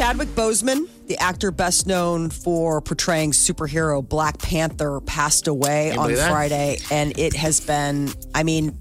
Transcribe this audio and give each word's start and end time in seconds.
Chadwick 0.00 0.28
Boseman, 0.28 0.88
the 1.08 1.18
actor 1.18 1.50
best 1.50 1.86
known 1.86 2.30
for 2.30 2.80
portraying 2.80 3.32
superhero 3.32 4.02
Black 4.02 4.38
Panther, 4.38 4.98
passed 5.02 5.46
away 5.46 5.94
on 5.94 6.14
that? 6.14 6.30
Friday. 6.30 6.78
And 6.90 7.18
it 7.18 7.34
has 7.34 7.60
been, 7.60 8.08
I 8.34 8.42
mean, 8.42 8.78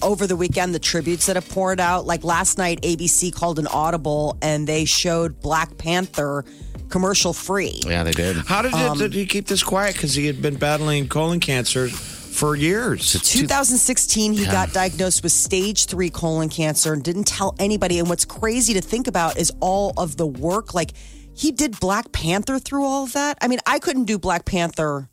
over 0.00 0.26
the 0.26 0.34
weekend, 0.34 0.74
the 0.74 0.78
tributes 0.78 1.26
that 1.26 1.36
have 1.36 1.46
poured 1.50 1.78
out. 1.78 2.06
Like 2.06 2.24
last 2.24 2.56
night, 2.56 2.80
ABC 2.80 3.34
called 3.34 3.58
an 3.58 3.66
audible 3.66 4.38
and 4.40 4.66
they 4.66 4.86
showed 4.86 5.42
Black 5.42 5.76
Panther 5.76 6.42
commercial 6.88 7.34
free. 7.34 7.78
Yeah, 7.84 8.02
they 8.02 8.12
did. 8.12 8.36
How 8.36 8.62
did, 8.62 8.72
it, 8.72 8.80
um, 8.80 8.96
did 8.96 9.12
he 9.12 9.26
keep 9.26 9.48
this 9.48 9.62
quiet? 9.62 9.92
Because 9.92 10.14
he 10.14 10.26
had 10.26 10.40
been 10.40 10.56
battling 10.56 11.06
colon 11.06 11.40
cancer 11.40 11.90
for 12.32 12.56
years. 12.56 13.12
2016, 13.12 14.32
he 14.32 14.44
got 14.46 14.72
diagnosed 14.72 15.22
with 15.22 15.32
stage 15.32 15.86
three 15.86 16.10
colon 16.10 16.48
cancer 16.48 16.92
and 16.92 17.02
didn't 17.02 17.24
tell 17.24 17.54
anybody. 17.58 17.98
And 17.98 18.08
what's 18.08 18.24
crazy 18.24 18.74
to 18.74 18.80
think 18.80 19.06
about 19.06 19.36
is 19.36 19.52
all 19.60 19.92
of 19.96 20.16
the 20.16 20.26
work. 20.26 20.74
Like, 20.74 20.92
he 21.34 21.52
did 21.52 21.78
Black 21.80 22.12
Panther 22.12 22.58
through 22.58 22.84
all 22.84 23.04
of 23.04 23.12
that. 23.12 23.38
I 23.40 23.48
mean, 23.48 23.60
I 23.66 23.78
couldn't 23.78 24.04
do 24.04 24.18
Black 24.18 24.44
Panther. 24.44 25.08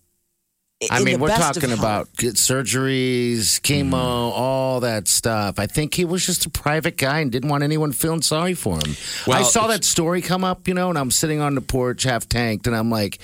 I- 0.81 0.87
I 0.91 0.99
in 0.99 1.03
mean, 1.03 1.13
the 1.15 1.19
we're 1.21 1.27
best 1.27 1.55
talking 1.55 1.71
about 1.71 2.11
surgeries, 2.15 3.59
chemo, 3.61 3.91
mm. 3.91 4.31
all 4.33 4.79
that 4.79 5.07
stuff. 5.07 5.59
I 5.59 5.67
think 5.67 5.93
he 5.93 6.05
was 6.05 6.25
just 6.25 6.45
a 6.45 6.49
private 6.49 6.97
guy 6.97 7.19
and 7.19 7.31
didn't 7.31 7.49
want 7.49 7.63
anyone 7.63 7.91
feeling 7.91 8.21
sorry 8.21 8.53
for 8.53 8.75
him. 8.75 8.95
I 9.27 9.43
saw 9.43 9.67
that 9.67 9.83
story 9.83 10.21
come 10.21 10.43
up, 10.43 10.67
you 10.67 10.73
know, 10.73 10.89
and 10.89 10.97
I'm 10.97 11.11
sitting 11.11 11.41
on 11.41 11.55
the 11.55 11.61
porch, 11.61 12.03
half 12.03 12.29
tanked, 12.29 12.67
and 12.67 12.75
I'm 12.75 12.89
like 12.89 13.19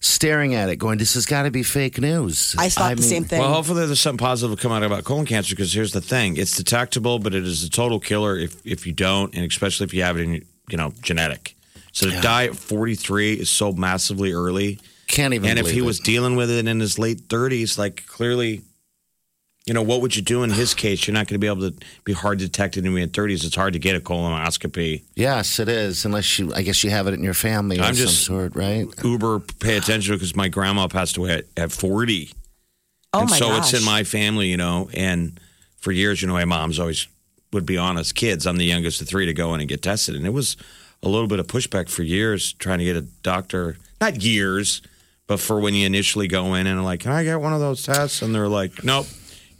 staring 0.00 0.54
at 0.54 0.68
it, 0.68 0.76
going, 0.76 0.98
"This 0.98 1.14
has 1.14 1.26
got 1.26 1.42
to 1.44 1.50
be 1.50 1.62
fake 1.62 1.98
news." 1.98 2.54
I 2.58 2.68
thought 2.68 2.96
the 2.96 3.02
mean, 3.02 3.08
same 3.08 3.24
thing. 3.24 3.40
Well, 3.40 3.52
hopefully 3.52 3.86
there's 3.86 4.00
something 4.00 4.24
positive 4.24 4.56
to 4.56 4.62
come 4.62 4.72
out 4.72 4.82
about 4.82 5.04
colon 5.04 5.26
cancer. 5.26 5.54
Because 5.54 5.72
here's 5.72 5.92
the 5.92 6.00
thing: 6.00 6.36
it's 6.36 6.56
detectable, 6.56 7.18
but 7.18 7.34
it 7.34 7.44
is 7.44 7.64
a 7.64 7.70
total 7.70 8.00
killer 8.00 8.36
if 8.36 8.56
if 8.64 8.86
you 8.86 8.92
don't, 8.92 9.34
and 9.34 9.44
especially 9.50 9.84
if 9.84 9.94
you 9.94 10.02
have 10.02 10.18
it 10.18 10.22
in 10.22 10.32
you 10.68 10.76
know 10.76 10.92
genetic. 11.00 11.54
So 11.92 12.10
to 12.10 12.20
die 12.20 12.44
at 12.44 12.54
43 12.54 13.34
is 13.34 13.50
so 13.50 13.72
massively 13.72 14.32
early. 14.32 14.78
Can't 15.08 15.34
even. 15.34 15.50
And 15.50 15.58
if 15.58 15.66
he 15.66 15.72
believe 15.72 15.86
was 15.86 16.00
dealing 16.00 16.36
with 16.36 16.50
it 16.50 16.66
in 16.66 16.80
his 16.80 16.98
late 16.98 17.28
30s, 17.28 17.76
like 17.78 18.06
clearly, 18.06 18.62
you 19.66 19.74
know, 19.74 19.82
what 19.82 20.00
would 20.02 20.14
you 20.14 20.22
do 20.22 20.42
in 20.42 20.50
his 20.50 20.74
case? 20.84 21.06
You're 21.06 21.14
not 21.14 21.26
going 21.26 21.34
to 21.34 21.38
be 21.38 21.46
able 21.46 21.70
to 21.70 21.76
be 22.04 22.12
hard 22.12 22.38
detected 22.38 22.84
in 22.86 22.92
your 22.92 23.06
30s. 23.06 23.44
It's 23.44 23.56
hard 23.56 23.72
to 23.72 23.78
get 23.78 23.96
a 23.96 24.00
colonoscopy. 24.00 25.02
yes, 25.16 25.58
it 25.58 25.68
is. 25.68 26.04
Unless 26.04 26.38
you, 26.38 26.52
I 26.54 26.62
guess 26.62 26.84
you 26.84 26.90
have 26.90 27.06
it 27.06 27.14
in 27.14 27.22
your 27.22 27.34
family 27.34 27.80
I'm 27.80 27.90
of 27.90 27.96
just- 27.96 28.24
some 28.24 28.36
sort, 28.36 28.54
right? 28.56 28.86
Uber 29.02 29.40
pay 29.60 29.76
attention 29.76 30.14
because 30.14 30.36
my 30.36 30.48
grandma 30.48 30.88
passed 30.88 31.16
away 31.16 31.34
at, 31.38 31.44
at 31.56 31.72
40. 31.72 32.30
oh 33.14 33.20
and 33.20 33.30
my 33.30 33.36
so 33.38 33.48
gosh. 33.48 33.72
it's 33.72 33.80
in 33.80 33.84
my 33.86 34.04
family, 34.04 34.48
you 34.48 34.56
know. 34.56 34.88
And 34.94 35.40
for 35.78 35.90
years, 35.92 36.20
you 36.22 36.28
know, 36.28 36.34
my 36.34 36.44
mom's 36.44 36.78
always 36.78 37.06
would 37.52 37.64
be 37.64 37.78
honest. 37.78 38.14
Kids, 38.14 38.46
I'm 38.46 38.58
the 38.58 38.64
youngest 38.66 39.00
of 39.00 39.08
three 39.08 39.24
to 39.24 39.32
go 39.32 39.54
in 39.54 39.60
and 39.60 39.68
get 39.68 39.80
tested, 39.80 40.14
and 40.16 40.26
it 40.26 40.34
was 40.34 40.56
a 41.02 41.08
little 41.08 41.28
bit 41.28 41.38
of 41.40 41.46
pushback 41.46 41.88
for 41.88 42.02
years 42.02 42.52
trying 42.54 42.78
to 42.80 42.84
get 42.84 42.96
a 42.96 43.00
doctor. 43.22 43.78
Not 44.00 44.22
years, 44.22 44.82
but 45.28 45.38
for 45.38 45.60
when 45.60 45.74
you 45.74 45.86
initially 45.86 46.26
go 46.26 46.54
in 46.54 46.66
and 46.66 46.82
like, 46.84 47.00
can 47.00 47.12
I 47.12 47.22
get 47.22 47.40
one 47.40 47.52
of 47.52 47.60
those 47.60 47.84
tests? 47.84 48.22
And 48.22 48.34
they're 48.34 48.48
like, 48.48 48.82
nope, 48.82 49.06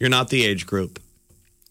you're 0.01 0.11
not 0.11 0.29
the 0.31 0.45
age 0.45 0.67
group. 0.67 0.99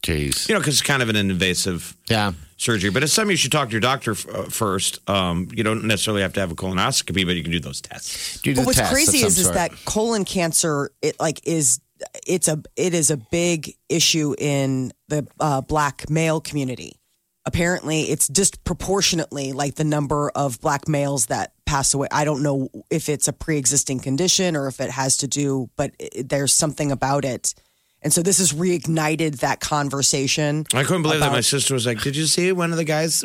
Jeez. 0.03 0.47
You 0.47 0.53
know, 0.56 0.59
because 0.62 0.75
it's 0.75 0.88
kind 0.88 1.02
of 1.02 1.09
an 1.09 1.16
invasive 1.18 1.97
Yeah. 2.07 2.31
surgery. 2.56 2.91
But 2.91 3.03
it's 3.03 3.12
something 3.12 3.31
you 3.31 3.38
should 3.38 3.52
talk 3.52 3.68
to 3.69 3.72
your 3.74 3.81
doctor 3.81 4.12
f- 4.12 4.25
uh, 4.30 4.44
first. 4.44 5.00
Um, 5.09 5.50
you 5.53 5.63
don't 5.63 5.84
necessarily 5.86 6.22
have 6.22 6.34
to 6.34 6.40
have 6.40 6.52
a 6.52 6.56
colonoscopy, 6.56 7.25
but 7.25 7.36
you 7.36 7.44
can 7.44 7.52
do 7.52 7.59
those 7.59 7.81
tests. 7.81 8.40
Do 8.41 8.56
But 8.56 8.66
what's 8.68 8.78
test 8.78 8.91
of 8.91 8.96
crazy 8.96 9.18
some 9.19 9.28
is, 9.28 9.40
is 9.40 9.52
that 9.52 9.72
colon 9.86 10.24
cancer, 10.24 10.91
it 11.02 11.19
like 11.19 11.41
is 11.46 11.81
it's 12.28 12.47
a 12.47 12.62
it 12.75 12.94
is 12.94 13.09
a 13.09 13.18
big 13.18 13.74
issue 13.90 14.36
in 14.38 14.94
the 15.07 15.28
uh, 15.40 15.62
black 15.62 16.09
male 16.12 16.40
community. 16.40 17.00
Apparently, 17.47 18.02
it's 18.12 18.28
disproportionately 18.28 19.53
like 19.53 19.75
the 19.75 19.85
number 19.85 20.30
of 20.35 20.59
black 20.59 20.90
males 20.90 21.28
that 21.28 21.53
pass 21.66 21.94
away. 21.94 22.09
I 22.12 22.25
don't 22.25 22.44
know 22.44 22.68
if 22.91 23.08
it's 23.08 23.30
a 23.30 23.34
pre-existing 23.34 24.02
condition 24.02 24.58
or 24.58 24.68
if 24.68 24.81
it 24.81 24.90
has 24.90 25.16
to 25.18 25.28
do, 25.30 25.69
but 25.78 25.91
it, 25.97 26.28
there's 26.28 26.52
something 26.52 26.91
about 26.91 27.24
it. 27.24 27.56
And 28.02 28.12
so 28.12 28.22
this 28.22 28.40
has 28.40 28.52
reignited 28.52 29.40
that 29.40 29.62
conversation. 29.62 30.66
I 30.74 30.84
couldn't 30.84 31.03
believe 31.03 31.22
that 31.22 31.31
my 31.31 31.40
sister 31.40 31.74
was 31.74 31.86
like, 31.86 32.02
"Did 32.02 32.18
you 32.18 32.25
see 32.25 32.52
one 32.52 32.72
of 32.72 32.78
the 32.78 32.84
guys 32.84 33.24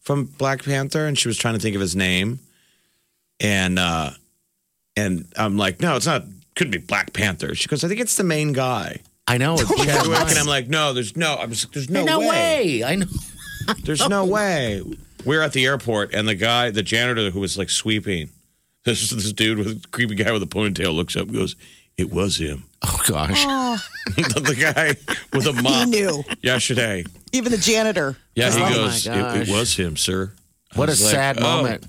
from 0.00 0.24
Black 0.26 0.62
Panther?" 0.62 1.06
And 1.06 1.18
she 1.18 1.28
was 1.28 1.38
trying 1.38 1.54
to 1.54 1.60
think 1.60 1.74
of 1.74 1.80
his 1.80 1.96
name, 1.96 2.40
and 3.40 3.78
uh, 3.78 4.10
and 4.98 5.32
I'm 5.34 5.56
like, 5.56 5.80
"No, 5.80 5.96
it's 5.96 6.04
not. 6.06 6.24
Couldn't 6.56 6.72
be 6.72 6.78
Black 6.78 7.14
Panther." 7.14 7.54
She 7.54 7.68
goes, 7.68 7.82
"I 7.84 7.88
think 7.88 8.00
it's 8.00 8.18
the 8.18 8.24
main 8.24 8.52
guy." 8.52 9.00
I 9.26 9.38
know. 9.38 9.54
it- 9.58 9.66
Chadwick, 9.66 10.18
and 10.20 10.38
I'm 10.38 10.46
like, 10.46 10.68
"No, 10.68 10.92
there's 10.92 11.16
no. 11.16 11.36
I'm 11.36 11.50
just, 11.50 11.72
there's 11.72 11.88
no, 11.88 12.04
no 12.04 12.20
way. 12.20 12.28
way. 12.28 12.84
I 12.84 12.96
know. 12.96 13.06
There's 13.84 14.08
no 14.08 14.24
way." 14.24 14.82
We're 15.24 15.42
at 15.42 15.52
the 15.52 15.64
airport, 15.66 16.12
and 16.14 16.26
the 16.26 16.34
guy, 16.34 16.70
the 16.70 16.82
janitor 16.82 17.30
who 17.30 17.40
was 17.40 17.56
like 17.56 17.70
sweeping, 17.70 18.30
this 18.84 19.10
this 19.10 19.32
dude 19.32 19.58
with 19.58 19.66
a 19.68 19.88
creepy 19.90 20.14
guy 20.16 20.32
with 20.32 20.42
a 20.42 20.46
ponytail 20.46 20.94
looks 20.94 21.16
up 21.16 21.24
and 21.28 21.34
goes, 21.34 21.56
"It 21.96 22.10
was 22.12 22.36
him." 22.38 22.64
Oh 22.82 23.00
gosh. 23.06 23.44
the 24.16 24.56
guy 24.74 24.96
with 25.32 25.46
a 25.46 25.52
mop. 25.62 25.84
He 25.84 25.90
knew. 25.90 26.24
yesterday. 26.42 27.04
Even 27.32 27.52
the 27.52 27.58
janitor. 27.58 28.16
Yeah, 28.34 28.46
was 28.46 28.54
he 28.56 28.60
like- 28.62 28.74
goes, 28.74 29.06
it, 29.06 29.10
gosh. 29.10 29.48
it 29.48 29.52
was 29.52 29.76
him, 29.76 29.96
sir. 29.96 30.32
I 30.74 30.78
What 30.78 30.88
a 30.88 30.92
was 30.92 31.02
like, 31.04 31.12
sad 31.12 31.38
oh. 31.38 31.42
moment. 31.42 31.86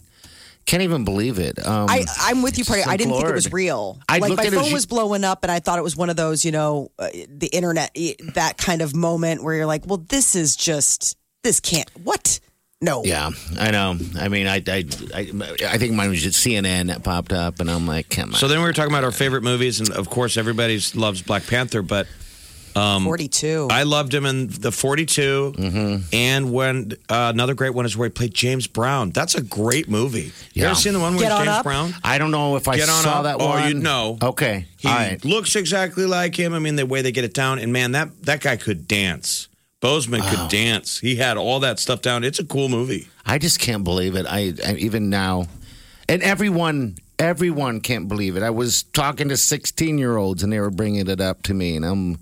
Can't 0.66 0.84
even 0.84 1.04
believe 1.04 1.40
it. 1.40 1.58
Um, 1.66 1.88
I, 1.90 2.06
I'm 2.20 2.42
with 2.42 2.58
you, 2.58 2.64
Party. 2.64 2.84
so 2.84 2.90
I 2.92 2.96
didn't 2.96 3.14
think 3.16 3.28
it 3.28 3.34
was 3.34 3.48
floored. 3.48 3.54
real. 3.54 4.00
I 4.08 4.20
like 4.20 4.30
looked 4.30 4.38
my 4.38 4.44
at 4.46 4.54
it 4.54 4.56
as 4.56 4.60
phone 4.62 4.68
you- 4.70 4.74
was 4.76 4.86
blowing 4.86 5.24
up, 5.26 5.44
and 5.44 5.52
I 5.52 5.60
thought 5.60 5.78
it 5.80 5.82
was 5.84 5.98
one 5.98 6.10
of 6.10 6.16
those, 6.16 6.46
you 6.46 6.52
know, 6.52 6.92
uh, 7.00 7.10
the 7.28 7.48
internet, 7.52 7.92
eh, 7.96 8.14
that 8.36 8.58
kind 8.58 8.82
of 8.82 8.96
moment 8.96 9.44
where 9.44 9.56
you're 9.56 9.66
like, 9.66 9.86
well, 9.88 9.98
this 9.98 10.36
is 10.36 10.56
just, 10.56 11.18
this 11.44 11.60
can't, 11.60 11.90
what? 12.04 12.40
No. 12.82 13.04
Yeah, 13.06 13.30
I 13.60 13.72
know. 13.72 13.96
I 14.20 14.28
mean, 14.28 14.46
I, 14.48 14.56
I, 14.68 14.84
I, 15.14 15.28
I 15.70 15.78
think 15.78 15.94
mine 15.94 16.10
was 16.10 16.22
just 16.22 16.46
CNN 16.46 16.88
that 16.88 17.04
popped 17.04 17.32
up, 17.32 17.60
and 17.62 17.70
I'm 17.72 17.88
like, 17.88 18.10
come 18.10 18.30
on. 18.30 18.36
So 18.36 18.48
then 18.48 18.60
we 18.60 18.66
were 18.66 18.74
talking 18.74 18.92
about 18.92 19.04
our 19.06 19.12
favorite 19.12 19.44
movies, 19.44 19.80
and 19.80 19.90
of 19.92 20.10
course, 20.10 20.36
everybody 20.36 20.80
loves 20.96 21.22
Black 21.22 21.48
Panther, 21.48 21.82
but 21.82 22.08
42. 22.74 23.68
I 23.72 23.84
loved 23.84 24.14
him 24.14 24.26
in 24.26 24.48
the 24.48 24.72
42. 24.72 25.54
Mm-hmm. 25.56 26.06
And 26.12 26.52
when 26.52 26.94
uh, 27.08 27.32
another 27.34 27.54
great 27.54 27.74
one 27.74 27.86
is 27.86 27.96
where 27.96 28.08
he 28.08 28.12
played 28.12 28.34
James 28.34 28.66
Brown. 28.68 29.12
That's 29.12 29.36
a 29.36 29.42
great 29.44 29.88
movie. 29.88 30.32
You 30.54 30.64
Yeah. 30.64 30.66
ever 30.72 30.76
seen 30.76 30.94
the 30.94 31.00
one 31.00 31.14
with 31.16 31.28
James 31.28 31.48
up. 31.48 31.64
Brown? 31.64 31.94
I 32.04 32.18
don't 32.18 32.32
know 32.32 32.56
if 32.56 32.68
I 32.68 32.78
Get 32.78 32.90
on 32.90 33.04
saw 33.04 33.20
up. 33.20 33.24
that 33.26 33.38
Oh, 33.40 33.48
one. 33.50 33.68
you'd 33.68 33.84
know. 33.84 34.18
Okay, 34.22 34.66
He 34.78 34.88
all 34.88 34.96
right. 34.96 35.24
looks 35.24 35.56
exactly 35.56 36.06
like 36.06 36.36
him. 36.36 36.54
I 36.54 36.60
mean, 36.60 36.76
the 36.76 36.86
way 36.86 37.02
they 37.04 37.12
get 37.12 37.24
it 37.24 37.34
down. 37.36 37.60
And 37.60 37.72
man, 37.72 37.92
that, 37.92 38.10
that 38.24 38.42
guy 38.42 38.56
could 38.58 38.88
dance. 38.88 39.48
Boseman 39.84 40.22
could 40.30 40.50
dance. 40.50 41.00
He 41.00 41.18
had 41.18 41.36
all 41.38 41.60
that 41.60 41.78
stuff 41.78 42.02
down. 42.02 42.24
It's 42.24 42.40
a 42.40 42.46
cool 42.46 42.70
movie. 42.70 43.10
I 43.26 43.38
just 43.38 43.60
can't 43.60 43.84
believe 43.84 44.16
it. 44.16 44.26
I, 44.28 44.54
I 44.66 44.76
even 44.76 45.10
now, 45.10 45.48
and 46.08 46.24
everyone, 46.24 46.98
everyone 47.20 47.82
can't 47.82 48.08
believe 48.08 48.38
it. 48.38 48.44
I 48.44 48.50
was 48.50 48.84
talking 48.84 49.28
to 49.30 49.36
16 49.38 49.98
year 49.98 50.16
olds, 50.16 50.42
and 50.42 50.54
they 50.54 50.60
were 50.60 50.72
bringing 50.72 51.08
it 51.08 51.20
up 51.20 51.44
to 51.44 51.54
me, 51.54 51.76
and 51.76 51.86
I'm, 51.86 52.18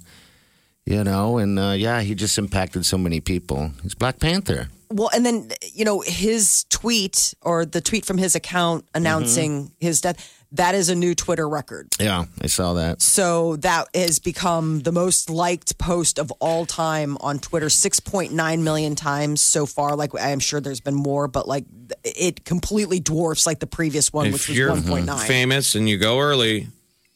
you 0.85 1.03
know, 1.03 1.37
and 1.37 1.59
uh, 1.59 1.73
yeah, 1.77 2.01
he 2.01 2.15
just 2.15 2.37
impacted 2.39 2.85
so 2.85 2.97
many 2.97 3.19
people. 3.21 3.71
He's 3.83 3.93
Black 3.93 4.19
Panther. 4.19 4.69
well, 4.89 5.09
and 5.13 5.23
then, 5.25 5.51
you 5.73 5.85
know, 5.85 6.01
his 6.01 6.65
tweet 6.69 7.33
or 7.43 7.65
the 7.65 7.79
tweet 7.81 8.05
from 8.05 8.17
his 8.17 8.35
account 8.35 8.85
announcing 8.95 9.51
Mm-hmm. 9.65 9.85
his 9.85 10.01
death, 10.01 10.40
that 10.53 10.75
is 10.75 10.89
a 10.89 10.95
new 10.95 11.15
Twitter 11.15 11.47
record. 11.47 11.87
Yeah, 11.99 12.25
I 12.41 12.47
saw 12.47 12.73
that. 12.73 13.01
So 13.01 13.55
that 13.57 13.87
has 13.95 14.19
become 14.19 14.81
the 14.81 14.91
most 14.91 15.29
liked 15.29 15.77
post 15.77 16.19
of 16.19 16.31
all 16.39 16.65
time 16.65 17.17
on 17.21 17.39
Twitter, 17.39 17.67
6.9 17.67 18.61
million 18.61 18.95
times 18.95 19.41
so 19.41 19.65
far. 19.65 19.95
Like, 19.95 20.11
I'm 20.19 20.39
sure 20.39 20.59
there's 20.59 20.81
been 20.81 20.95
more, 20.95 21.27
but 21.27 21.47
like 21.47 21.65
it 22.03 22.43
completely 22.45 22.99
dwarfs 22.99 23.45
like 23.45 23.59
the 23.59 23.67
previous 23.67 24.11
one, 24.11 24.27
if 24.27 24.33
which 24.33 24.47
was 24.49 24.57
you're 24.57 24.71
1.9. 24.71 25.19
famous 25.27 25.75
and 25.75 25.87
you 25.87 25.97
go 25.97 26.19
early, 26.19 26.67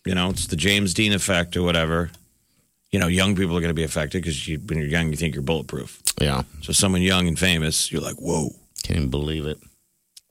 you 0.06 0.16
know, 0.16 0.30
it's 0.30 0.48
the 0.48 0.56
James 0.56 0.94
Dean 0.94 1.12
effect 1.14 1.58
or 1.58 1.64
whatever. 1.64 2.12
You 2.92 3.00
know, 3.00 3.08
young 3.08 3.36
people 3.36 3.58
are 3.58 3.60
going 3.62 3.70
to 3.70 3.74
be 3.74 3.84
affected 3.84 4.22
because 4.22 4.48
you, 4.48 4.60
when 4.60 4.78
you're 4.78 4.88
young, 4.88 5.10
you 5.10 5.18
think 5.18 5.34
you're 5.36 5.44
bulletproof. 5.44 6.02
Yeah, 6.22 6.44
So 6.62 6.72
someone 6.72 7.02
young 7.02 7.28
and 7.28 7.38
famous, 7.38 7.92
you're 7.92 8.02
like, 8.02 8.16
whoa. 8.16 8.52
can't 8.84 8.98
even 8.98 9.10
believe 9.10 9.46
it. 9.46 9.58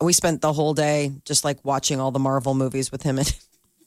We 0.00 0.12
spent 0.12 0.40
the 0.40 0.52
whole 0.52 0.74
day 0.74 1.12
just 1.24 1.44
like 1.44 1.64
watching 1.64 2.00
all 2.00 2.10
the 2.10 2.18
Marvel 2.18 2.54
movies 2.54 2.90
with 2.92 3.02
him. 3.02 3.18
And 3.18 3.34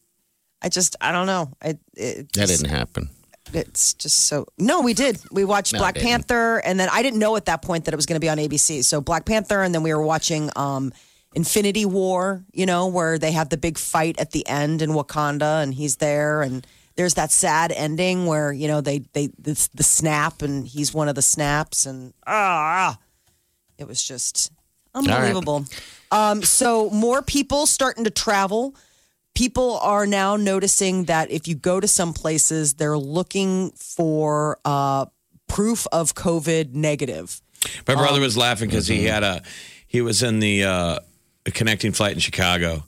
I 0.62 0.70
just, 0.70 0.96
I 1.02 1.12
don't 1.12 1.28
know. 1.28 1.52
I, 1.62 1.78
it 1.96 2.32
That 2.34 2.48
just- 2.48 2.62
didn't 2.64 2.76
happen. 2.76 3.10
it's 3.54 3.94
just 3.94 4.26
so. 4.28 4.46
No, 4.58 4.82
we 4.82 4.94
did. 4.94 5.20
We 5.32 5.46
watched 5.46 5.74
No, 5.74 5.80
Black 5.80 5.96
Panther, 5.96 6.58
and 6.58 6.80
then 6.80 6.90
I 6.92 7.02
didn't 7.02 7.20
know 7.20 7.36
at 7.38 7.46
that 7.46 7.62
point 7.62 7.86
that 7.86 7.94
it 7.94 7.98
was 7.98 8.06
going 8.06 8.20
to 8.20 8.24
be 8.26 8.30
on 8.30 8.38
ABC. 8.38 8.84
So 8.84 9.00
Black 9.02 9.26
Panther, 9.26 9.62
and 9.64 9.74
then 9.74 9.84
we 9.84 9.94
were 9.94 10.02
watching 10.02 10.50
um, 10.56 10.92
Infinity 11.34 11.86
War. 11.86 12.44
You 12.52 12.66
know, 12.66 12.88
where 12.88 13.18
they 13.18 13.32
have 13.32 13.48
the 13.50 13.56
big 13.58 13.78
fight 13.78 14.20
at 14.20 14.32
the 14.32 14.46
end 14.48 14.82
in 14.82 14.90
Wakanda, 14.92 15.64
and 15.64 15.74
he's 15.74 15.96
there, 15.98 16.42
and 16.42 16.66
there's 16.96 17.14
that 17.14 17.32
sad 17.32 17.72
ending 17.72 18.26
where 18.26 18.52
you 18.52 18.68
know 18.68 18.82
they 18.82 19.00
they 19.14 19.28
the, 19.40 19.70
the 19.76 19.84
snap, 19.84 20.42
and 20.42 20.68
he's 20.68 20.94
one 20.94 21.08
of 21.08 21.16
the 21.16 21.22
snaps, 21.22 21.86
and 21.86 22.14
ah, 22.26 22.98
it 23.78 23.88
was 23.88 24.04
just 24.04 24.52
unbelievable. 24.94 25.64
Um, 26.12 26.44
so 26.44 26.90
more 26.90 27.22
people 27.22 27.66
starting 27.66 28.04
to 28.04 28.10
travel. 28.10 28.76
People 29.36 29.78
are 29.80 30.08
now 30.08 30.36
noticing 30.36 31.06
that 31.06 31.30
if 31.30 31.48
you 31.48 31.56
go 31.56 31.80
to 31.80 31.88
some 31.88 32.14
places, 32.14 32.76
they're 32.76 32.98
looking 32.98 33.72
for 33.72 34.60
uh, 34.66 35.06
proof 35.48 35.86
of 35.92 36.16
COVID 36.16 36.74
negative. 36.74 37.42
My 37.88 37.94
Um, 37.94 38.00
brother 38.00 38.20
was 38.20 38.38
laughing 38.38 38.70
because 38.70 38.88
mm-hmm. 38.88 39.02
he 39.02 39.06
had 39.06 39.24
a 39.24 39.42
he 39.86 40.02
was 40.02 40.24
in 40.24 40.40
the 40.40 40.64
uh, 40.64 41.00
a 41.46 41.52
connecting 41.52 41.92
flight 41.92 42.14
in 42.14 42.20
Chicago 42.20 42.84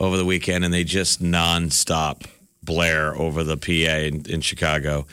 over 0.00 0.16
the 0.16 0.24
weekend, 0.24 0.64
and 0.64 0.74
they 0.74 0.84
just 0.84 1.22
nonstop 1.22 2.24
blare 2.62 3.14
over 3.16 3.44
the 3.44 3.56
PA 3.56 3.70
in, 3.70 4.24
in 4.28 4.40
Chicago. 4.40 5.06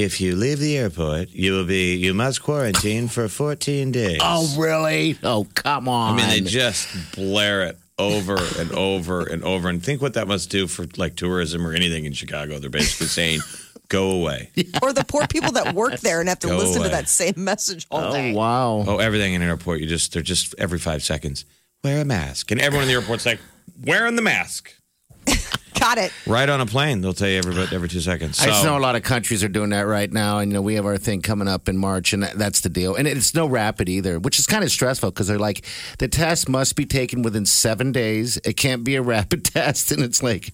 If 0.00 0.18
you 0.18 0.34
leave 0.34 0.60
the 0.60 0.78
airport, 0.78 1.28
you 1.28 1.52
will 1.52 1.66
be 1.66 1.94
you 1.94 2.14
must 2.14 2.42
quarantine 2.42 3.06
for 3.06 3.28
14 3.28 3.92
days. 3.92 4.18
Oh, 4.32 4.54
really? 4.58 5.18
Oh, 5.22 5.46
come 5.54 5.88
on. 5.88 6.14
I 6.14 6.16
mean, 6.16 6.44
they 6.44 6.50
just 6.50 6.88
blare 7.14 7.64
it 7.64 7.76
over 7.98 8.38
and 8.58 8.72
over 8.72 9.26
and 9.26 9.44
over. 9.44 9.68
And 9.68 9.84
think 9.84 10.00
what 10.00 10.14
that 10.14 10.26
must 10.26 10.50
do 10.50 10.66
for 10.66 10.86
like 10.96 11.16
tourism 11.16 11.66
or 11.66 11.74
anything 11.74 12.06
in 12.06 12.14
Chicago. 12.14 12.58
They're 12.58 12.70
basically 12.70 13.08
saying, 13.08 13.40
"Go 13.88 14.12
away." 14.12 14.50
Or 14.82 14.94
the 14.94 15.04
poor 15.04 15.26
people 15.26 15.52
that 15.52 15.74
work 15.74 16.00
there 16.00 16.20
and 16.20 16.28
have 16.30 16.38
to 16.38 16.48
Go 16.48 16.56
listen 16.56 16.78
away. 16.78 16.88
to 16.88 16.96
that 16.96 17.08
same 17.08 17.34
message 17.36 17.86
all 17.90 18.04
oh, 18.04 18.12
day. 18.12 18.32
Oh, 18.32 18.36
wow. 18.36 18.84
Oh, 18.86 18.98
everything 18.98 19.34
in 19.34 19.42
an 19.42 19.48
airport, 19.48 19.80
you 19.80 19.86
just 19.86 20.14
they're 20.14 20.22
just 20.22 20.54
every 20.56 20.78
five 20.78 21.02
seconds 21.02 21.44
wear 21.84 22.00
a 22.00 22.04
mask, 22.06 22.50
and 22.50 22.60
everyone 22.60 22.84
in 22.84 22.88
the 22.88 22.94
airport's 22.94 23.26
like 23.26 23.40
wearing 23.84 24.16
the 24.16 24.22
mask. 24.22 24.74
Got 25.78 25.96
it. 25.96 26.12
Right 26.26 26.46
on 26.48 26.60
a 26.60 26.66
plane, 26.66 27.00
they'll 27.00 27.14
tell 27.14 27.28
you 27.28 27.38
every 27.38 27.54
every 27.74 27.88
two 27.88 28.00
seconds. 28.00 28.38
I 28.40 28.46
just 28.46 28.60
So- 28.60 28.66
know 28.68 28.76
a 28.78 28.80
lot 28.82 28.96
of 28.96 29.02
countries 29.02 29.42
are 29.42 29.48
doing 29.48 29.70
that 29.70 29.82
right 29.86 30.12
now, 30.12 30.38
and 30.38 30.50
you 30.52 30.54
know 30.54 30.60
we 30.62 30.74
have 30.74 30.84
our 30.84 30.98
thing 30.98 31.22
coming 31.22 31.48
up 31.48 31.70
in 31.70 31.78
March, 31.78 32.12
and 32.12 32.22
that, 32.22 32.36
that's 32.38 32.60
the 32.60 32.68
deal. 32.68 32.94
And 32.94 33.08
it's 33.08 33.34
no 33.34 33.46
rapid 33.46 33.88
either, 33.88 34.18
which 34.18 34.38
is 34.38 34.46
kind 34.46 34.62
of 34.62 34.70
stressful 34.70 35.10
because 35.10 35.26
they're 35.28 35.38
like 35.38 35.64
the 35.98 36.06
test 36.08 36.50
must 36.50 36.76
be 36.76 36.84
taken 36.84 37.22
within 37.22 37.46
seven 37.46 37.92
days. 37.92 38.38
It 38.44 38.58
can't 38.58 38.84
be 38.84 38.94
a 38.96 39.02
rapid 39.02 39.44
test, 39.54 39.90
and 39.90 40.02
it's 40.02 40.22
like, 40.22 40.52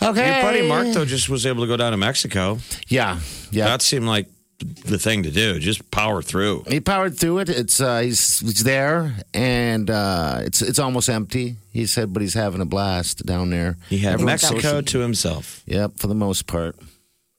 okay, 0.00 0.34
Your 0.34 0.42
buddy 0.42 0.68
Mark 0.68 0.86
though 0.94 1.04
just 1.04 1.28
was 1.28 1.46
able 1.46 1.62
to 1.62 1.66
go 1.68 1.76
down 1.76 1.90
to 1.90 1.96
Mexico. 1.98 2.58
yeah, 2.86 3.18
yeah. 3.50 3.64
That 3.64 3.82
seemed 3.82 4.06
like 4.06 4.28
the 4.58 4.98
thing 4.98 5.22
to 5.24 5.30
do. 5.30 5.58
Just 5.58 5.90
power 5.90 6.22
through. 6.22 6.64
he 6.68 6.80
powered 6.80 7.18
through 7.18 7.38
it. 7.40 7.48
It's 7.48 7.80
uh, 7.80 8.00
he's, 8.00 8.38
he's 8.40 8.64
there, 8.64 9.14
and 9.34 9.90
uh, 9.90 10.40
it's 10.42 10.62
it's 10.62 10.78
almost 10.78 11.08
empty. 11.08 11.56
He 11.72 11.86
said, 11.86 12.12
but 12.12 12.22
he's 12.22 12.34
having 12.34 12.60
a 12.60 12.64
blast 12.66 13.26
down 13.26 13.50
there. 13.50 13.76
He 13.88 13.98
had 13.98 14.14
Everyone's 14.14 14.42
Mexico 14.42 14.60
social- 14.60 14.82
to 14.82 14.98
himself. 15.00 15.62
Yep, 15.66 15.98
for 15.98 16.06
the 16.06 16.14
most 16.14 16.46
part. 16.46 16.76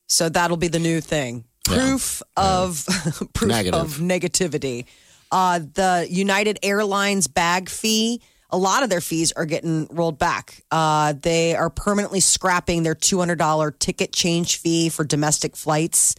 So 0.08 0.30
that'll 0.30 0.58
be 0.58 0.68
the 0.68 0.80
new 0.80 1.02
thing. 1.02 1.46
Proof 1.64 2.22
of 2.38 2.86
proof 3.34 3.50
Negative. 3.50 3.80
of 3.80 3.98
negativity. 3.98 4.86
Uh, 5.32 5.60
the 5.60 6.06
United 6.10 6.60
Airlines 6.62 7.28
bag 7.28 7.70
fee. 7.70 8.22
A 8.52 8.58
lot 8.58 8.84
of 8.84 8.90
their 8.92 9.02
fees 9.02 9.32
are 9.32 9.46
getting 9.46 9.88
rolled 9.90 10.20
back. 10.20 10.62
Uh, 10.70 11.14
they 11.20 11.56
are 11.56 11.72
permanently 11.72 12.20
scrapping 12.20 12.84
their 12.84 12.94
two 12.94 13.18
hundred 13.18 13.40
dollar 13.40 13.72
ticket 13.72 14.14
change 14.14 14.58
fee 14.58 14.90
for 14.90 15.04
domestic 15.04 15.56
flights. 15.58 16.14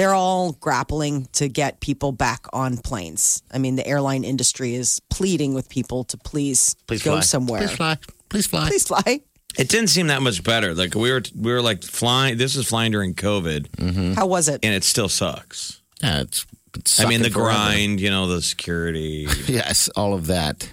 They're 0.00 0.14
all 0.14 0.52
grappling 0.52 1.28
to 1.32 1.46
get 1.46 1.80
people 1.80 2.10
back 2.10 2.46
on 2.54 2.78
planes. 2.78 3.42
I 3.52 3.58
mean, 3.58 3.76
the 3.76 3.86
airline 3.86 4.24
industry 4.24 4.74
is 4.74 4.98
pleading 5.10 5.52
with 5.52 5.68
people 5.68 6.04
to 6.04 6.16
please, 6.16 6.74
Please 6.86 7.02
go 7.02 7.12
fly. 7.16 7.20
somewhere. 7.20 7.60
Please 7.60 7.76
fly. 7.76 7.98
Please 8.30 8.46
fly. 8.46 8.68
Please 8.68 8.86
fly. 8.86 9.20
It 9.58 9.68
didn't 9.68 9.88
seem 9.88 10.06
that 10.06 10.22
much 10.22 10.42
better. 10.42 10.72
Like 10.74 10.94
we 10.94 11.12
were 11.12 11.22
we 11.38 11.52
were 11.52 11.60
like 11.60 11.82
flying. 11.82 12.38
This 12.38 12.56
is 12.56 12.66
flying 12.66 12.92
during 12.92 13.12
COVID, 13.14 13.68
Mm-hmm. 13.72 14.12
How 14.14 14.26
was 14.26 14.48
it? 14.48 14.60
and 14.64 14.72
it 14.74 14.84
still 14.84 15.10
sucks. 15.10 15.82
Yeah, 16.02 16.20
it's. 16.22 16.46
it's 16.76 16.98
I 16.98 17.04
mean, 17.06 17.20
the 17.20 17.28
forever. 17.28 17.50
grind. 17.50 18.00
You 18.00 18.08
know, 18.08 18.26
the 18.26 18.40
security, 18.40 19.26
Yes, 19.48 19.90
all 19.96 20.14
of 20.14 20.28
that. 20.28 20.66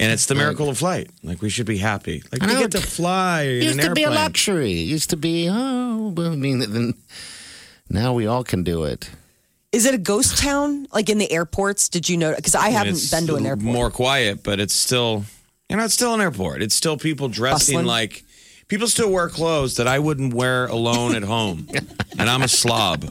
and 0.00 0.10
it's 0.10 0.26
the 0.26 0.34
miracle 0.34 0.68
of 0.68 0.78
flight. 0.78 1.10
Like 1.22 1.42
we 1.42 1.48
should 1.48 1.66
be 1.66 1.78
happy. 1.78 2.24
Like 2.32 2.42
I 2.42 2.46
we 2.54 2.58
get 2.58 2.72
to 2.72 2.80
fly 2.80 3.42
in 3.42 3.62
used 3.62 3.78
an 3.78 3.84
to 3.90 3.94
be 3.94 4.02
a 4.02 4.10
luxury. 4.10 4.72
It 4.72 4.88
used 4.96 5.10
to 5.10 5.16
be 5.16 5.46
oh, 5.48 6.10
but 6.10 6.26
I 6.32 6.34
mean, 6.34 6.58
then 6.58 6.94
now 7.90 8.12
we 8.14 8.26
all 8.26 8.44
can 8.44 8.62
do 8.62 8.84
it. 8.84 9.10
Is 9.72 9.84
it 9.84 9.94
a 9.94 9.98
ghost 9.98 10.38
town? 10.38 10.86
Like 10.92 11.10
in 11.10 11.18
the 11.18 11.30
airports? 11.30 11.88
Did 11.88 12.08
you 12.08 12.16
know? 12.16 12.34
Because 12.34 12.54
I 12.54 12.66
I 12.66 12.68
haven't 12.70 12.94
it's 12.94 13.10
been 13.10 13.26
to 13.26 13.36
an 13.36 13.46
airport. 13.46 13.64
More 13.64 13.90
quiet, 13.90 14.42
but 14.42 14.60
it's 14.60 14.74
still, 14.74 15.24
you 15.68 15.76
know, 15.76 15.84
it's 15.84 15.94
still 15.94 16.14
an 16.14 16.20
airport. 16.20 16.62
It's 16.62 16.74
still 16.74 16.96
people 16.96 17.28
dressing 17.28 17.74
Bustling. 17.76 17.86
like 17.86 18.24
people 18.68 18.86
still 18.88 19.10
wear 19.10 19.28
clothes 19.28 19.76
that 19.76 19.86
I 19.86 19.98
wouldn't 19.98 20.32
wear 20.32 20.66
alone 20.66 21.14
at 21.14 21.22
home, 21.22 21.68
and 22.18 22.30
I'm 22.30 22.42
a 22.42 22.48
slob. 22.48 23.10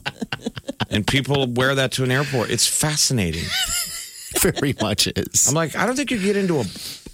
And 0.90 1.06
people 1.06 1.48
wear 1.48 1.76
that 1.76 1.92
to 1.94 2.04
an 2.04 2.12
airport. 2.12 2.50
It's 2.50 2.68
fascinating. 2.68 3.46
Very 4.40 4.76
much 4.82 5.08
is. 5.08 5.48
I'm 5.48 5.56
like, 5.56 5.76
I 5.76 5.86
don't 5.86 5.96
think 5.96 6.12
you 6.12 6.20
get 6.20 6.36
into 6.36 6.60
a 6.60 6.64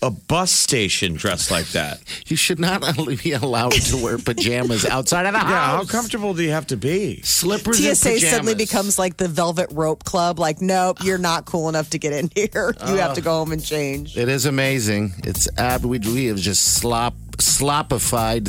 a 0.04 0.12
bus 0.12 0.52
station 0.52 1.14
dressed 1.14 1.50
like 1.52 1.68
that. 1.70 2.00
You 2.28 2.38
should 2.38 2.60
not 2.60 2.98
only 2.98 3.16
be 3.24 3.34
allowed 3.34 3.74
to 3.74 4.02
wear 4.02 4.18
pajamas 4.18 4.86
outside 4.86 5.26
of 5.26 5.34
the 5.34 5.40
house. 5.40 5.50
Yeah, 5.54 5.78
how 5.78 5.86
comfortable 5.86 6.34
do 6.34 6.42
you 6.44 6.52
have 6.52 6.68
to 6.68 6.78
be? 6.78 7.22
Slippers 7.22 7.84
and 7.86 7.96
TSA 7.98 8.10
pajamas. 8.10 8.30
suddenly 8.30 8.56
becomes 8.56 8.98
like 8.98 9.18
the 9.18 9.28
Velvet 9.28 9.70
Rope 9.72 10.04
Club. 10.04 10.40
Like, 10.40 10.62
nope, 10.62 10.98
you're 11.04 11.18
not 11.18 11.46
cool 11.46 11.70
enough 11.70 11.90
to 11.92 12.00
get 12.00 12.14
in 12.14 12.30
here. 12.36 12.74
You 12.88 12.96
have 12.98 13.14
to 13.16 13.22
go 13.22 13.32
home 13.32 13.52
and 13.52 13.64
change. 13.64 14.18
It 14.18 14.30
is 14.30 14.46
amazing. 14.46 15.14
It's 15.24 15.48
ab- 15.58 15.86
we 15.86 16.00
we 16.00 16.26
have 16.28 16.38
just 16.38 16.76
slop 16.76 17.14
slopified, 17.38 18.46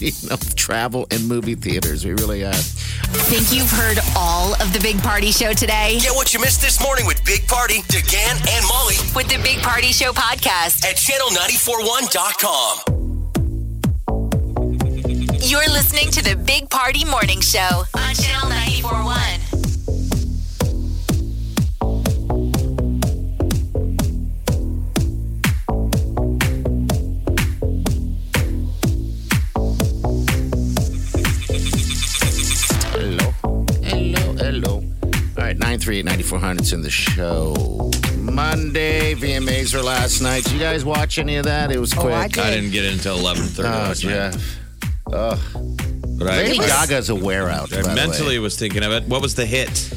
you 0.00 0.28
know, 0.28 0.36
travel 0.56 1.06
and 1.10 1.28
movie 1.28 1.54
theaters. 1.54 2.04
We 2.04 2.12
really 2.12 2.40
have. 2.40 2.56
Think 2.56 3.52
you've 3.52 3.70
heard 3.70 3.98
all 4.16 4.54
of 4.54 4.72
the 4.72 4.80
Big 4.80 4.98
Party 5.02 5.30
Show 5.30 5.52
today? 5.52 5.98
Get 6.00 6.14
what 6.14 6.32
you 6.34 6.40
missed 6.40 6.60
this 6.60 6.82
morning 6.82 7.06
with 7.06 7.24
Big 7.24 7.46
Party, 7.46 7.80
DeGan, 7.92 8.36
and 8.56 8.66
Molly 8.66 8.96
With 9.14 9.28
the 9.28 9.38
Big 9.42 9.58
Party 9.58 9.88
Show 9.92 10.12
podcast. 10.12 10.75
At 10.84 10.96
channel941.com. 10.96 12.78
You're 15.40 15.68
listening 15.68 16.10
to 16.10 16.22
the 16.22 16.36
Big 16.36 16.68
Party 16.70 17.04
Morning 17.04 17.40
Show 17.40 17.84
on 17.94 18.14
Channel 18.14 18.48
941. 18.48 19.16
Hello, 32.92 33.30
hello, 33.84 34.32
hello. 34.34 34.74
All 35.02 35.10
right, 35.36 35.56
nine 35.56 35.78
three 35.78 35.98
eight 35.98 36.04
ninety 36.04 36.22
four 36.22 36.38
hundred's 36.38 36.72
in 36.72 36.82
the 36.82 36.90
show. 36.90 37.54
Monday 38.36 39.14
VMAs 39.14 39.74
were 39.74 39.80
last 39.80 40.20
night. 40.20 40.44
Did 40.44 40.52
you 40.52 40.58
guys 40.58 40.84
watch 40.84 41.18
any 41.18 41.36
of 41.36 41.46
that? 41.46 41.72
It 41.72 41.80
was 41.80 41.96
oh, 41.96 42.02
quick. 42.02 42.12
I 42.12 42.28
did. 42.28 42.38
I 42.38 42.50
didn't 42.50 42.70
get 42.70 42.84
it 42.84 42.92
until 42.92 43.16
11:30 43.16 43.58
Oh, 43.58 43.62
last 43.62 44.04
night. 44.04 44.10
Jeff. 44.12 44.56
But 46.18 46.28
I, 46.28 46.36
Lady 46.42 46.58
Gaga's 46.58 47.08
a 47.08 47.14
wear 47.14 47.48
out. 47.48 47.72
I 47.72 47.94
mentally 47.94 48.38
was 48.38 48.54
thinking 48.58 48.82
of 48.82 48.92
it. 48.92 49.04
What 49.04 49.22
was 49.22 49.36
the 49.36 49.46
hit? 49.46 49.90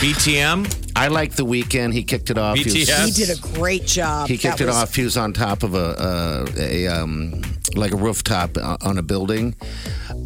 BTM. 0.00 0.92
I 0.96 1.08
like 1.08 1.32
the 1.32 1.44
Weeknd. 1.44 1.92
He 1.92 2.02
kicked 2.04 2.30
it 2.30 2.38
off. 2.38 2.56
He 2.56 2.64
was- 2.64 2.74
BTS. 2.74 3.04
He 3.06 3.10
did 3.26 3.30
a 3.38 3.40
great 3.58 3.86
job. 3.86 4.28
He 4.28 4.38
kicked 4.38 4.58
That 4.58 4.64
it 4.64 4.66
was- 4.66 4.76
off. 4.76 4.94
He 4.94 5.02
was 5.04 5.16
on 5.16 5.32
top 5.34 5.62
of 5.62 5.74
a, 5.74 5.78
uh, 5.78 6.46
a 6.56 6.86
um, 6.88 7.42
like 7.76 7.92
a 7.92 7.96
rooftop 7.96 8.56
o- 8.56 8.76
on 8.80 8.96
a 8.98 9.02
building. 9.02 9.54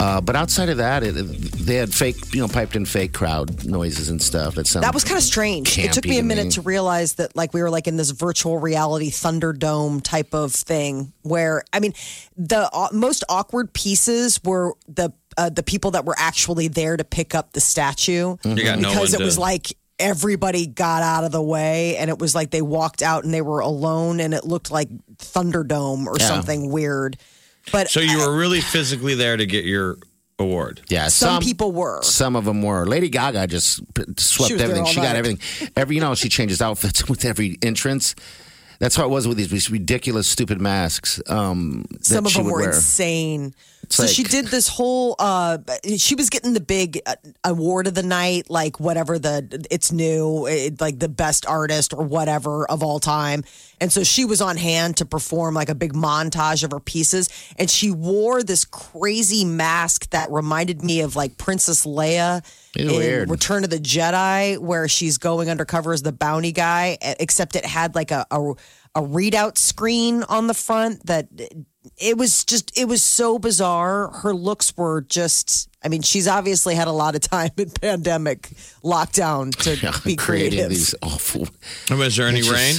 Uh, 0.00 0.20
but 0.20 0.34
outside 0.36 0.68
of 0.68 0.76
that, 0.78 1.02
it, 1.02 1.12
they 1.12 1.74
had 1.74 1.92
fake, 1.92 2.16
you 2.32 2.40
know, 2.40 2.48
piped 2.48 2.74
in 2.76 2.86
fake 2.86 3.12
crowd 3.12 3.64
noises 3.64 4.08
and 4.08 4.20
stuff. 4.22 4.54
That 4.54 4.66
sounded 4.66 4.86
That 4.86 4.94
was 4.94 5.04
kind 5.04 5.18
of 5.18 5.22
strange. 5.24 5.76
It 5.78 5.92
took 5.92 6.04
campy 6.04 6.08
me 6.10 6.18
a 6.18 6.22
to 6.22 6.26
minute 6.26 6.44
me. 6.46 6.50
to 6.52 6.60
realize 6.62 7.14
that, 7.14 7.36
like, 7.36 7.52
we 7.52 7.60
were 7.62 7.70
like 7.70 7.86
in 7.86 7.96
this 7.96 8.10
virtual 8.10 8.58
reality 8.58 9.10
Thunderdome 9.10 10.02
type 10.02 10.34
of 10.34 10.52
thing. 10.52 11.12
Where 11.22 11.62
I 11.72 11.80
mean, 11.80 11.94
the 12.36 12.70
uh, 12.72 12.88
most 12.92 13.24
awkward 13.28 13.72
pieces 13.72 14.40
were 14.44 14.74
the 14.88 15.10
uh, 15.36 15.50
the 15.50 15.62
people 15.62 15.92
that 15.92 16.04
were 16.04 16.14
actually 16.18 16.68
there 16.68 16.96
to 16.96 17.04
pick 17.04 17.34
up 17.34 17.52
the 17.52 17.60
statue 17.60 18.36
You 18.44 18.62
got 18.64 18.78
no 18.78 18.90
because 18.90 19.12
one 19.12 19.22
it 19.22 19.24
was 19.24 19.38
like 19.38 19.76
everybody 19.98 20.66
got 20.66 21.02
out 21.02 21.24
of 21.24 21.32
the 21.32 21.42
way 21.42 21.96
and 21.96 22.10
it 22.10 22.18
was 22.18 22.34
like 22.34 22.50
they 22.50 22.62
walked 22.62 23.02
out 23.02 23.24
and 23.24 23.32
they 23.32 23.42
were 23.42 23.60
alone 23.60 24.20
and 24.20 24.34
it 24.34 24.44
looked 24.44 24.70
like 24.70 24.88
Thunderdome 25.18 26.06
or 26.06 26.16
Yeah. 26.18 26.26
something 26.26 26.70
weird. 26.70 27.16
But 27.72 27.88
So 27.90 28.00
you 28.00 28.18
were 28.18 28.36
really 28.36 28.60
physically 28.60 29.14
there 29.14 29.36
to 29.36 29.46
get 29.46 29.64
your 29.64 29.96
award. 30.38 30.82
Yeah, 30.88 31.08
some 31.08 31.40
people 31.40 31.70
were. 31.72 32.02
Some 32.02 32.34
of 32.36 32.44
them 32.44 32.60
were. 32.62 32.86
Lady 32.86 33.08
Gaga 33.08 33.46
just 33.46 33.80
swept 34.18 34.48
She 34.48 34.54
everything. 34.58 34.82
all 34.82 34.86
She 34.88 34.96
got 35.00 35.16
everything. 35.16 35.70
Every 35.76 35.94
you 35.94 36.00
know, 36.00 36.14
she 36.14 36.28
changes 36.28 36.60
outfits 36.60 37.08
with 37.08 37.24
every 37.24 37.56
entrance. 37.62 38.14
That's 38.80 38.96
how 38.96 39.04
it 39.04 39.10
was 39.10 39.28
with 39.28 39.36
these, 39.38 39.48
these 39.48 39.70
ridiculous, 39.70 40.26
stupid 40.26 40.60
masks. 40.60 41.22
Um, 41.28 41.86
that 41.92 42.04
Some 42.04 42.26
of 42.26 42.32
she 42.32 42.38
them 42.38 42.46
would 42.46 42.52
were 42.52 42.60
wear. 42.62 42.70
insane. 42.72 43.54
It's 43.84 43.96
So 43.96 44.04
like- 44.04 44.12
she 44.12 44.22
did 44.22 44.46
this 44.48 44.66
whole. 44.68 45.14
uh 45.18 45.58
She 45.96 46.14
was 46.14 46.30
getting 46.30 46.54
the 46.54 46.60
big 46.60 47.00
uh, 47.06 47.16
award 47.44 47.86
of 47.86 47.94
the 47.94 48.02
night, 48.02 48.48
like 48.48 48.80
whatever 48.80 49.18
the 49.18 49.66
it's 49.70 49.92
new, 49.92 50.46
it, 50.46 50.80
like 50.80 50.98
the 50.98 51.08
best 51.08 51.44
artist 51.46 51.92
or 51.92 52.02
whatever 52.04 52.68
of 52.70 52.82
all 52.82 52.98
time. 52.98 53.44
And 53.80 53.92
so 53.92 54.02
she 54.04 54.24
was 54.24 54.40
on 54.40 54.56
hand 54.56 54.96
to 54.98 55.04
perform 55.04 55.54
like 55.54 55.68
a 55.68 55.74
big 55.74 55.92
montage 55.92 56.64
of 56.64 56.70
her 56.70 56.80
pieces, 56.80 57.28
and 57.58 57.68
she 57.68 57.90
wore 57.90 58.42
this 58.42 58.64
crazy 58.64 59.44
mask 59.44 60.10
that 60.10 60.30
reminded 60.30 60.82
me 60.82 61.00
of 61.02 61.14
like 61.16 61.36
Princess 61.36 61.84
Leia 61.84 62.42
in 62.76 62.86
weird. 62.86 63.30
Return 63.30 63.64
of 63.64 63.70
the 63.70 63.78
Jedi, 63.78 64.58
where 64.58 64.88
she's 64.88 65.18
going 65.18 65.50
undercover 65.50 65.92
as 65.92 66.02
the 66.02 66.12
bounty 66.12 66.52
guy, 66.52 66.96
except 67.20 67.56
it 67.56 67.66
had 67.66 67.94
like 67.94 68.10
a, 68.10 68.26
a 68.30 68.52
a 68.96 69.02
readout 69.02 69.58
screen 69.58 70.22
on 70.28 70.46
the 70.46 70.54
front 70.54 71.04
that 71.06 71.26
it 71.98 72.16
was 72.18 72.44
just 72.44 72.76
it 72.78 72.86
was 72.86 73.02
so 73.02 73.38
bizarre. 73.38 74.08
Her 74.08 74.34
looks 74.34 74.76
were 74.76 75.02
just 75.02 75.68
I 75.82 75.88
mean, 75.88 76.02
she's 76.02 76.26
obviously 76.26 76.74
had 76.74 76.88
a 76.88 76.92
lot 76.92 77.14
of 77.14 77.20
time 77.20 77.50
in 77.58 77.70
pandemic 77.70 78.42
lockdown 78.82 79.54
to 79.64 80.00
be 80.04 80.16
creating 80.16 80.50
creative. 80.58 80.68
these 80.70 80.94
awful. 81.02 81.46
Was 81.90 82.16
there 82.16 82.26
any 82.28 82.40
It's 82.40 82.50
rain? 82.50 82.76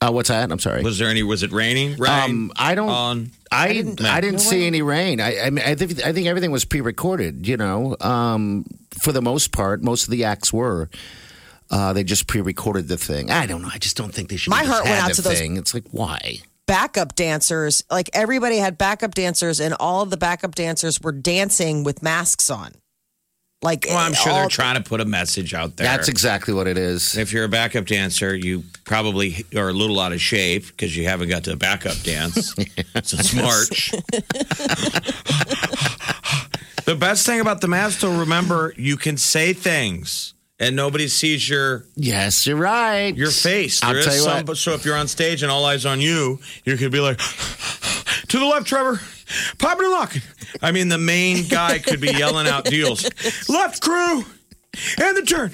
Uh, 0.00 0.10
what's 0.12 0.28
that? 0.28 0.50
I'm 0.52 0.58
sorry. 0.58 0.82
Was 0.82 0.98
there 0.98 1.08
any? 1.08 1.22
Was 1.22 1.42
it 1.42 1.52
raining? 1.52 1.96
Rain? 1.96 2.10
Um, 2.30 2.52
I 2.56 2.74
don't. 2.74 2.88
On. 2.88 3.30
I 3.50 3.72
didn't. 3.72 4.02
I 4.04 4.20
didn't 4.20 4.40
see 4.40 4.66
any 4.66 4.82
rain. 4.82 5.20
I, 5.20 5.46
I 5.46 5.50
mean, 5.50 5.64
I 5.64 5.74
think 5.76 6.04
I 6.04 6.12
think 6.12 6.26
everything 6.26 6.50
was 6.50 6.64
pre-recorded. 6.64 7.46
You 7.46 7.56
know, 7.56 7.96
um, 8.00 8.66
for 9.00 9.12
the 9.12 9.22
most 9.22 9.52
part, 9.52 9.82
most 9.82 10.04
of 10.04 10.10
the 10.10 10.24
acts 10.24 10.52
were. 10.52 10.90
Uh, 11.70 11.94
they 11.94 12.04
just 12.04 12.26
pre-recorded 12.26 12.88
the 12.88 12.98
thing. 12.98 13.30
I 13.30 13.46
don't 13.46 13.62
know. 13.62 13.70
I 13.72 13.78
just 13.78 13.96
don't 13.96 14.12
think 14.12 14.28
they 14.28 14.36
should. 14.36 14.50
My 14.50 14.64
heart 14.64 14.84
went 14.84 15.02
out 15.02 15.08
the 15.08 15.14
to 15.14 15.22
those- 15.22 15.38
thing. 15.38 15.56
It's 15.56 15.72
like 15.72 15.84
why? 15.92 16.40
Backup 16.66 17.14
dancers, 17.14 17.82
like 17.90 18.10
everybody 18.12 18.56
had 18.58 18.78
backup 18.78 19.14
dancers, 19.14 19.60
and 19.60 19.74
all 19.74 20.02
of 20.02 20.10
the 20.10 20.16
backup 20.16 20.54
dancers 20.54 21.00
were 21.00 21.12
dancing 21.12 21.84
with 21.84 22.02
masks 22.02 22.50
on. 22.50 22.72
Like, 23.62 23.86
Well, 23.88 23.96
I'm 23.96 24.12
sure 24.12 24.30
all- 24.30 24.40
they're 24.40 24.48
trying 24.48 24.74
to 24.76 24.82
put 24.82 25.00
a 25.00 25.06
message 25.06 25.54
out 25.54 25.76
there. 25.76 25.86
That's 25.86 26.08
exactly 26.08 26.52
what 26.52 26.66
it 26.66 26.76
is. 26.76 27.16
If 27.16 27.32
you're 27.32 27.44
a 27.44 27.48
backup 27.48 27.86
dancer, 27.86 28.34
you 28.36 28.62
probably 28.84 29.46
are 29.56 29.70
a 29.70 29.72
little 29.72 29.98
out 30.00 30.12
of 30.12 30.20
shape 30.20 30.66
because 30.66 30.94
you 30.94 31.06
haven't 31.06 31.30
got 31.30 31.44
to 31.44 31.52
a 31.52 31.56
backup 31.56 31.96
dance 32.02 32.54
since 33.02 33.32
March. 33.34 33.90
the 36.84 36.94
best 36.98 37.24
thing 37.24 37.40
about 37.40 37.62
the 37.62 37.68
mask, 37.68 38.00
though, 38.00 38.18
remember, 38.20 38.74
you 38.76 38.98
can 38.98 39.16
say 39.16 39.54
things 39.54 40.33
and 40.66 40.76
nobody 40.76 41.08
sees 41.08 41.48
your 41.48 41.84
Yes, 41.96 42.46
you're 42.46 42.56
right. 42.56 43.14
your 43.16 43.30
face. 43.30 43.82
I'll 43.82 43.90
There 43.92 43.98
is 44.00 44.04
tell 44.06 44.14
you 44.14 44.20
some, 44.22 44.46
what. 44.46 44.56
so 44.56 44.72
if 44.74 44.84
you're 44.84 44.96
on 44.96 45.08
stage 45.08 45.42
and 45.42 45.50
all 45.52 45.64
eyes 45.64 45.84
on 45.86 46.00
you, 46.00 46.38
you 46.64 46.76
could 46.76 46.92
be 46.92 47.00
like, 47.00 47.18
to 48.28 48.38
the 48.38 48.44
left, 48.46 48.66
Trevor, 48.66 49.00
popping 49.58 49.84
and 49.84 49.92
locking. 49.92 50.22
I 50.62 50.72
mean, 50.72 50.88
the 50.88 50.98
main 50.98 51.46
guy 51.48 51.78
could 51.78 52.00
be 52.00 52.12
yelling 52.12 52.46
out 52.46 52.64
deals. 52.64 53.04
Left 53.48 53.80
crew, 53.82 54.24
and 54.98 55.16
the 55.16 55.22
turn. 55.26 55.52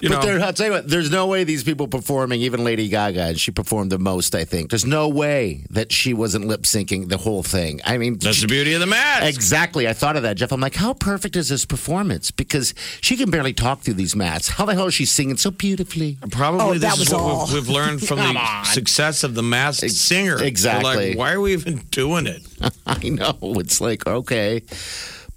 You 0.00 0.10
but 0.10 0.22
there, 0.22 0.40
I'll 0.40 0.52
tell 0.52 0.66
you 0.66 0.72
what, 0.72 0.88
there's 0.88 1.10
no 1.10 1.26
way 1.26 1.42
these 1.42 1.64
people 1.64 1.88
performing, 1.88 2.40
even 2.42 2.62
Lady 2.62 2.88
Gaga, 2.88 3.20
and 3.22 3.40
she 3.40 3.50
performed 3.50 3.90
the 3.90 3.98
most, 3.98 4.36
I 4.36 4.44
think. 4.44 4.70
There's 4.70 4.84
no 4.84 5.08
way 5.08 5.64
that 5.70 5.90
she 5.90 6.14
wasn't 6.14 6.46
lip 6.46 6.62
syncing 6.62 7.08
the 7.08 7.16
whole 7.16 7.42
thing. 7.42 7.80
I 7.84 7.98
mean, 7.98 8.18
that's 8.18 8.40
the 8.42 8.46
beauty 8.46 8.74
of 8.74 8.80
the 8.80 8.86
mask. 8.86 9.24
Exactly. 9.34 9.88
I 9.88 9.92
thought 9.92 10.14
of 10.16 10.22
that, 10.22 10.36
Jeff. 10.36 10.52
I'm 10.52 10.60
like, 10.60 10.76
how 10.76 10.92
perfect 10.92 11.34
is 11.34 11.48
this 11.48 11.64
performance? 11.64 12.30
Because 12.30 12.74
she 13.00 13.16
can 13.16 13.28
barely 13.28 13.52
talk 13.52 13.80
through 13.80 13.94
these 13.94 14.14
mats. 14.14 14.50
How 14.50 14.64
the 14.66 14.74
hell 14.74 14.86
is 14.86 14.94
she 14.94 15.04
singing 15.04 15.36
so 15.36 15.50
beautifully? 15.50 16.16
Probably 16.30 16.60
Oh, 16.64 16.72
this 16.74 16.82
that 16.82 16.92
is 16.94 16.98
was 17.00 17.10
what 17.12 17.20
all. 17.20 17.44
we've, 17.46 17.54
we've 17.54 17.68
learned 17.68 18.06
from 18.06 18.18
the 18.18 18.24
on. 18.38 18.64
success 18.66 19.24
of 19.24 19.34
the 19.34 19.42
masked 19.42 19.90
singer. 19.90 20.40
Exactly. 20.40 21.08
like, 21.10 21.18
why 21.18 21.32
are 21.32 21.40
we 21.40 21.54
even 21.54 21.78
doing 21.90 22.28
it? 22.28 22.42
I 22.86 23.08
know. 23.08 23.36
It's 23.42 23.80
like, 23.80 24.06
okay. 24.06 24.62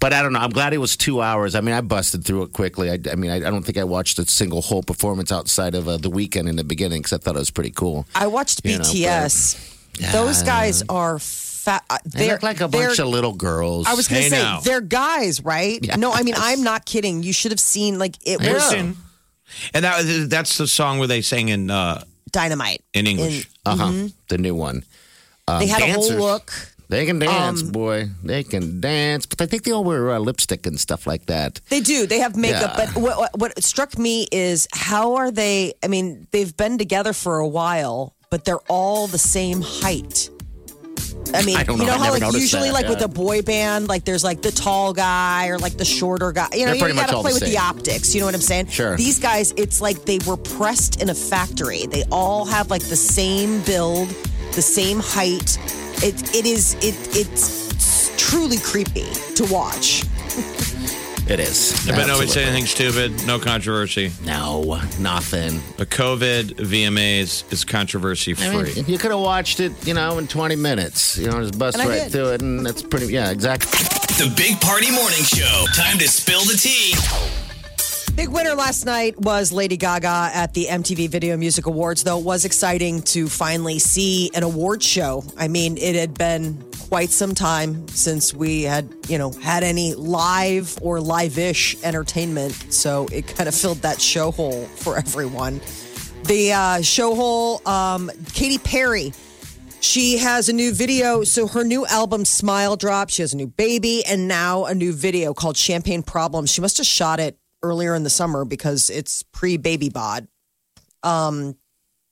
But 0.02 0.12
I 0.12 0.20
don't 0.20 0.32
know. 0.32 0.40
I'm 0.40 0.50
glad 0.50 0.74
it 0.74 0.78
was 0.78 0.96
two 0.96 1.22
hours. 1.22 1.54
I 1.54 1.60
mean, 1.60 1.74
I 1.76 1.80
busted 1.80 2.24
through 2.24 2.42
it 2.42 2.52
quickly. 2.52 2.90
I, 2.90 2.98
I 3.10 3.14
mean, 3.14 3.30
I, 3.30 3.36
I 3.36 3.50
don't 3.50 3.62
think 3.62 3.78
I 3.78 3.84
watched 3.84 4.18
a 4.18 4.26
single 4.26 4.60
whole 4.60 4.82
performance 4.82 5.30
outside 5.30 5.76
of 5.76 5.86
uh, 5.86 5.96
the 5.96 6.10
Weeknd 6.10 6.48
in 6.48 6.56
the 6.56 6.64
beginning 6.64 7.00
because 7.02 7.12
I 7.12 7.18
thought 7.18 7.36
it 7.36 7.38
was 7.38 7.52
pretty 7.52 7.70
cool. 7.70 8.04
I 8.14 8.26
watched 8.26 8.62
You 8.64 8.78
know, 8.78 8.84
BTS. 8.84 10.12
Those 10.12 10.42
guys 10.42 10.82
are 10.88 11.20
fat. 11.20 11.84
uh, 11.88 11.98
They 12.04 12.28
look 12.32 12.42
like 12.42 12.60
a 12.60 12.66
bunch 12.66 12.98
of 12.98 13.06
little 13.06 13.32
girls. 13.32 13.86
I 13.86 13.94
was 13.94 14.08
going 14.08 14.22
to 14.22 14.24
Hey, 14.24 14.30
say 14.30 14.42
now. 14.42 14.58
they're 14.60 14.80
guys, 14.80 15.44
right? 15.44 15.78
No, 15.96 16.10
I 16.10 16.24
mean 16.24 16.34
I'm 16.36 16.64
not 16.64 16.84
kidding. 16.84 17.22
You 17.22 17.32
should 17.32 17.52
have 17.52 17.60
seen 17.60 18.00
like 18.00 18.16
it 18.26 18.40
was 18.40 18.48
Listen. 18.48 18.96
And 19.72 19.84
that 19.84 20.26
that's 20.28 20.58
the 20.58 20.66
song 20.66 20.98
where 20.98 21.06
they 21.08 21.20
sang 21.22 21.48
in 21.48 21.70
uh, 21.70 22.02
dynamite 22.32 22.82
in 22.92 23.06
English. 23.06 23.48
uh 23.66 23.76
huh. 23.76 24.08
The 24.28 24.38
new 24.38 24.56
one. 24.56 24.82
Um, 25.46 25.60
They 25.60 25.66
had 25.68 25.82
a 25.82 25.92
whole 25.92 26.10
look. 26.14 26.52
They 26.92 27.06
can 27.06 27.18
dance, 27.18 27.62
Um, 27.62 27.72
boy. 27.72 28.10
They 28.22 28.44
can 28.44 28.78
dance. 28.78 29.24
But 29.24 29.40
I 29.40 29.46
think 29.46 29.64
they 29.64 29.72
all 29.72 29.82
wear 29.82 30.10
uh, 30.10 30.18
lipstick 30.18 30.66
and 30.66 30.78
stuff 30.78 31.06
like 31.06 31.24
that. 31.24 31.58
They 31.70 31.80
do. 31.80 32.06
They 32.06 32.18
have 32.18 32.36
makeup. 32.36 32.74
Yeah. 32.76 32.90
But 32.92 33.00
what, 33.00 33.38
what, 33.38 33.64
struck 33.64 33.96
me 33.96 34.28
is 34.30 34.68
how 34.74 35.14
are 35.14 35.30
they? 35.30 35.72
I 35.82 35.88
mean, 35.88 36.26
they've 36.32 36.54
been 36.54 36.76
together 36.76 37.14
for 37.14 37.38
a 37.38 37.48
while, 37.48 38.14
but 38.28 38.44
they're 38.44 38.60
all 38.68 39.06
the 39.06 39.16
same 39.16 39.62
height. 39.62 40.28
I 41.32 41.42
mean, 41.46 41.56
I 41.56 41.62
don't 41.62 41.78
you 41.78 41.86
know. 41.86 41.96
know 41.96 42.02
I 42.02 42.06
how 42.06 42.12
like 42.12 42.34
usually 42.34 42.68
that, 42.68 42.74
like 42.74 42.88
with 42.88 43.00
a 43.00 43.08
boy 43.08 43.40
band, 43.40 43.88
like 43.88 44.04
there's 44.04 44.22
like 44.22 44.42
the 44.42 44.50
tall 44.50 44.92
guy 44.92 45.48
or 45.48 45.58
like 45.58 45.78
the 45.78 45.86
shorter 45.86 46.30
guy. 46.30 46.48
You 46.52 46.66
know, 46.66 46.74
They're 46.74 46.90
you 46.90 46.94
got 46.94 47.08
to 47.08 47.20
play 47.20 47.32
the 47.32 47.40
with 47.40 47.50
the 47.50 47.56
optics. 47.56 48.14
You 48.14 48.20
know 48.20 48.26
what 48.26 48.34
I'm 48.34 48.42
saying? 48.42 48.66
Sure. 48.66 48.98
These 48.98 49.18
guys, 49.18 49.54
it's 49.56 49.80
like 49.80 50.04
they 50.04 50.18
were 50.26 50.36
pressed 50.36 51.00
in 51.00 51.08
a 51.08 51.14
factory. 51.14 51.86
They 51.86 52.04
all 52.12 52.44
have 52.44 52.68
like 52.68 52.82
the 52.82 52.96
same 52.96 53.62
build, 53.62 54.10
the 54.52 54.60
same 54.60 55.00
height. 55.00 55.56
It 56.04 56.34
it 56.34 56.46
is 56.46 56.74
it 56.80 56.94
it's 57.16 58.12
truly 58.16 58.58
creepy 58.58 59.06
to 59.36 59.44
watch. 59.52 60.04
It 61.28 61.38
is. 61.38 61.86
But 61.86 62.06
nobody 62.08 62.26
said 62.28 62.48
anything 62.48 62.66
stupid. 62.66 63.26
No 63.26 63.38
controversy. 63.38 64.10
No, 64.24 64.80
nothing. 64.98 65.60
The 65.76 65.86
COVID 65.86 66.54
VMAs 66.56 67.50
is 67.52 67.64
controversy 67.64 68.34
I 68.36 68.50
mean, 68.50 68.66
free. 68.66 68.82
you 68.92 68.98
could 68.98 69.12
have 69.12 69.20
watched 69.20 69.60
it, 69.60 69.72
you 69.86 69.94
know, 69.94 70.18
in 70.18 70.26
20 70.26 70.56
minutes. 70.56 71.16
You 71.16 71.28
know, 71.30 71.40
just 71.40 71.56
bust 71.56 71.78
And 71.78 71.86
I 71.88 71.88
right 71.88 72.02
did. 72.02 72.12
through 72.12 72.32
it, 72.32 72.42
and 72.42 72.66
that's 72.66 72.82
pretty. 72.82 73.06
Yeah, 73.06 73.30
exactly. 73.30 73.70
The 74.18 74.34
Big 74.36 74.60
Party 74.60 74.90
Morning 74.90 75.22
Show. 75.22 75.64
Time 75.74 75.96
to 75.98 76.08
spill 76.08 76.40
the 76.42 76.54
tea. 76.58 76.94
Big 78.14 78.28
winner 78.28 78.54
last 78.54 78.84
night 78.84 79.18
was 79.18 79.52
Lady 79.52 79.78
Gaga 79.78 80.30
at 80.34 80.52
the 80.52 80.66
MTV 80.66 81.08
Video 81.08 81.34
Music 81.38 81.64
Awards, 81.64 82.04
though 82.04 82.18
it 82.18 82.24
was 82.24 82.44
exciting 82.44 83.00
to 83.02 83.26
finally 83.26 83.78
see 83.78 84.30
an 84.34 84.42
award 84.42 84.82
show. 84.82 85.24
I 85.38 85.48
mean, 85.48 85.78
it 85.78 85.94
had 85.96 86.12
been 86.12 86.62
quite 86.90 87.08
some 87.08 87.34
time 87.34 87.88
since 87.88 88.34
we 88.34 88.64
had, 88.64 88.92
you 89.08 89.16
know, 89.16 89.30
had 89.30 89.64
any 89.64 89.94
live 89.94 90.78
or 90.82 91.00
live-ish 91.00 91.82
entertainment, 91.82 92.52
so 92.70 93.08
it 93.10 93.28
kind 93.28 93.48
of 93.48 93.54
filled 93.54 93.78
that 93.78 93.98
show 93.98 94.30
hole 94.30 94.66
for 94.66 94.98
everyone. 94.98 95.62
The 96.24 96.52
uh, 96.52 96.82
show 96.82 97.14
hole, 97.14 97.66
um, 97.66 98.10
Katy 98.34 98.58
Perry 98.58 99.14
she 99.80 100.18
has 100.18 100.48
a 100.48 100.52
new 100.52 100.72
video. 100.72 101.24
So 101.24 101.48
her 101.48 101.64
new 101.64 101.84
album, 101.86 102.24
Smile, 102.24 102.76
dropped. 102.76 103.10
She 103.10 103.22
has 103.22 103.34
a 103.34 103.36
new 103.36 103.48
baby 103.48 104.04
and 104.06 104.28
now 104.28 104.64
a 104.64 104.76
new 104.76 104.92
video 104.92 105.34
called 105.34 105.56
Champagne 105.56 106.04
Problems. 106.04 106.52
She 106.52 106.60
must 106.60 106.76
have 106.76 106.86
shot 106.86 107.18
it 107.18 107.36
earlier 107.62 107.94
in 107.94 108.02
the 108.02 108.10
summer 108.10 108.44
because 108.44 108.90
it's 108.90 109.22
pre 109.24 109.56
baby 109.56 109.88
bod. 109.88 110.26
Um, 111.02 111.56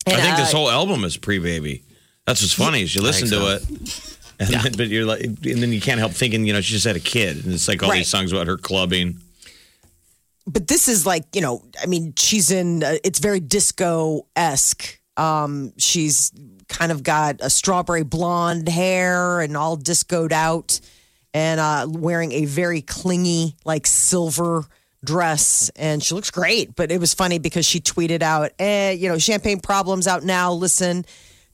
I 0.07 0.12
and, 0.12 0.23
think 0.23 0.37
this 0.37 0.52
uh, 0.54 0.57
whole 0.57 0.71
album 0.71 1.04
is 1.04 1.16
pre-baby. 1.16 1.85
That's 2.26 2.40
what's 2.42 2.54
funny 2.54 2.83
is 2.83 2.95
you 2.95 3.02
listen 3.02 3.28
think 3.28 3.42
to 3.42 3.57
it, 3.57 4.16
and 4.40 4.49
then, 4.49 4.73
but 4.76 4.88
you're 4.88 5.04
like, 5.04 5.23
and 5.23 5.38
then 5.42 5.73
you 5.73 5.80
can't 5.80 5.99
help 5.99 6.12
thinking, 6.12 6.45
you 6.47 6.52
know, 6.52 6.61
she 6.61 6.73
just 6.75 6.87
had 6.87 6.97
a 6.97 7.00
kid, 7.00 7.45
and 7.45 7.52
it's 7.54 7.69
like 7.69 7.83
all 7.83 7.90
Right. 7.90 7.99
these 7.99 8.09
songs 8.09 8.33
about 8.33 8.47
her 8.47 8.57
clubbing. 8.57 9.19
but 10.47 10.66
this 10.66 10.88
is 10.88 11.04
like 11.07 11.25
you 11.35 11.40
know 11.42 11.62
i 11.83 11.87
mean 11.87 12.14
she's 12.16 12.50
in 12.50 12.83
uh, 12.83 12.97
it's 13.04 13.19
very 13.19 13.40
disco 13.40 14.26
esque 14.35 14.99
um 15.16 15.73
she's 15.76 16.33
kind 16.69 16.90
of 16.90 17.02
got 17.02 17.37
a 17.40 17.50
strawberry 17.50 18.02
blonde 18.04 18.69
hair 18.69 19.40
and 19.40 19.57
all 19.57 19.76
discoed 19.76 20.33
out 20.33 20.80
and 21.35 21.61
uh 21.61 21.87
wearing 21.88 22.33
a 22.33 22.47
very 22.47 22.80
clingy 22.80 23.54
like 23.64 23.87
silver 23.87 24.64
dress 25.04 25.71
and 25.76 26.02
she 26.02 26.14
looks 26.14 26.30
great 26.30 26.76
but 26.76 26.92
it 26.92 27.00
was 27.00 27.14
funny 27.14 27.38
because 27.38 27.64
she 27.64 27.80
tweeted 27.80 28.21
out 28.21 28.50
eh 28.59 28.90
you 28.90 29.09
know 29.09 29.19
champagne 29.19 29.61
problems 29.61 30.07
out 30.07 30.23
now. 30.23 30.52
Listen 30.52 31.04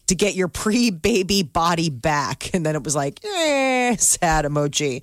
to 0.06 0.14
get 0.14 0.34
your 0.34 0.48
pre-baby 0.48 1.42
body 1.42 1.90
back. 1.90 2.50
And 2.54 2.64
then 2.64 2.76
it 2.76 2.82
was 2.82 2.94
like 2.94 3.24
eh 3.24 3.96
sad 3.98 4.44
emoji. 4.44 5.02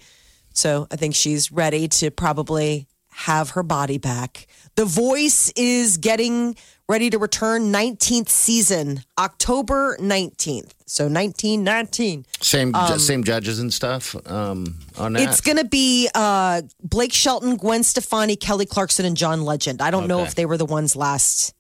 So 0.54 0.88
I 0.92 0.96
think 0.96 1.16
she's 1.16 1.52
ready 1.52 1.88
to 1.88 2.12
probably 2.12 2.88
have 3.10 3.52
her 3.52 3.64
body 3.64 3.98
back. 3.98 4.48
The 4.76 4.86
Voice 4.86 5.52
is 5.56 5.98
getting 5.98 6.56
ready 6.90 7.10
to 7.10 7.18
return 7.18 7.72
19th 7.72 8.30
season, 8.30 9.04
October 9.18 9.98
19th. 10.00 10.72
So 10.86 11.06
1919. 11.06 12.26
Same, 12.42 12.74
ju- 12.74 13.00
same 13.00 13.24
judges 13.24 13.60
and 13.60 13.74
stuff 13.74 14.16
um, 14.30 14.76
on 14.98 15.14
that. 15.14 15.24
It's 15.30 15.42
going 15.42 15.58
to 15.58 15.66
be 15.66 16.10
uh, 16.14 16.62
Blake 16.84 17.14
Shelton, 17.14 17.56
Gwen 17.58 17.84
Stefani, 17.84 18.36
Kelly 18.36 18.66
Clarkson, 18.66 19.06
and 19.06 19.18
John 19.18 19.42
Legend. 19.44 19.82
I 19.82 19.90
don't 19.92 20.08
know 20.08 20.24
if 20.24 20.36
they 20.36 20.46
were 20.46 20.58
the 20.58 20.66
ones 20.66 20.96
last 20.96 21.56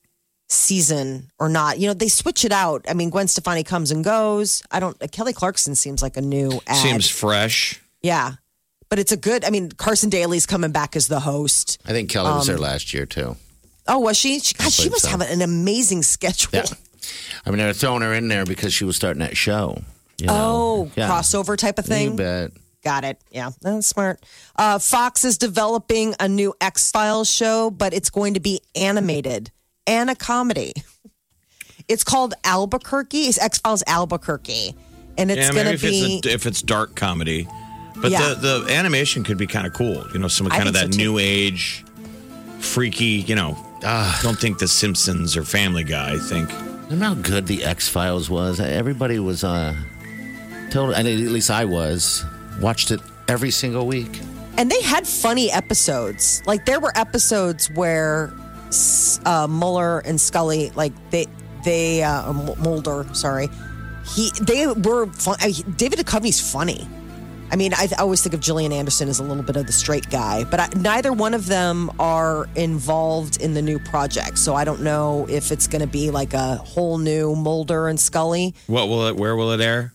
season 0.49 1.31
or 1.39 1.49
not. 1.49 1.79
You 1.79 1.87
know, 1.87 1.93
they 1.93 2.09
switch 2.09 2.45
it 2.45 2.51
out. 2.51 2.85
I 2.87 2.93
mean, 2.93 3.09
Gwen 3.09 3.27
Stefani 3.27 3.63
comes 3.63 3.89
and 3.91 4.03
goes. 4.03 4.61
I 4.69 4.79
don't. 4.79 4.99
Kelly 5.11 5.33
Clarkson 5.33 5.73
seems 5.75 6.01
like 6.03 6.15
a 6.17 6.21
new 6.21 6.61
ad. 6.67 6.75
Seems 6.77 7.09
fresh. 7.09 7.81
yeah, 8.03 8.33
but 8.89 8.99
it's 8.99 9.11
a 9.11 9.17
good. 9.17 9.43
I 9.45 9.49
mean, 9.49 9.71
Carson 9.71 10.09
Daly's 10.11 10.45
coming 10.45 10.71
back 10.71 10.95
as 10.95 11.07
the 11.07 11.21
host. 11.21 11.81
I 11.87 11.91
think 11.91 12.09
Kelly 12.11 12.29
was 12.31 12.45
there 12.45 12.59
last 12.59 12.93
year 12.93 13.05
too. 13.07 13.35
Oh, 13.87 13.99
was 13.99 14.17
she? 14.17 14.39
she 14.39 14.53
God, 14.55 14.71
she 14.71 14.89
must 14.89 15.03
so. 15.03 15.09
have 15.09 15.21
an 15.21 15.41
amazing 15.41 16.03
schedule. 16.03 16.49
Yeah. 16.53 16.63
I 17.45 17.49
mean, 17.49 17.57
they're 17.59 17.73
throwing 17.73 18.01
her 18.01 18.13
in 18.13 18.27
there 18.29 18.45
because 18.45 18.73
she 18.73 18.85
was 18.85 18.95
starting 18.95 19.19
that 19.19 19.35
show. 19.35 19.81
you 20.17 20.27
know? 20.27 20.33
Oh, 20.35 20.91
Yeah. 20.95 21.09
crossover 21.09 21.57
type 21.57 21.77
of 21.79 21.85
thing. 21.85 22.11
You 22.11 22.17
bet. 22.17 22.51
Got 22.83 23.03
it. 23.05 23.17
Yeah, 23.31 23.51
that's 23.61 23.87
smart. 23.87 24.21
Uh, 24.57 24.77
Fox 24.79 25.23
is 25.25 25.37
developing 25.37 26.15
a 26.19 26.27
new 26.27 26.53
X 26.61 26.91
Files 26.91 27.29
show, 27.29 27.69
but 27.71 27.93
it's 27.93 28.09
going 28.09 28.33
to 28.35 28.39
be 28.41 28.59
animated 28.75 29.51
and 29.87 30.09
a 30.09 30.15
comedy. 30.15 30.73
It's 31.87 32.03
called 32.03 32.33
Albuquerque. 32.45 33.23
It's 33.23 33.39
X 33.41 33.57
Files 33.59 33.83
Albuquerque, 33.87 34.75
and 35.17 35.29
it's 35.31 35.47
yeah, 35.47 35.51
going 35.63 35.77
to 35.77 35.81
be. 35.81 36.17
it's 36.17 36.27
a, 36.27 36.33
if 36.33 36.45
it's 36.45 36.61
dark 36.61 36.95
comedy, 36.95 37.47
but 37.97 38.11
Yeah. 38.11 38.33
the 38.33 38.63
the 38.65 38.73
animation 38.73 39.23
could 39.23 39.37
be 39.37 39.47
kind 39.47 39.67
of 39.67 39.73
cool. 39.73 40.05
You 40.13 40.19
know, 40.19 40.27
some 40.29 40.47
kind 40.49 40.67
of 40.67 40.73
that 40.75 40.93
so, 40.93 40.97
new 40.97 41.17
age, 41.19 41.83
freaky. 42.59 43.23
You 43.27 43.35
know, 43.35 43.57
Ah. 43.85 44.19
don't 44.23 44.39
think 44.39 44.59
The 44.59 44.67
Simpsons 44.67 45.35
or 45.37 45.43
Family 45.43 45.83
Guy. 45.83 46.13
I 46.13 46.17
think 46.17 46.49
Remember 46.89 47.05
how 47.05 47.13
good 47.15 47.47
the 47.47 47.63
X 47.63 47.87
Files 47.89 48.29
was? 48.29 48.59
Everybody 48.59 49.19
was 49.19 49.43
uh, 49.43 49.73
total, 50.69 50.93
and 50.95 51.07
at 51.07 51.17
least 51.17 51.49
I 51.49 51.65
was. 51.65 52.23
Watched 52.61 52.91
it 52.91 52.99
every 53.27 53.51
single 53.51 53.87
week. 53.87 54.19
and 54.57 54.69
they 54.69 54.81
had 54.83 55.07
funny 55.07 55.51
episodes. 55.51 56.43
Like 56.45 56.65
there 56.65 56.79
were 56.79 56.91
episodes 56.95 57.69
where 57.71 58.31
uh, 59.25 59.47
Mueller 59.49 59.99
and 59.99 60.19
Scully, 60.21 60.71
like 60.75 60.93
they 61.09 61.25
they 61.65 62.03
uh, 62.03 62.29
or 62.29 62.55
Mulder, 62.57 63.05
sorry, 63.13 63.47
he 64.15 64.29
they 64.41 64.67
were 64.67 65.07
fun. 65.07 65.37
I, 65.39 65.51
David 65.77 65.99
Duchovny's 65.99 66.39
funny. 66.39 66.87
I 67.53 67.55
mean, 67.55 67.71
I, 67.75 67.87
I 67.99 68.01
always 68.01 68.23
think 68.23 68.33
of 68.33 68.39
Gillian 68.39 68.71
Anderson 68.71 69.09
as 69.09 69.19
a 69.19 69.23
little 69.23 69.43
bit 69.43 69.55
of 69.57 69.67
the 69.67 69.73
straight 69.73 70.09
guy, 70.09 70.43
but 70.43 70.59
I, 70.59 70.69
neither 70.75 71.13
one 71.13 71.35
of 71.35 71.45
them 71.45 71.91
are 71.99 72.49
involved 72.55 73.39
in 73.43 73.53
the 73.53 73.61
new 73.61 73.77
project. 73.77 74.39
So 74.39 74.55
I 74.55 74.63
don't 74.63 74.81
know 74.81 75.27
if 75.29 75.51
it's 75.51 75.67
going 75.67 75.81
to 75.81 75.87
be 75.87 76.09
like 76.09 76.33
a 76.33 76.55
whole 76.55 76.97
new 76.97 77.35
Mulder 77.35 77.87
and 77.87 77.99
Scully. 77.99 78.55
what 78.65 78.87
will 78.87 79.05
it? 79.05 79.17
Where 79.17 79.35
will 79.35 79.51
it 79.51 79.61
air? 79.61 79.93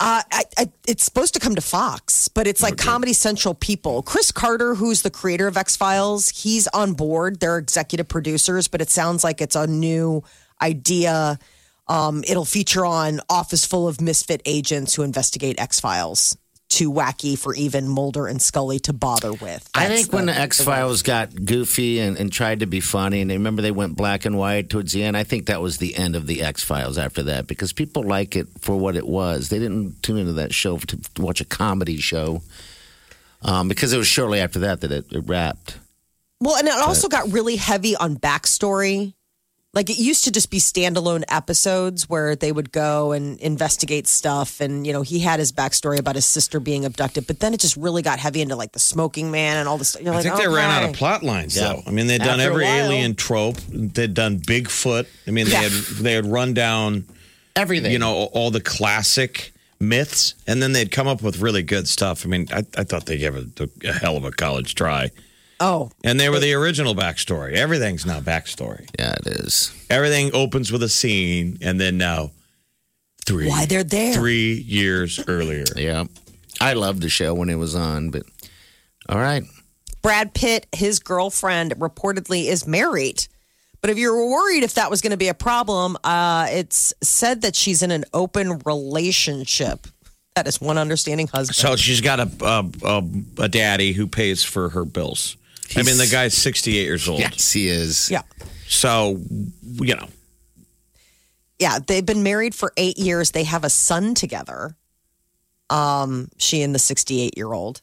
Uh, 0.00 0.22
I, 0.32 0.44
I, 0.56 0.72
it's 0.88 1.04
supposed 1.04 1.34
to 1.34 1.40
come 1.40 1.54
to 1.56 1.60
Fox, 1.60 2.28
but 2.28 2.46
it's 2.46 2.62
like 2.62 2.78
Comedy 2.78 3.12
Central 3.12 3.52
people. 3.52 4.02
Chris 4.02 4.32
Carter, 4.32 4.74
who's 4.74 5.02
the 5.02 5.10
creator 5.10 5.46
of 5.46 5.58
X 5.58 5.76
Files, 5.76 6.30
he's 6.30 6.66
on 6.68 6.94
board. 6.94 7.38
They're 7.38 7.58
executive 7.58 8.08
producers, 8.08 8.66
but 8.66 8.80
it 8.80 8.88
sounds 8.88 9.22
like 9.22 9.42
it's 9.42 9.56
a 9.56 9.66
new 9.66 10.24
idea. 10.62 11.38
Um, 11.86 12.24
it'll 12.26 12.46
feature 12.46 12.86
on 12.86 13.20
Office 13.28 13.66
Full 13.66 13.86
of 13.88 14.00
Misfit 14.00 14.40
Agents 14.46 14.94
who 14.94 15.02
investigate 15.02 15.60
X 15.60 15.80
Files. 15.80 16.38
Too 16.70 16.90
wacky 16.90 17.38
for 17.38 17.54
even 17.54 17.88
Mulder 17.88 18.26
and 18.26 18.42
Scully 18.42 18.80
to 18.80 18.92
bother 18.92 19.32
with. 19.32 19.68
I 19.74 19.86
That's 19.86 20.02
think 20.02 20.12
when 20.12 20.26
the 20.26 20.36
X 20.36 20.60
Files 20.60 21.02
got 21.02 21.44
goofy 21.44 22.00
and, 22.00 22.16
and 22.16 22.32
tried 22.32 22.60
to 22.60 22.66
be 22.66 22.80
funny, 22.80 23.20
and 23.20 23.30
they 23.30 23.36
remember 23.36 23.62
they 23.62 23.70
went 23.70 23.96
black 23.96 24.24
and 24.24 24.36
white 24.36 24.70
towards 24.70 24.92
the 24.92 25.04
end. 25.04 25.16
I 25.16 25.22
think 25.22 25.46
that 25.46 25.60
was 25.60 25.78
the 25.78 25.94
end 25.94 26.16
of 26.16 26.26
the 26.26 26.42
X 26.42 26.64
Files 26.64 26.98
after 26.98 27.22
that 27.24 27.46
because 27.46 27.72
people 27.72 28.02
like 28.02 28.34
it 28.34 28.48
for 28.58 28.76
what 28.76 28.96
it 28.96 29.06
was. 29.06 29.50
They 29.50 29.60
didn't 29.60 30.02
tune 30.02 30.18
into 30.18 30.32
that 30.32 30.52
show 30.52 30.78
to, 30.78 30.98
watch 31.18 31.40
a 31.40 31.44
comedy 31.44 31.98
show 31.98 32.42
um, 33.42 33.68
because 33.68 33.92
it 33.92 33.98
was 33.98 34.08
shortly 34.08 34.40
after 34.40 34.58
that 34.60 34.80
that 34.80 34.90
it, 34.90 35.12
it 35.12 35.22
wrapped. 35.26 35.78
Well, 36.40 36.56
and 36.56 36.66
it 36.66 36.74
also 36.74 37.08
got 37.08 37.32
really 37.32 37.56
heavy 37.56 37.94
on 37.94 38.16
backstory. 38.16 39.14
Like 39.74 39.90
it 39.90 39.98
used 39.98 40.24
to 40.24 40.30
just 40.30 40.50
be 40.50 40.58
standalone 40.58 41.24
episodes 41.28 42.08
where 42.08 42.36
they 42.36 42.52
would 42.52 42.70
go 42.70 43.10
and 43.12 43.38
investigate 43.40 44.06
stuff. 44.06 44.60
And, 44.60 44.86
you 44.86 44.92
know, 44.92 45.02
he 45.02 45.18
had 45.18 45.40
his 45.40 45.50
backstory 45.52 45.98
about 45.98 46.14
his 46.14 46.24
sister 46.26 46.60
being 46.60 46.84
abducted, 46.84 47.26
but 47.26 47.40
then 47.40 47.52
it 47.54 47.60
just 47.60 47.76
really 47.76 48.00
got 48.02 48.18
heavy 48.20 48.40
into 48.40 48.54
like 48.56 48.72
the 48.72 48.78
smoking 48.78 49.30
man 49.30 49.56
and 49.56 49.68
all 49.68 49.76
this 49.76 49.90
stuff. 49.90 50.02
You're 50.02 50.12
I 50.12 50.16
like, 50.18 50.24
think 50.26 50.36
they 50.36 50.46
ran 50.48 50.70
out 50.70 50.88
of 50.88 50.94
plot 50.94 51.22
lines 51.24 51.56
Yeah. 51.56 51.74
though. 51.74 51.82
I 51.86 51.90
mean, 51.90 52.06
they'd 52.06 52.18
done 52.18 52.38
After 52.40 52.42
a 52.42 52.52
every 52.52 52.64
while. 52.64 52.90
alien 52.92 53.14
trope. 53.16 53.56
They'd 53.68 54.14
done 54.14 54.38
Bigfoot. 54.38 55.06
I 55.26 55.30
mean, 55.32 55.46
they 55.46 55.52
Yeah. 55.52 55.62
had 55.62 55.72
they 55.72 56.12
had 56.12 56.26
run 56.26 56.54
down 56.54 57.04
Everything. 57.56 57.90
you 57.92 57.98
know 57.98 58.12
all 58.32 58.50
the 58.52 58.60
classic 58.60 59.52
myths, 59.80 60.34
and 60.46 60.62
then 60.62 60.72
they'd 60.72 60.90
come 60.92 61.08
up 61.08 61.20
with 61.20 61.40
really 61.40 61.62
good 61.62 61.88
stuff. 61.88 62.24
I 62.24 62.28
mean, 62.28 62.46
I, 62.52 62.64
I 62.78 62.84
thought 62.84 63.06
they 63.06 63.18
gave 63.18 63.34
it 63.34 63.60
a, 63.60 63.68
a 63.88 63.92
hell 63.92 64.16
of 64.16 64.24
a 64.24 64.30
college 64.30 64.74
try, 64.76 65.10
Oh, 65.60 65.90
and 66.02 66.18
they 66.18 66.28
were 66.28 66.40
the 66.40 66.54
original 66.54 66.94
backstory. 66.94 67.54
Everything's 67.54 68.04
now 68.04 68.20
backstory. 68.20 68.88
Yeah, 68.98 69.14
it 69.14 69.26
is. 69.26 69.72
Everything 69.88 70.34
opens 70.34 70.72
with 70.72 70.82
a 70.82 70.88
scene, 70.88 71.58
and 71.62 71.80
then 71.80 71.96
now 71.96 72.32
three 73.24 73.48
why 73.48 73.66
they're 73.66 73.84
there. 73.84 74.14
three 74.14 74.54
years 74.54 75.20
earlier. 75.26 75.64
Yeah. 75.76 76.04
I 76.60 76.74
loved 76.74 77.02
the 77.02 77.08
show 77.08 77.34
when 77.34 77.48
it 77.48 77.56
was 77.56 77.74
on, 77.74 78.10
but 78.10 78.22
all 79.08 79.18
right. 79.18 79.44
Brad 80.02 80.34
Pitt, 80.34 80.66
his 80.72 80.98
girlfriend, 80.98 81.72
reportedly 81.72 82.46
is 82.46 82.66
married. 82.66 83.26
But 83.80 83.90
if 83.90 83.98
you 83.98 84.10
were 84.12 84.30
worried 84.30 84.62
if 84.62 84.74
that 84.74 84.90
was 84.90 85.00
going 85.00 85.10
to 85.10 85.16
be 85.16 85.28
a 85.28 85.34
problem, 85.34 85.96
uh, 86.04 86.46
it's 86.50 86.94
said 87.02 87.42
that 87.42 87.54
she's 87.54 87.82
in 87.82 87.90
an 87.90 88.04
open 88.14 88.60
relationship. 88.64 89.86
That 90.36 90.46
is 90.48 90.60
one 90.60 90.78
understanding 90.78 91.28
husband. 91.28 91.56
So 91.56 91.76
she's 91.76 92.00
got 92.00 92.18
a 92.20 92.30
a, 92.40 92.70
a, 92.82 93.04
a 93.44 93.48
daddy 93.48 93.92
who 93.92 94.06
pays 94.06 94.42
for 94.42 94.70
her 94.70 94.84
bills. 94.84 95.36
I 95.76 95.82
mean, 95.82 95.98
the 95.98 96.08
guy's 96.10 96.34
sixty 96.34 96.78
eight 96.78 96.84
years 96.84 97.08
old. 97.08 97.20
Yes, 97.20 97.52
he 97.52 97.68
is. 97.68 98.10
yeah. 98.10 98.22
So 98.68 99.20
you 99.62 99.94
know, 99.96 100.08
yeah, 101.58 101.78
they've 101.86 102.04
been 102.04 102.22
married 102.22 102.54
for 102.54 102.72
eight 102.76 102.98
years. 102.98 103.30
They 103.30 103.44
have 103.44 103.64
a 103.64 103.70
son 103.70 104.14
together. 104.14 104.76
Um, 105.70 106.28
she 106.38 106.62
and 106.62 106.74
the 106.74 106.78
68 106.78 107.36
year 107.36 107.52
old. 107.52 107.80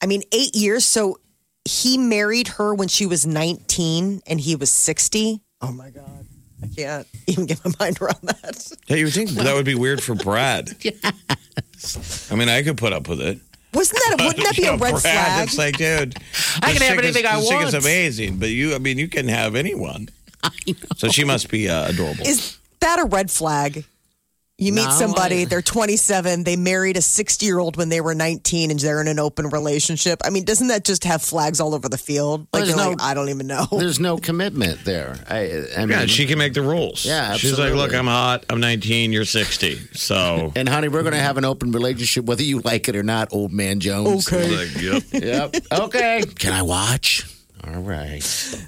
I 0.00 0.06
mean, 0.06 0.22
eight 0.32 0.54
years. 0.54 0.84
So 0.84 1.18
he 1.64 1.98
married 1.98 2.48
her 2.48 2.74
when 2.74 2.88
she 2.88 3.06
was 3.06 3.26
19 3.26 4.22
and 4.26 4.40
he 4.40 4.54
was 4.56 4.70
60. 4.70 5.40
Oh 5.60 5.72
my 5.72 5.90
God. 5.90 6.26
I 6.62 6.66
can't 6.68 7.06
even 7.26 7.46
get 7.46 7.64
my 7.64 7.72
mind 7.80 8.00
around 8.00 8.22
that. 8.22 8.72
yeah, 8.86 8.96
you 8.96 9.04
would 9.06 9.14
think 9.14 9.30
that 9.30 9.54
would 9.54 9.66
be 9.66 9.74
weird 9.74 10.02
for 10.02 10.14
Brad. 10.14 10.70
I 12.30 12.34
mean, 12.34 12.48
I 12.48 12.62
could 12.62 12.76
put 12.78 12.92
up 12.92 13.08
with 13.08 13.20
it. 13.20 13.38
Wasn't 13.78 13.98
that, 14.18 14.24
wouldn't 14.26 14.44
that 14.44 14.56
be 14.56 14.64
a 14.64 14.72
red 14.76 14.78
Brad, 14.90 15.00
flag? 15.02 15.48
It's 15.48 15.56
like, 15.56 15.76
dude, 15.78 16.16
I 16.62 16.72
can 16.72 16.82
have 16.82 16.96
chick 16.96 17.04
is- 17.04 17.16
anything 17.16 17.26
I 17.26 17.36
this 17.36 17.48
chick 17.48 17.56
want. 17.56 17.68
is 17.68 17.74
amazing, 17.74 18.36
but 18.38 18.48
you, 18.50 18.74
I 18.74 18.78
mean, 18.78 18.98
you 18.98 19.08
can 19.08 19.28
have 19.28 19.54
anyone. 19.54 20.08
So 20.96 21.08
she 21.08 21.24
must 21.24 21.48
be 21.50 21.68
uh, 21.68 21.88
adorable. 21.88 22.26
Is 22.26 22.58
that 22.80 22.98
a 23.00 23.04
red 23.04 23.30
flag? 23.30 23.84
You 24.60 24.72
meet 24.72 24.86
No, 24.86 24.90
somebody, 24.90 25.42
I- 25.42 25.44
they're 25.44 25.62
27, 25.62 26.42
they 26.42 26.56
married 26.56 26.96
a 26.96 27.00
60 27.00 27.46
year 27.46 27.60
old 27.60 27.76
when 27.76 27.90
they 27.90 28.00
were 28.00 28.12
19 28.12 28.72
and 28.72 28.80
they're 28.80 29.00
in 29.00 29.06
an 29.06 29.20
open 29.20 29.50
relationship. 29.50 30.20
I 30.24 30.30
mean, 30.30 30.44
doesn't 30.44 30.66
that 30.66 30.84
just 30.84 31.04
have 31.04 31.22
flags 31.22 31.60
all 31.60 31.76
over 31.76 31.88
the 31.88 31.96
field? 31.96 32.48
Like, 32.52 32.64
There's 32.64 32.76
no- 32.76 32.88
like, 32.90 33.00
I 33.00 33.14
don't 33.14 33.28
even 33.28 33.46
know. 33.46 33.66
There's 33.70 34.00
no 34.00 34.16
commitment 34.18 34.84
there. 34.84 35.16
I, 35.28 35.62
I 35.76 35.86
mean, 35.86 35.90
yeah, 35.90 36.06
she 36.06 36.26
can 36.26 36.38
make 36.38 36.54
the 36.54 36.62
rules. 36.62 37.04
Yeah, 37.06 37.34
she's 37.36 37.56
like, 37.56 37.72
look. 37.72 37.94
I'm 37.94 38.06
hot. 38.08 38.46
I'm 38.50 38.58
19. 38.58 39.12
You're 39.12 39.24
60. 39.24 39.76
So 39.92 40.52
and 40.56 40.68
honey, 40.68 40.88
we're 40.88 41.02
going 41.02 41.14
to 41.14 41.20
have 41.20 41.36
an 41.38 41.44
open 41.44 41.70
relationship 41.70 42.24
whether 42.24 42.42
you 42.42 42.58
like 42.60 42.88
it 42.88 42.96
or 42.96 43.04
not, 43.04 43.28
old 43.32 43.52
man 43.52 43.78
Jones. 43.78 44.26
Okay. 44.26 44.50
like, 44.56 44.82
yep. 44.82 45.02
Yep. 45.12 45.56
Okay. 45.70 46.22
Can 46.36 46.52
I 46.52 46.62
watch? 46.62 47.24
All 47.64 47.80
right. 47.80 48.18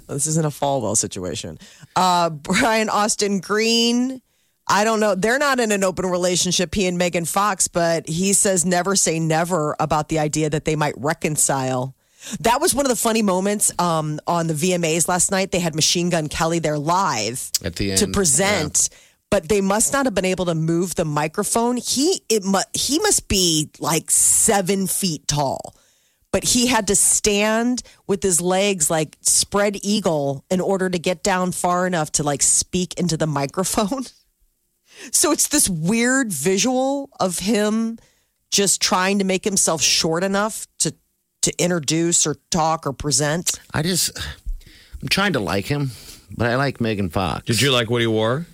This 0.07 0.27
isn't 0.29 0.45
a 0.47 0.51
Falwell 0.51 0.97
situation. 0.97 1.59
Uh, 1.97 2.31
Brian 2.31 2.89
Austin 2.89 3.41
Green. 3.41 4.23
I 4.71 4.85
don't 4.85 5.01
know. 5.01 5.17
They're 5.17 5.39
not 5.39 5.59
in 5.59 5.73
an 5.73 5.83
open 5.83 6.07
relationship, 6.07 6.75
he 6.75 6.87
and 6.87 6.97
Megan 6.97 7.25
Fox, 7.25 7.67
but 7.67 8.09
he 8.09 8.33
says 8.33 8.65
never 8.65 8.95
say 8.95 9.19
never 9.19 9.75
about 9.81 10.09
the 10.09 10.21
idea 10.21 10.49
that 10.49 10.65
they 10.65 10.77
might 10.77 10.95
reconcile. 10.97 11.97
That 12.41 12.61
was 12.61 12.73
one 12.73 12.87
of 12.87 12.91
the 12.91 12.97
funny 12.97 13.23
moments 13.23 13.73
um, 13.81 14.21
on 14.29 14.47
the 14.47 14.55
VMAs 14.55 15.09
last 15.09 15.33
night. 15.33 15.51
They 15.51 15.59
had 15.59 15.75
Machine 15.75 16.09
Gun 16.11 16.29
Kelly 16.29 16.61
there 16.61 16.79
live 16.79 17.51
At 17.65 17.77
the 17.77 17.91
end 17.91 17.99
to 17.99 18.07
present, 18.09 18.91
but 19.29 19.49
they 19.49 19.61
must 19.61 19.93
not 19.93 20.07
have 20.07 20.15
been 20.15 20.25
able 20.25 20.45
to 20.45 20.55
move 20.55 20.95
the 20.95 21.05
microphone. 21.05 21.77
He 21.77 22.23
it 22.29 22.45
mu- 22.45 22.61
he 22.73 23.01
must 23.01 23.27
be 23.27 23.71
like 23.81 24.11
seven 24.11 24.87
feet 24.87 25.27
tall 25.27 25.75
but 26.33 26.45
he 26.45 26.69
had 26.69 26.87
to 26.87 26.95
stand 26.95 27.83
with 28.07 28.23
his 28.23 28.41
legs 28.41 28.89
like 28.89 29.17
spread 29.21 29.77
eagle 29.83 30.45
in 30.49 30.61
order 30.61 30.89
to 30.89 30.97
get 30.97 31.25
down 31.25 31.51
far 31.51 31.89
enough 31.89 32.13
to 32.13 32.23
like 32.23 32.41
speak 32.41 32.95
into 32.95 33.17
the 33.17 33.27
microphone. 33.27 34.05
So 35.13 35.33
it's 35.33 35.49
this 35.49 35.69
weird 35.69 36.33
visual 36.33 37.11
of 37.21 37.39
him 37.39 37.99
just 38.51 38.81
trying 38.83 39.19
to 39.21 39.25
make 39.25 39.45
himself 39.45 39.81
short 39.83 40.25
enough 40.25 40.67
to 40.81 40.95
to 41.43 41.53
introduce 41.59 42.27
or 42.27 42.37
talk 42.51 42.87
or 42.87 42.93
present. 42.93 43.59
I 43.73 43.83
just, 43.83 44.11
I'm 45.01 45.09
trying 45.09 45.33
to 45.33 45.41
like 45.41 45.65
him, 45.65 45.91
but 46.37 46.49
I 46.49 46.57
like 46.57 46.83
Megan 46.83 47.09
Fox. 47.09 47.47
Did 47.47 47.63
you 47.63 47.73
like 47.73 47.89
what 47.89 48.03
he 48.03 48.07
wore? 48.07 48.45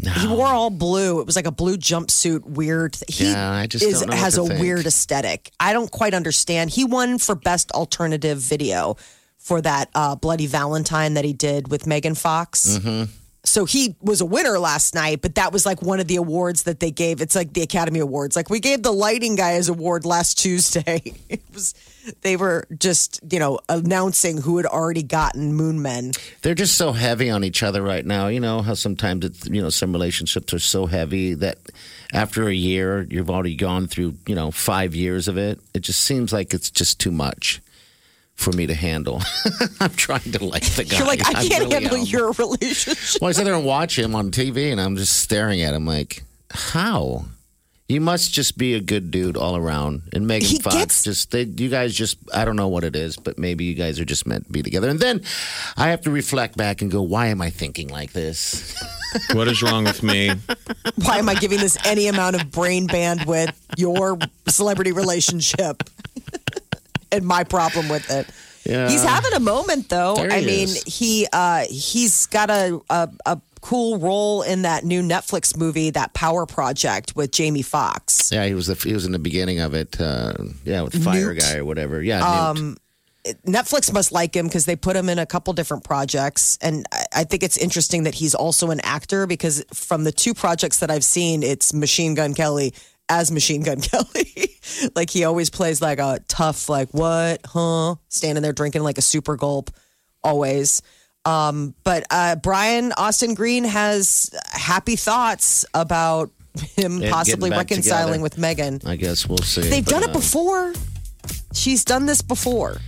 No. 0.00 0.12
He 0.12 0.26
wore 0.26 0.46
all 0.46 0.70
blue. 0.70 1.20
It 1.20 1.26
was 1.26 1.36
like 1.36 1.46
a 1.46 1.50
blue 1.52 1.76
jumpsuit, 1.76 2.44
weird. 2.46 2.96
He 3.08 3.30
Yeah, 3.30 3.50
I 3.50 3.66
just 3.66 3.84
is, 3.84 4.00
don't 4.00 4.10
know 4.10 4.16
has 4.16 4.38
a 4.38 4.46
think. 4.46 4.58
weird 4.60 4.86
aesthetic. 4.86 5.50
I 5.60 5.72
don't 5.74 5.90
quite 5.90 6.14
understand. 6.14 6.70
He 6.70 6.84
won 6.86 7.18
for 7.18 7.34
best 7.34 7.72
alternative 7.72 8.38
video 8.38 8.96
for 9.36 9.60
that 9.60 9.90
uh, 9.94 10.14
Bloody 10.14 10.46
Valentine 10.46 11.12
that 11.14 11.24
he 11.26 11.32
did 11.34 11.70
with 11.70 11.86
Megan 11.86 12.14
Fox. 12.14 12.78
Mm-hmm. 12.78 13.10
So 13.48 13.64
he 13.64 13.96
was 14.00 14.20
a 14.20 14.26
winner 14.26 14.58
last 14.58 14.94
night, 14.94 15.22
but 15.22 15.34
that 15.36 15.52
was 15.52 15.64
like 15.66 15.82
one 15.82 16.00
of 16.00 16.06
the 16.06 16.16
awards 16.16 16.64
that 16.64 16.80
they 16.80 16.90
gave. 16.90 17.20
It's 17.20 17.34
like 17.34 17.52
the 17.52 17.62
Academy 17.62 18.00
Awards. 18.00 18.36
Like 18.36 18.50
we 18.50 18.60
gave 18.60 18.82
the 18.82 18.92
lighting 18.92 19.34
guy 19.36 19.54
his 19.54 19.68
award 19.68 20.04
last 20.04 20.38
Tuesday. 20.38 21.02
It 21.28 21.42
was 21.52 21.74
they 22.22 22.36
were 22.36 22.66
just, 22.78 23.20
you 23.30 23.38
know, 23.38 23.58
announcing 23.68 24.38
who 24.38 24.56
had 24.56 24.64
already 24.64 25.02
gotten 25.02 25.52
Moon 25.52 25.82
Men. 25.82 26.12
They're 26.40 26.54
just 26.54 26.76
so 26.76 26.92
heavy 26.92 27.28
on 27.28 27.44
each 27.44 27.62
other 27.62 27.82
right 27.82 28.04
now. 28.04 28.28
You 28.28 28.40
know 28.40 28.62
how 28.62 28.74
sometimes 28.74 29.26
it's, 29.26 29.46
you 29.46 29.60
know 29.60 29.68
some 29.68 29.92
relationships 29.92 30.54
are 30.54 30.58
so 30.58 30.86
heavy 30.86 31.34
that 31.34 31.58
after 32.12 32.48
a 32.48 32.54
year 32.54 33.06
you've 33.10 33.28
already 33.28 33.56
gone 33.56 33.88
through 33.88 34.14
you 34.26 34.34
know 34.34 34.50
five 34.50 34.94
years 34.94 35.28
of 35.28 35.36
it. 35.36 35.60
It 35.74 35.80
just 35.80 36.00
seems 36.00 36.32
like 36.32 36.54
it's 36.54 36.70
just 36.70 36.98
too 36.98 37.12
much 37.12 37.60
for 38.38 38.52
me 38.52 38.66
to 38.68 38.74
handle. 38.74 39.20
I'm 39.80 39.90
trying 39.90 40.32
to 40.32 40.44
like 40.44 40.64
the 40.76 40.84
guy. 40.84 40.96
You're 40.98 41.06
like, 41.06 41.26
I 41.28 41.32
can't 41.46 41.64
really 41.64 41.72
handle 41.74 41.98
am. 41.98 42.06
your 42.06 42.30
relationship. 42.32 43.20
Well, 43.20 43.28
I 43.28 43.32
sit 43.32 43.44
there 43.44 43.54
and 43.54 43.64
watch 43.64 43.98
him 43.98 44.14
on 44.14 44.30
TV, 44.30 44.70
and 44.70 44.80
I'm 44.80 44.96
just 44.96 45.16
staring 45.18 45.60
at 45.60 45.74
him 45.74 45.84
like, 45.84 46.22
how? 46.50 47.24
You 47.88 48.00
must 48.02 48.32
just 48.34 48.58
be 48.58 48.74
a 48.74 48.80
good 48.80 49.10
dude 49.10 49.36
all 49.36 49.56
around. 49.56 50.02
And 50.12 50.26
Megan 50.26 50.46
He 50.46 50.58
Fox, 50.58 50.76
gets- 50.76 51.02
just 51.04 51.30
they, 51.30 51.42
you 51.44 51.68
guys 51.70 51.94
just 51.94 52.18
I 52.34 52.44
don't 52.44 52.54
know 52.56 52.68
what 52.68 52.84
it 52.84 52.94
is, 52.94 53.16
but 53.16 53.38
maybe 53.38 53.64
you 53.64 53.74
guys 53.74 53.98
are 53.98 54.04
just 54.04 54.26
meant 54.26 54.44
to 54.46 54.52
be 54.52 54.62
together. 54.62 54.88
And 54.90 55.00
then 55.00 55.22
I 55.76 55.88
have 55.88 56.02
to 56.02 56.10
reflect 56.10 56.54
back 56.56 56.82
and 56.82 56.90
go, 56.90 57.00
why 57.02 57.28
am 57.28 57.40
I 57.42 57.50
thinking 57.50 57.88
like 57.88 58.12
this? 58.12 58.74
What 59.32 59.48
is 59.48 59.62
wrong 59.62 59.84
with 59.84 60.02
me? 60.02 60.30
Why 60.96 61.16
am 61.16 61.30
I 61.30 61.34
giving 61.34 61.60
this 61.60 61.78
any 61.86 62.08
amount 62.08 62.36
of 62.36 62.50
brain 62.50 62.86
bandwidth? 62.86 63.54
Your 63.78 64.18
celebrity 64.48 64.92
relationship 64.92 65.82
and 67.12 67.24
my 67.24 67.44
problem 67.44 67.88
with 67.88 68.10
it. 68.10 68.26
Yeah. 68.64 68.88
He's 68.88 69.02
having 69.02 69.32
a 69.32 69.40
moment 69.40 69.88
though. 69.88 70.14
There 70.16 70.30
he 70.30 70.36
I 70.36 70.40
mean, 70.40 70.64
is. 70.64 70.82
he 70.84 71.26
uh 71.32 71.64
he's 71.70 72.26
got 72.26 72.50
a, 72.50 72.80
a 72.90 73.08
a 73.24 73.40
cool 73.60 73.98
role 73.98 74.42
in 74.42 74.62
that 74.62 74.84
new 74.84 75.02
Netflix 75.02 75.56
movie, 75.56 75.90
that 75.90 76.14
Power 76.14 76.46
Project 76.46 77.16
with 77.16 77.32
Jamie 77.32 77.62
Foxx. 77.62 78.30
Yeah, 78.30 78.44
he 78.46 78.54
was 78.54 78.66
the, 78.68 78.74
he 78.74 78.92
was 78.94 79.04
in 79.06 79.12
the 79.12 79.18
beginning 79.18 79.58
of 79.60 79.74
it. 79.74 80.00
Uh, 80.00 80.32
yeah, 80.64 80.82
with 80.82 81.02
Fire 81.02 81.32
Newt. 81.34 81.40
Guy 81.40 81.56
or 81.56 81.64
whatever. 81.64 82.02
Yeah, 82.02 82.52
Newt. 82.54 82.78
Netflix 83.46 83.92
must 83.92 84.10
like 84.12 84.34
him 84.34 84.46
because 84.46 84.64
they 84.64 84.76
put 84.76 84.96
him 84.96 85.08
in 85.08 85.18
a 85.18 85.26
couple 85.26 85.52
different 85.52 85.84
projects. 85.84 86.56
And 86.62 86.86
I- 86.92 87.04
I 87.16 87.24
think 87.24 87.42
it's 87.42 87.56
interesting 87.58 88.04
that 88.04 88.14
he's 88.14 88.34
also 88.34 88.70
an 88.70 88.80
actor 88.80 89.26
because 89.26 89.64
from 89.74 90.04
the 90.04 90.12
two 90.12 90.32
projects 90.34 90.78
that 90.78 90.90
I've 90.90 91.04
seen, 91.04 91.42
it's 91.42 91.74
Machine 91.74 92.14
Gun 92.14 92.32
Kelly 92.34 92.72
as 93.08 93.30
Machine 93.30 93.62
Gun 93.62 93.80
Kelly. 93.82 94.56
like 94.94 95.10
he 95.10 95.24
always 95.24 95.50
plays 95.50 95.80
like 95.82 95.98
a 95.98 96.20
tough, 96.28 96.68
like, 96.68 96.92
what, 96.92 97.40
huh? 97.46 97.96
Standing 98.08 98.42
there 98.42 98.52
drinking 98.52 98.82
like 98.82 98.98
a 98.98 99.02
super 99.02 99.36
gulp, 99.36 99.70
always. 100.22 100.82
Um, 101.24 101.74
but 101.84 102.04
uh, 102.10 102.36
Brian 102.36 102.92
Austin 102.92 103.34
Green 103.34 103.64
has 103.64 104.30
happy 104.52 104.96
thoughts 104.96 105.64
about 105.74 106.30
him 106.76 106.98
getting 106.98 107.12
possibly 107.12 107.50
reconciling 107.50 108.06
together. 108.06 108.22
with 108.22 108.38
Megan. 108.38 108.80
I 108.86 108.96
guess 108.96 109.26
we'll 109.26 109.38
see. 109.38 109.62
They've 109.68 109.84
But, 109.84 109.90
done 109.90 110.02
it 110.04 110.10
uh, 110.10 110.14
before. 110.14 110.72
She's 111.52 111.84
done 111.84 112.06
this 112.06 112.22
before. 112.22 112.78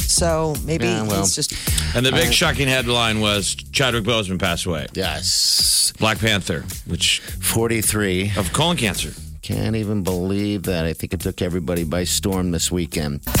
So 0.00 0.54
maybe 0.64 0.84
Yeah, 0.86 1.02
well. 1.06 1.20
he's 1.20 1.34
just 1.34 1.52
And 1.96 2.04
the 2.04 2.12
big 2.12 2.32
shocking 2.32 2.68
headline 2.68 3.20
was 3.20 3.54
Chadwick 3.54 4.04
Boseman 4.04 4.38
passed 4.38 4.66
away. 4.66 4.86
Yes, 4.94 5.92
Black 5.98 6.18
Panther, 6.18 6.64
which 6.86 7.20
forty-three. 7.20 8.32
of 8.36 8.52
colon 8.52 8.76
cancer. 8.76 9.12
Can't 9.42 9.74
even 9.76 10.02
believe 10.04 10.62
that. 10.64 10.84
I 10.84 10.92
think 10.92 11.14
it 11.14 11.20
took 11.20 11.42
everybody 11.42 11.82
by 11.84 12.04
storm 12.04 12.52
this 12.52 12.70
weekend. 12.70 13.24
Big 13.24 13.34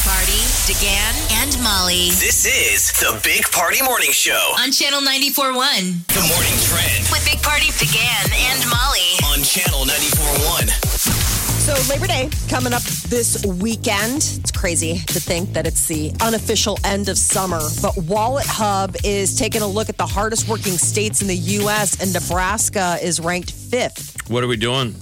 Party, 0.00 0.40
DeGan, 0.64 1.42
and 1.42 1.62
Molly 1.62 2.08
This 2.16 2.46
is 2.46 2.92
the 2.92 3.20
Big 3.22 3.44
Party 3.52 3.82
Morning 3.82 4.10
Show. 4.12 4.54
on 4.58 4.72
Channel 4.72 5.00
94.1 5.02 6.06
The 6.08 6.24
morning 6.32 6.56
trend 6.64 7.04
with 7.12 7.22
Big 7.30 7.42
Party, 7.42 7.66
DeGan, 7.76 8.32
and 8.32 8.64
Molly. 8.70 9.20
on 9.36 9.42
Channel 9.44 9.84
94.1. 9.84 11.43
so 11.64 11.90
Labor 11.90 12.06
Day 12.06 12.28
coming 12.50 12.74
up 12.74 12.82
this 13.08 13.42
weekend. 13.46 14.16
It's 14.16 14.52
crazy 14.52 14.98
to 14.98 15.18
think 15.18 15.54
that 15.54 15.66
it's 15.66 15.86
the 15.86 16.12
unofficial 16.20 16.78
end 16.84 17.08
of 17.08 17.16
summer, 17.16 17.58
but 17.80 17.94
WalletHub 17.94 18.98
is 19.02 19.34
taking 19.38 19.62
a 19.62 19.66
look 19.66 19.88
at 19.88 19.96
the 19.96 20.04
hardest 20.04 20.46
working 20.46 20.74
states 20.74 21.22
in 21.22 21.28
the 21.28 21.36
U.S. 21.36 22.02
and 22.02 22.12
Nebraska 22.12 22.98
is 23.00 23.18
ranked 23.18 23.50
fifth. 23.50 24.28
What 24.28 24.44
are 24.44 24.46
we 24.46 24.58
doing? 24.58 24.92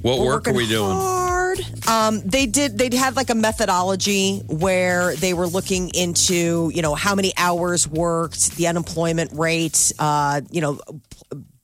What 0.00 0.20
We're 0.20 0.24
work 0.24 0.48
are 0.48 0.54
we 0.54 0.66
doing? 0.66 0.96
Hard. 0.96 1.60
Um, 1.86 2.22
they 2.24 2.46
did. 2.46 2.78
They 2.78 2.96
had 2.96 3.14
like 3.14 3.28
a 3.28 3.34
methodology 3.34 4.38
where 4.46 5.14
they 5.16 5.34
were 5.34 5.46
looking 5.46 5.90
into, 5.90 6.70
you 6.74 6.80
know, 6.80 6.94
how 6.94 7.14
many 7.14 7.34
hours 7.36 7.86
worked, 7.86 8.56
the 8.56 8.68
unemployment 8.68 9.32
rate, 9.34 9.92
uh, 9.98 10.40
you 10.50 10.62
know, 10.62 10.80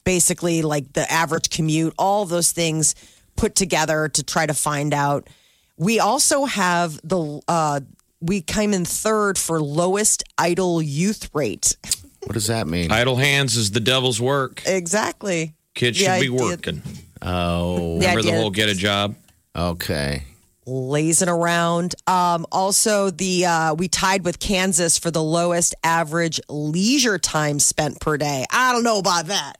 basically 0.04 0.60
like 0.60 0.92
the 0.92 1.10
average 1.10 1.48
commute, 1.48 1.94
all 1.96 2.26
those 2.26 2.52
things 2.52 2.94
put 3.36 3.54
together 3.54 4.08
to 4.08 4.22
try 4.22 4.46
to 4.46 4.54
find 4.54 4.92
out. 4.94 5.28
We 5.76 5.98
also 6.00 6.44
have 6.44 7.00
the. 7.02 7.40
Uh, 7.48 7.80
we 8.20 8.40
came 8.40 8.72
in 8.72 8.84
third 8.84 9.36
for 9.38 9.60
lowest 9.60 10.22
idle 10.38 10.80
youth 10.82 11.30
rate. 11.34 11.76
What 12.24 12.34
does 12.34 12.46
that 12.46 12.68
mean? 12.68 12.92
Idle 12.92 13.16
hands 13.16 13.56
is 13.56 13.72
the 13.72 13.80
devil's 13.80 14.20
work. 14.20 14.62
Exactly. 14.64 15.54
Kids 15.74 15.98
The 15.98 16.04
should 16.04 16.20
be 16.20 16.28
idea- 16.28 16.32
working. 16.40 16.82
oh, 17.20 17.94
The 17.98 18.06
Remember 18.06 18.22
the 18.22 18.28
idea- 18.28 18.40
whole 18.40 18.50
get 18.52 18.68
a 18.68 18.74
job? 18.76 19.16
okay. 19.56 20.22
lazing 20.64 21.28
around. 21.28 21.96
Um, 22.06 22.46
also, 22.52 23.10
the 23.10 23.44
uh, 23.46 23.74
we 23.74 23.88
tied 23.88 24.24
with 24.24 24.38
Kansas 24.38 24.98
for 24.98 25.10
the 25.10 25.20
lowest 25.22 25.74
average 25.82 26.40
leisure 26.48 27.18
time 27.18 27.58
spent 27.58 27.98
per 28.00 28.16
day. 28.16 28.44
I 28.52 28.70
don't 28.72 28.84
know 28.84 28.98
about 29.00 29.26
that. 29.26 29.54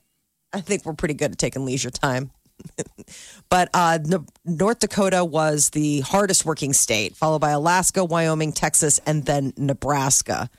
I 0.53 0.61
think 0.61 0.85
we're 0.87 0.93
pretty 0.95 1.15
good 1.15 1.33
at 1.33 1.39
taking 1.39 1.65
leisure 1.67 1.91
time. 1.91 2.31
but 3.49 3.69
uh, 3.75 3.99
North 4.45 4.81
Dakota 4.81 5.25
was 5.25 5.71
the 5.71 6.01
hardest 6.01 6.45
working 6.45 6.73
state, 6.73 7.17
followed 7.17 7.41
by 7.41 7.51
Alaska, 7.51 8.05
Wyoming, 8.05 8.53
Texas, 8.53 9.01
and 9.07 9.25
then 9.25 9.53
Nebraska. 9.57 10.51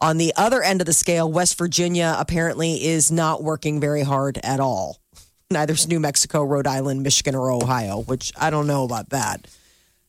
On 0.00 0.18
the 0.18 0.32
other 0.36 0.62
end 0.62 0.80
of 0.80 0.86
the 0.86 0.92
scale, 0.92 1.30
West 1.30 1.56
Virginia 1.56 2.14
apparently 2.18 2.84
is 2.84 3.10
not 3.10 3.42
working 3.42 3.80
very 3.80 4.02
hard 4.02 4.38
at 4.42 4.60
all. 4.60 4.98
Neither's 5.50 5.88
New 5.88 6.00
Mexico, 6.00 6.44
Rhode 6.44 6.66
Island, 6.66 7.02
Michigan, 7.02 7.34
or 7.34 7.50
Ohio, 7.50 8.02
which 8.02 8.32
I 8.38 8.50
don't 8.50 8.66
know 8.66 8.84
about 8.84 9.10
that. 9.10 9.46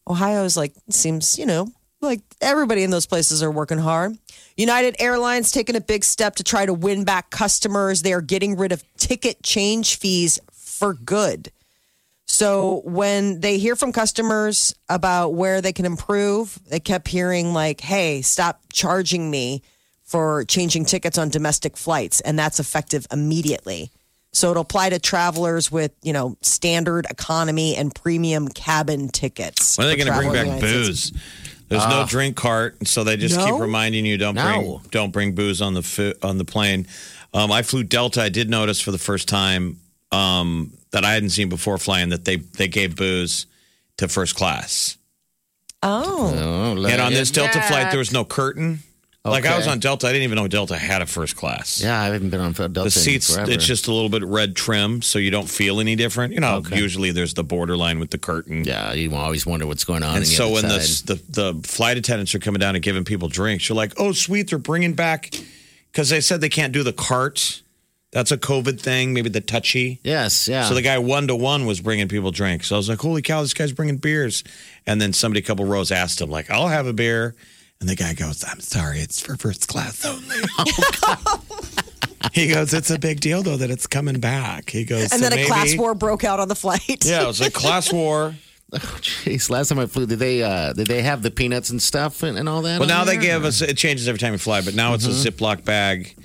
Ohio 0.08 0.43
is 0.43 0.58
like 0.58 0.73
seems, 0.89 1.38
you 1.38 1.45
know, 1.45 1.67
like 2.02 2.21
everybody 2.41 2.84
in 2.84 2.91
those 2.91 3.06
places 3.06 3.43
are 3.43 3.52
working 3.52 3.78
hard. 3.78 4.17
United 4.56 4.95
Airlines 5.00 5.52
taking 5.52 5.76
a 5.76 5.82
big 5.82 6.04
step 6.04 6.36
to 6.36 6.43
try 6.43 6.65
to 6.65 6.73
win 6.73 7.04
back 7.04 7.30
customers. 7.30 8.02
They 8.02 8.13
are 8.13 8.21
getting 8.21 8.58
rid 8.58 8.71
of 8.71 8.84
ticket 8.97 9.43
change 9.43 9.97
fees 9.97 10.39
for 10.77 10.93
good. 10.93 11.51
So 12.25 12.81
when 12.83 13.39
they 13.39 13.57
hear 13.57 13.75
from 13.75 13.91
customers 13.93 14.75
about 14.89 15.33
where 15.33 15.61
they 15.61 15.71
can 15.73 15.85
improve, 15.85 16.59
they 16.69 16.79
kept 16.79 17.07
hearing 17.07 17.53
like, 17.53 17.79
"Hey, 17.81 18.21
stop 18.21 18.61
charging 18.71 19.31
me 19.31 19.61
for 20.03 20.43
changing 20.45 20.85
tickets 20.85 21.17
on 21.17 21.29
domestic 21.29 21.77
flights," 21.77 22.19
and 22.21 22.37
that's 22.37 22.59
effective 22.59 23.07
immediately. 23.11 23.91
So 24.33 24.51
it'll 24.51 24.61
apply 24.61 24.89
to 24.89 24.99
travelers 24.99 25.71
with, 25.71 25.93
you 26.03 26.13
know, 26.13 26.37
standard 26.41 27.07
economy 27.09 27.75
and 27.75 27.95
premium 27.95 28.49
cabin 28.49 29.07
tickets. 29.09 29.77
When 29.77 29.87
are 29.87 29.89
they 29.89 29.97
for 30.03 30.05
going 30.05 30.13
to 30.13 30.19
bring 30.19 30.33
back 30.33 30.59
the 30.61 30.67
United 30.67 30.97
States. 30.97 31.09
booze? 31.11 31.21
There's 31.69 31.87
no 31.87 32.05
drink 32.07 32.35
cart, 32.35 32.87
so 32.87 33.03
they 33.03 33.17
just 33.17 33.37
keep 33.39 33.59
reminding 33.59 34.05
you 34.05 34.17
don't 34.17 34.35
No. 34.35 34.43
bring 34.43 34.89
don't 34.91 35.11
bring 35.11 35.31
booze 35.33 35.61
on 35.61 35.73
the 35.73 36.15
on 36.21 36.37
the 36.37 36.45
plane. 36.45 36.87
Um, 37.33 37.51
I 37.51 37.61
flew 37.61 37.83
Delta. 37.83 38.21
I 38.21 38.29
did 38.29 38.49
notice 38.49 38.79
for 38.79 38.91
the 38.91 38.97
first 38.97 39.27
time 39.27 39.79
um, 40.12 40.74
that 40.91 41.04
I 41.06 41.13
hadn't 41.13 41.30
seen 41.32 41.50
before 41.50 41.78
flying 41.78 42.10
that 42.10 42.26
they 42.26 42.38
they 42.38 42.67
gave 42.67 42.96
booze 42.96 43.46
to 43.98 44.08
first 44.08 44.36
class. 44.36 44.98
Oh, 45.84 46.34
Oh, 46.36 46.74
look 46.74 46.91
And 46.91 47.02
on 47.02 47.13
at 47.13 47.15
this 47.15 47.32
Delta 47.32 47.60
that. 47.60 47.67
flight, 47.67 47.89
there 47.91 48.00
was 48.00 48.12
no 48.12 48.26
curtain. 48.26 48.80
Like 49.24 49.46
I 49.46 49.58
was 49.58 49.65
Okay. 49.65 49.74
on 49.74 49.80
Delta, 49.80 50.08
I 50.08 50.13
didn't 50.13 50.24
even 50.24 50.38
know 50.38 50.48
Delta 50.48 50.78
had 50.78 51.02
a 51.02 51.06
first 51.06 51.36
class. 51.36 51.82
Yeah, 51.82 52.00
I 52.00 52.06
haven't 52.06 52.30
been 52.30 52.39
on 52.39 52.54
Delta 52.54 52.84
The 52.84 52.91
seats, 52.91 53.34
forever. 53.36 53.52
it's 53.52 53.65
just 53.65 53.88
a 53.88 53.91
little 53.91 54.08
bit 54.08 54.24
red 54.24 54.56
trim, 54.56 55.02
so 55.02 55.20
you 55.20 55.32
don't 55.32 55.50
feel 55.50 55.82
any 55.82 55.98
different. 55.98 56.34
You 56.34 56.39
know, 56.39 56.56
Okay. 56.58 56.78
usually 56.80 57.12
there's 57.12 57.34
the 57.34 57.43
borderline 57.43 58.00
with 58.00 58.10
the 58.12 58.17
curtain. 58.17 58.63
yeah. 58.63 58.93
You 58.93 59.13
always 59.15 59.46
wonder 59.46 59.67
what's 59.67 59.84
going 59.84 60.02
on. 60.04 60.10
And 60.15 60.17
on 60.17 60.22
the 60.22 60.28
so 60.28 60.46
other 60.46 60.54
when 60.54 60.67
the, 60.70 60.80
side. 60.82 61.08
the 61.08 61.54
the 61.54 61.67
flight 61.67 61.98
attendants 61.98 62.34
are 62.36 62.39
coming 62.39 62.62
down 62.62 62.76
and 62.76 62.84
giving 62.84 63.04
people 63.04 63.28
drinks, 63.28 63.67
you're 63.67 63.76
like, 63.76 63.93
"Oh, 63.98 64.13
sweet, 64.13 64.50
they're 64.50 64.60
bringing 64.60 64.93
back," 64.93 65.34
because 65.91 66.08
they 66.10 66.22
said 66.22 66.39
they 66.39 66.48
can't 66.50 66.72
do 66.72 66.84
the 66.84 66.93
cart. 66.93 67.62
That's 68.17 68.32
a 68.32 68.38
COVID 68.38 68.82
thing, 68.82 69.13
maybe 69.13 69.30
the 69.30 69.41
touchy. 69.41 69.99
yes, 70.03 70.47
yeah. 70.47 70.63
So 70.63 70.73
the 70.73 70.82
guy 70.82 70.97
one 70.97 71.27
to 71.27 71.36
one 71.36 71.67
was 71.67 71.82
bringing 71.82 72.08
people 72.08 72.32
drinks. 72.32 72.65
So 72.65 72.75
I 72.75 72.80
was 72.80 72.89
like, 72.89 72.97
"Holy 72.99 73.21
cow, 73.21 73.43
this 73.43 73.53
guy's 73.53 73.73
bringing 73.73 73.97
beers!" 73.97 74.43
And 74.88 74.99
then 74.99 75.13
somebody 75.13 75.41
a 75.41 75.43
couple 75.43 75.65
rows 75.65 75.91
asked 75.91 76.19
him, 76.19 76.32
like, 76.32 76.49
"I'll 76.49 76.67
have 76.67 76.88
a 76.88 76.93
beer," 76.93 77.36
and 77.80 77.88
the 77.88 77.95
guy 77.95 78.15
goes, 78.15 78.43
"I'm 78.43 78.60
sorry, 78.60 79.01
it's 79.01 79.21
for 79.21 79.36
first 79.38 79.67
class 79.67 80.03
only." 80.03 80.36
he 82.34 82.47
goes, 82.47 82.73
"It's 82.73 82.89
a 82.89 82.97
big 82.97 83.19
deal 83.19 83.43
though 83.43 83.58
that 83.58 83.69
it's 83.69 83.86
coming 83.86 84.19
back." 84.19 84.71
He 84.71 84.84
goes, 84.84 85.12
and 85.12 85.12
"So 85.12 85.17
then 85.19 85.34
a 85.34 85.36
maybe- 85.36 85.47
class 85.47 85.77
war 85.77 85.93
broke 85.93 86.23
out 86.23 86.39
on 86.39 86.47
the 86.47 86.56
flight. 86.56 87.06
Yeah, 87.06 87.21
it 87.21 87.27
was 87.27 87.39
a 87.39 87.51
class 87.51 87.93
war. 87.93 88.34
Jeez, 88.73 89.51
last 89.51 89.69
time 89.69 89.77
I 89.77 89.86
flew, 89.86 90.08
did 90.08 90.17
they 90.17 90.41
uh, 90.41 90.73
did 90.73 90.88
they 90.88 91.03
have 91.03 91.21
the 91.21 91.30
peanuts 91.30 91.69
and 91.69 91.80
stuff 91.80 92.23
and, 92.23 92.36
and 92.36 92.49
all 92.49 92.63
that? 92.63 92.80
Well, 92.80 92.89
on 92.91 92.97
now 92.97 93.03
they 93.06 93.17
give 93.17 93.45
us 93.45 93.62
it 93.62 93.77
changes 93.77 94.08
every 94.08 94.17
time 94.17 94.34
you 94.34 94.39
fly, 94.39 94.62
but 94.62 94.73
now 94.73 94.95
it's 94.95 95.06
a 95.06 95.10
Ziploc 95.10 95.63
bag 95.63 96.15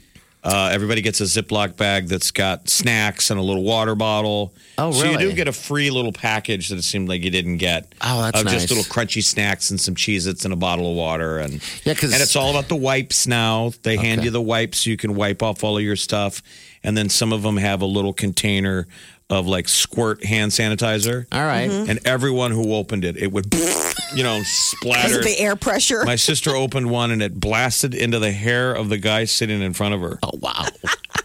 Uh, 0.44 0.70
everybody 0.72 1.00
gets 1.02 1.20
a 1.20 1.24
Ziploc 1.24 1.76
bag 1.76 2.08
that's 2.08 2.32
got 2.32 2.68
snacks 2.68 3.30
and 3.30 3.38
a 3.38 3.42
little 3.42 3.62
water 3.62 3.94
bottle. 3.94 4.52
Oh, 4.76 4.88
really? 4.90 4.98
So 5.00 5.10
you 5.12 5.18
do 5.18 5.32
get 5.34 5.46
a 5.46 5.52
free 5.52 5.90
little 5.90 6.10
package 6.12 6.68
that 6.70 6.78
it 6.78 6.82
seemed 6.82 7.08
like 7.08 7.22
you 7.22 7.30
didn't 7.30 7.58
get. 7.58 7.94
Oh, 8.00 8.22
that's 8.22 8.40
of 8.40 8.46
nice. 8.46 8.54
just 8.54 8.68
little 8.70 8.84
crunchy 8.92 9.22
snacks 9.22 9.70
and 9.70 9.80
some 9.80 9.94
Cheez-Its 9.94 10.44
and 10.44 10.52
a 10.52 10.56
bottle 10.56 10.90
of 10.90 10.96
water. 10.96 11.38
And 11.38 11.60
Yeah, 11.84 11.94
'cause- 11.94 12.12
and 12.12 12.20
it's 12.20 12.34
all 12.34 12.50
about 12.50 12.68
the 12.68 12.74
wipes 12.76 13.26
now. 13.28 13.72
They 13.82 13.96
hand 13.96 14.24
you 14.24 14.30
the 14.30 14.42
wipes 14.42 14.78
so 14.80 14.90
you 14.90 14.96
can 14.96 15.14
wipe 15.14 15.42
off 15.44 15.62
all 15.62 15.76
of 15.78 15.84
your 15.84 15.94
stuff. 15.96 16.42
And 16.82 16.96
then 16.96 17.08
some 17.08 17.32
of 17.32 17.42
them 17.42 17.56
have 17.58 17.80
a 17.80 17.86
little 17.86 18.12
container 18.12 18.88
of 19.30 19.46
like 19.46 19.68
squirt 19.68 20.24
hand 20.24 20.52
sanitizer. 20.52 21.26
All 21.32 21.44
right. 21.44 21.70
Mm-hmm. 21.70 21.90
And 21.90 22.06
everyone 22.06 22.50
who 22.50 22.74
opened 22.74 23.04
it, 23.04 23.16
it 23.16 23.32
would, 23.32 23.52
you 24.14 24.22
know, 24.22 24.38
Because 24.38 24.48
splatter. 24.48 25.18
of 25.18 25.24
the 25.24 25.38
air 25.38 25.56
pressure. 25.56 26.04
My 26.04 26.16
sister 26.16 26.50
opened 26.50 26.90
one 26.90 27.10
and 27.10 27.22
it 27.22 27.38
blasted 27.40 27.94
into 27.94 28.18
the 28.18 28.32
hair 28.32 28.74
of 28.74 28.88
the 28.88 28.98
guy 28.98 29.24
sitting 29.24 29.62
in 29.62 29.72
front 29.72 29.94
of 29.94 30.00
her. 30.02 30.18
Oh 30.22 30.30
wow. 30.40 30.66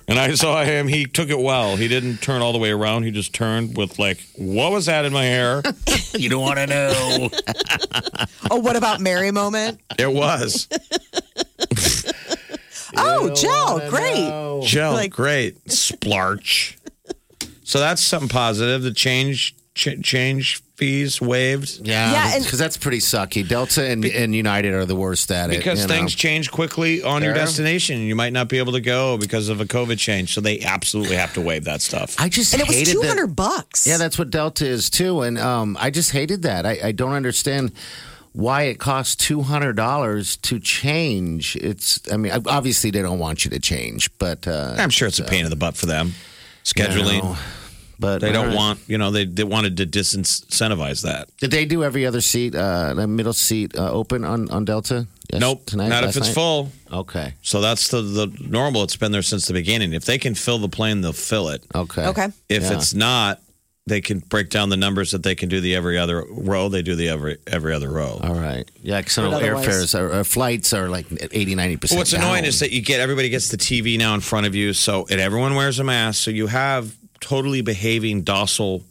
And 0.09 0.17
I 0.17 0.33
saw 0.35 0.63
him, 0.63 0.87
he 0.87 1.05
took 1.05 1.27
it 1.29 1.37
well. 1.37 1.75
He 1.75 1.89
didn't 1.89 2.19
turn 2.19 2.41
all 2.41 2.53
the 2.53 2.57
way 2.59 2.71
around. 2.71 3.03
He 3.03 3.11
just 3.11 3.33
turned 3.33 3.75
with, 3.75 3.99
like, 3.99 4.19
what 4.37 4.71
was 4.71 4.85
that 4.85 5.03
in 5.03 5.11
my 5.11 5.25
hair? 5.25 5.61
you 6.13 6.29
don't 6.29 6.41
want 6.41 6.57
to 6.59 6.65
know. 6.67 7.29
oh, 8.49 8.55
what 8.61 8.77
about 8.77 9.01
Mary 9.01 9.31
moment? 9.31 9.81
It 9.99 10.09
was. 10.09 10.69
Oh, 12.95 13.33
Joe, 13.35 13.89
great. 13.89 14.65
Gel, 14.65 14.93
Like- 14.93 15.11
great. 15.11 15.63
Splarch. 15.65 16.76
So 17.67 17.79
that's 17.81 18.01
something 18.01 18.29
positive. 18.29 18.81
The 18.81 18.93
change 18.93 19.53
ch- 19.75 20.01
change 20.01 20.63
fees 20.77 21.19
waived. 21.19 21.85
Yeah, 21.85 22.13
Yeah, 22.13 22.39
because 22.39 22.57
that's 22.57 22.77
pretty 22.77 22.99
sucky. 22.99 23.45
Delta 23.45 23.85
and, 23.85 24.05
and 24.05 24.33
United 24.33 24.73
are 24.73 24.85
the 24.85 24.95
worst 24.95 25.29
at 25.31 25.49
it. 25.49 25.57
Because 25.57 25.81
you 25.81 25.87
know? 25.89 25.93
things 25.95 26.15
change 26.15 26.49
quickly 26.49 27.03
on 27.03 27.23
your 27.23 27.33
destination. 27.33 27.99
You 28.03 28.15
might 28.15 28.31
not 28.31 28.47
be 28.47 28.57
able 28.59 28.71
to 28.71 28.79
go 28.79 29.17
because 29.17 29.49
of 29.49 29.59
a 29.59 29.65
COVID 29.65 29.97
change. 29.99 30.33
So 30.33 30.39
they 30.39 30.61
absolutely 30.61 31.17
have 31.17 31.33
to 31.33 31.41
waive 31.41 31.65
that 31.65 31.81
stuff. 31.81 32.15
I 32.17 32.29
just 32.29 32.53
And 32.53 32.61
it 32.61 32.69
was 32.69 32.77
hated 32.77 32.93
two 32.93 33.01
that- 33.01 33.07
hundred 33.09 33.35
bucks. 33.35 33.85
Yeah, 33.85 33.97
that's 33.97 34.17
what 34.17 34.29
Delta 34.29 34.65
is 34.65 34.89
too, 34.89 35.21
and 35.23 35.37
um, 35.37 35.75
I 35.77 35.89
just 35.89 36.11
hated 36.11 36.43
that. 36.43 36.65
I, 36.65 36.79
I 36.81 36.91
don't 36.93 37.13
understand 37.13 37.73
why 38.31 38.63
it 38.63 38.79
costs 38.79 39.17
two 39.17 39.41
hundred 39.41 39.75
dollars 39.75 40.37
to 40.37 40.57
change. 40.61 41.57
It's, 41.57 41.99
I 42.09 42.15
mean, 42.15 42.31
obviously 42.45 42.91
they 42.91 43.01
don't 43.01 43.19
want 43.19 43.43
you 43.43 43.51
to 43.51 43.59
change, 43.59 44.09
but 44.19 44.47
uh, 44.47 44.75
I'm 44.77 44.89
sure 44.89 45.09
it's 45.09 45.19
a 45.19 45.25
pain 45.25 45.43
in 45.43 45.49
the 45.49 45.57
butt 45.57 45.75
for 45.75 45.87
them. 45.87 46.13
Scheduling. 46.73 47.23
know, 47.23 47.37
but 47.99 48.19
They 48.21 48.31
don't 48.31 48.45
all 48.45 48.45
right. 48.51 48.55
want, 48.55 48.79
you 48.87 48.97
know, 48.97 49.09
they, 49.11 49.25
they 49.25 49.43
wanted 49.43 49.77
to 49.77 49.85
disincentivize 49.87 51.01
that. 51.03 51.29
Did 51.39 51.51
they 51.51 51.65
do 51.65 51.83
every 51.83 52.05
other 52.05 52.21
seat, 52.21 52.53
uh, 52.55 52.93
the 52.93 53.07
middle 53.07 53.33
seat 53.33 53.75
uh, 53.75 53.91
open 53.91 54.23
on 54.23 54.49
on 54.51 54.65
Delta? 54.65 55.07
Yes, 55.31 55.41
nope, 55.41 55.65
tonight, 55.65 55.89
not 55.89 56.03
if 56.03 56.15
it's 56.15 56.27
night? 56.27 56.33
full. 56.35 56.69
Okay, 56.91 57.33
So 57.41 57.59
that's 57.59 57.89
the, 57.89 58.01
the 58.01 58.27
normal. 58.47 58.83
It's 58.83 58.95
been 58.95 59.11
there 59.11 59.21
since 59.23 59.45
the 59.47 59.53
beginning. 59.53 59.93
If 59.93 60.05
they 60.05 60.17
can 60.17 60.35
fill 60.35 60.57
the 60.59 60.69
plane, 60.69 61.01
they'll 61.01 61.11
fill 61.11 61.49
it. 61.49 61.63
okay, 61.75 62.05
Okay. 62.07 62.27
If 62.47 62.63
Yeah. 62.63 62.73
it's 62.77 62.93
not, 62.93 63.41
they 63.87 64.01
can 64.01 64.19
break 64.19 64.49
down 64.49 64.69
the 64.69 64.77
numbers 64.77 65.11
that 65.11 65.23
they 65.23 65.33
can 65.33 65.47
do 65.49 65.61
the 65.61 65.75
every 65.75 65.97
other 65.97 66.23
row. 66.29 66.69
They 66.69 66.81
do 66.81 66.95
the 66.95 67.09
every 67.09 67.37
every 67.47 67.73
other 67.73 67.89
row. 67.89 68.19
All 68.21 68.35
right, 68.35 68.69
yeah, 68.83 68.99
because 68.99 69.13
some 69.13 69.31
airfares 69.31 69.97
or, 69.97 70.07
or 70.07 70.13
uh, 70.19 70.23
flights 70.23 70.73
are 70.73 70.89
like 70.89 71.07
80 71.11 71.55
90 71.55 71.77
percent. 71.77 71.97
What's 71.97 72.13
annoying 72.13 72.45
is 72.45 72.59
that 72.59 72.71
you 72.71 72.81
get 72.81 72.99
everybody 72.99 73.29
gets 73.29 73.49
the 73.49 73.57
TV 73.57 73.97
now 73.97 74.13
in 74.13 74.19
front 74.19 74.45
of 74.45 74.53
you, 74.53 74.73
so 74.73 75.07
and 75.09 75.19
everyone 75.19 75.55
wears 75.55 75.79
a 75.79 75.83
mask. 75.83 76.21
So 76.21 76.31
you 76.31 76.47
have 76.47 76.95
totally 77.21 77.61
behaving, 77.61 78.23
docile 78.23 78.83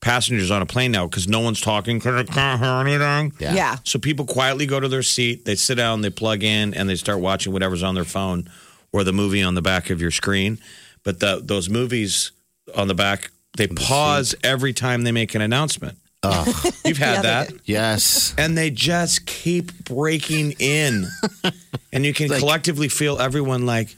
passengers 0.00 0.52
on 0.52 0.62
a 0.62 0.66
plane 0.66 0.92
now 0.92 1.06
because 1.06 1.26
no 1.26 1.40
one's 1.40 1.60
talking 1.60 1.98
because 1.98 2.14
they 2.14 2.32
can't 2.32 2.60
hear 2.60 2.70
anything. 2.70 3.32
Yeah. 3.40 3.54
Yeah. 3.54 3.76
So 3.82 3.98
people 3.98 4.24
quietly 4.24 4.66
go 4.66 4.78
to 4.78 4.88
their 4.88 5.02
seat, 5.02 5.44
they 5.44 5.56
sit 5.56 5.74
down, 5.74 6.02
they 6.02 6.10
plug 6.10 6.44
in, 6.44 6.74
and 6.74 6.88
they 6.88 6.94
start 6.94 7.18
watching 7.18 7.52
whatever's 7.52 7.82
on 7.82 7.96
their 7.96 8.04
phone 8.04 8.48
or 8.92 9.02
the 9.02 9.12
movie 9.12 9.42
on 9.42 9.54
the 9.54 9.62
back 9.62 9.90
of 9.90 10.00
your 10.00 10.12
screen. 10.12 10.58
But 11.02 11.18
the, 11.20 11.40
those 11.42 11.68
movies 11.68 12.30
on 12.76 12.86
the 12.88 12.94
back, 12.94 13.30
they 13.56 13.66
pause 13.68 14.34
every 14.42 14.72
time 14.72 15.02
they 15.02 15.12
make 15.12 15.34
an 15.34 15.42
announcement. 15.42 15.98
You've 16.84 16.98
had 16.98 17.22
that. 17.22 17.52
yes, 17.64 18.34
And 18.36 18.58
they 18.58 18.70
just 18.70 19.26
keep 19.26 19.84
breaking 19.84 20.54
in. 20.58 21.06
and 21.92 22.04
you 22.04 22.12
can 22.12 22.28
collectively 22.28 22.88
feel 22.88 23.20
everyone 23.20 23.64
like, 23.64 23.94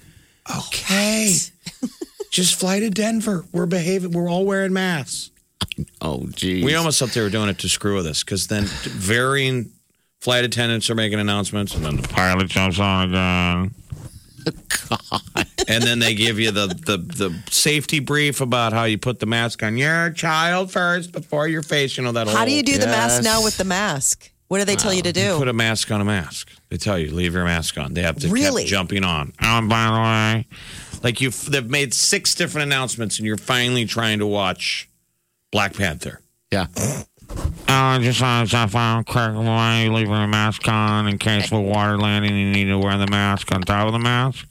okay, 0.58 1.34
just 2.30 2.58
fly 2.58 2.80
to 2.80 2.90
Denver. 2.90 3.44
We're 3.52 3.66
behaving, 3.66 4.12
we're 4.12 4.28
all 4.30 4.44
wearing 4.44 4.72
masks. 4.74 5.30
oh 6.02 6.26
geez, 6.30 6.64
We 6.64 6.74
almost 6.74 6.98
thought 6.98 7.10
they 7.10 7.22
were 7.22 7.30
doing 7.30 7.48
it 7.48 7.58
to 7.60 7.68
screw 7.68 7.94
with 7.96 8.06
us 8.06 8.22
because 8.22 8.46
then 8.48 8.64
varying 8.64 9.70
flight 10.20 10.44
attendants 10.44 10.90
are 10.90 10.94
making 10.94 11.20
announcements 11.20 11.74
and 11.74 11.84
then 11.84 11.96
the 11.96 12.08
pilot 12.08 12.48
jumps 12.48 12.78
on 12.78 13.08
again. 13.10 13.74
And 15.68 15.82
then 15.82 15.98
they 15.98 16.14
give 16.14 16.38
you 16.38 16.50
the, 16.50 16.66
the, 16.68 16.96
the 16.96 17.38
safety 17.50 18.00
brief 18.00 18.40
about 18.40 18.72
how 18.72 18.84
you 18.84 18.96
put 18.96 19.18
the 19.18 19.26
mask 19.26 19.62
on 19.62 19.76
your 19.76 20.10
child 20.10 20.72
first 20.72 21.12
before 21.12 21.46
your 21.46 21.62
face. 21.62 21.96
You 21.98 22.04
know 22.04 22.12
that 22.12 22.26
How 22.28 22.44
do 22.46 22.52
you 22.52 22.62
do 22.62 22.78
the 22.78 22.86
mask 22.86 23.22
now 23.22 23.42
with 23.44 23.58
the 23.58 23.64
mask? 23.64 24.30
What 24.48 24.60
do 24.60 24.64
they 24.64 24.76
tell 24.76 24.94
you 24.94 25.02
to 25.02 25.12
do? 25.12 25.36
Put 25.36 25.48
a 25.48 25.52
mask 25.52 25.90
on 25.90 26.00
a 26.00 26.06
mask. 26.06 26.48
They 26.70 26.78
tell 26.78 26.98
you 26.98 27.10
leave 27.10 27.34
your 27.34 27.44
mask 27.44 27.76
on. 27.76 27.92
They 27.92 28.02
have 28.02 28.16
to 28.20 28.28
Really? 28.28 28.62
keep 28.62 28.70
jumping 28.70 29.04
on. 29.04 29.34
Oh, 29.42 29.68
by 29.68 29.86
the 29.90 30.00
way, 30.00 30.46
like 31.02 31.20
you, 31.20 31.28
they've 31.30 31.68
made 31.68 31.92
six 31.92 32.34
different 32.34 32.66
announcements, 32.66 33.18
and 33.18 33.26
you're 33.26 33.36
finally 33.36 33.84
trying 33.84 34.20
to 34.20 34.26
watch 34.26 34.88
Black 35.52 35.74
Panther. 35.74 36.22
yeah. 36.50 36.66
Oh, 37.70 37.98
just 38.00 38.22
on 38.22 38.46
the 38.46 38.68
phone, 38.70 39.04
quick, 39.04 39.34
why 39.34 39.82
you 39.82 39.92
leave 39.92 40.08
your 40.08 40.26
mask 40.26 40.66
on 40.68 41.06
in 41.06 41.18
case 41.18 41.46
of 41.46 41.52
a 41.58 41.60
water 41.60 41.98
landing? 41.98 42.34
You 42.34 42.50
need 42.50 42.64
to 42.64 42.78
wear 42.78 42.96
the 42.96 43.06
mask 43.06 43.52
on 43.52 43.60
top 43.60 43.86
of 43.86 43.92
the 43.92 43.98
mask. 43.98 44.46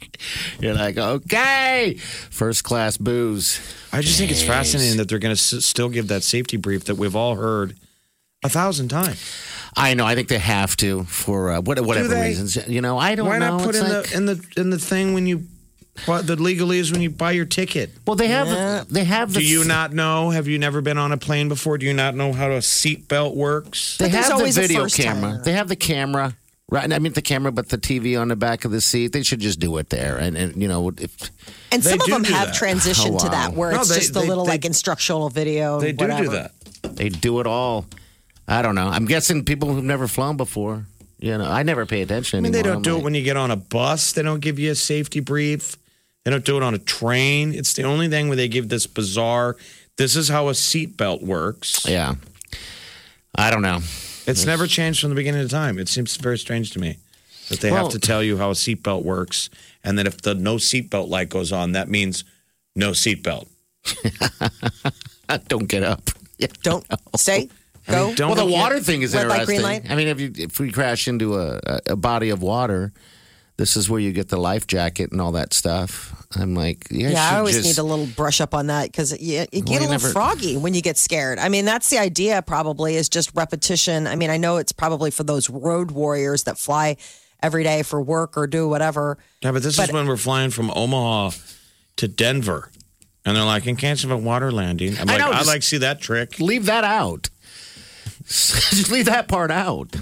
You're 0.59 0.75
like, 0.75 0.97
okay, 0.97 1.95
first 2.29 2.63
class 2.63 2.97
booze. 2.97 3.59
I 3.91 4.01
just 4.01 4.19
think 4.19 4.29
it's 4.31 4.43
fascinating 4.43 4.97
that 4.97 5.09
they're 5.09 5.17
going 5.19 5.35
to 5.35 5.39
s- 5.57 5.65
still 5.65 5.89
give 5.89 6.07
that 6.09 6.21
safety 6.23 6.57
brief 6.57 6.85
that 6.85 6.95
we've 6.95 7.15
all 7.15 7.35
heard 7.35 7.75
a 8.43 8.49
thousand 8.49 8.89
times. 8.89 9.19
I 9.75 9.95
know. 9.95 10.05
I 10.05 10.13
think 10.15 10.27
they 10.27 10.37
have 10.39 10.77
to 10.77 11.03
for 11.05 11.51
uh, 11.51 11.61
what, 11.61 11.79
whatever 11.81 12.07
they? 12.09 12.27
reasons. 12.29 12.55
You 12.67 12.81
know, 12.81 12.97
I 12.99 13.15
don't 13.15 13.27
Why 13.27 13.39
know. 13.39 13.57
not 13.57 13.65
put 13.65 13.75
It's 13.75 13.83
in 13.83 13.91
like- 13.93 14.09
the 14.09 14.17
in 14.17 14.25
the 14.27 14.47
in 14.57 14.69
the 14.69 14.79
thing 14.79 15.13
when 15.15 15.25
you 15.25 15.47
what 16.05 16.27
the 16.27 16.35
legalese 16.35 16.91
when 16.91 17.01
you 17.01 17.09
buy 17.09 17.31
your 17.31 17.45
ticket? 17.45 17.89
well, 18.05 18.15
they 18.15 18.27
have. 18.27 18.87
They 18.89 19.03
have. 19.03 19.33
The, 19.33 19.39
Do 19.39 19.45
you 19.45 19.63
not 19.63 19.93
know? 19.93 20.29
Have 20.29 20.47
you 20.47 20.59
never 20.59 20.81
been 20.81 20.97
on 20.97 21.11
a 21.11 21.17
plane 21.17 21.49
before? 21.49 21.77
Do 21.77 21.85
you 21.85 21.93
not 21.93 22.15
know 22.15 22.33
how 22.33 22.51
a 22.51 22.59
seatbelt 22.59 23.35
works? 23.35 23.97
They 23.97 24.05
But 24.05 24.11
there's 24.11 24.23
have 24.25 24.33
the 24.33 24.39
always 24.39 24.57
a 24.57 24.61
video 24.61 24.83
first 24.83 24.97
camera. 24.97 25.31
timer. 25.31 25.43
They 25.43 25.53
have 25.53 25.67
the 25.67 25.75
camera. 25.75 26.35
Right, 26.69 26.91
I 26.91 26.99
mean 26.99 27.13
the 27.13 27.21
camera, 27.21 27.53
but 27.53 27.69
the 27.69 27.77
TV 27.77 28.19
on 28.19 28.27
the 28.27 28.35
back 28.35 28.65
of 28.65 28.71
the 28.71 28.81
seat. 28.81 29.13
They 29.13 29.23
should 29.23 29.39
just 29.39 29.57
do 29.59 29.77
it 29.77 29.89
there, 29.89 30.17
and, 30.17 30.35
and 30.35 30.61
you 30.61 30.67
know, 30.67 30.89
if 30.97 31.15
and 31.71 31.81
some 31.81 32.01
of 32.01 32.07
them 32.07 32.25
have 32.25 32.47
that. 32.49 32.55
transitioned 32.55 33.15
Oh, 33.15 33.19
to 33.19 33.29
that 33.29 33.53
where 33.53 33.71
No, 33.71 33.79
it's 33.79 33.89
they- 33.89 33.95
just 33.99 34.09
a 34.09 34.13
they- 34.19 34.27
little 34.27 34.43
they- 34.43 34.51
like 34.51 34.65
instructional 34.65 35.29
video. 35.29 35.79
They 35.79 35.93
do 35.93 36.03
whatever. 36.03 36.23
do 36.25 36.29
that. 36.31 36.51
they 36.97 37.07
do 37.07 37.39
it 37.39 37.47
all, 37.47 37.85
I 38.49 38.61
don't 38.61 38.75
know. 38.75 38.89
I'm 38.89 39.05
guessing 39.05 39.45
people 39.45 39.73
who've 39.73 39.81
never 39.83 40.09
flown 40.09 40.35
before. 40.35 40.85
You 41.19 41.37
know, 41.37 41.45
I 41.49 41.63
never 41.63 41.85
pay 41.85 42.01
attention. 42.01 42.37
I 42.37 42.41
mean, 42.41 42.51
they 42.51 42.61
don't 42.63 42.75
I'm 42.77 42.81
do 42.81 42.97
it 42.97 43.03
when 43.03 43.13
you 43.15 43.23
get 43.23 43.37
on 43.37 43.49
a 43.49 43.55
bus. 43.55 44.11
They 44.11 44.21
don't 44.21 44.41
give 44.41 44.59
you 44.59 44.71
a 44.71 44.75
safety 44.75 45.21
brief. 45.21 45.77
They 46.27 46.31
don't 46.31 46.43
do 46.43 46.57
it 46.57 46.63
on 46.63 46.73
a 46.73 46.77
train. 46.77 47.53
It's 47.53 47.71
the 47.71 47.83
only 47.83 48.09
thing 48.09 48.27
where 48.27 48.35
they 48.35 48.49
give 48.49 48.67
this 48.67 48.85
bizarre. 48.85 49.55
This 49.95 50.17
is 50.17 50.27
how 50.27 50.49
a 50.49 50.51
seatbelt 50.51 51.23
works. 51.23 51.85
Yeah, 51.87 52.15
I 53.33 53.49
don't 53.49 53.61
know. 53.61 53.79
It's 54.25 54.45
never 54.45 54.67
changed 54.67 54.99
from 54.99 55.07
the 55.11 55.15
beginning 55.15 55.39
of 55.39 55.49
time. 55.49 55.79
It 55.79 55.87
seems 55.87 56.17
very 56.17 56.37
strange 56.37 56.71
to 56.71 56.79
me 56.79 56.97
that 57.47 57.61
they 57.61 57.71
Well- 57.71 57.83
have 57.85 57.93
to 57.93 57.99
tell 57.99 58.21
you 58.21 58.37
how 58.37 58.49
a 58.49 58.55
seatbelt 58.55 59.03
works, 59.05 59.49
and 59.85 59.97
that 59.97 60.05
if 60.05 60.21
the 60.21 60.35
no 60.35 60.57
seatbelt 60.57 61.07
light 61.07 61.29
goes 61.29 61.53
on, 61.53 61.71
that 61.71 61.87
means 61.87 62.25
no 62.75 62.91
seatbelt. 62.91 63.47
Don't 65.47 65.67
get 65.69 65.83
up. 65.83 66.09
Yeah. 66.39 66.47
Don't 66.61 66.85
stay. 67.15 67.49
Go. 67.89 68.13
don't- 68.13 68.35
Well, 68.35 68.45
the 68.45 68.51
water 68.51 68.79
thing 68.81 69.01
is 69.01 69.15
Red 69.15 69.27
light, 69.27 69.39
interesting. 69.39 69.61
green 69.61 69.81
light? 69.83 69.89
I 69.89 69.95
mean, 69.95 70.07
if 70.09 70.19
you 70.19 70.31
if 70.35 70.59
we 70.59 70.71
crash 70.73 71.07
into 71.07 71.35
a, 71.39 71.59
a, 71.65 71.79
a 71.93 71.95
body 71.95 72.29
of 72.29 72.43
water, 72.43 72.91
this 73.57 73.75
is 73.75 73.89
where 73.89 73.99
you 73.99 74.11
get 74.11 74.29
the 74.29 74.37
life 74.37 74.67
jacket 74.67 75.11
and 75.11 75.19
all 75.19 75.31
that 75.33 75.53
stuff. 75.53 76.13
I'm 76.35 76.53
like, 76.53 76.87
yeah, 76.91 77.09
yeah, 77.09 77.29
I 77.31 77.37
always 77.39 77.55
just, 77.55 77.67
need 77.67 77.77
a 77.79 77.83
little 77.83 78.05
brush 78.05 78.39
up 78.41 78.53
on 78.53 78.67
that 78.67 78.91
because 78.91 79.19
you, 79.19 79.45
you 79.51 79.61
get 79.61 79.69
you 79.69 79.71
a 79.71 79.79
little 79.79 79.89
never- 79.89 80.09
froggy 80.09 80.57
when 80.57 80.73
you 80.73 80.81
get 80.81 80.97
scared. 80.97 81.39
I 81.39 81.49
mean, 81.49 81.65
that's 81.65 81.89
the 81.89 81.97
idea. 81.97 82.41
Probably 82.41 82.95
is 82.95 83.09
just 83.09 83.31
repetition. 83.35 84.05
I 84.07 84.15
mean, 84.15 84.29
I 84.29 84.37
know 84.37 84.57
it's 84.57 84.71
probably 84.71 85.09
for 85.09 85.23
those 85.23 85.49
road 85.49 85.91
warriors 85.91 86.43
that 86.43 86.57
fly 86.59 86.97
every 87.41 87.63
day 87.63 87.81
for 87.83 88.01
work 88.01 88.37
or 88.37 88.45
do 88.47 88.67
whatever. 88.67 89.17
Yeah, 89.41 89.51
but 89.51 89.63
this 89.63 89.77
But- 89.77 89.89
is 89.89 89.93
when 89.93 90.07
we're 90.07 90.17
flying 90.17 90.51
from 90.51 90.69
Omaha 90.75 91.31
to 91.97 92.07
Denver, 92.07 92.69
and 93.25 93.35
they're 93.35 93.43
like, 93.43 93.65
in 93.65 93.75
case 93.75 94.03
of 94.03 94.11
a 94.11 94.17
water 94.17 94.51
landing, 94.51 94.97
I'm 94.99 95.09
I 95.09 95.13
like, 95.13 95.19
know, 95.21 95.31
I'd 95.31 95.47
like 95.47 95.63
see 95.63 95.77
that 95.79 95.99
trick. 95.99 96.39
leave 96.39 96.65
that 96.67 96.83
out. 96.83 97.29
just 98.27 98.91
leave 98.91 99.05
that 99.05 99.27
part 99.27 99.51
out. 99.51 99.95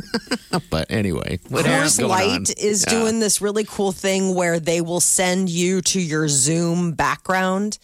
but 0.70 0.90
anyway, 0.90 1.38
Coors 1.48 2.06
Light 2.06 2.30
on? 2.30 2.44
is 2.58 2.84
Yeah. 2.86 2.98
doing 2.98 3.20
this 3.20 3.40
really 3.40 3.64
cool 3.64 3.92
thing 3.92 4.34
where 4.34 4.58
they 4.60 4.80
will 4.80 5.00
send 5.00 5.48
you 5.50 5.80
to 5.82 6.00
your 6.00 6.28
Zoom 6.28 6.92
background 6.92 7.78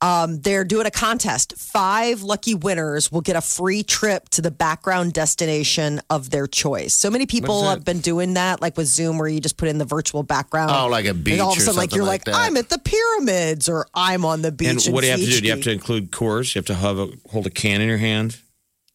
Um, 0.00 0.40
they're 0.42 0.64
doing 0.64 0.84
a 0.86 0.90
contest. 0.90 1.54
Five 1.56 2.20
lucky 2.20 2.54
winners 2.54 3.10
will 3.10 3.22
get 3.22 3.36
a 3.36 3.40
free 3.40 3.82
trip 3.82 4.28
to 4.30 4.42
the 4.42 4.50
background 4.50 5.14
destination 5.14 6.02
of 6.10 6.28
their 6.28 6.46
choice. 6.46 6.92
So 6.94 7.08
many 7.10 7.24
people 7.24 7.64
have 7.70 7.86
been 7.86 8.00
doing 8.00 8.34
that, 8.34 8.60
like 8.60 8.76
with 8.76 8.86
Zoom, 8.86 9.16
where 9.16 9.28
you 9.28 9.40
just 9.40 9.56
put 9.56 9.68
in 9.68 9.78
the 9.78 9.86
virtual 9.86 10.22
background. 10.22 10.72
Oh, 10.74 10.88
like 10.88 11.06
a 11.06 11.14
beach. 11.14 11.34
And 11.34 11.40
all 11.40 11.52
of 11.52 11.58
a 11.58 11.60
sudden, 11.60 11.78
like 11.78 11.94
you're 11.94 12.04
like 12.04 12.26
like. 12.26 12.36
I'm 12.36 12.58
at 12.58 12.68
the 12.68 12.78
pyramids, 12.80 13.66
or 13.66 13.86
I'm 13.94 14.26
on 14.26 14.42
the 14.42 14.52
beach. 14.52 14.86
And 14.86 14.94
what 14.94 15.00
do 15.02 15.06
you 15.06 15.12
have 15.12 15.20
to 15.20 15.26
do? 15.26 15.40
Do 15.40 15.46
you 15.46 15.52
have 15.54 15.62
to 15.62 15.72
include 15.72 16.10
Coors? 16.10 16.54
You 16.54 16.58
have 16.58 16.66
to 16.66 16.74
have 16.74 16.98
a, 16.98 17.08
hold 17.30 17.46
a 17.46 17.50
can 17.50 17.80
in 17.80 17.88
your 17.88 17.96
hand. 17.96 18.36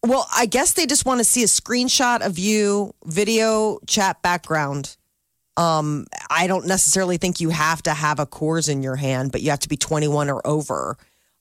Well, 0.03 0.27
I 0.33 0.45
guess 0.45 0.73
they 0.73 0.85
just 0.85 1.05
want 1.05 1.19
to 1.19 1.25
see 1.25 1.43
a 1.43 1.47
screenshot 1.47 2.25
of 2.25 2.39
you, 2.39 2.93
video, 3.05 3.79
chat 3.85 4.21
background. 4.21 4.95
Um, 5.57 6.07
I 6.29 6.47
don't 6.47 6.67
necessarily 6.67 7.17
think 7.17 7.41
you 7.41 7.49
have 7.49 7.83
to 7.83 7.93
have 7.93 8.19
a 8.19 8.25
Coors 8.25 8.69
in 8.69 8.81
your 8.81 8.95
hand, 8.95 9.33
but 9.33 9.41
you 9.41 9.49
have 9.49 9.59
to 9.59 9.69
be 9.69 9.75
21 9.75 10.29
or 10.29 10.45
over. 10.47 10.97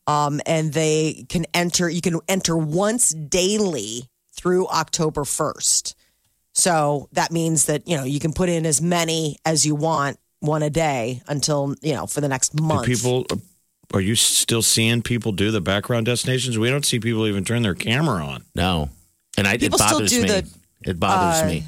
Um, 0.09 0.41
and 0.45 0.73
they 0.73 1.25
can 1.29 1.47
enter, 1.55 1.89
you 1.89 2.01
can 2.01 2.19
enter 2.29 2.57
once 2.57 3.11
daily 3.11 4.09
through 4.33 4.67
October 4.69 5.23
1st. 5.23 5.95
So 6.53 7.09
that 7.13 7.31
means 7.31 7.67
that, 7.67 7.87
you 7.87 7.97
know, 7.97 8.05
you 8.05 8.19
can 8.19 8.33
put 8.33 8.49
in 8.49 8.67
as 8.67 8.83
many 8.83 9.37
as 9.45 9.65
you 9.65 9.77
want, 9.77 10.19
one 10.41 10.63
a 10.63 10.71
day 10.71 11.23
until, 11.29 11.75
you 11.83 11.95
know, 11.95 12.07
for 12.07 12.21
the 12.21 12.29
next 12.29 12.57
Do 12.57 12.65
month. 12.65 12.87
people, 12.87 13.25
are 13.93 14.01
you 14.01 14.15
still 14.15 14.63
seeing 14.63 15.03
people 15.03 15.33
do 15.33 15.51
the 15.51 15.61
background 15.61 16.07
destinations? 16.07 16.59
We 16.59 16.71
don't 16.71 16.85
see 16.85 17.01
people 17.01 17.27
even 17.27 17.45
turn 17.45 17.63
their 17.63 17.75
camera 17.75 18.25
on. 18.25 18.45
No, 18.55 18.91
and 19.37 19.47
I, 19.47 19.55
it 19.55 19.61
People 19.61 19.79
still 19.79 19.93
bothers 19.99 20.11
do 20.11 20.23
me. 20.23 20.29
the, 20.29 20.51
it 20.83 21.01
bothers 21.01 21.43
uh, 21.43 21.47
me. 21.47 21.65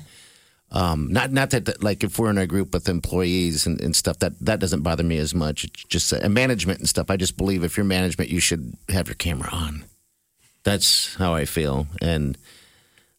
Um, 0.72 1.12
not 1.12 1.32
not 1.32 1.50
that, 1.50 1.64
that 1.64 1.82
like 1.82 2.04
if 2.04 2.18
we're 2.18 2.30
in 2.30 2.38
a 2.38 2.46
group 2.46 2.72
with 2.72 2.88
employees 2.88 3.66
and, 3.66 3.80
and 3.80 3.96
stuff 3.96 4.18
that 4.20 4.38
that 4.40 4.60
doesn't 4.60 4.82
bother 4.82 5.02
me 5.02 5.18
as 5.18 5.34
much. 5.34 5.64
It's 5.64 5.84
just 5.84 6.12
uh, 6.12 6.28
management 6.28 6.78
and 6.78 6.88
stuff. 6.88 7.10
I 7.10 7.16
just 7.16 7.36
believe 7.36 7.64
if 7.64 7.76
you're 7.76 7.84
management, 7.84 8.30
you 8.30 8.40
should 8.40 8.76
have 8.88 9.08
your 9.08 9.16
camera 9.16 9.48
on. 9.50 9.84
That's 10.62 11.14
how 11.16 11.34
I 11.34 11.44
feel, 11.46 11.86
and 12.02 12.36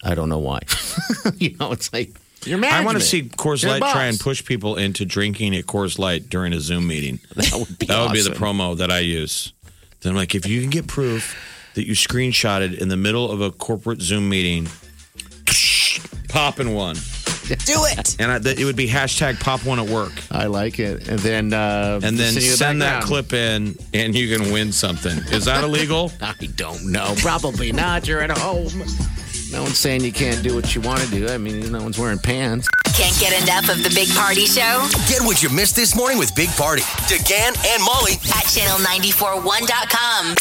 I 0.03 0.15
don't 0.15 0.29
know 0.29 0.39
why. 0.39 0.61
you 1.37 1.57
know, 1.57 1.71
it's 1.71 1.91
like 1.91 2.15
your 2.45 2.63
I 2.65 2.83
want 2.83 2.97
to 2.97 3.03
see 3.03 3.23
Coors 3.23 3.61
You're 3.63 3.71
Light 3.71 3.79
the 3.81 3.91
try 3.91 4.05
and 4.05 4.19
push 4.19 4.43
people 4.43 4.75
into 4.77 5.05
drinking 5.05 5.55
at 5.55 5.65
Coors 5.65 5.99
Light 5.99 6.29
during 6.29 6.53
a 6.53 6.59
Zoom 6.59 6.87
meeting. 6.87 7.19
That 7.35 7.53
would 7.57 7.77
be 7.79 7.85
That 7.87 8.03
would 8.03 8.13
be 8.13 8.21
the 8.21 8.31
promo 8.31 8.77
that 8.77 8.91
I 8.91 8.99
use. 8.99 9.53
Then 10.01 10.11
I'm 10.11 10.15
like, 10.15 10.33
if 10.35 10.47
you 10.47 10.61
can 10.61 10.69
get 10.69 10.87
proof 10.87 11.35
that 11.75 11.85
you 11.87 11.93
screenshotted 11.93 12.77
in 12.77 12.87
the 12.89 12.97
middle 12.97 13.29
of 13.31 13.41
a 13.41 13.51
corporate 13.51 14.01
Zoom 14.01 14.27
meeting, 14.29 14.67
popping 16.29 16.73
one, 16.73 16.95
do 17.65 17.85
it. 17.85 18.15
and 18.19 18.31
I, 18.31 18.37
that 18.39 18.59
it 18.59 18.65
would 18.65 18.75
be 18.75 18.87
hashtag 18.87 19.39
pop 19.39 19.65
one 19.65 19.79
at 19.79 19.87
work, 19.87 20.11
I 20.31 20.47
like 20.47 20.79
it, 20.79 21.07
and 21.07 21.19
then 21.19 21.53
uh, 21.53 21.99
and 22.03 22.17
then 22.17 22.33
send 22.33 22.35
the 22.37 22.41
send 22.41 22.81
that 22.81 23.01
background. 23.01 23.27
clip 23.29 23.33
in, 23.33 23.75
and 23.93 24.15
you 24.15 24.35
can 24.35 24.51
win 24.51 24.71
something. 24.71 25.17
Is 25.31 25.45
that 25.45 25.63
illegal? 25.63 26.11
I 26.21 26.33
don't 26.55 26.91
know. 26.91 27.13
Probably 27.17 27.71
not. 27.71 28.07
You're 28.07 28.21
at 28.21 28.31
home. 28.37 28.83
No 29.51 29.63
one's 29.63 29.77
saying 29.77 30.03
you 30.05 30.13
can't 30.13 30.41
do 30.41 30.55
what 30.55 30.73
you 30.73 30.81
want 30.81 31.01
to 31.01 31.09
do. 31.09 31.27
I 31.27 31.37
mean, 31.37 31.71
no 31.71 31.83
one's 31.83 31.99
wearing 31.99 32.19
pants. 32.19 32.69
Can't 32.93 33.17
get 33.19 33.43
enough 33.43 33.69
of 33.69 33.83
the 33.83 33.89
Big 33.95 34.09
Party 34.09 34.45
Show 34.45 34.87
Get 35.07 35.21
what 35.21 35.41
you 35.43 35.49
missed 35.49 35.75
this 35.75 35.95
morning 35.95 36.17
with 36.17 36.33
Big 36.35 36.49
Party, 36.51 36.83
DeGan 37.07 37.55
and 37.73 37.83
Molly. 37.83 38.13
at 38.13 38.45
channel941.com. 38.47 40.35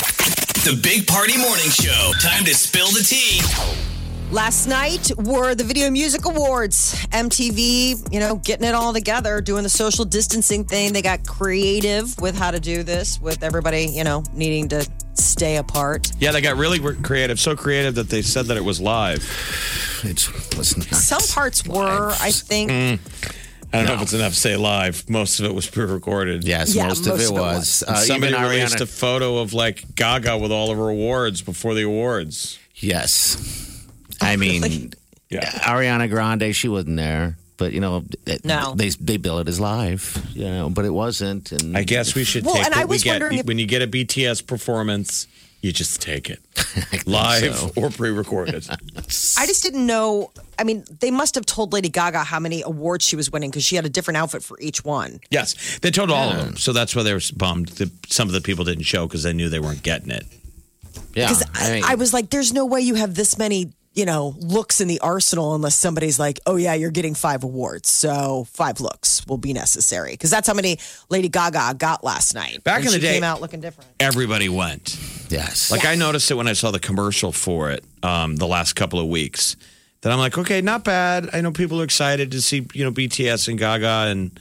The 0.64 0.80
Big 0.82 1.06
Party 1.06 1.36
Morning 1.38 1.70
Show. 1.70 2.12
Time 2.20 2.44
to 2.44 2.54
spill 2.54 2.88
the 2.88 3.02
tea. 3.02 3.89
Last 4.30 4.68
night 4.68 5.10
were 5.18 5.56
the 5.56 5.64
Video 5.64 5.90
Music 5.90 6.24
Awards. 6.24 6.94
MTV, 7.06 8.12
you 8.12 8.20
know, 8.20 8.36
getting 8.36 8.64
it 8.64 8.76
all 8.76 8.92
together, 8.92 9.40
doing 9.40 9.64
the 9.64 9.68
social 9.68 10.04
distancing 10.04 10.64
thing. 10.64 10.92
They 10.92 11.02
got 11.02 11.26
creative 11.26 12.16
with 12.20 12.36
how 12.38 12.52
to 12.52 12.60
do 12.60 12.84
this, 12.84 13.20
with 13.20 13.42
everybody, 13.42 13.86
you 13.86 14.04
know, 14.04 14.22
needing 14.32 14.68
to 14.68 14.88
stay 15.14 15.56
apart. 15.56 16.12
Yeah, 16.20 16.30
they 16.30 16.40
got 16.40 16.56
really 16.56 16.78
creative, 17.02 17.40
so 17.40 17.56
creative 17.56 17.96
that 17.96 18.08
they 18.08 18.22
said 18.22 18.46
that 18.46 18.56
it 18.56 18.64
was 18.64 18.80
live. 18.80 19.18
It 20.04 20.28
was 20.56 20.76
not 20.76 20.86
Some 20.94 21.22
parts 21.34 21.66
were, 21.66 22.12
I 22.20 22.30
think. 22.30 22.70
I 22.70 22.98
don't 23.78 23.86
know 23.86 23.94
if 23.94 24.02
it's 24.02 24.12
enough 24.12 24.32
to 24.34 24.38
say 24.38 24.56
live. 24.56 25.10
Most 25.10 25.40
of 25.40 25.46
it 25.46 25.54
was 25.54 25.68
pre-recorded. 25.68 26.44
Yes, 26.44 26.72
Yeah, 26.74 26.86
most, 26.86 27.00
of 27.00 27.14
most 27.14 27.20
it 27.22 27.30
of 27.32 27.36
it 27.36 27.40
was. 27.40 27.56
was. 27.58 27.82
Uh, 27.82 27.96
Somebody 27.96 28.32
even 28.32 28.44
released 28.48 28.76
Ariana- 28.76 28.80
a 28.82 28.86
photo 28.86 29.38
of 29.38 29.52
like 29.54 29.96
Gaga 29.96 30.38
with 30.38 30.52
all 30.52 30.70
of 30.70 30.78
her 30.78 30.88
awards 30.88 31.42
before 31.42 31.74
the 31.74 31.82
awards. 31.82 32.60
Yes. 32.76 33.66
I 34.32 34.36
mean, 34.36 34.92
Yeah. 35.28 35.48
Ariana 35.50 36.08
Grande, 36.08 36.54
she 36.54 36.68
wasn't 36.68 36.96
there. 36.96 37.36
But, 37.56 37.72
you 37.74 37.80
know, 37.80 38.04
it- 38.26 38.44
No. 38.44 38.74
they, 38.74 38.88
they 38.88 39.18
bill 39.18 39.38
it 39.38 39.46
as 39.48 39.60
live, 39.60 40.24
you 40.32 40.44
know, 40.46 40.70
but 40.70 40.86
it 40.86 40.90
wasn't. 40.94 41.52
And 41.52 41.76
I 41.76 41.82
guess 41.82 42.14
we 42.14 42.24
should 42.24 42.44
Well, 42.46 42.54
take 42.54 42.64
and 42.64 42.74
what 42.74 42.80
I 42.82 42.84
was 42.86 43.00
we 43.02 43.04
get. 43.04 43.12
wondering 43.20 43.38
if- 43.40 43.46
when 43.46 43.58
you 43.58 43.66
get 43.66 43.82
a 43.82 43.86
BTS 43.86 44.46
performance, 44.46 45.26
you 45.62 45.70
just 45.72 46.00
take 46.00 46.30
it. 46.30 46.40
Live 47.06 47.54
so. 47.54 47.70
or 47.76 47.90
pre-recorded. 47.90 48.66
I 49.36 49.44
just 49.46 49.62
didn't 49.62 49.84
know. 49.86 50.30
I 50.58 50.64
mean, 50.64 50.84
they 51.00 51.10
must 51.10 51.34
have 51.34 51.44
told 51.44 51.74
Lady 51.74 51.90
Gaga 51.90 52.24
how 52.24 52.40
many 52.40 52.62
awards 52.62 53.04
she 53.04 53.14
was 53.14 53.30
winning 53.30 53.50
because 53.50 53.62
she 53.64 53.76
had 53.76 53.84
a 53.84 53.90
different 53.90 54.16
outfit 54.16 54.42
for 54.42 54.58
each 54.58 54.82
one. 54.86 55.20
yes, 55.30 55.78
they 55.80 55.90
told 55.90 56.10
all 56.10 56.30
of 56.30 56.36
them. 56.38 56.56
So 56.56 56.72
that's 56.72 56.96
why 56.96 57.02
they 57.02 57.12
were 57.12 57.20
bummed 57.36 57.68
that 57.76 57.90
some 58.10 58.26
of 58.26 58.32
the 58.32 58.40
people 58.40 58.64
didn't 58.64 58.84
show 58.84 59.06
because 59.06 59.22
they 59.22 59.34
knew 59.34 59.50
they 59.50 59.60
weren't 59.60 59.82
getting 59.82 60.10
it. 60.10 60.24
Yeah. 61.14 61.28
Because 61.28 61.44
I 61.54 61.70
mean, 61.72 61.84
I, 61.84 61.92
I 61.92 61.94
was 61.96 62.14
like, 62.14 62.30
there's 62.30 62.54
no 62.54 62.64
way 62.64 62.80
you 62.80 62.94
have 62.94 63.14
this 63.14 63.36
many, 63.36 63.74
you 63.92 64.04
know, 64.04 64.34
looks 64.38 64.80
in 64.80 64.86
the 64.86 65.00
arsenal 65.00 65.54
unless 65.54 65.74
somebody's 65.74 66.18
like, 66.18 66.38
oh, 66.46 66.56
yeah, 66.56 66.74
you're 66.74 66.92
getting 66.92 67.14
five 67.14 67.42
awards. 67.42 67.88
So 67.88 68.46
five 68.52 68.80
looks 68.80 69.26
will 69.26 69.36
be 69.36 69.52
necessary. 69.52 70.12
Because 70.12 70.30
that's 70.30 70.46
how 70.46 70.54
many 70.54 70.78
Lady 71.08 71.28
Gaga 71.28 71.74
got 71.76 72.04
last 72.04 72.34
night. 72.34 72.62
Back 72.62 72.80
in 72.80 72.86
the 72.86 72.92
she 72.92 73.00
day- 73.00 73.14
came 73.14 73.24
out 73.24 73.40
looking 73.40 73.60
different. 73.60 73.90
Everybody 73.98 74.48
went. 74.48 74.96
yes. 75.28 75.70
Like 75.72 75.84
I 75.84 75.96
noticed 75.96 76.30
it 76.30 76.34
when 76.34 76.46
I 76.46 76.52
saw 76.52 76.70
the 76.70 76.78
commercial 76.78 77.32
for 77.32 77.70
it 77.70 77.84
um, 78.02 78.36
the 78.36 78.46
last 78.46 78.74
couple 78.74 79.00
of 79.00 79.08
weeks. 79.08 79.56
That 80.02 80.12
I'm 80.12 80.18
like, 80.18 80.38
okay, 80.38 80.60
not 80.62 80.84
bad. 80.84 81.28
I 81.32 81.40
know 81.42 81.50
people 81.52 81.80
are 81.80 81.84
excited 81.84 82.30
to 82.32 82.40
see 82.40 82.66
you 82.72 82.84
know 82.84 82.92
BTS 82.92 83.48
and 83.48 83.58
Gaga 83.58 84.06
and, 84.10 84.40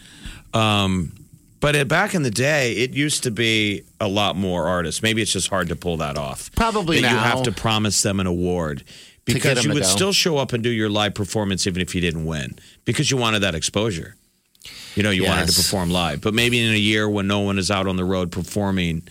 um, 0.53 1.11
but 1.59 1.75
it, 1.75 1.89
back 1.89 2.15
in 2.15 2.23
the 2.23 2.31
day, 2.31 2.71
it 2.77 2.91
used 2.91 3.23
to 3.23 3.31
be 3.31 3.83
a 3.99 4.07
lot 4.07 4.37
more 4.37 4.67
artists. 4.67 5.03
Maybe 5.03 5.21
it's 5.21 5.33
just 5.33 5.49
hard 5.49 5.67
to 5.67 5.75
pull 5.75 5.97
that 5.97 6.17
off. 6.17 6.49
Probably 6.55 7.01
that 7.01 7.11
you 7.11 7.17
have 7.17 7.43
to 7.43 7.51
promise 7.51 8.01
them 8.01 8.21
an 8.21 8.27
award 8.27 8.77
get 8.79 8.87
because 9.33 9.63
you 9.63 9.73
would 9.73 9.83
go. 9.83 9.89
still 9.89 10.13
show 10.13 10.37
up 10.37 10.53
and 10.53 10.63
do 10.63 10.69
your 10.69 10.89
live 10.89 11.13
performance 11.13 11.67
even 11.67 11.81
if 11.81 11.95
you 11.95 12.01
didn't 12.01 12.25
win 12.25 12.57
because 12.85 13.09
you 13.09 13.17
wanted 13.17 13.39
that 13.39 13.55
exposure. 13.55 14.15
You 14.95 15.03
know, 15.03 15.11
you 15.11 15.23
wanted 15.23 15.47
to 15.49 15.55
perform 15.55 15.89
live. 15.89 16.21
But 16.21 16.33
maybe 16.33 16.59
in 16.59 16.73
a 16.73 16.77
year 16.77 17.09
when 17.09 17.27
no 17.27 17.39
one 17.39 17.57
is 17.57 17.71
out 17.71 17.87
on 17.87 17.95
the 17.95 18.03
road 18.03 18.31
performing, 18.31 19.03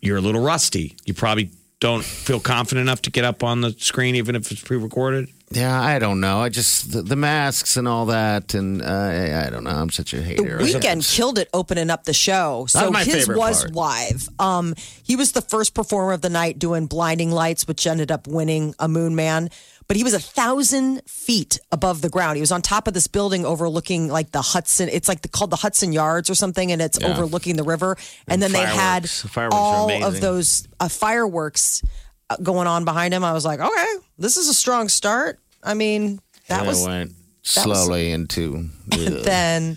you're 0.00 0.18
a 0.18 0.20
little 0.20 0.42
rusty. 0.42 0.96
You 1.04 1.14
probably 1.14 1.50
don't 1.80 2.04
feel 2.04 2.38
confident 2.38 2.86
enough 2.86 3.02
to 3.02 3.10
get 3.10 3.24
up 3.24 3.42
on 3.42 3.62
the 3.62 3.72
screen, 3.72 4.14
even 4.14 4.36
if 4.36 4.50
it's 4.52 4.62
pre-recorded. 4.62 5.28
Yeah, 5.52 5.80
I 5.80 5.98
don't 5.98 6.20
know. 6.20 6.40
I 6.40 6.48
just, 6.48 6.92
the, 6.92 7.02
the 7.02 7.16
masks 7.16 7.76
and 7.76 7.88
all 7.88 8.06
that. 8.06 8.54
And 8.54 8.80
uh, 8.82 8.86
I, 8.86 9.46
I 9.46 9.50
don't 9.50 9.64
know. 9.64 9.70
I'm 9.70 9.90
such 9.90 10.14
a 10.14 10.22
hater. 10.22 10.58
The 10.58 10.64
Weeknd 10.64 11.16
killed 11.16 11.38
it 11.38 11.48
opening 11.52 11.90
up 11.90 12.04
the 12.04 12.14
show. 12.14 12.66
So 12.68 12.88
my 12.92 13.02
his 13.02 13.26
was 13.26 13.62
part. 13.64 13.74
live. 13.74 14.28
Um, 14.38 14.74
he 15.02 15.16
was 15.16 15.32
the 15.32 15.42
first 15.42 15.74
performer 15.74 16.12
of 16.12 16.20
the 16.20 16.30
night 16.30 16.60
doing 16.60 16.86
Blinding 16.86 17.32
Lights, 17.32 17.66
which 17.66 17.84
ended 17.84 18.12
up 18.12 18.28
winning 18.28 18.76
a 18.78 18.86
Moon 18.86 19.16
Man. 19.16 19.50
But 19.88 19.96
he 19.96 20.04
was 20.04 20.14
a 20.14 20.20
thousand 20.20 21.02
feet 21.08 21.58
above 21.72 22.00
the 22.00 22.10
ground. 22.10 22.36
He 22.36 22.40
was 22.40 22.52
on 22.52 22.62
top 22.62 22.86
of 22.86 22.94
this 22.94 23.08
building 23.08 23.44
overlooking 23.44 24.06
like 24.06 24.30
the 24.30 24.42
Hudson. 24.42 24.88
It's 24.88 25.08
like 25.08 25.22
the, 25.22 25.28
called 25.28 25.50
the 25.50 25.56
Hudson 25.56 25.92
Yards 25.92 26.30
or 26.30 26.36
something, 26.36 26.70
and 26.70 26.80
it's 26.80 27.02
overlooking 27.02 27.56
the 27.56 27.64
river. 27.64 27.96
And, 28.28 28.40
then 28.40 28.52
they 28.52 28.60
had 28.60 29.10
fireworks. 29.10 29.22
Fireworks 29.22 29.56
all 29.56 30.04
of 30.04 30.20
those 30.20 30.68
uh, 30.78 30.88
fireworks 30.88 31.82
going 32.42 32.66
on 32.66 32.84
behind 32.84 33.12
him. 33.14 33.24
I 33.24 33.32
was 33.32 33.44
like, 33.44 33.60
okay, 33.60 33.92
this 34.18 34.36
is 34.36 34.48
a 34.48 34.54
strong 34.54 34.88
start. 34.88 35.38
I 35.62 35.74
mean, 35.74 36.20
that 36.48 36.60
And 36.60 36.68
was 36.68 36.86
went 36.86 37.10
that 37.54 37.66
was- 37.66 37.84
slowly 37.84 38.12
into. 38.12 38.68
ugh. 38.92 38.98
then 39.24 39.76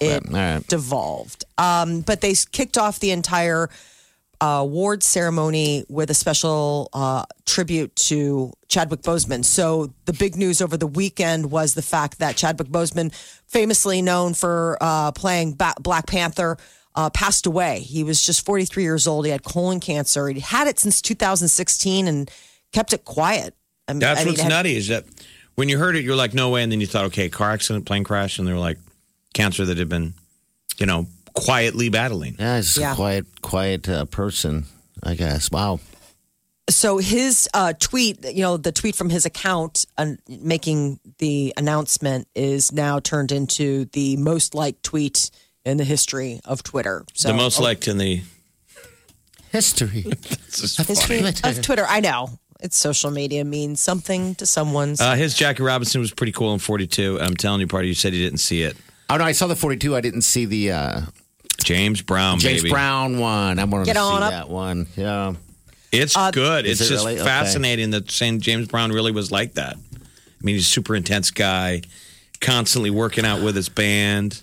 it 0.00 0.22
right. 0.30 0.66
devolved. 0.66 1.44
Um, 1.58 2.00
but 2.00 2.20
they 2.20 2.34
kicked 2.50 2.76
off 2.76 2.98
the 2.98 3.12
entire 3.12 3.68
uh, 4.40 4.58
award 4.62 5.04
ceremony 5.04 5.84
with 5.88 6.10
a 6.10 6.14
special 6.14 6.88
uh, 6.92 7.24
tribute 7.46 7.94
to 7.94 8.52
Chadwick 8.66 9.02
Boseman. 9.02 9.44
So 9.44 9.92
the 10.06 10.12
big 10.12 10.34
news 10.34 10.60
over 10.60 10.76
the 10.76 10.88
weekend 10.88 11.52
was 11.52 11.74
the 11.74 11.82
fact 11.82 12.18
that 12.18 12.34
Chadwick 12.36 12.66
Boseman, 12.68 13.14
famously 13.46 14.02
known 14.02 14.34
for 14.34 14.76
uh, 14.80 15.12
playing 15.12 15.54
ba- 15.54 15.74
Black 15.80 16.06
Panther. 16.08 16.56
Uh, 16.94 17.08
passed 17.10 17.46
away. 17.46 17.80
He 17.80 18.04
was 18.04 18.20
just 18.20 18.44
43 18.44 18.82
years 18.82 19.06
old. 19.06 19.24
He 19.24 19.30
had 19.30 19.42
colon 19.44 19.80
cancer. 19.80 20.28
He 20.28 20.40
had 20.40 20.66
it 20.68 20.78
since 20.78 21.00
2016 21.00 22.06
and 22.06 22.30
kept 22.72 22.92
it 22.92 23.04
quiet. 23.06 23.54
I 23.88 23.92
mean, 23.94 24.00
That's 24.00 24.20
I 24.20 24.24
mean, 24.24 24.32
what's 24.32 24.42
had- 24.42 24.48
nutty 24.50 24.76
is 24.76 24.88
that 24.88 25.04
when 25.54 25.68
you 25.70 25.78
heard 25.78 25.96
it, 25.96 26.04
you're 26.04 26.16
like, 26.16 26.34
no 26.34 26.50
way. 26.50 26.62
And 26.62 26.70
then 26.70 26.80
you 26.80 26.86
thought, 26.86 27.06
okay, 27.06 27.28
car 27.30 27.50
accident, 27.52 27.86
plane 27.86 28.04
crash. 28.04 28.38
And 28.38 28.46
they 28.46 28.52
were 28.52 28.58
like, 28.58 28.78
cancer 29.32 29.64
that 29.64 29.78
had 29.78 29.88
been, 29.88 30.12
you 30.78 30.84
know, 30.86 31.06
quietly 31.34 31.88
battling. 31.88 32.36
Yeah, 32.38 32.56
he's 32.56 32.76
Yeah. 32.76 32.92
a 32.92 32.94
quiet, 32.96 33.40
quiet 33.40 33.88
uh, 33.88 34.04
person, 34.04 34.64
I 35.02 35.14
guess. 35.14 35.50
Wow. 35.50 35.80
so 36.68 36.98
his 36.98 37.48
uh, 37.54 37.72
tweet, 37.78 38.22
you 38.24 38.42
know, 38.42 38.56
the 38.58 38.70
tweet 38.72 38.94
from 38.96 39.08
his 39.10 39.24
account 39.26 39.84
uh, 39.98 40.12
making 40.28 41.00
the 41.18 41.52
announcement 41.56 42.28
is 42.34 42.70
now 42.70 42.98
turned 43.00 43.32
into 43.32 43.86
the 43.92 44.16
most 44.18 44.54
liked 44.54 44.82
tweet 44.82 45.30
in 45.64 45.76
the 45.76 45.84
history 45.84 46.40
of 46.44 46.62
Twitter. 46.62 47.04
So 47.14 47.28
the 47.28 47.34
most 47.34 47.60
liked 47.60 47.88
in 47.88 47.98
the 47.98 48.22
history. 49.50 50.02
History 50.52 51.20
of 51.44 51.62
Twitter. 51.62 51.84
I 51.88 52.00
know. 52.00 52.30
It's 52.60 52.76
social 52.76 53.10
media 53.10 53.44
means 53.44 53.82
something 53.82 54.34
to 54.36 54.46
someone's. 54.46 55.00
Uh, 55.00 55.14
his 55.14 55.34
Jackie 55.34 55.62
Robinson 55.62 56.00
was 56.00 56.12
pretty 56.12 56.32
cool 56.32 56.52
in 56.52 56.58
42. 56.58 57.18
I'm 57.20 57.36
telling 57.36 57.60
you, 57.60 57.66
party, 57.66 57.88
you 57.88 57.94
said 57.94 58.14
you 58.14 58.22
didn't 58.24 58.38
see 58.38 58.62
it. 58.62 58.76
Oh 59.10 59.16
no, 59.16 59.24
I 59.24 59.32
saw 59.32 59.46
the 59.46 59.56
42. 59.56 59.96
I 59.96 60.00
didn't 60.00 60.22
see 60.22 60.44
the 60.44 60.72
uh, 60.72 61.00
James 61.64 62.02
Brown, 62.02 62.38
James 62.38 62.62
baby. 62.62 62.70
Brown 62.70 63.18
one. 63.18 63.58
I 63.58 63.64
wanted 63.64 63.86
Get 63.86 63.94
to 63.94 64.00
see 64.00 64.14
up. 64.14 64.30
that 64.30 64.48
one. 64.48 64.86
Yeah. 64.96 65.34
It's 65.90 66.16
good. 66.30 66.64
It's 66.64 66.80
it 66.80 66.86
just 66.86 67.04
really? 67.04 67.16
Okay. 67.16 67.24
fascinating 67.24 67.90
that 67.90 68.10
saying 68.10 68.40
James 68.40 68.68
Brown 68.68 68.92
really 68.92 69.12
was 69.12 69.30
like 69.30 69.54
that. 69.54 69.76
I 69.76 70.44
mean, 70.44 70.54
he's 70.54 70.66
a 70.66 70.70
super 70.70 70.96
intense 70.96 71.30
guy, 71.30 71.82
constantly 72.40 72.90
working 72.90 73.26
out 73.26 73.42
with 73.42 73.54
his 73.54 73.68
band. 73.68 74.42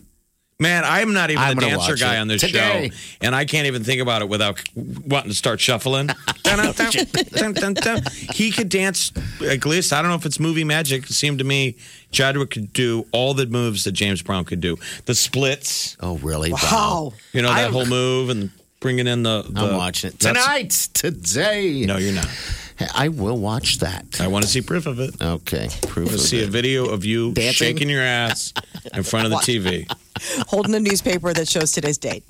Man, 0.61 0.83
I'm 0.83 1.13
not 1.13 1.31
even 1.31 1.41
I'm 1.41 1.55
the 1.55 1.61
dancer 1.61 1.95
guy 1.95 2.17
on 2.19 2.27
this 2.27 2.41
today. 2.41 2.89
show, 2.89 2.95
and 3.21 3.33
I 3.33 3.45
can't 3.45 3.67
even 3.67 3.85
think 3.85 4.01
about 4.01 4.21
it 4.21 4.27
without 4.27 4.61
wanting 4.75 5.29
to 5.29 5.33
start 5.35 5.61
shuffling. 5.61 6.09
Dun, 6.43 7.53
dun, 7.53 7.73
dun. 7.75 8.03
He 8.33 8.51
could 8.51 8.67
dance, 8.67 9.13
at 9.41 9.65
least, 9.65 9.93
I 9.93 10.01
don't 10.01 10.09
know 10.11 10.17
if 10.17 10.25
it's 10.25 10.37
movie 10.37 10.65
magic. 10.65 11.03
It 11.03 11.13
seemed 11.13 11.39
to 11.39 11.45
me 11.45 11.77
Chadwick 12.11 12.49
could 12.49 12.73
do 12.73 13.05
all 13.13 13.33
the 13.33 13.45
moves 13.45 13.85
that 13.85 13.93
James 13.93 14.21
Brown 14.21 14.43
could 14.43 14.59
do. 14.59 14.75
The 15.05 15.15
splits, 15.15 15.95
Oh 16.01 16.17
really? 16.17 16.51
wow. 16.51 17.13
you 17.31 17.41
know, 17.41 17.47
that 17.49 17.57
I'm- 17.59 17.71
whole 17.71 17.85
move 17.85 18.29
and 18.29 18.49
bringing 18.81 19.07
in 19.07 19.23
the. 19.23 19.43
the 19.49 19.61
I'm 19.61 19.77
watching 19.77 20.09
it 20.09 20.19
tonight. 20.19 20.71
Today. 20.93 21.85
No, 21.85 21.95
you're 21.97 22.11
not. 22.13 22.27
I 22.95 23.07
will 23.09 23.37
watch 23.37 23.77
that. 23.79 24.19
I 24.19 24.27
want 24.27 24.43
to 24.43 24.49
see 24.51 24.61
proof 24.61 24.87
of 24.87 24.99
it. 24.99 25.21
Okay. 25.21 25.69
Proof 25.83 26.09
to 26.09 26.15
of 26.15 26.21
see 26.21 26.43
a 26.43 26.47
video 26.47 26.85
of 26.85 27.05
you 27.05 27.31
Dancing? 27.33 27.53
shaking 27.53 27.89
your 27.89 28.01
ass 28.01 28.53
in 28.93 29.03
front 29.03 29.25
of 29.25 29.31
the 29.31 29.37
TV. 29.37 29.89
Holding 30.47 30.75
a 30.75 30.79
newspaper 30.79 31.33
that 31.33 31.47
shows 31.47 31.71
today's 31.71 31.97
date. 31.97 32.23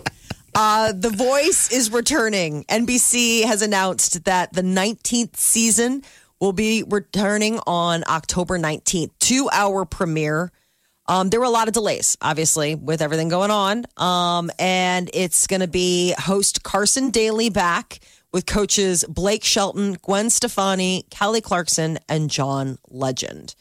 Uh, 0.56 0.92
the 0.92 1.10
Voice 1.10 1.72
is 1.72 1.92
returning. 1.92 2.64
NBC 2.66 3.44
has 3.46 3.62
announced 3.62 4.24
that 4.26 4.54
the 4.54 4.62
19th 4.62 5.38
season 5.38 6.04
will 6.40 6.54
be 6.54 6.84
returning 6.88 7.60
on 7.68 8.04
October 8.08 8.58
19th. 8.58 9.12
Two 9.20 9.50
hour 9.52 9.86
premiere. 9.86 10.52
Um, 11.08 11.30
there 11.30 11.40
were 11.40 11.46
a 11.46 11.52
lot 11.52 11.68
of 11.68 11.74
delays, 11.74 12.18
obviously, 12.22 12.76
with 12.76 13.02
everything 13.02 13.30
going 13.30 13.52
on. 13.52 13.86
Um, 13.98 14.52
and 14.60 15.10
it's 15.14 15.48
going 15.48 15.62
to 15.62 15.68
be 15.68 16.14
host 16.18 16.64
Carson 16.64 17.10
Daly 17.10 17.50
back 17.50 18.00
with 18.32 18.46
coaches 18.46 19.04
Blake 19.10 19.44
Shelton, 19.44 19.98
Gwen 20.02 20.30
Stefani, 20.30 21.06
Kelly 21.10 21.42
Clarkson, 21.42 21.98
and 22.08 22.30
John 22.30 22.78
Legend. 22.90 23.56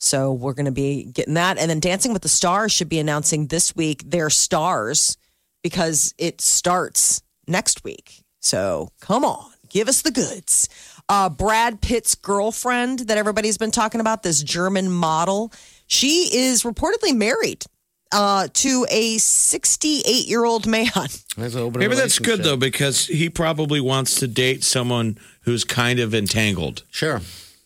So 0.00 0.32
we're 0.32 0.54
going 0.54 0.66
to 0.66 0.72
be 0.72 1.04
getting 1.04 1.34
that. 1.34 1.58
And 1.58 1.70
then 1.70 1.78
Dancing 1.78 2.12
with 2.12 2.22
the 2.22 2.28
Stars 2.28 2.72
should 2.72 2.88
be 2.88 2.98
announcing 2.98 3.46
this 3.46 3.76
week 3.76 4.02
their 4.10 4.30
stars 4.30 5.18
because 5.62 6.14
it 6.18 6.40
starts 6.40 7.22
next 7.46 7.84
week. 7.84 8.24
So 8.40 8.88
come 9.00 9.24
on, 9.24 9.50
give 9.68 9.88
us 9.88 10.00
the 10.02 10.10
goods. 10.10 10.68
Uh, 11.08 11.28
Brad 11.28 11.82
Pitt's 11.82 12.14
girlfriend 12.14 13.00
that 13.00 13.18
everybody's 13.18 13.58
been 13.58 13.72
talking 13.72 14.00
about, 14.00 14.22
this 14.22 14.42
German 14.42 14.90
model, 14.90 15.52
she 15.86 16.30
is 16.32 16.62
reportedly 16.62 17.14
married 17.14 17.64
uh, 18.12 18.48
to 18.54 18.86
a 18.90 19.18
68 19.18 20.26
year 20.26 20.44
old 20.44 20.66
man. 20.66 20.88
There's 21.36 21.54
an 21.54 21.62
open 21.62 21.80
Maybe 21.80 21.94
that's 21.94 22.18
good 22.18 22.42
though 22.42 22.56
because 22.56 23.06
he 23.06 23.28
probably 23.28 23.80
wants 23.80 24.14
to 24.16 24.26
date 24.26 24.64
someone 24.64 25.18
who's 25.42 25.64
kind 25.64 25.98
of 25.98 26.14
entangled. 26.14 26.84
Sure. 26.90 27.20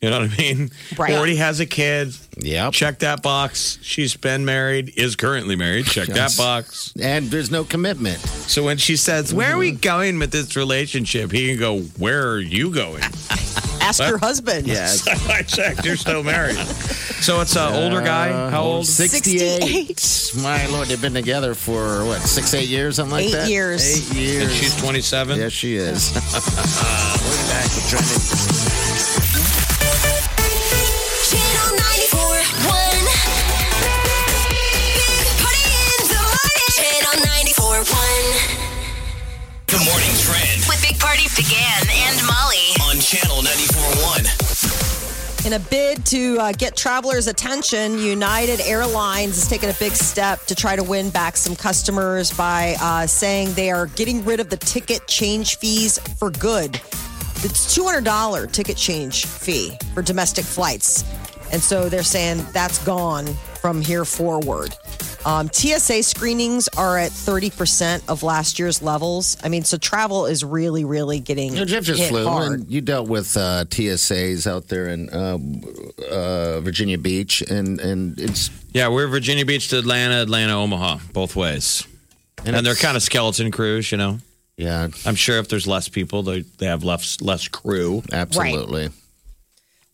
You 0.05 0.11
know 0.11 0.21
what 0.21 0.33
I 0.33 0.37
mean? 0.37 0.71
Right. 0.99 1.15
Already 1.15 1.37
has 1.37 1.61
a 1.61 1.67
kid. 1.67 2.15
Yep. 2.37 2.75
Check 2.75 2.99
that 2.99 3.23
box. 3.23 3.79
She's 3.81 4.15
been 4.17 4.45
married, 4.45 4.93
is 4.99 5.17
currently 5.17 5.57
married. 5.57 5.87
Check 5.87 6.09
Yes. 6.09 6.37
that 6.37 6.43
box. 6.43 6.93
And 7.01 7.31
there's 7.31 7.51
no 7.51 7.65
commitment. 7.65 8.19
So 8.19 8.63
when 8.65 8.77
she 8.77 8.97
says, 8.97 9.33
Where 9.33 9.55
are 9.55 9.59
we 9.59 9.71
going 9.73 10.19
with 10.19 10.31
this 10.31 10.57
relationship? 10.57 11.33
He 11.33 11.49
can 11.49 11.59
go, 11.59 11.81
Where 11.99 12.29
are 12.33 12.39
you 12.39 12.71
going? 12.75 13.03
Ask 13.81 14.03
your 14.03 14.19
husband. 14.19 14.67
Yes. 14.75 15.07
I 15.29 15.41
checked. 15.43 15.87
You're 15.87 15.97
still 15.97 16.23
married. 16.23 16.57
So 16.57 17.41
it's 17.41 17.57
an 17.57 17.73
uh, 17.73 17.77
older 17.81 18.03
guy. 18.03 18.51
How 18.51 18.63
old? 18.63 18.87
68. 18.87 20.33
My 20.43 20.67
lord, 20.67 20.89
they've 20.89 21.01
been 21.01 21.15
together 21.15 21.55
for 21.55 22.05
what, 22.05 22.21
six, 22.21 22.53
eight 22.53 22.69
years, 22.69 22.97
something 22.97 23.13
like 23.13 23.25
Eight 23.27 23.33
that? 23.33 23.49
years. 23.49 24.11
Eight 24.11 24.17
years. 24.19 24.43
And 24.45 24.53
she's 24.53 24.77
27. 24.83 25.39
Yes, 25.39 25.53
she 25.53 25.77
is. 25.77 26.13
We're 26.35 27.49
back. 27.49 27.71
We're 27.73 27.89
trying 27.89 28.05
to. 28.05 29.34
94.1. 37.85 39.67
The 39.67 39.79
morning 39.85 40.15
trend 40.23 40.65
With 40.69 40.81
Big 40.83 40.99
Party 40.99 41.25
began 41.37 41.83
and 41.91 42.19
Molly. 42.27 42.73
on 42.89 42.99
channel 42.99 43.43
94.1. 43.43 45.47
In 45.47 45.53
a 45.53 45.59
bid 45.59 46.07
to 46.07 46.39
uh, 46.39 46.53
get 46.53 46.75
travelers' 46.77 47.27
attention, 47.27 47.99
United 47.99 48.61
Airlines 48.63 49.37
is 49.37 49.47
taking 49.47 49.69
a 49.69 49.75
big 49.75 49.93
step 49.93 50.43
to 50.47 50.55
try 50.55 50.75
to 50.77 50.83
win 50.83 51.11
back 51.11 51.37
some 51.37 51.55
customers 51.55 52.33
by 52.33 52.77
uh, 52.81 53.07
saying 53.07 53.53
they 53.53 53.71
are 53.71 53.87
getting 53.89 54.25
rid 54.25 54.41
of 54.41 54.49
the 54.49 54.57
ticket 54.57 55.07
change 55.07 55.59
fees 55.59 55.99
for 56.19 56.31
good. 56.31 56.77
It's 57.43 57.77
$200 57.77 58.51
ticket 58.51 58.79
change 58.79 59.27
fee 59.27 59.77
for 59.93 60.01
domestic 60.01 60.47
flights. 60.47 61.05
And 61.53 61.61
so 61.61 61.91
they're 61.91 62.03
saying 62.03 62.47
that's 62.53 62.83
gone 62.87 63.27
from 63.61 63.83
here 63.83 64.07
forward. 64.07 64.75
Um, 65.27 65.49
TSA 65.51 66.03
screenings 66.03 66.69
are 66.77 66.99
at 66.99 67.11
30% 67.11 68.09
of 68.09 68.23
last 68.23 68.59
year's 68.59 68.83
levels. 68.83 69.37
I 69.43 69.49
mean, 69.49 69.65
so 69.65 69.79
travel 69.79 70.27
is 70.27 70.45
really, 70.45 70.85
really 70.85 71.19
getting 71.21 71.53
You 71.53 71.61
know, 71.61 71.65
Jeff 71.65 71.85
just 71.85 72.01
hit 72.01 72.09
flew, 72.11 72.27
hard. 72.27 72.53
and 72.53 72.71
you 72.71 72.81
dealt 72.81 73.09
with 73.09 73.37
uh, 73.37 73.65
TSAs 73.65 74.47
out 74.47 74.69
there 74.69 74.89
in 74.89 75.09
uh, 75.11 75.39
uh, 76.11 76.61
Virginia 76.61 76.99
Beach, 76.99 77.43
and 77.43 77.81
and 77.81 78.19
it's 78.19 78.51
Yeah, 78.73 78.89
we're 78.89 79.07
Virginia 79.07 79.47
Beach 79.47 79.69
to 79.69 79.79
Atlanta, 79.79 80.23
Atlanta, 80.23 80.55
Omaha, 80.59 80.99
both 81.13 81.35
ways. 81.37 81.87
And, 82.45 82.67
they're 82.67 82.75
kind 82.75 82.95
of 82.95 83.03
skeleton 83.03 83.51
crews, 83.51 83.91
you 83.91 83.97
know. 83.97 84.19
yeah, 84.59 84.89
I'm 85.07 85.15
sure 85.15 85.39
if 85.39 85.49
there's 85.49 85.67
less 85.67 85.89
people, 85.89 86.23
they, 86.23 86.41
they 86.59 86.67
have 86.67 86.85
less 86.85 87.23
less 87.23 87.49
crew. 87.49 88.03
absolutely. 88.13 88.91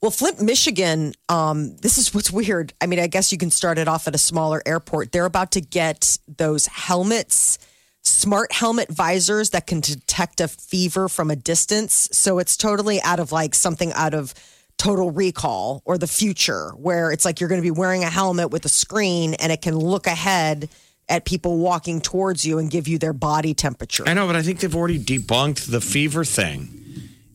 Well, 0.03 0.11
Flint, 0.11 0.41
Michigan, 0.41 1.13
um, 1.29 1.77
this 1.77 1.99
is 1.99 2.15
what's 2.15 2.31
weird. 2.31 2.73
I 2.81 2.87
mean, 2.87 2.99
I 2.99 3.07
guess 3.07 3.33
you 3.33 3.39
can 3.39 3.51
start 3.51 3.77
it 3.77 3.87
off 3.87 4.09
at 4.09 4.15
a 4.15 4.19
smaller 4.19 4.63
airport. 4.65 5.13
They're 5.13 5.27
about 5.27 5.53
to 5.53 5.61
get 5.61 6.17
those 6.27 6.67
helmets, 6.67 7.59
smart 8.03 8.51
helmet 8.51 8.89
visors 8.89 9.51
that 9.51 9.67
can 9.67 9.81
detect 9.81 10.41
a 10.41 10.49
fever 10.49 11.07
from 11.11 11.31
a 11.31 11.37
distance. 11.37 12.09
So 12.13 12.39
it's 12.39 12.57
totally 12.57 13.03
out 13.03 13.21
of 13.21 13.31
like 13.31 13.55
something 13.55 13.93
out 13.93 14.15
of 14.15 14.33
total 14.79 15.11
recall 15.11 15.83
or 15.85 15.99
the 15.99 16.07
future, 16.07 16.71
where 16.71 17.13
it's 17.13 17.27
like 17.27 17.39
you're 17.39 17.51
going 17.51 17.61
to 17.61 17.67
be 17.67 17.71
wearing 17.71 18.03
a 18.03 18.09
helmet 18.09 18.51
with 18.51 18.65
a 18.65 18.71
screen 18.71 19.35
and 19.35 19.53
it 19.53 19.61
can 19.61 19.77
look 19.77 20.07
ahead 20.07 20.71
at 21.11 21.27
people 21.27 21.59
walking 21.59 22.01
towards 22.01 22.47
you 22.47 22.59
and 22.59 22.71
give 22.71 22.89
you 22.89 22.97
their 22.97 23.13
body 23.13 23.53
temperature. 23.53 24.05
I 24.07 24.15
know, 24.15 24.27
but 24.27 24.37
I 24.37 24.41
think 24.41 24.61
they've 24.61 24.75
already 24.75 24.99
debunked 24.99 25.71
the 25.71 25.83
fever 25.83 26.25
thing. 26.25 26.77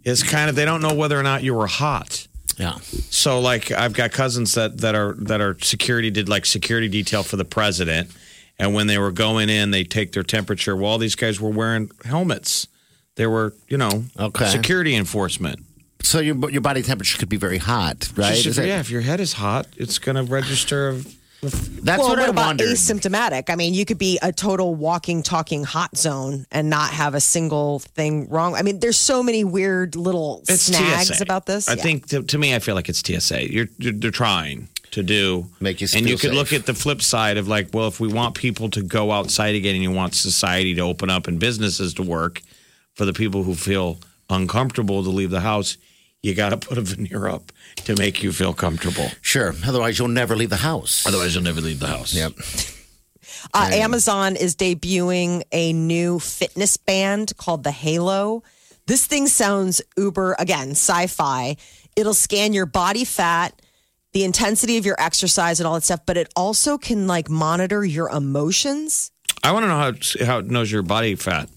Is 0.03 0.23
kind 0.23 0.49
of 0.49 0.55
they 0.55 0.65
don't 0.65 0.81
know 0.81 0.93
whether 0.93 1.19
or 1.19 1.23
not 1.23 1.41
you 1.43 1.55
were 1.55 1.65
hot. 1.65 2.27
Yeah, 2.57 2.77
So 3.09 3.39
like 3.41 3.71
I've 3.71 3.93
got 3.93 4.11
cousins 4.11 4.53
that 4.53 4.77
that 4.79 4.95
are 4.95 5.13
that 5.19 5.41
are 5.41 5.57
security 5.61 6.09
did 6.09 6.29
like 6.29 6.45
security 6.45 6.87
detail 6.87 7.21
for 7.23 7.35
the 7.35 7.45
president, 7.45 8.09
and 8.57 8.73
when 8.73 8.87
they 8.87 8.97
were 8.97 9.11
going 9.11 9.49
in, 9.49 9.71
they 9.71 9.83
take 9.83 10.13
their 10.13 10.23
temperature. 10.23 10.75
Well, 10.75 10.91
all 10.91 10.97
these 10.97 11.15
guys 11.15 11.39
were 11.41 11.49
wearing 11.49 11.91
helmets. 12.05 12.67
They 13.15 13.27
were, 13.27 13.53
you 13.69 13.77
know, 13.77 14.05
Okay. 14.19 14.49
security 14.49 14.95
enforcement. 14.95 15.59
so 16.01 16.19
your 16.19 16.49
your 16.51 16.61
body 16.61 16.81
temperature 16.83 17.17
could 17.17 17.29
be 17.29 17.37
very 17.37 17.57
hot, 17.57 18.09
right? 18.15 18.33
Just 18.35 18.45
Is 18.45 18.45
if- 18.47 18.55
that- 18.63 18.67
yeah, 18.67 18.79
if 18.79 18.89
your 18.89 19.01
head 19.01 19.19
is 19.19 19.33
hot, 19.33 19.67
it's 19.75 19.97
going 19.99 20.15
to 20.15 20.23
register. 20.23 21.01
That's 21.49 21.99
well, 21.99 22.09
what, 22.09 22.19
what 22.19 22.27
I 22.27 22.31
about 22.31 22.45
wondered. 22.47 22.67
asymptomatic? 22.69 23.49
I 23.49 23.55
mean, 23.55 23.73
you 23.73 23.85
could 23.85 23.97
be 23.97 24.19
a 24.21 24.31
total 24.31 24.75
walking, 24.75 25.23
talking 25.23 25.63
hot 25.63 25.97
zone 25.97 26.45
and 26.51 26.69
not 26.69 26.91
have 26.91 27.15
a 27.15 27.21
single 27.21 27.79
thing 27.79 28.27
wrong. 28.29 28.55
I 28.55 28.61
mean, 28.61 28.79
there's 28.79 28.97
so 28.97 29.21
many 29.23 29.43
weird 29.43 29.95
little 29.95 30.41
It's 30.47 30.63
snags 30.63 31.07
TSA. 31.15 31.23
about 31.23 31.45
this. 31.45 31.67
I 31.67 31.73
Yeah. 31.73 31.83
think 31.83 32.07
to, 32.07 32.23
to 32.23 32.37
me, 32.37 32.55
I 32.55 32.59
feel 32.59 32.75
like 32.75 32.89
it's 32.89 32.99
TSA. 33.05 33.51
You're, 33.51 33.67
you're 33.77 33.93
they're 33.93 34.11
trying 34.11 34.67
to 34.91 35.03
do 35.03 35.47
Make 35.59 35.81
you 35.81 35.87
and 35.93 36.07
you 36.07 36.17
could 36.17 36.33
look 36.33 36.53
at 36.53 36.65
the 36.65 36.73
flip 36.73 37.01
side 37.01 37.37
of 37.37 37.47
like, 37.47 37.67
well, 37.73 37.87
if 37.87 37.99
we 37.99 38.07
want 38.07 38.35
people 38.35 38.69
to 38.69 38.81
go 38.81 39.11
outside 39.11 39.53
again, 39.55 39.73
and 39.75 39.83
you 39.83 39.91
want 39.91 40.15
society 40.15 40.73
to 40.75 40.81
open 40.81 41.09
up 41.09 41.27
and 41.27 41.39
businesses 41.39 41.93
to 41.95 42.03
work, 42.03 42.41
for 42.93 43.03
the 43.03 43.11
people 43.11 43.43
who 43.43 43.55
feel 43.55 43.97
uncomfortable 44.29 45.03
to 45.03 45.09
leave 45.09 45.29
the 45.31 45.41
house, 45.41 45.75
you 46.25 46.33
got 46.33 46.49
to 46.49 46.57
put 46.57 46.79
a 46.79 46.81
veneer 46.81 47.27
up 47.27 47.51
to 47.75 47.95
make 47.95 48.23
you 48.23 48.31
feel 48.31 48.51
comfortable. 48.51 49.11
Sure. 49.21 49.53
Otherwise, 49.63 49.99
you'll 49.99 50.07
never 50.07 50.35
leave 50.35 50.49
the 50.49 50.55
house. 50.55 51.05
Otherwise, 51.05 51.35
you'll 51.35 51.43
never 51.43 51.61
leave 51.61 51.79
the 51.79 51.87
house. 51.87 52.15
Yep. 52.15 52.33
Uh, 53.53 53.69
Amazon 53.73 54.35
is 54.35 54.55
debuting 54.55 55.43
a 55.51 55.71
new 55.71 56.17
fitness 56.17 56.77
band 56.77 57.37
called 57.37 57.63
the 57.63 57.69
Halo. 57.69 58.41
This 58.87 59.05
thing 59.05 59.27
sounds 59.27 59.83
uber, 59.95 60.35
again, 60.39 60.71
sci 60.71 61.05
fi. 61.05 61.57
It'll 61.95 62.15
scan 62.15 62.53
your 62.53 62.65
body 62.65 63.05
fat, 63.05 63.61
the 64.13 64.23
intensity 64.23 64.77
of 64.77 64.85
your 64.85 64.95
exercise, 64.99 65.59
and 65.59 65.67
all 65.67 65.75
that 65.75 65.83
stuff, 65.83 66.07
but 66.07 66.17
it 66.17 66.31
also 66.35 66.79
can 66.79 67.05
like 67.05 67.29
monitor 67.29 67.85
your 67.85 68.09
emotions. 68.09 69.11
I 69.43 69.51
want 69.51 69.63
to 69.63 69.67
know 69.67 69.77
how 69.77 69.89
it, 69.89 70.25
how 70.25 70.39
it 70.39 70.47
knows 70.47 70.71
your 70.71 70.81
body 70.81 71.13
fat. 71.13 71.49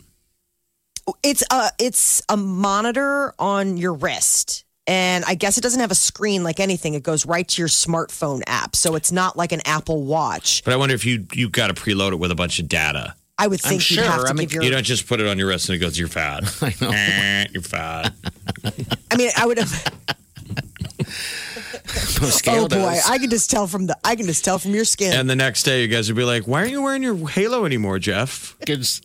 It's 1.22 1.42
a 1.50 1.70
it's 1.78 2.22
a 2.28 2.36
monitor 2.36 3.34
on 3.38 3.76
your 3.76 3.94
wrist. 3.94 4.64
And 4.86 5.22
I 5.26 5.34
guess 5.34 5.58
it 5.58 5.60
doesn't 5.60 5.80
have 5.80 5.90
a 5.90 5.94
screen 5.94 6.42
like 6.42 6.60
anything. 6.60 6.94
It 6.94 7.02
goes 7.02 7.26
right 7.26 7.46
to 7.46 7.60
your 7.60 7.68
smartphone 7.68 8.40
app. 8.46 8.74
So 8.74 8.94
it's 8.94 9.12
not 9.12 9.36
like 9.36 9.52
an 9.52 9.60
Apple 9.66 10.02
Watch. 10.04 10.64
But 10.64 10.72
I 10.72 10.76
wonder 10.76 10.94
if 10.94 11.04
you 11.04 11.26
you've 11.34 11.52
got 11.52 11.66
to 11.66 11.74
preload 11.74 12.12
it 12.12 12.16
with 12.16 12.30
a 12.30 12.34
bunch 12.34 12.58
of 12.58 12.68
data. 12.68 13.14
I 13.38 13.46
would 13.46 13.60
think 13.60 13.82
sure. 13.82 14.02
you'd 14.02 14.10
have 14.10 14.24
to 14.24 14.28
I 14.28 14.32
mean, 14.32 14.46
give 14.46 14.54
your 14.54 14.62
You 14.64 14.70
don't 14.70 14.84
just 14.84 15.06
put 15.06 15.20
it 15.20 15.26
on 15.26 15.38
your 15.38 15.48
wrist 15.48 15.68
and 15.68 15.76
it 15.76 15.78
goes, 15.78 15.98
"You're 15.98 16.08
fat." 16.08 16.42
I 16.62 16.74
know. 16.80 17.44
you're 17.52 17.62
fat. 17.62 18.12
I 19.10 19.16
mean, 19.16 19.30
I 19.36 19.46
would 19.46 19.58
have 19.58 19.84
Oh 22.46 22.68
boy. 22.68 22.98
I 23.08 23.18
can 23.18 23.30
just 23.30 23.50
tell 23.50 23.66
from 23.66 23.86
the 23.86 23.96
I 24.04 24.16
can 24.16 24.26
just 24.26 24.44
tell 24.44 24.58
from 24.58 24.74
your 24.74 24.84
skin. 24.84 25.12
And 25.12 25.30
the 25.30 25.36
next 25.36 25.62
day, 25.62 25.82
you 25.82 25.88
guys 25.88 26.08
would 26.08 26.16
be 26.16 26.24
like, 26.24 26.44
"Why 26.44 26.60
aren't 26.60 26.72
you 26.72 26.82
wearing 26.82 27.02
your 27.02 27.28
halo 27.28 27.64
anymore, 27.64 27.98
Jeff?" 27.98 28.56
It's- 28.60 29.00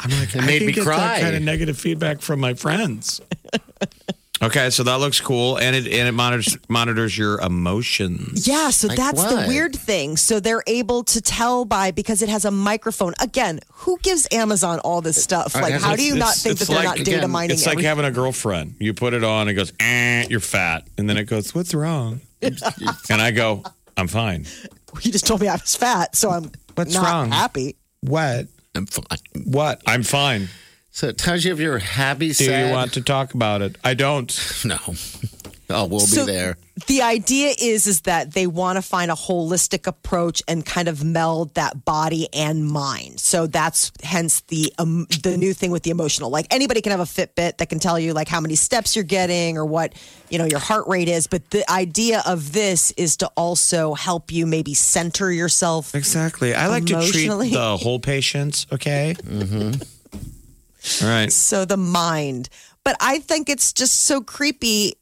I'm 0.00 0.10
like, 0.10 0.34
It 0.34 0.42
I 0.42 0.46
made 0.46 0.58
can 0.58 0.66
me 0.68 0.72
cry. 0.74 0.96
That 0.96 1.20
kind 1.20 1.36
of 1.36 1.42
negative 1.42 1.78
feedback 1.78 2.20
from 2.20 2.40
my 2.40 2.54
friends. 2.54 3.20
okay, 4.42 4.70
so 4.70 4.82
that 4.84 4.96
looks 4.96 5.20
cool, 5.20 5.56
and 5.58 5.74
it 5.74 5.86
and 5.86 6.08
it 6.08 6.12
monitors 6.12 6.56
monitors 6.68 7.16
your 7.16 7.40
emotions. 7.40 8.46
Yeah, 8.46 8.70
so 8.70 8.88
Like 8.88 8.96
that's 8.96 9.22
the 9.22 9.44
weird 9.48 9.74
thing. 9.74 10.16
So 10.16 10.40
they're 10.40 10.62
able 10.66 11.04
to 11.04 11.20
tell 11.20 11.64
by 11.64 11.90
because 11.90 12.22
it 12.22 12.28
has 12.28 12.44
a 12.44 12.50
microphone. 12.50 13.14
Again, 13.20 13.60
who 13.72 13.98
gives 14.02 14.26
Amazon 14.32 14.78
all 14.80 15.00
this 15.00 15.22
stuff? 15.22 15.54
Like, 15.54 15.74
how 15.74 15.96
do 15.96 16.04
you 16.04 16.14
not 16.16 16.34
think 16.34 16.58
that 16.58 16.68
they're 16.68 16.76
like- 16.76 16.84
not 16.84 16.96
data 16.98 17.18
again, 17.18 17.30
mining? 17.30 17.54
It's 17.54 17.66
like 17.66 17.74
every- 17.74 17.84
having 17.84 18.04
a 18.04 18.10
girlfriend. 18.10 18.76
You 18.78 18.94
put 18.94 19.14
it 19.14 19.24
on, 19.24 19.48
it 19.48 19.54
goes, 19.54 19.72
eh, 19.80 20.26
"You're 20.28 20.40
fat," 20.40 20.86
and 20.98 21.08
then 21.08 21.16
it 21.16 21.24
goes, 21.24 21.54
"What's 21.54 21.74
wrong?" 21.74 22.20
and 22.42 23.20
I 23.22 23.30
go, 23.30 23.62
"I'm 23.96 24.08
fine." 24.08 24.46
you 25.02 25.10
just 25.10 25.26
told 25.26 25.40
me 25.40 25.48
I 25.48 25.54
was 25.54 25.74
fat, 25.74 26.14
so 26.16 26.30
I'm 26.30 26.50
What's 26.74 26.94
not 26.94 27.04
wrong? 27.04 27.30
happy. 27.30 27.76
What? 28.02 28.46
I'm 28.74 28.86
fine. 28.86 29.18
What? 29.44 29.82
I'm 29.86 30.02
fine. 30.02 30.48
So 30.90 31.08
it 31.08 31.18
tells 31.18 31.44
you 31.44 31.52
if 31.52 31.58
you're 31.58 31.78
happy, 31.78 32.28
Do 32.28 32.34
sad. 32.34 32.66
you 32.66 32.72
want 32.72 32.92
to 32.94 33.00
talk 33.02 33.34
about 33.34 33.62
it? 33.62 33.76
I 33.82 33.94
don't. 33.94 34.30
No. 34.64 34.78
Oh, 35.72 35.86
we'll 35.86 36.00
So- 36.00 36.26
be 36.26 36.32
there. 36.32 36.56
The 36.86 37.02
idea 37.02 37.52
is 37.60 37.86
is 37.86 38.00
that 38.02 38.32
they 38.32 38.46
want 38.46 38.76
to 38.76 38.82
find 38.82 39.10
a 39.10 39.14
holistic 39.14 39.86
approach 39.86 40.42
and 40.48 40.64
kind 40.64 40.88
of 40.88 41.04
meld 41.04 41.54
that 41.54 41.84
body 41.84 42.28
and 42.32 42.66
mind. 42.66 43.20
So 43.20 43.46
that's 43.46 43.92
hence 44.02 44.40
the 44.48 44.72
um, 44.78 45.06
the 45.22 45.36
new 45.36 45.52
thing 45.52 45.70
with 45.70 45.82
the 45.82 45.90
emotional. 45.90 46.30
Like 46.30 46.46
anybody 46.50 46.80
can 46.80 46.90
have 46.90 47.00
a 47.00 47.04
Fitbit 47.04 47.58
that 47.58 47.68
can 47.68 47.78
tell 47.78 47.98
you 47.98 48.14
like 48.14 48.26
how 48.26 48.40
many 48.40 48.54
steps 48.54 48.96
you're 48.96 49.04
getting 49.04 49.58
or 49.58 49.66
what 49.66 49.92
you 50.30 50.38
know 50.38 50.46
your 50.46 50.60
heart 50.60 50.88
rate 50.88 51.08
is. 51.08 51.26
But 51.26 51.50
the 51.50 51.70
idea 51.70 52.22
of 52.26 52.52
this 52.54 52.90
is 52.92 53.18
to 53.18 53.26
also 53.36 53.92
help 53.92 54.32
you 54.32 54.46
maybe 54.46 54.72
center 54.72 55.30
yourself. 55.30 55.94
Exactly. 55.94 56.54
I 56.54 56.68
like 56.68 56.86
to 56.86 57.06
treat 57.06 57.28
the 57.28 57.76
whole 57.76 58.00
patients. 58.00 58.66
Okay. 58.72 59.14
Mm-hmm. 59.22 61.04
All 61.04 61.08
right. 61.10 61.30
So 61.30 61.64
the 61.66 61.76
mind. 61.76 62.48
But 62.84 62.96
I 62.98 63.20
think 63.20 63.48
it's 63.48 63.72
just 63.72 63.94
so 64.02 64.20
creepy 64.22 64.94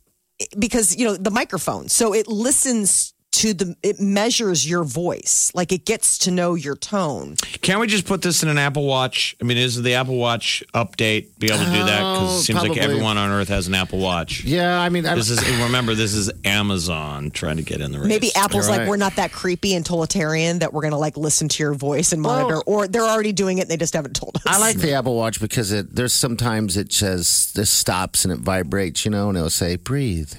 because 0.59 0.97
you 0.97 1.07
know 1.07 1.17
the 1.17 1.31
microphone. 1.31 1.89
So 1.89 2.13
it 2.13 2.27
listens 2.27 3.15
to 3.33 3.55
the 3.55 3.77
it 3.83 4.01
measures 4.01 4.69
your 4.69 4.83
voice. 4.85 5.53
Like 5.55 5.71
it 5.73 5.85
gets 5.85 6.19
to 6.19 6.31
know 6.31 6.55
your 6.55 6.75
tone. 6.77 7.37
Can't 7.63 7.81
we 7.81 7.87
just 7.87 8.05
put 8.07 8.23
this 8.23 8.43
in 8.43 8.49
an 8.49 8.59
Apple 8.59 8.87
Watch? 8.87 9.37
I 9.41 9.45
mean, 9.45 9.57
is 9.57 9.81
the 9.81 9.95
Apple 9.95 10.17
Watch 10.17 10.65
update 10.75 11.29
be 11.39 11.47
able 11.47 11.59
to 11.59 11.65
do 11.67 11.85
that? 11.85 11.99
Because 12.01 12.21
Oh, 12.21 12.39
it 12.39 12.43
seems 12.43 12.61
like 12.63 12.73
oh, 12.73 12.81
everyone 12.81 13.17
on 13.19 13.31
Earth 13.31 13.49
has 13.49 13.69
an 13.69 13.75
Apple 13.75 14.01
Watch. 14.01 14.43
Yeah, 14.45 14.81
I 14.81 14.89
mean, 14.89 15.07
I, 15.07 15.15
This 15.15 15.31
is 15.31 15.41
remember 15.61 15.95
this 15.95 16.13
is 16.13 16.31
Amazon 16.45 17.31
trying 17.31 17.57
to 17.57 17.63
get 17.63 17.81
in 17.81 17.93
the 17.93 17.99
race. 18.01 18.09
Maybe 18.09 18.35
Apple's 18.35 18.69
You're 18.69 18.79
like 18.79 18.89
we're 18.89 18.97
not 18.97 19.17
that 19.17 19.33
creepy 19.33 19.75
and 19.75 19.87
totalitarian 19.87 20.59
that 20.59 20.73
we're 20.73 20.83
going 20.83 20.93
to 20.93 20.99
like 20.99 21.17
listen 21.17 21.49
to 21.49 21.63
your 21.63 21.75
voice 21.75 22.13
and 22.13 22.21
monitor 22.21 22.61
or 22.67 22.89
they're 22.89 23.03
already 23.03 23.33
doing 23.33 23.59
it 23.59 23.63
and 23.63 23.71
they 23.71 23.77
just 23.77 23.95
haven't 23.95 24.15
told 24.17 24.37
us. 24.37 24.43
I 24.47 24.59
like 24.59 24.77
the 24.77 24.93
Apple 24.93 25.15
Watch 25.17 25.41
because 25.41 25.73
it 25.73 25.95
there's 25.95 26.13
sometimes 26.13 26.77
it 26.77 26.93
says 26.93 27.53
this 27.55 27.71
stops 27.71 28.25
and 28.25 28.33
it 28.33 28.41
vibrates, 28.41 29.05
you 29.05 29.11
know, 29.11 29.29
and 29.29 29.39
it'll 29.39 29.51
say 29.51 29.77
breathe. 29.77 30.33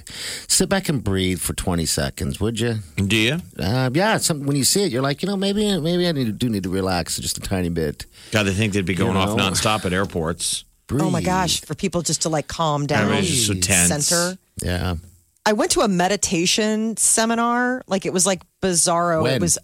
Sit 0.46 0.68
back 0.68 0.88
and 0.88 1.02
breathe 1.02 1.40
for 1.40 1.54
20 1.54 1.86
seconds, 1.86 2.38
would 2.40 2.60
you? 2.60 2.76
Do 2.96 3.16
you? 3.16 3.38
Uh, 3.58 3.90
yeah, 3.92 4.16
it's 4.16 4.26
something 4.26 4.46
when 4.46 4.56
you 4.56 4.64
see 4.64 4.84
it, 4.84 4.92
you're 4.92 5.02
like, 5.02 5.22
you 5.22 5.28
know, 5.28 5.36
maybe 5.36 5.78
maybe 5.80 6.06
I 6.06 6.12
need, 6.12 6.38
do 6.38 6.48
need 6.48 6.62
to 6.64 6.68
relax 6.70 7.18
just 7.18 7.38
a 7.38 7.40
tiny 7.40 7.68
bit. 7.68 8.06
God, 8.30 8.44
they 8.44 8.52
think 8.54 8.72
they'd 8.72 8.84
be 8.84 8.94
going 8.94 9.12
You 9.12 9.18
off 9.18 9.36
know. 9.36 9.44
nonstop 9.50 9.84
at 9.84 9.92
airports. 9.92 10.64
Breathe. 10.86 11.02
Oh 11.02 11.10
my 11.10 11.22
gosh, 11.22 11.60
for 11.62 11.74
people 11.74 12.02
just 12.02 12.22
to 12.22 12.28
like 12.28 12.48
calm 12.48 12.86
down, 12.86 13.02
Everybody's 13.04 13.30
just 13.30 13.46
so 13.46 13.54
tense. 13.54 14.06
center. 14.08 14.38
Yeah. 14.62 14.96
I 15.44 15.54
went 15.54 15.72
to 15.72 15.80
a 15.80 15.88
meditation 15.88 16.96
seminar. 16.96 17.82
Like 17.86 18.06
it 18.06 18.12
was 18.12 18.26
like 18.26 18.42
bizarro. 18.60 19.22
When? 19.24 19.34
It 19.34 19.40
was 19.40 19.58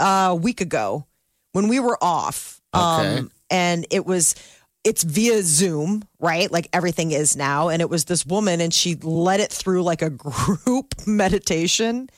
uh, 0.00 0.28
a 0.30 0.34
week 0.34 0.60
ago 0.60 1.06
when 1.52 1.68
we 1.68 1.78
were 1.80 1.98
off. 2.02 2.60
Okay. 2.74 3.18
Um, 3.18 3.30
and 3.50 3.86
it 3.90 4.06
was 4.06 4.34
it's 4.82 5.02
via 5.02 5.42
Zoom, 5.42 6.02
right? 6.18 6.50
Like 6.50 6.68
everything 6.72 7.10
is 7.12 7.36
now. 7.36 7.68
And 7.68 7.82
it 7.82 7.90
was 7.90 8.06
this 8.06 8.24
woman 8.24 8.60
and 8.60 8.72
she 8.72 8.94
led 8.96 9.40
it 9.40 9.52
through 9.52 9.82
like 9.82 10.00
a 10.02 10.10
group 10.64 10.94
meditation. 11.06 12.08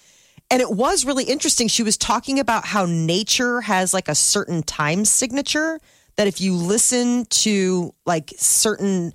And 0.52 0.60
it 0.60 0.70
was 0.70 1.06
really 1.06 1.24
interesting. 1.24 1.66
She 1.66 1.82
was 1.82 1.96
talking 1.96 2.38
about 2.38 2.66
how 2.66 2.84
nature 2.84 3.62
has 3.62 3.94
like 3.94 4.08
a 4.08 4.14
certain 4.14 4.62
time 4.62 5.06
signature 5.06 5.80
that 6.16 6.26
if 6.26 6.42
you 6.42 6.54
listen 6.54 7.24
to 7.30 7.94
like 8.04 8.34
certain 8.36 9.14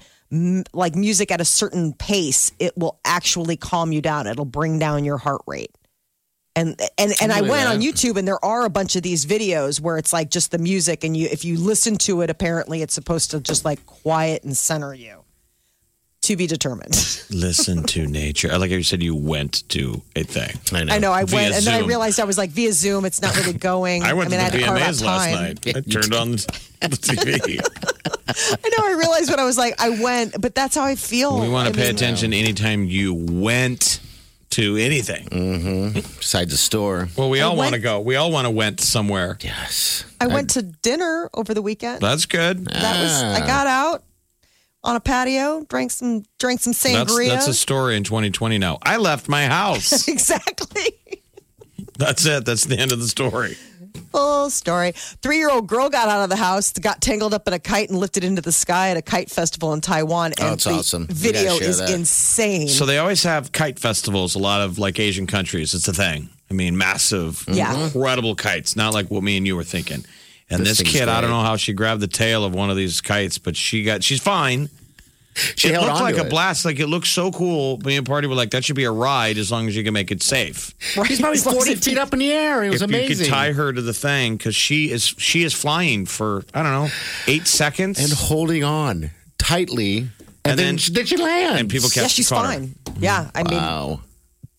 like 0.73 0.95
music 0.95 1.31
at 1.31 1.39
a 1.39 1.45
certain 1.45 1.93
pace, 1.93 2.51
it 2.57 2.75
will 2.75 2.99
actually 3.05 3.55
calm 3.55 3.91
you 3.91 4.01
down. 4.01 4.25
It'll 4.25 4.45
bring 4.45 4.79
down 4.79 5.05
your 5.05 5.19
heart 5.19 5.41
rate. 5.45 5.69
And 6.55 6.75
and 6.97 7.13
and 7.21 7.31
I 7.31 7.41
went 7.41 7.69
on? 7.69 7.81
YouTube 7.81 8.17
and 8.17 8.27
there 8.27 8.43
are 8.43 8.65
a 8.65 8.69
bunch 8.71 8.95
of 8.95 9.03
these 9.03 9.27
videos 9.27 9.79
where 9.79 9.99
it's 9.99 10.11
like 10.11 10.31
just 10.31 10.49
the 10.49 10.57
music 10.57 11.03
and 11.03 11.15
you 11.15 11.27
if 11.31 11.45
you 11.45 11.59
listen 11.59 11.97
to 11.97 12.21
it 12.21 12.31
apparently 12.31 12.81
it's 12.81 12.95
supposed 12.95 13.29
to 13.29 13.39
just 13.39 13.63
like 13.63 13.85
quiet 13.85 14.43
and 14.43 14.57
center 14.57 14.91
you. 14.91 15.23
To 16.27 16.35
be 16.35 16.45
determined. 16.45 16.93
Listen 17.29 17.83
to 17.83 18.05
nature. 18.05 18.51
I 18.51 18.57
like 18.57 18.69
how 18.69 18.75
you 18.75 18.83
said 18.83 19.01
you 19.01 19.15
went 19.15 19.63
to 19.69 20.01
a 20.13 20.23
thing. 20.23 20.59
I 20.73 20.83
know. 20.83 20.93
I 20.93 20.99
know 20.99 21.13
I 21.13 21.23
Via 21.23 21.39
went 21.39 21.55
and 21.55 21.65
then 21.65 21.81
I 21.81 21.87
realized 21.87 22.19
I 22.19 22.25
was 22.25 22.37
like 22.37 22.49
via 22.49 22.73
Zoom 22.73 23.05
it's 23.05 23.21
not 23.21 23.33
really 23.37 23.53
going. 23.53 24.03
I 24.03 24.11
went 24.11 24.31
mean, 24.31 24.41
I 24.41 24.49
to 24.49 24.51
had 24.51 24.53
the 24.53 24.57
to 24.57 24.65
carve 24.65 24.81
out 24.81 24.89
VMAs 24.89 25.05
last 25.05 25.25
time. 25.25 25.33
night. 25.33 25.67
I 25.67 25.79
turned 25.89 26.13
on 26.13 26.31
the 26.31 26.97
TV. 26.99 27.61
I 28.65 28.69
know. 28.69 28.85
I 28.85 28.97
realized 28.99 29.29
what 29.29 29.39
I 29.39 29.45
was 29.45 29.57
like. 29.57 29.79
I 29.79 30.01
went, 30.01 30.41
but 30.41 30.53
that's 30.53 30.75
how 30.75 30.83
I 30.83 30.95
feel. 30.95 31.39
we 31.39 31.47
want 31.47 31.69
I 31.69 31.71
to 31.71 31.77
pay 31.77 31.85
mean, 31.85 31.95
attention 31.95 32.33
anytime 32.33 32.83
you 32.83 33.13
went 33.13 34.01
to 34.49 34.75
anything. 34.75 35.27
Mm-hmm. 35.27 35.93
Besides 35.93 36.51
the 36.51 36.57
store. 36.57 37.07
Well, 37.15 37.29
we 37.29 37.39
I 37.39 37.45
all 37.45 37.55
want 37.55 37.73
to 37.73 37.79
go. 37.79 38.01
We 38.01 38.17
all 38.17 38.33
want 38.33 38.47
to 38.47 38.51
went 38.51 38.81
somewhere. 38.81 39.37
Yes. 39.39 40.03
I 40.19 40.27
went 40.27 40.49
to 40.51 40.61
dinner 40.61 41.29
over 41.33 41.53
the 41.53 41.61
weekend. 41.61 42.01
That's 42.01 42.25
good. 42.25 42.65
That 42.65 43.01
was. 43.01 43.23
I 43.23 43.43
ah. 43.43 43.47
got 43.47 43.67
out 43.67 44.03
on 44.87 44.95
a 44.95 44.99
patio, 44.99 45.63
drank 45.69 45.91
some, 45.91 46.23
drank 46.39 46.61
some 46.61 46.73
sangria. 46.73 47.27
that's 47.29 47.47
a 47.47 47.53
story 47.53 47.97
in 47.97 48.03
2020 48.03 48.57
now. 48.57 48.79
I 48.81 48.97
left 48.97 49.27
my 49.29 49.45
house. 49.45 50.07
exactly. 50.07 50.97
That's 51.97 52.25
it. 52.25 52.45
That's 52.45 52.63
the 52.65 52.77
end 52.79 52.91
of 52.91 52.99
the 52.99 53.07
story. 53.07 53.55
Full 54.11 54.49
story. 54.49 54.93
Three 55.21 55.37
year 55.37 55.49
old 55.49 55.67
girl 55.67 55.89
got 55.89 56.07
out 56.07 56.23
of 56.23 56.29
the 56.29 56.35
house, 56.37 56.71
got 56.73 57.01
tangled 57.01 57.33
up 57.33 57.47
in 57.47 57.53
a 57.53 57.59
kite, 57.59 57.89
and 57.89 57.97
lifted 57.99 58.23
into 58.23 58.41
the 58.41 58.51
sky 58.51 58.89
at 58.89 58.97
a 58.97 59.01
kite 59.01 59.29
festival 59.29 59.73
in 59.73 59.81
Taiwan. 59.81 60.33
And 60.39 60.49
Oh, 60.49 60.53
it's 60.53 60.65
awesome. 60.67 61.07
Video 61.07 61.55
is 61.55 61.79
that. 61.79 61.89
insane. 61.89 62.67
So 62.69 62.85
they 62.85 62.99
always 62.99 63.23
have 63.23 63.51
kite 63.51 63.79
festivals. 63.79 64.35
A 64.35 64.39
lot 64.39 64.61
of 64.61 64.79
like 64.79 64.99
Asian 64.99 65.27
countries. 65.27 65.73
It's 65.73 65.87
a 65.87 65.93
thing. 65.93 66.29
I 66.49 66.53
mean, 66.53 66.77
massive, 66.77 67.43
Yeah. 67.49 67.73
Mm-hmm. 67.73 67.97
incredible 67.97 68.35
kites. 68.35 68.75
Not 68.77 68.93
like 68.93 69.11
what 69.11 69.23
me 69.23 69.35
and 69.37 69.45
you 69.45 69.55
were 69.57 69.65
thinking. 69.65 70.05
And 70.49 70.61
This 70.61 70.69
this, 70.69 70.77
thing's 70.79 70.91
kid, 70.91 71.09
I 71.09 71.19
don't 71.21 71.29
know 71.29 71.41
how 71.41 71.57
she 71.57 71.73
grabbed 71.73 72.01
the 72.01 72.07
tail 72.07 72.45
of 72.45 72.53
one 72.53 72.69
of 72.69 72.77
these 72.77 73.01
kites, 73.01 73.37
but 73.37 73.55
she 73.57 73.83
got. 73.83 74.03
She's 74.03 74.21
fine. 74.21 74.69
She 75.55 75.67
it 75.67 75.73
held 75.75 75.85
looked 75.85 75.99
like 75.99 76.15
to 76.15 76.21
a 76.21 76.25
it. 76.25 76.29
blast. 76.31 76.65
Like 76.65 76.79
it 76.79 76.87
looked 76.87 77.05
so 77.05 77.31
cool. 77.31 77.77
Me 77.85 77.95
and 77.95 78.07
Party 78.07 78.27
were 78.27 78.33
like, 78.33 78.49
that 78.51 78.65
should 78.65 78.75
be 78.75 78.85
a 78.85 78.91
ride 78.91 79.37
as 79.37 79.51
long 79.51 79.67
as 79.67 79.75
you 79.75 79.83
can 79.83 79.93
make 79.93 80.09
it 80.09 80.23
safe. 80.23 80.73
Right. 80.97 81.05
He's 81.07 81.19
probably 81.19 81.37
As 81.37 81.45
long 81.45 81.57
as 81.57 81.65
40 81.65 81.75
feet 81.75 81.97
up 81.99 82.11
in 82.13 82.17
the 82.19 82.31
air. 82.31 82.63
It 82.63 82.69
was 82.71 82.81
if 82.81 82.87
amazing. 82.89 83.09
you 83.11 83.23
could 83.25 83.29
tie 83.29 83.51
her 83.51 83.71
to 83.71 83.81
the 83.81 83.93
thing 83.93 84.35
because 84.37 84.55
she 84.55 84.89
is 84.89 85.03
she 85.05 85.43
is 85.43 85.53
flying 85.53 86.07
for 86.07 86.43
I 86.55 86.63
don't 86.63 86.71
know 86.71 86.89
eight 87.27 87.45
seconds 87.45 87.99
and 87.99 88.11
holding 88.11 88.63
on 88.63 89.11
tightly. 89.37 89.97
And, 89.99 90.09
And 90.45 90.59
then, 90.59 90.75
then- 90.77 90.93
then 90.93 91.05
she 91.05 91.17
land? 91.17 91.59
and 91.59 91.69
people 91.69 91.89
yeah, 91.95 92.07
she's 92.07 92.29
caught 92.29 92.45
her. 92.45 92.51
fine. 92.53 92.73
Yeah, 92.99 93.29
I 93.35 93.43
mean, 93.43 93.57
Wow. 93.59 93.99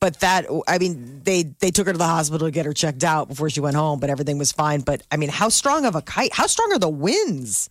But 0.01 0.21
that 0.21 0.47
I 0.67 0.79
mean, 0.79 1.23
they 1.25 1.43
they 1.61 1.71
took 1.71 1.87
her 1.87 1.93
to 1.93 1.99
the 1.99 2.05
hospital 2.07 2.47
to 2.47 2.51
get 2.53 2.67
her 2.67 2.73
checked 2.73 3.05
out 3.05 3.29
before 3.29 3.51
she 3.51 3.61
went 3.61 3.77
home, 3.77 3.99
but 4.01 4.11
everything 4.11 4.39
was 4.39 4.53
fine. 4.53 4.81
But 4.81 5.03
I 5.11 5.17
mean, 5.17 5.29
how 5.31 5.49
strong 5.49 5.85
of 5.85 5.95
a 5.95 6.03
kite? 6.03 6.33
How 6.33 6.47
strong 6.47 6.73
are 6.73 6.79
the 6.79 6.89
winds 6.89 7.71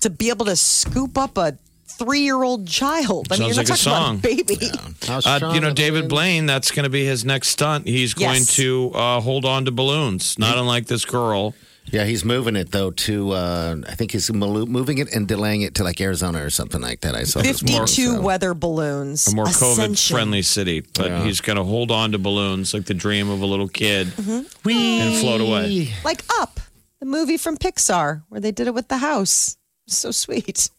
to 0.00 0.10
be 0.10 0.28
able 0.30 0.46
to 0.46 0.56
scoop 0.56 1.16
up 1.18 1.36
a 1.38 1.56
three 1.86 2.20
year 2.20 2.42
old 2.42 2.66
child? 2.66 3.28
I 3.30 3.34
mean, 3.38 3.52
Sounds 3.52 3.56
you're 3.56 3.64
like 3.64 3.68
not 3.68 3.78
a 3.78 3.82
song. 3.82 4.18
about 4.18 4.30
a 4.32 4.36
baby. 4.36 4.58
How 5.06 5.20
Uh, 5.48 5.52
you 5.54 5.60
know, 5.60 5.72
David 5.72 6.02
winds? 6.02 6.08
Blaine, 6.08 6.46
that's 6.46 6.70
going 6.70 6.84
to 6.84 6.90
be 6.90 7.04
his 7.04 7.24
next 7.24 7.48
stunt. 7.48 7.86
He's 7.86 8.14
going 8.14 8.34
Yes. 8.34 8.54
to 8.56 8.90
uh, 8.94 9.20
hold 9.20 9.44
on 9.44 9.64
to 9.64 9.70
balloons, 9.70 10.38
not 10.38 10.56
unlike 10.58 10.86
this 10.86 11.04
girl. 11.04 11.54
Yeah, 11.90 12.04
he's 12.04 12.24
moving 12.24 12.56
it 12.56 12.70
though 12.70 12.90
to. 12.90 13.32
Uh, 13.32 13.76
I 13.88 13.94
think 13.94 14.12
he's 14.12 14.30
moving 14.32 14.98
it 14.98 15.12
and 15.14 15.26
delaying 15.26 15.62
it 15.62 15.74
to 15.76 15.84
like 15.84 16.00
Arizona 16.00 16.44
or 16.44 16.50
something 16.50 16.80
like 16.80 17.00
that. 17.00 17.14
I 17.14 17.22
saw 17.24 17.40
this 17.40 17.62
morning, 17.62 17.86
Fifty-two 17.86 18.14
so. 18.16 18.20
weather 18.20 18.54
balloons. 18.54 19.26
A 19.28 19.34
more 19.34 19.46
COVID 19.46 20.10
friendly 20.10 20.42
city, 20.42 20.80
but 20.94 21.06
Yeah. 21.06 21.24
he's 21.24 21.40
going 21.40 21.56
to 21.56 21.64
hold 21.64 21.90
on 21.90 22.12
to 22.12 22.18
balloons 22.18 22.74
like 22.74 22.84
the 22.86 22.94
dream 22.94 23.30
of 23.30 23.40
a 23.40 23.46
little 23.46 23.68
kid 23.68 24.08
Mm-hmm. 24.08 24.68
and 24.70 25.20
float 25.20 25.40
away. 25.40 25.90
like 26.04 26.22
Up, 26.40 26.60
the 27.00 27.06
movie 27.06 27.36
from 27.36 27.56
Pixar, 27.56 28.22
where 28.28 28.40
they 28.40 28.52
did 28.52 28.66
it 28.66 28.74
with 28.74 28.88
the 28.88 28.98
house. 28.98 29.56
So 29.86 30.10
sweet. 30.10 30.70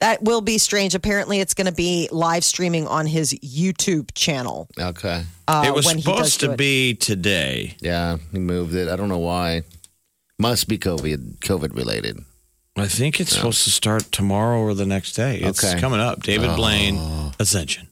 That 0.00 0.22
will 0.22 0.42
be 0.42 0.58
strange. 0.58 0.94
Apparently, 0.94 1.40
it's 1.40 1.54
going 1.54 1.66
to 1.68 1.72
be 1.72 2.08
live 2.12 2.44
streaming 2.44 2.86
on 2.86 3.06
his 3.06 3.32
YouTube 3.34 4.10
channel. 4.14 4.68
Okay. 4.78 5.22
Uh, 5.48 5.64
it 5.66 5.72
was 5.74 5.86
when 5.86 6.00
supposed 6.02 6.40
to 6.40 6.52
it. 6.52 6.58
be 6.58 6.94
today. 6.94 7.76
Yeah, 7.80 8.18
he 8.30 8.38
moved 8.38 8.74
it. 8.74 8.88
I 8.90 8.96
don't 8.96 9.08
know 9.08 9.16
why. 9.18 9.62
Must 10.38 10.68
be 10.68 10.78
COVID 10.78 11.38
COVID 11.38 11.74
related. 11.74 12.18
I 12.76 12.88
think 12.88 13.20
it's 13.20 13.34
supposed 13.34 13.64
to 13.64 13.70
start 13.70 14.12
tomorrow 14.12 14.60
or 14.60 14.74
the 14.74 14.84
next 14.84 15.12
day. 15.12 15.38
It's 15.38 15.64
Okay. 15.64 15.80
coming 15.80 16.00
up. 16.00 16.22
David 16.22 16.50
Oh. 16.50 16.56
Blaine, 16.56 17.32
Ascension. 17.40 17.88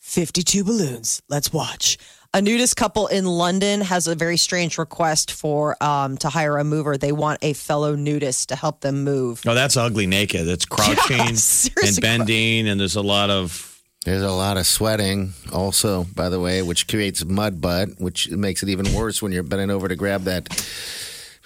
52 0.00 0.64
balloons. 0.64 1.22
Let's 1.28 1.52
watch. 1.52 1.96
A 2.34 2.40
nudist 2.42 2.76
couple 2.76 3.06
in 3.06 3.24
London 3.24 3.80
has 3.82 4.06
a 4.08 4.14
very 4.16 4.36
strange 4.36 4.78
request 4.78 5.30
for 5.32 5.76
um, 5.82 6.16
to 6.18 6.28
hire 6.28 6.58
a 6.58 6.64
mover. 6.64 6.96
They 6.96 7.12
want 7.12 7.38
a 7.42 7.52
fellow 7.52 7.94
nudist 7.94 8.48
to 8.48 8.56
help 8.56 8.80
them 8.80 9.04
move. 9.04 9.42
Oh, 9.46 9.54
that's 9.54 9.76
ugly 9.76 10.06
naked. 10.06 10.46
That's 10.46 10.64
crouching 10.64 11.20
and 11.86 12.00
bending, 12.00 12.68
and 12.68 12.80
there's 12.80 12.96
a 12.96 13.02
lot 13.02 13.30
of. 13.30 13.68
There's 14.06 14.22
a 14.22 14.30
lot 14.32 14.56
of 14.56 14.66
sweating, 14.66 15.34
also, 15.52 16.04
by 16.14 16.30
the 16.30 16.40
way, 16.40 16.62
which 16.62 16.88
creates 16.88 17.22
mud 17.22 17.60
butt, 17.60 17.90
which 18.00 18.30
makes 18.30 18.62
it 18.62 18.70
even 18.70 18.94
worse 18.94 19.20
when 19.20 19.30
you're 19.30 19.42
bending 19.42 19.70
over 19.70 19.88
to 19.88 19.94
grab 19.94 20.22
that. 20.24 20.48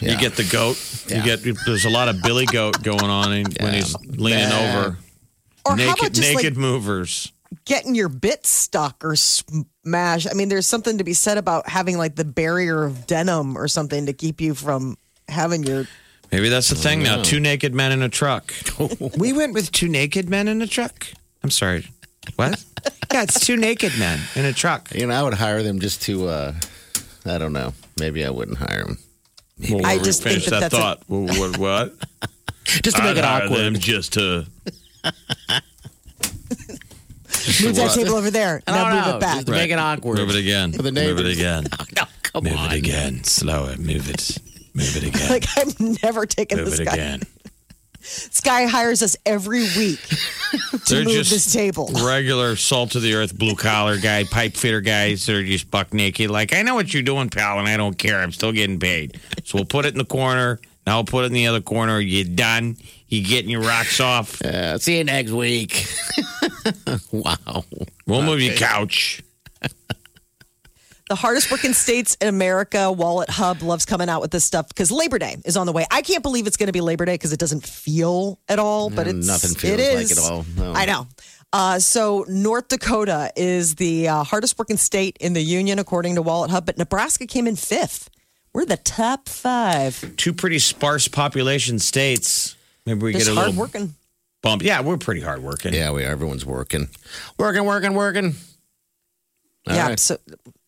You 0.01 0.18
get 0.18 0.34
the 0.36 0.45
goat. 0.45 0.76
Yeah. 1.09 1.18
You 1.18 1.22
get. 1.36 1.57
There's 1.66 1.84
a 1.84 1.90
lot 1.90 2.09
of 2.09 2.20
Billy 2.22 2.47
Goat 2.47 2.82
going 2.82 3.05
on 3.05 3.32
in- 3.32 3.47
when 3.61 3.74
he's 3.74 3.95
leaning 4.07 4.40
Yeah. 4.40 4.78
over. 4.84 4.99
Or 5.66 5.70
how 5.72 5.76
naked, 5.76 5.99
about 5.99 6.12
just 6.12 6.34
naked 6.34 6.55
like 6.57 6.61
movers. 6.61 7.32
getting 7.64 7.95
your 7.95 8.09
bit 8.09 8.45
stuck 8.47 9.03
or 9.05 9.14
smash? 9.16 10.26
I 10.30 10.34
mean, 10.34 10.49
there's 10.49 10.66
something 10.66 10.99
to 10.99 11.05
be 11.05 11.14
said 11.14 11.38
about 11.38 11.68
having 11.68 11.97
like 11.97 12.16
the 12.16 12.24
barrier 12.24 12.84
of 12.84 13.07
denim 13.07 13.57
or 13.57 13.68
something 13.68 14.07
to 14.07 14.12
keep 14.12 14.40
you 14.40 14.55
from 14.55 14.99
having 15.28 15.62
your. 15.64 15.86
Maybe 16.32 16.49
that's 16.49 16.68
the 16.68 16.74
thing 16.74 17.03
now. 17.03 17.22
Two 17.22 17.38
naked 17.40 17.74
men 17.74 17.92
in 17.92 18.03
a 18.03 18.09
truck. 18.09 18.53
We 19.16 19.32
went 19.32 19.55
with 19.55 19.70
two 19.70 19.88
naked 19.88 20.28
men 20.28 20.49
in 20.49 20.61
a 20.61 20.66
truck. 20.66 21.07
I'm 21.45 21.51
sorry. 21.51 21.86
What? 22.36 22.62
yeah, 23.12 23.22
it's 23.22 23.38
two 23.47 23.57
naked 23.57 23.92
men 23.99 24.18
in 24.34 24.45
a 24.45 24.53
truck. 24.53 24.92
You 24.92 25.07
know, 25.07 25.14
I 25.14 25.22
would 25.22 25.34
hire 25.34 25.62
them 25.62 25.78
just 25.78 26.03
to, 26.03 26.26
uh, 26.28 26.55
I 27.24 27.38
don't 27.38 27.53
know. 27.53 27.72
Maybe 28.01 28.24
I 28.24 28.30
wouldn't 28.30 28.59
hire 28.59 28.82
them. 28.84 28.99
Well, 29.70 29.86
I 29.86 29.98
just 29.98 30.22
think 30.22 30.42
finish 30.42 30.46
that 30.50 30.61
that, 30.61 30.70
that's 30.70 30.74
a- 30.74 30.76
thought. 30.78 31.02
What? 31.07 31.38
what, 31.38 31.59
what? 31.59 32.30
Just 32.82 32.96
to 32.96 33.02
make 33.02 33.11
I'd 33.12 33.18
it 33.18 33.24
hire 33.24 33.42
awkward. 33.44 33.59
them 33.59 33.74
just 33.74 34.14
to. 34.14 34.46
Move 37.62 37.76
that 37.76 37.92
table 37.94 38.14
over 38.14 38.30
there. 38.30 38.62
I 38.66 38.72
Now 38.72 38.84
don't 38.88 38.94
move 38.96 39.07
know, 39.07 39.16
it 39.16 39.20
back. 39.20 39.34
just 39.36 39.46
to 39.48 39.52
make 39.52 39.70
it 39.70 39.78
awkward. 39.78 40.16
Move 40.18 40.30
it 40.30 40.36
again. 40.36 40.72
For 40.72 40.80
the 40.82 40.90
Move 40.90 41.18
it 41.20 41.22
neighbors. 41.24 41.38
again. 41.38 41.66
No, 41.96 42.05
come 42.22 42.44
Move 42.44 42.57
on. 42.57 42.72
it 42.72 42.78
again. 42.78 43.22
Slow 43.24 43.66
it. 43.66 43.78
Move 43.78 44.09
it. 44.09 44.38
Move 44.74 44.96
it 44.96 45.02
again. 45.09 45.28
Like 45.28 45.44
I'm 45.59 45.96
never 46.02 46.24
taking 46.24 46.57
Move 46.59 46.70
this 46.70 46.80
it 46.80 46.86
guy. 46.86 46.94
again. 46.94 47.22
This 48.05 48.40
guy 48.42 48.66
hires 48.66 49.02
us 49.02 49.16
every 49.24 49.62
week 49.62 49.98
to 50.07 50.78
They're 50.88 51.05
move 51.05 51.14
just 51.14 51.30
this 51.30 51.50
table. 51.52 51.90
regular 52.05 52.55
salt 52.55 52.94
of 52.96 53.02
the 53.02 53.14
earth 53.14 53.36
blue 53.36 53.55
collar 53.55 53.96
guy, 53.96 54.24
pipe 54.24 54.57
fitter 54.57 54.82
guys 54.82 55.24
that 55.24 55.36
are 55.36 55.42
just 55.42 55.70
buck 55.70 55.94
naked. 55.94 56.30
Like, 56.30 56.55
I 56.55 56.61
know 56.62 56.74
what 56.74 56.92
you're 56.92 57.02
doing, 57.02 57.30
pal, 57.30 57.59
and 57.59 57.66
I 57.66 57.78
don't 57.78 57.96
care. 57.96 58.20
I'm 58.20 58.30
still 58.32 58.52
getting 58.52 58.78
paid. 58.78 59.18
So 59.44 59.57
we'll 59.57 59.64
put 59.64 59.86
it 59.86 59.94
in 59.94 59.98
the 59.98 60.05
corner. 60.05 60.61
Now 60.86 60.96
I'll 60.98 61.05
put 61.05 61.24
it 61.24 61.28
in 61.28 61.32
the 61.32 61.46
other 61.46 61.62
corner. 61.62 61.98
You 61.98 62.24
done? 62.24 62.76
You 63.09 63.24
getting 63.24 63.50
your 63.50 63.62
rocks 63.62 64.00
off? 64.00 64.40
Uh, 64.44 64.76
see 64.78 64.98
you 64.98 65.05
next 65.05 65.30
week. 65.30 65.86
wow. 67.11 67.64
We'll 68.07 68.22
move 68.22 68.40
your 68.42 68.55
couch. 68.55 69.22
The 71.09 71.14
hardest 71.14 71.50
working 71.50 71.74
states 71.74 72.16
in 72.20 72.28
America, 72.28 72.78
WalletHub 72.78 73.62
loves 73.62 73.84
coming 73.84 74.09
out 74.09 74.22
with 74.22 74.30
this 74.30 74.42
stuff 74.44 74.68
because 74.68 74.90
Labor 74.90 75.18
Day 75.18 75.36
is 75.44 75.55
on 75.57 75.66
the 75.66 75.72
way. 75.72 75.84
I 75.90 76.00
can't 76.00 76.22
believe 76.22 76.46
it's 76.46 76.57
going 76.57 76.68
to 76.68 76.72
be 76.72 76.80
Labor 76.80 77.05
Day 77.05 77.12
because 77.14 77.32
it 77.32 77.38
doesn't 77.38 77.66
feel 77.66 78.40
at 78.48 78.59
all, 78.59 78.88
but 78.88 79.07
it's 79.07 79.26
nothing 79.26 79.50
feels 79.55 79.78
it 79.80 79.94
like 79.94 80.02
is. 80.05 80.12
it 80.12 80.18
all. 80.18 80.46
No. 80.57 80.72
I 80.72 80.86
know. 80.86 81.07
Uh, 81.52 81.78
so 81.78 82.24
North 82.26 82.68
Dakota 82.68 83.30
is 83.36 83.74
the 83.74 84.09
uh, 84.09 84.24
hardest 84.24 84.59
working 84.59 84.78
state 84.78 85.18
in 85.20 85.34
the 85.34 85.42
union, 85.42 85.78
according 85.78 86.14
to 86.14 86.22
WalletHub, 86.22 86.64
but 86.64 86.78
Nebraska 86.78 87.26
came 87.26 87.46
in 87.46 87.55
fifth. 87.57 88.09
We're 88.55 88.64
the 88.64 88.78
top 88.78 89.28
five. 89.28 90.14
Two 90.16 90.32
pretty 90.32 90.59
sparse 90.59 91.07
population 91.07 91.78
states. 91.80 92.57
Maybe 92.86 93.00
we 93.02 93.12
Just 93.12 93.26
get 93.26 93.32
a 93.32 93.34
hard 93.34 93.48
little 93.48 93.61
working. 93.61 93.94
bump. 94.42 94.62
Yeah, 94.62 94.80
we're 94.80 94.96
pretty 94.96 95.20
hard 95.20 95.42
working. 95.42 95.74
Yeah, 95.74 95.90
we 95.92 96.05
are. 96.05 96.11
Everyone's 96.11 96.46
working. 96.46 96.88
Working, 97.38 97.64
working, 97.66 97.92
working. 97.94 98.34
All 99.66 99.74
Yeah. 99.74 99.88
right. 99.88 99.98
So 100.00 100.18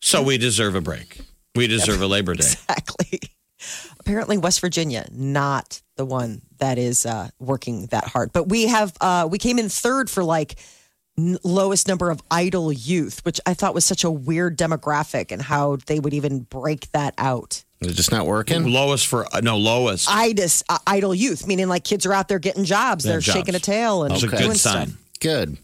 So 0.01 0.21
we 0.21 0.37
deserve 0.37 0.75
a 0.75 0.81
break. 0.81 1.19
We 1.55 1.67
deserve 1.67 2.01
a 2.01 2.07
Labor 2.07 2.33
Day. 2.35 2.45
exactly. 2.69 3.19
Apparently, 3.99 4.37
West 4.37 4.61
Virginia 4.61 5.07
not 5.11 5.81
the 5.95 6.05
one 6.05 6.41
that 6.59 6.77
is 6.77 7.05
uh, 7.05 7.29
working 7.39 7.87
that 7.87 8.05
hard. 8.05 8.31
But 8.31 8.47
we 8.49 8.67
have 8.67 8.93
uh, 9.01 9.27
we 9.29 9.37
came 9.37 9.57
in 9.59 9.67
third 9.69 10.09
for 10.09 10.23
like 10.23 10.55
n- 11.17 11.37
lowest 11.43 11.87
number 11.87 12.09
of 12.11 12.21
idle 12.29 12.71
youth, 12.71 13.25
which 13.25 13.41
I 13.45 13.53
thought 13.53 13.73
was 13.73 13.83
such 13.85 14.03
a 14.03 14.11
weird 14.11 14.57
demographic, 14.57 15.31
and 15.31 15.41
how 15.41 15.77
they 15.87 15.99
would 15.99 16.13
even 16.13 16.41
break 16.41 16.91
that 16.91 17.15
out. 17.17 17.63
It's 17.81 17.93
just 17.95 18.11
not 18.11 18.25
working. 18.27 18.71
Lowest 18.71 19.07
for 19.07 19.25
uh, 19.35 19.41
no 19.41 19.57
lowest. 19.57 20.07
Idis, 20.07 20.63
uh, 20.69 20.77
idle 20.87 21.13
youth, 21.13 21.45
meaning 21.47 21.67
like 21.67 21.83
kids 21.83 22.05
are 22.05 22.13
out 22.13 22.27
there 22.27 22.39
getting 22.39 22.63
jobs, 22.63 23.03
Yeah, 23.05 23.13
they're 23.13 23.19
jobs. 23.19 23.37
shaking 23.37 23.55
a 23.55 23.59
tail 23.59 24.03
and 24.03 24.13
It's 24.13 24.23
a 24.23 24.27
Okay. 24.27 24.37
doing 24.37 24.49
good 24.51 24.59
sign. 24.59 24.87
stuff. 24.89 24.99
Good. 25.19 25.57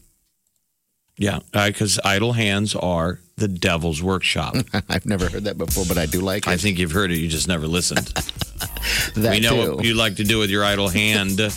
Yeah, 1.17 1.39
because 1.53 1.99
idle 2.03 2.33
hands 2.33 2.75
are 2.75 3.19
the 3.37 3.47
devil's 3.47 4.01
workshop. 4.01 4.55
I've 4.89 5.05
never 5.05 5.29
heard 5.29 5.43
that 5.43 5.57
before, 5.57 5.85
but 5.87 5.97
I 5.97 6.05
do 6.05 6.21
like 6.21 6.47
it. 6.47 6.49
I 6.49 6.57
think 6.57 6.79
you've 6.79 6.91
heard 6.91 7.11
it. 7.11 7.17
You 7.17 7.27
just 7.27 7.47
never 7.47 7.67
listened. 7.67 8.07
that 9.15 9.31
we 9.31 9.39
know 9.39 9.65
too. 9.65 9.75
what 9.75 9.85
you 9.85 9.93
like 9.93 10.15
to 10.17 10.23
do 10.23 10.39
with 10.39 10.49
your 10.49 10.63
idle 10.63 10.87
hand. 10.89 11.39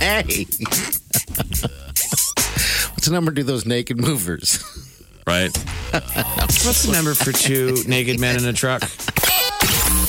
Hey. 0.00 0.46
What's 2.94 3.04
the 3.04 3.10
number 3.12 3.32
to 3.32 3.44
those 3.44 3.66
naked 3.66 3.98
movers? 3.98 4.64
right? 5.26 5.54
What's 5.92 6.84
the 6.84 6.92
number 6.92 7.14
for 7.14 7.32
two 7.32 7.76
naked 7.86 8.18
men 8.18 8.38
in 8.38 8.46
a 8.46 8.52
truck? 8.54 8.80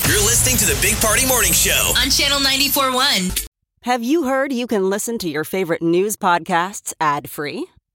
You're 0.08 0.24
listening 0.24 0.56
to 0.56 0.64
the 0.64 0.78
Big 0.80 0.96
Party 1.00 1.26
Morning 1.26 1.52
Show. 1.52 1.92
On 1.98 2.08
Channel 2.08 2.38
94.1. 2.38 3.46
Have 3.82 4.02
you 4.02 4.24
heard 4.24 4.52
you 4.52 4.66
can 4.66 4.88
listen 4.88 5.18
to 5.18 5.28
your 5.28 5.44
favorite 5.44 5.82
news 5.82 6.16
podcasts 6.16 6.94
ad 7.00 7.28
free? 7.28 7.66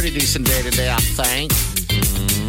Pretty 0.00 0.18
decent 0.18 0.46
day 0.46 0.62
today, 0.62 0.90
I 0.90 0.96
think. 0.96 1.52
Mm-hmm. 1.92 2.48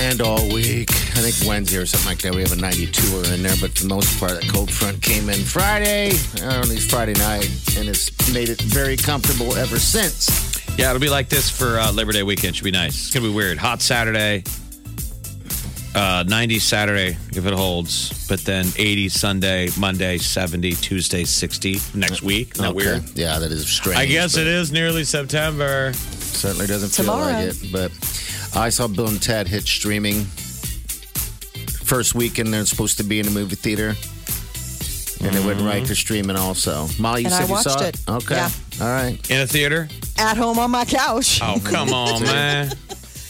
And 0.00 0.20
all 0.20 0.52
week. 0.52 0.90
I 0.90 1.22
think 1.22 1.48
Wednesday 1.48 1.76
or 1.76 1.86
something 1.86 2.08
like 2.10 2.18
that. 2.22 2.34
We 2.34 2.40
have 2.42 2.50
a 2.50 2.56
92 2.56 3.18
er 3.18 3.32
in 3.32 3.44
there, 3.44 3.54
but 3.60 3.78
for 3.78 3.84
the 3.84 3.88
most 3.88 4.18
part, 4.18 4.32
that 4.32 4.50
cold 4.52 4.68
front 4.68 5.00
came 5.00 5.28
in 5.28 5.38
Friday, 5.38 6.10
or 6.42 6.48
at 6.48 6.66
least 6.66 6.90
Friday 6.90 7.12
night, 7.12 7.48
and 7.78 7.88
it's 7.88 8.10
made 8.34 8.48
it 8.48 8.60
very 8.60 8.96
comfortable 8.96 9.54
ever 9.54 9.78
since. 9.78 10.28
Yeah, 10.76 10.90
it'll 10.90 11.00
be 11.00 11.08
like 11.08 11.28
this 11.28 11.48
for 11.48 11.78
uh, 11.78 11.92
Labor 11.92 12.10
Day 12.10 12.24
weekend. 12.24 12.56
Should 12.56 12.64
be 12.64 12.72
nice. 12.72 13.06
It's 13.06 13.14
gonna 13.14 13.28
be 13.28 13.32
weird. 13.32 13.58
Hot 13.58 13.80
Saturday, 13.80 14.42
uh, 15.96 16.22
90 16.28 16.58
Saturday 16.58 17.16
if 17.30 17.46
it 17.46 17.54
holds, 17.54 18.28
but 18.28 18.40
then 18.44 18.66
80 18.76 19.08
Sunday, 19.08 19.68
Monday 19.78 20.18
70, 20.18 20.72
Tuesday 20.72 21.24
60 21.24 21.78
next 21.94 22.22
week. 22.22 22.52
Isn't 22.54 22.62
that 22.64 22.74
weird? 22.74 23.02
Yeah, 23.14 23.38
that 23.38 23.50
is 23.50 23.66
strange. 23.66 23.98
I 23.98 24.06
guess 24.06 24.36
it 24.36 24.46
is 24.46 24.70
nearly 24.70 25.04
September. 25.04 25.92
Certainly 25.94 26.66
doesn't 26.66 26.90
Tomorrow. 26.90 27.24
feel 27.32 27.34
like 27.34 27.64
it. 27.64 27.72
But 27.72 28.56
I 28.56 28.68
saw 28.68 28.86
Bill 28.88 29.08
and 29.08 29.20
Ted 29.22 29.48
hit 29.48 29.64
streaming. 29.64 30.24
First 31.84 32.14
weekend 32.14 32.52
they're 32.52 32.66
supposed 32.66 32.98
to 32.98 33.04
be 33.04 33.18
in 33.20 33.26
a 33.26 33.30
movie 33.30 33.56
theater. 33.56 33.94
And 35.24 35.34
they 35.34 35.44
went 35.44 35.60
right 35.62 35.84
to 35.86 35.94
streaming 35.94 36.36
also. 36.36 36.88
Molly, 36.98 37.22
you 37.22 37.26
And 37.28 37.34
said 37.34 37.50
I 37.50 37.56
you 37.56 37.62
saw 37.62 37.74
watched 37.80 37.88
it. 37.88 38.00
Okay. 38.08 38.34
Yeah. 38.36 38.50
All 38.82 38.88
right. 38.88 39.30
In 39.30 39.40
a 39.40 39.46
theater? 39.46 39.88
At 40.18 40.36
home 40.36 40.58
on 40.58 40.70
my 40.70 40.84
couch. 40.84 41.40
Oh, 41.42 41.58
come 41.64 41.92
on, 41.94 42.22
man. 42.24 42.70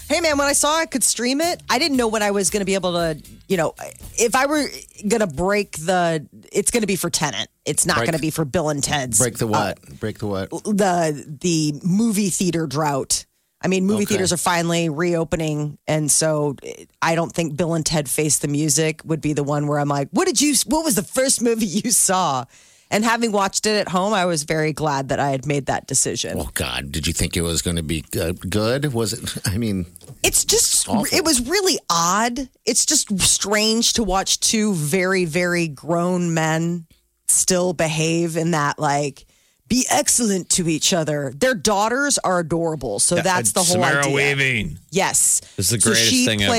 Hey 0.08 0.20
man, 0.20 0.38
when 0.38 0.46
I 0.46 0.52
saw 0.52 0.76
I 0.78 0.86
could 0.86 1.02
stream 1.02 1.40
it, 1.40 1.60
I 1.68 1.80
didn't 1.80 1.96
know 1.96 2.06
when 2.06 2.22
I 2.22 2.30
was 2.30 2.50
going 2.50 2.60
to 2.60 2.64
be 2.64 2.74
able 2.74 2.92
to, 2.92 3.20
you 3.48 3.56
know, 3.56 3.74
if 4.16 4.36
I 4.36 4.46
were 4.46 4.64
going 5.08 5.20
to 5.20 5.26
break 5.26 5.72
the, 5.78 6.24
it's 6.52 6.70
going 6.70 6.82
to 6.82 6.86
be 6.86 6.94
for 6.94 7.10
Tenet. 7.10 7.48
It's 7.64 7.84
not 7.86 7.96
Break- 7.96 8.06
going 8.10 8.16
to 8.16 8.22
be 8.22 8.30
for 8.30 8.44
Bill 8.44 8.68
and 8.68 8.84
Ted's. 8.84 9.18
Break 9.18 9.38
the 9.38 9.48
what? 9.48 9.78
Uh, 9.78 9.94
break 9.98 10.18
the 10.18 10.28
what? 10.28 10.50
the 10.50 11.36
the 11.40 11.80
movie 11.82 12.30
theater 12.30 12.68
drought. 12.68 13.26
I 13.60 13.66
mean, 13.68 13.84
movie 13.84 14.02
Okay. 14.04 14.10
theaters 14.10 14.32
are 14.32 14.36
finally 14.36 14.88
reopening, 14.88 15.78
and 15.88 16.08
so 16.08 16.54
I 17.02 17.16
don't 17.16 17.32
think 17.32 17.56
Bill 17.56 17.74
and 17.74 17.84
Ted 17.84 18.08
Face 18.08 18.38
the 18.38 18.46
Music 18.48 19.00
would 19.04 19.20
be 19.20 19.32
the 19.32 19.42
one 19.42 19.66
where 19.66 19.80
I'm 19.80 19.88
like, 19.88 20.08
"What 20.12 20.26
did 20.26 20.40
you? 20.40 20.54
What 20.66 20.84
was 20.84 20.94
the 20.94 21.02
first 21.02 21.42
movie 21.42 21.66
you 21.66 21.90
saw?" 21.90 22.44
And 22.90 23.04
having 23.04 23.32
watched 23.32 23.66
it 23.66 23.76
at 23.76 23.88
home, 23.88 24.12
I 24.14 24.26
was 24.26 24.44
very 24.44 24.72
glad 24.72 25.08
that 25.08 25.18
I 25.18 25.30
had 25.30 25.44
made 25.44 25.66
that 25.66 25.86
decision. 25.88 26.36
Oh 26.38 26.50
God! 26.54 26.92
Did 26.92 27.06
you 27.06 27.12
think 27.12 27.36
it 27.36 27.42
was 27.42 27.60
going 27.60 27.76
to 27.76 27.82
be 27.82 28.04
uh, 28.20 28.32
good? 28.48 28.92
Was 28.92 29.12
it? 29.12 29.38
I 29.46 29.58
mean, 29.58 29.86
It's 30.22 30.44
just, 30.44 30.88
Awful. 30.88 31.06
it 31.10 31.24
was 31.24 31.48
really 31.48 31.78
odd. 31.90 32.48
It's 32.64 32.86
just 32.86 33.18
strange 33.20 33.94
to 33.94 34.04
watch 34.04 34.38
two 34.38 34.72
very, 34.74 35.24
very 35.24 35.66
grown 35.68 36.32
men 36.32 36.86
still 37.26 37.72
behave 37.72 38.36
in 38.36 38.52
that, 38.52 38.78
like, 38.78 39.26
be 39.68 39.84
excellent 39.90 40.48
to 40.50 40.68
each 40.68 40.92
other. 40.92 41.32
Their 41.36 41.54
daughters 41.56 42.18
are 42.18 42.38
adorable. 42.38 43.00
So 43.00 43.16
that's 43.16 43.50
the 43.50 43.60
whole 43.64 43.74
Samara 43.82 44.04
idea. 44.04 44.14
Weaving. 44.14 44.78
Yes. 44.92 45.40
This 45.56 45.66
is 45.66 45.70
the 45.70 45.80
so 45.80 45.90
greatest 45.90 46.08
she 46.10 46.24
thing 46.24 46.42
ever. 46.42 46.52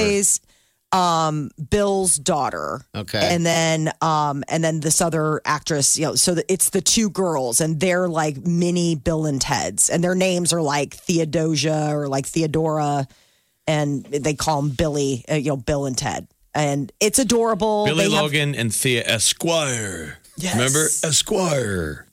Um 0.93 1.51
Bill's 1.69 2.15
daughter. 2.15 2.81
Okay. 2.95 3.19
And 3.33 3.45
then 3.45 3.91
um 4.01 4.43
and 4.47 4.63
then 4.63 4.79
this 4.79 5.01
other 5.01 5.41
actress, 5.43 5.97
you 5.97 6.05
know, 6.05 6.15
so 6.15 6.33
that 6.35 6.45
it's 6.51 6.69
the 6.69 6.81
two 6.81 7.09
girls 7.09 7.59
and 7.59 7.79
they're 7.79 8.07
like 8.07 8.37
mini 8.45 8.95
Bill 8.95 9.25
and 9.25 9.41
Ted's 9.41 9.89
and 9.89 10.03
their 10.03 10.15
names 10.15 10.53
are 10.53 10.61
like 10.61 10.93
Theodosia 10.93 11.89
or 11.93 12.07
like 12.07 12.25
Theodora 12.25 13.07
and 13.67 14.05
they 14.05 14.33
call 14.33 14.61
them 14.61 14.71
Billy, 14.71 15.25
uh, 15.29 15.35
you 15.35 15.49
know, 15.49 15.57
Bill 15.57 15.85
and 15.85 15.97
Ted. 15.97 16.27
And 16.55 16.91
it's 17.01 17.19
adorable. 17.19 17.85
Billy 17.85 18.05
They 18.07 18.11
have- 18.13 18.23
Logan 18.23 18.55
and 18.55 18.73
Thea 18.73 19.03
Esquire. 19.05 20.19
Yes. 20.37 20.53
Remember 20.55 20.85
Esquire? 21.03 22.06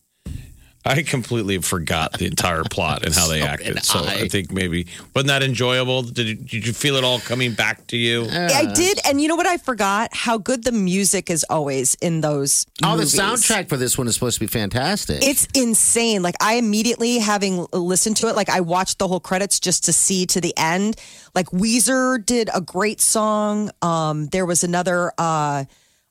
I 0.87 1.03
completely 1.03 1.59
forgot 1.59 2.13
the 2.19 2.27
entire 2.27 2.63
plot 2.71 3.05
and 3.07 3.15
how 3.15 3.27
they 3.29 3.41
acted. 3.41 3.83
So 3.85 4.01
I, 4.01 4.13
I. 4.25 4.29
think 4.29 4.53
maybe 4.53 4.87
wasn't 5.15 5.29
that 5.29 5.43
enjoyable? 5.43 6.03
Did 6.03 6.27
you, 6.27 6.35
did 6.35 6.67
you 6.67 6.73
feel 6.75 6.97
it 6.97 7.05
all 7.05 7.21
coming 7.21 7.53
back 7.55 7.87
to 7.89 7.97
you? 7.97 8.27
I 8.31 8.71
did, 8.75 8.99
and 9.07 9.21
you 9.21 9.29
know 9.29 9.37
what 9.37 9.47
I 9.47 9.57
forgot? 9.57 10.11
How 10.13 10.37
good 10.37 10.65
the 10.65 10.73
music 10.73 11.31
is 11.31 11.45
always 11.49 11.95
in 11.97 12.21
those. 12.21 12.67
oh, 12.83 12.97
the 12.99 13.05
soundtrack 13.05 13.69
for 13.69 13.77
this 13.79 13.97
one 13.97 14.07
is 14.09 14.15
supposed 14.15 14.35
to 14.37 14.41
be 14.41 14.47
fantastic. 14.47 15.23
It's 15.23 15.47
insane. 15.55 16.23
Like 16.23 16.35
I 16.41 16.55
immediately 16.57 17.19
having 17.19 17.67
listened 17.73 18.19
to 18.19 18.29
it, 18.29 18.37
like 18.37 18.51
I 18.51 18.61
watched 18.61 18.99
the 18.99 19.09
whole 19.09 19.21
credits 19.21 19.61
just 19.61 19.85
to 19.85 19.93
see 19.93 20.27
to 20.27 20.41
the 20.41 20.53
end. 20.57 20.97
Like 21.35 21.47
Weezer 21.47 22.25
did 22.25 22.51
a 22.55 22.61
great 22.61 23.01
song. 23.01 23.71
Um, 23.81 24.27
there 24.27 24.45
was 24.45 24.63
another 24.65 25.13
uh, 25.17 25.65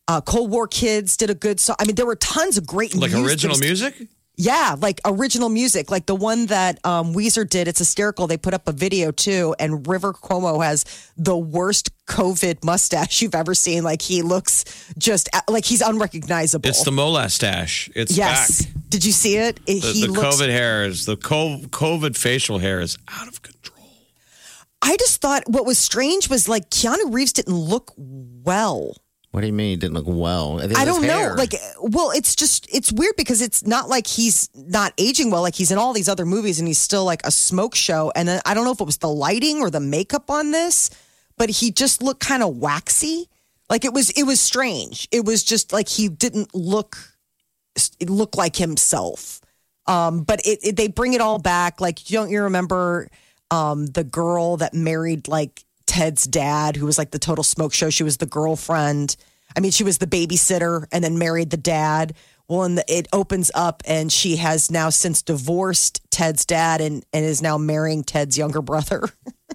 uh, 0.07 0.21
Cold 0.21 0.49
War 0.49 0.67
Kids 0.67 1.15
did 1.15 1.29
a 1.29 1.35
good 1.35 1.59
song. 1.59 1.75
I 1.79 1.85
mean, 1.85 1.95
there 1.95 2.05
were 2.05 2.15
tons 2.15 2.57
of 2.57 2.65
great 2.65 2.95
Like 2.95 3.11
music. 3.11 3.25
original 3.27 3.57
music? 3.59 4.07
Yeah, 4.35 4.75
like 4.79 4.99
original 5.05 5.49
music, 5.49 5.91
like 5.91 6.07
the 6.07 6.15
one 6.15 6.47
that 6.47 6.83
um, 6.83 7.13
Weezer 7.13 7.47
did. 7.47 7.67
It's 7.67 7.77
hysterical. 7.77 8.25
They 8.25 8.37
put 8.37 8.55
up 8.55 8.67
a 8.67 8.71
video 8.71 9.11
too, 9.11 9.55
and 9.59 9.87
River 9.87 10.11
Cuomo 10.11 10.63
has 10.63 10.85
the 11.15 11.37
worst 11.37 11.91
COVID 12.07 12.63
mustache 12.63 13.21
you've 13.21 13.35
ever 13.35 13.53
seen. 13.53 13.83
Like 13.83 14.01
he 14.01 14.23
looks 14.23 14.91
just 14.97 15.29
like 15.47 15.65
he's 15.65 15.81
unrecognizable. 15.81 16.67
It's 16.67 16.83
the 16.83 16.89
molastache. 16.89 17.91
It's 17.95 18.17
yes. 18.17 18.65
back. 18.65 18.73
Did 18.89 19.05
you 19.05 19.11
see 19.11 19.37
it? 19.37 19.63
The, 19.67 19.73
he 19.73 20.07
the 20.07 20.13
looks 20.13 20.41
COVID 20.41 20.49
hair 20.49 20.85
is 20.85 21.05
the 21.05 21.15
COVID 21.15 22.17
facial 22.17 22.57
hair 22.57 22.81
is 22.81 22.97
out 23.07 23.27
of 23.27 23.43
control. 23.43 23.87
I 24.81 24.97
just 24.97 25.21
thought 25.21 25.43
what 25.45 25.65
was 25.65 25.77
strange 25.77 26.27
was 26.27 26.49
like 26.49 26.71
Keanu 26.71 27.13
Reeves 27.13 27.33
didn't 27.33 27.55
look 27.55 27.93
well. 27.97 28.95
What 29.33 29.41
do 29.41 29.47
you 29.47 29.53
mean? 29.53 29.71
He 29.71 29.75
didn't 29.77 29.95
look 29.95 30.05
well. 30.05 30.61
I 30.61 30.85
don't 30.85 31.07
know. 31.07 31.33
Like, 31.35 31.55
well, 31.81 32.11
it's 32.11 32.35
just 32.35 32.67
it's 32.71 32.91
weird 32.91 33.15
because 33.17 33.41
it's 33.41 33.65
not 33.65 33.89
like 33.89 34.05
he's 34.05 34.47
not 34.53 34.93
aging 34.99 35.31
well. 35.31 35.41
Like 35.41 35.55
he's 35.55 35.71
in 35.71 35.79
all 35.79 35.91
these 35.91 36.07
other 36.07 36.23
movies 36.23 36.59
and 36.59 36.67
he's 36.67 36.77
still 36.77 37.03
like 37.03 37.25
a 37.25 37.31
smoke 37.31 37.73
show. 37.73 38.11
And 38.15 38.27
then 38.27 38.41
I 38.45 38.53
don't 38.53 38.63
know 38.63 38.73
if 38.73 38.79
it 38.79 38.85
was 38.85 38.97
the 38.97 39.09
lighting 39.09 39.59
or 39.59 39.71
the 39.71 39.79
makeup 39.79 40.29
on 40.29 40.51
this, 40.51 40.91
but 41.35 41.49
he 41.49 41.71
just 41.71 42.03
looked 42.03 42.19
kind 42.19 42.43
of 42.43 42.57
waxy. 42.57 43.27
Like 43.71 43.85
it 43.85 43.91
was 43.91 44.11
it 44.11 44.21
was 44.21 44.39
strange. 44.39 45.07
It 45.11 45.25
was 45.25 45.43
just 45.43 45.73
like 45.73 45.89
he 45.89 46.09
didn't 46.09 46.53
look 46.53 46.95
look 48.01 48.37
like 48.37 48.55
himself. 48.55 49.41
Um, 49.87 50.25
but 50.25 50.45
it, 50.45 50.59
it 50.61 50.75
they 50.75 50.89
bring 50.89 51.13
it 51.13 51.21
all 51.21 51.39
back. 51.39 51.81
Like 51.81 52.05
don't 52.05 52.29
you 52.29 52.43
remember 52.43 53.09
um, 53.49 53.87
the 53.87 54.03
girl 54.03 54.57
that 54.57 54.75
married 54.75 55.27
like 55.27 55.63
Ted's 55.85 56.25
dad, 56.25 56.75
who 56.75 56.85
was 56.85 56.97
like 56.97 57.11
the 57.11 57.19
total 57.19 57.43
smoke 57.43 57.73
show? 57.73 57.89
She 57.89 58.03
was 58.03 58.17
the 58.17 58.25
girlfriend. 58.25 59.15
I 59.55 59.59
mean, 59.59 59.71
she 59.71 59.83
was 59.83 59.97
the 59.99 60.07
babysitter 60.07 60.85
and 60.91 61.03
then 61.03 61.17
married 61.17 61.49
the 61.51 61.57
dad. 61.57 62.13
Well, 62.47 62.63
and 62.63 62.77
the, 62.77 62.85
it 62.93 63.07
opens 63.13 63.51
up, 63.55 63.83
and 63.85 64.11
she 64.11 64.35
has 64.37 64.69
now 64.69 64.89
since 64.89 65.21
divorced 65.21 66.01
Ted's 66.11 66.45
dad 66.45 66.81
and, 66.81 67.05
and 67.13 67.23
is 67.25 67.41
now 67.41 67.57
marrying 67.57 68.03
Ted's 68.03 68.37
younger 68.37 68.61
brother, 68.61 69.03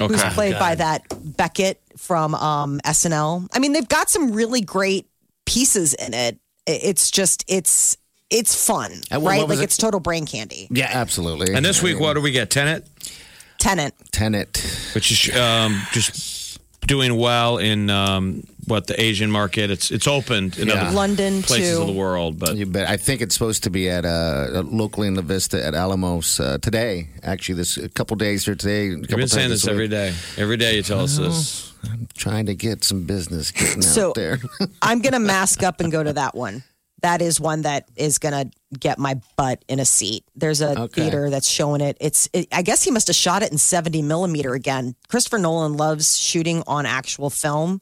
Okay. 0.00 0.12
who's 0.12 0.22
played 0.34 0.58
by 0.58 0.74
that 0.74 1.02
Beckett 1.36 1.80
from 1.96 2.34
um, 2.34 2.80
SNL. 2.84 3.48
I 3.52 3.58
mean, 3.58 3.72
they've 3.72 3.88
got 3.88 4.08
some 4.10 4.32
really 4.32 4.60
great 4.60 5.06
pieces 5.46 5.94
in 5.94 6.14
it. 6.14 6.38
It- 6.66 6.80
It's 6.84 7.10
just 7.10 7.44
it's 7.48 7.96
it's 8.30 8.54
fun, 8.66 8.92
what- 9.10 9.22
right? 9.22 9.40
what 9.40 9.48
Like 9.50 9.58
it? 9.58 9.64
it's 9.64 9.76
total 9.76 10.00
brain 10.00 10.24
candy. 10.26 10.66
yeah, 10.70 10.88
absolutely. 10.92 11.54
And 11.54 11.64
this 11.64 11.82
week, 11.82 12.00
what 12.00 12.14
do 12.14 12.20
we 12.22 12.30
get? 12.30 12.48
Tenet, 12.50 12.86
Tenant. 13.62 13.94
Tenant. 14.12 14.58
which 14.94 15.10
is 15.12 15.36
um, 15.36 15.80
just 15.92 16.58
doing 16.86 17.16
well 17.16 17.58
in 17.58 17.88
um, 17.90 18.42
what 18.66 18.86
the 18.88 19.00
Asian 19.00 19.30
market. 19.30 19.70
It's 19.70 19.90
it's 19.90 20.06
opened 20.08 20.58
in 20.58 20.66
Yeah. 20.68 20.74
other 20.86 20.96
London 20.96 21.42
places 21.42 21.76
too. 21.76 21.80
of 21.82 21.86
the 21.86 21.92
world, 21.92 22.38
but 22.38 22.56
You 22.56 22.66
bet. 22.66 22.88
I 22.88 22.96
think 22.96 23.20
it's 23.22 23.34
supposed 23.34 23.62
to 23.62 23.70
be 23.70 23.88
at 23.88 24.04
uh, 24.04 24.62
locally 24.66 25.06
in 25.06 25.14
La 25.14 25.22
Vista 25.22 25.64
at 25.64 25.74
Alamos 25.74 26.40
uh, 26.40 26.58
today. 26.58 27.08
Actually, 27.22 27.54
this 27.56 27.76
a 27.76 27.88
couple 27.88 28.16
days 28.16 28.44
here 28.44 28.56
today. 28.56 28.86
you've 28.86 29.06
been 29.08 29.28
saying 29.28 29.50
this 29.50 29.66
every 29.68 29.88
day. 29.88 30.12
Every 30.36 30.56
day 30.56 30.76
you 30.76 30.82
tell 30.82 31.00
us 31.00 31.16
this. 31.18 31.72
I'm 31.84 32.08
trying 32.16 32.46
to 32.46 32.54
get 32.54 32.84
some 32.84 33.04
business 33.06 33.50
getting 33.52 33.82
So- 33.82 34.08
out 34.10 34.14
there. 34.16 34.38
I'm 34.82 35.00
gonna 35.02 35.20
mask 35.20 35.62
up 35.62 35.80
and 35.80 35.90
go 35.92 36.02
to 36.02 36.12
that 36.14 36.34
one. 36.34 36.62
That 37.02 37.20
is 37.20 37.40
one 37.40 37.62
that 37.62 37.88
is 37.96 38.18
gonna 38.18 38.50
get 38.78 38.98
my 38.98 39.20
butt 39.36 39.64
in 39.68 39.78
a 39.80 39.84
seat. 39.84 40.24
There's 40.36 40.60
a 40.60 40.80
Okay. 40.82 41.02
theater 41.02 41.30
that's 41.30 41.48
showing 41.48 41.80
it. 41.80 41.96
It's 42.00 42.28
it, 42.32 42.48
I 42.52 42.62
guess 42.62 42.82
he 42.82 42.90
must 42.90 43.08
have 43.08 43.16
shot 43.16 43.42
it 43.42 43.52
in 43.52 43.58
70 43.58 44.02
millimeter 44.02 44.54
again. 44.54 44.94
Christopher 45.08 45.38
Nolan 45.38 45.76
loves 45.76 46.16
shooting 46.18 46.62
on 46.66 46.86
actual 46.86 47.28
film. 47.30 47.80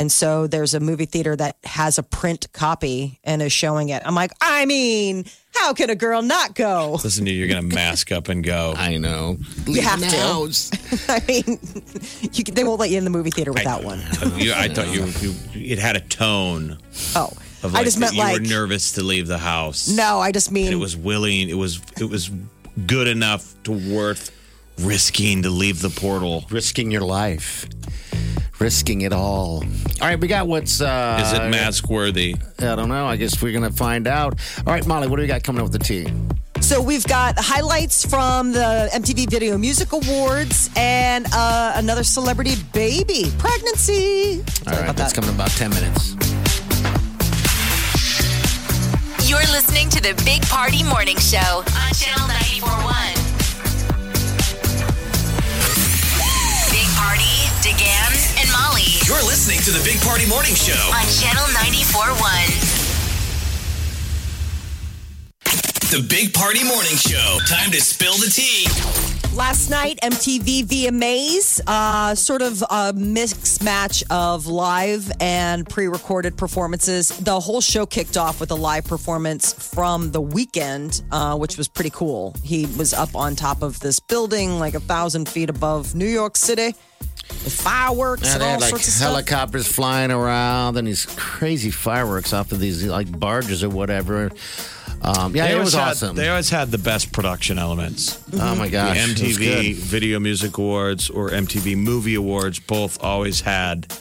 And 0.00 0.12
so 0.12 0.46
there's 0.46 0.74
a 0.74 0.80
movie 0.80 1.06
theater 1.06 1.34
that 1.34 1.56
has 1.64 1.98
a 1.98 2.04
print 2.04 2.52
copy 2.52 3.18
and 3.24 3.42
is 3.42 3.52
showing 3.52 3.88
it. 3.88 4.00
I'm 4.06 4.14
like, 4.14 4.30
I 4.40 4.64
mean, 4.64 5.24
how 5.52 5.72
can 5.74 5.90
a 5.90 5.96
girl 5.96 6.22
not 6.22 6.54
go? 6.54 7.00
Listen 7.02 7.24
to 7.24 7.32
you, 7.32 7.38
you're 7.44 7.48
going 7.48 7.68
to 7.68 7.74
mask 7.74 8.12
up 8.12 8.28
and 8.28 8.44
go. 8.44 8.74
I 8.76 8.96
know. 8.98 9.38
You 9.66 9.82
have 9.82 9.98
to. 9.98 10.06
house. 10.16 10.70
I 11.08 11.20
mean, 11.26 11.58
you, 12.32 12.44
they 12.44 12.62
won't 12.62 12.78
let 12.78 12.90
you 12.90 12.98
in 12.98 13.02
the 13.02 13.10
movie 13.10 13.30
theater 13.30 13.52
without 13.52 13.80
that 13.82 13.84
one. 13.84 13.98
You, 14.38 14.52
I 14.54 14.68
thought 14.68 14.86
you, 14.94 15.04
you 15.20 15.34
it 15.72 15.80
had 15.80 15.96
a 15.96 16.00
tone 16.00 16.78
Oh, 17.16 17.32
of 17.62 17.74
I 17.74 17.84
just 17.84 17.96
that 17.98 18.06
meant 18.06 18.14
you 18.14 18.20
like 18.22 18.40
were 18.40 18.46
nervous 18.46 18.92
to 18.92 19.02
leave 19.02 19.26
the 19.26 19.38
house. 19.38 19.88
no. 19.88 20.20
I 20.20 20.32
just 20.32 20.50
mean 20.52 20.66
And 20.66 20.74
it 20.74 20.78
was 20.78 20.96
willing. 20.96 21.48
It 21.48 21.54
was 21.56 21.80
it 22.00 22.04
was 22.08 22.30
good 22.86 23.08
enough 23.08 23.54
to 23.64 23.72
worth 23.72 24.30
risking 24.78 25.42
to 25.42 25.50
leave 25.50 25.80
the 25.82 25.90
portal. 25.90 26.44
Risking 26.50 26.90
your 26.90 27.02
life. 27.02 27.66
Risking 28.60 29.02
it 29.02 29.12
all. 29.12 29.62
All 30.00 30.06
right, 30.08 30.18
we 30.18 30.26
got 30.26 30.48
what's. 30.48 30.80
Uh, 30.80 31.20
Is 31.24 31.32
it 31.32 31.48
mask 31.50 31.88
worthy? 31.88 32.34
I 32.58 32.74
don't 32.74 32.88
know. 32.88 33.06
I 33.06 33.14
guess 33.16 33.40
we're 33.40 33.52
going 33.52 33.70
to 33.70 33.76
find 33.76 34.08
out. 34.08 34.34
All 34.66 34.72
right, 34.72 34.84
Molly, 34.84 35.06
what 35.06 35.16
do 35.16 35.22
we 35.22 35.28
got 35.28 35.44
coming 35.44 35.60
up 35.64 35.70
with 35.70 35.80
the 35.80 35.84
tea? 35.84 36.08
So 36.60 36.82
we've 36.82 37.06
got 37.06 37.36
highlights 37.38 38.04
from 38.04 38.50
the 38.52 38.90
MTV 38.92 39.30
Video 39.30 39.56
Music 39.58 39.92
Awards 39.92 40.70
and 40.74 41.26
uh, 41.32 41.72
another 41.76 42.02
celebrity 42.02 42.54
baby 42.72 43.30
pregnancy. 43.38 44.40
All 44.40 44.44
Sorry 44.46 44.76
right, 44.76 44.82
about 44.82 44.96
that's 44.96 45.12
that. 45.12 45.20
coming 45.20 45.30
in 45.30 45.36
about 45.36 45.50
10 45.50 45.70
minutes. 45.70 46.27
You're 49.28 49.44
listening 49.52 49.90
to 49.90 50.00
the 50.00 50.14
Big 50.24 50.40
Party 50.48 50.82
Morning 50.82 51.18
Show 51.18 51.60
on 51.60 51.92
Channel 51.92 52.24
941. 52.64 52.64
Big 56.72 56.88
Party, 56.96 57.36
DeGan, 57.60 58.40
and 58.40 58.48
Molly 58.56 58.88
You're 59.04 59.20
listening 59.28 59.60
to 59.68 59.70
the 59.70 59.84
Big 59.84 60.00
Party 60.00 60.24
Morning 60.26 60.54
Show. 60.54 60.80
on 60.96 61.04
Channel 61.12 61.44
941. 61.60 62.24
The 65.92 66.00
Big 66.08 66.32
Party 66.32 66.64
Morning 66.64 66.96
Show. 66.96 67.36
Time 67.44 67.70
to 67.72 67.82
spill 67.82 68.16
the 68.16 68.30
tea. 68.32 68.64
Last 69.38 69.70
night, 69.70 70.00
MTV 70.02 70.64
VMAs, 70.64 71.60
uh, 71.64 72.16
sort 72.16 72.42
of 72.42 72.60
a 72.68 72.92
mix 72.92 73.62
match 73.62 74.02
of 74.10 74.48
live 74.48 75.12
and 75.20 75.66
pre 75.68 75.86
recorded 75.86 76.36
performances. 76.36 77.06
The 77.10 77.38
whole 77.38 77.60
show 77.60 77.86
kicked 77.86 78.16
off 78.16 78.40
with 78.40 78.50
a 78.50 78.56
live 78.56 78.84
performance 78.84 79.52
from 79.52 80.10
the 80.10 80.20
Weeknd, 80.20 81.02
uh, 81.12 81.36
which 81.38 81.56
was 81.56 81.68
pretty 81.68 81.90
cool. 81.90 82.34
He 82.42 82.66
was 82.76 82.92
up 82.92 83.14
on 83.14 83.36
top 83.36 83.62
of 83.62 83.78
this 83.78 84.00
building, 84.00 84.58
like 84.58 84.74
a 84.74 84.80
thousand 84.80 85.28
feet 85.28 85.50
above 85.50 85.94
New 85.94 86.08
York 86.08 86.36
City, 86.36 86.74
The 87.44 87.50
fireworks 87.50 88.24
Yeah, 88.24 88.32
and 88.32 88.40
they 88.42 88.44
all 88.46 88.50
had 88.54 88.60
like 88.62 88.70
sorts 88.70 88.88
of 88.88 88.94
stuff. 88.94 89.08
helicopters 89.08 89.68
flying 89.68 90.10
around 90.10 90.76
and 90.76 90.88
these 90.88 91.06
crazy 91.06 91.70
fireworks 91.70 92.32
off 92.32 92.50
of 92.50 92.58
these 92.58 92.84
like 92.84 93.16
barges 93.20 93.62
or 93.62 93.68
whatever. 93.68 94.32
Um, 95.02 95.34
yeah, 95.34 95.44
They 95.46 95.50
it 95.50 95.54
always 95.54 95.66
was 95.66 95.74
had- 95.74 95.88
awesome. 95.90 96.16
They 96.16 96.28
always 96.28 96.50
had 96.50 96.70
the 96.70 96.78
best 96.78 97.12
production 97.12 97.58
elements. 97.58 98.18
oh 98.34 98.54
my 98.56 98.68
gosh, 98.68 98.96
the 98.96 99.24
MTV. 99.24 99.74
Video 99.74 100.18
Music 100.20 100.58
Awards 100.58 101.08
or 101.10 101.30
MTV 101.30 101.76
Movie 101.76 102.14
Awards 102.16 102.58
both 102.58 103.02
always 103.02 103.40
had 103.40 103.92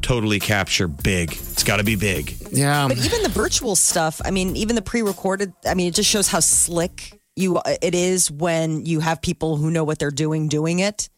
totally 0.00 0.40
capture 0.40 0.88
big. 0.88 1.32
It's 1.32 1.62
got 1.62 1.76
to 1.76 1.84
be 1.84 1.96
big. 1.96 2.34
Yeah, 2.50 2.88
But 2.88 2.98
even 2.98 3.22
the 3.22 3.28
virtual 3.28 3.76
stuff, 3.76 4.20
I 4.24 4.30
mean, 4.30 4.56
even 4.56 4.74
the 4.74 4.82
pre-recorded, 4.82 5.52
I 5.66 5.74
mean, 5.74 5.86
it 5.88 5.94
just 5.94 6.10
shows 6.10 6.28
how 6.28 6.40
slick 6.40 7.18
you 7.36 7.60
it 7.80 7.94
is 7.94 8.30
when 8.30 8.84
you 8.84 9.00
have 9.00 9.22
people 9.22 9.56
who 9.56 9.70
know 9.70 9.84
what 9.84 9.98
they're 9.98 10.10
doing 10.10 10.48
doing 10.48 10.80
it. 10.80 11.08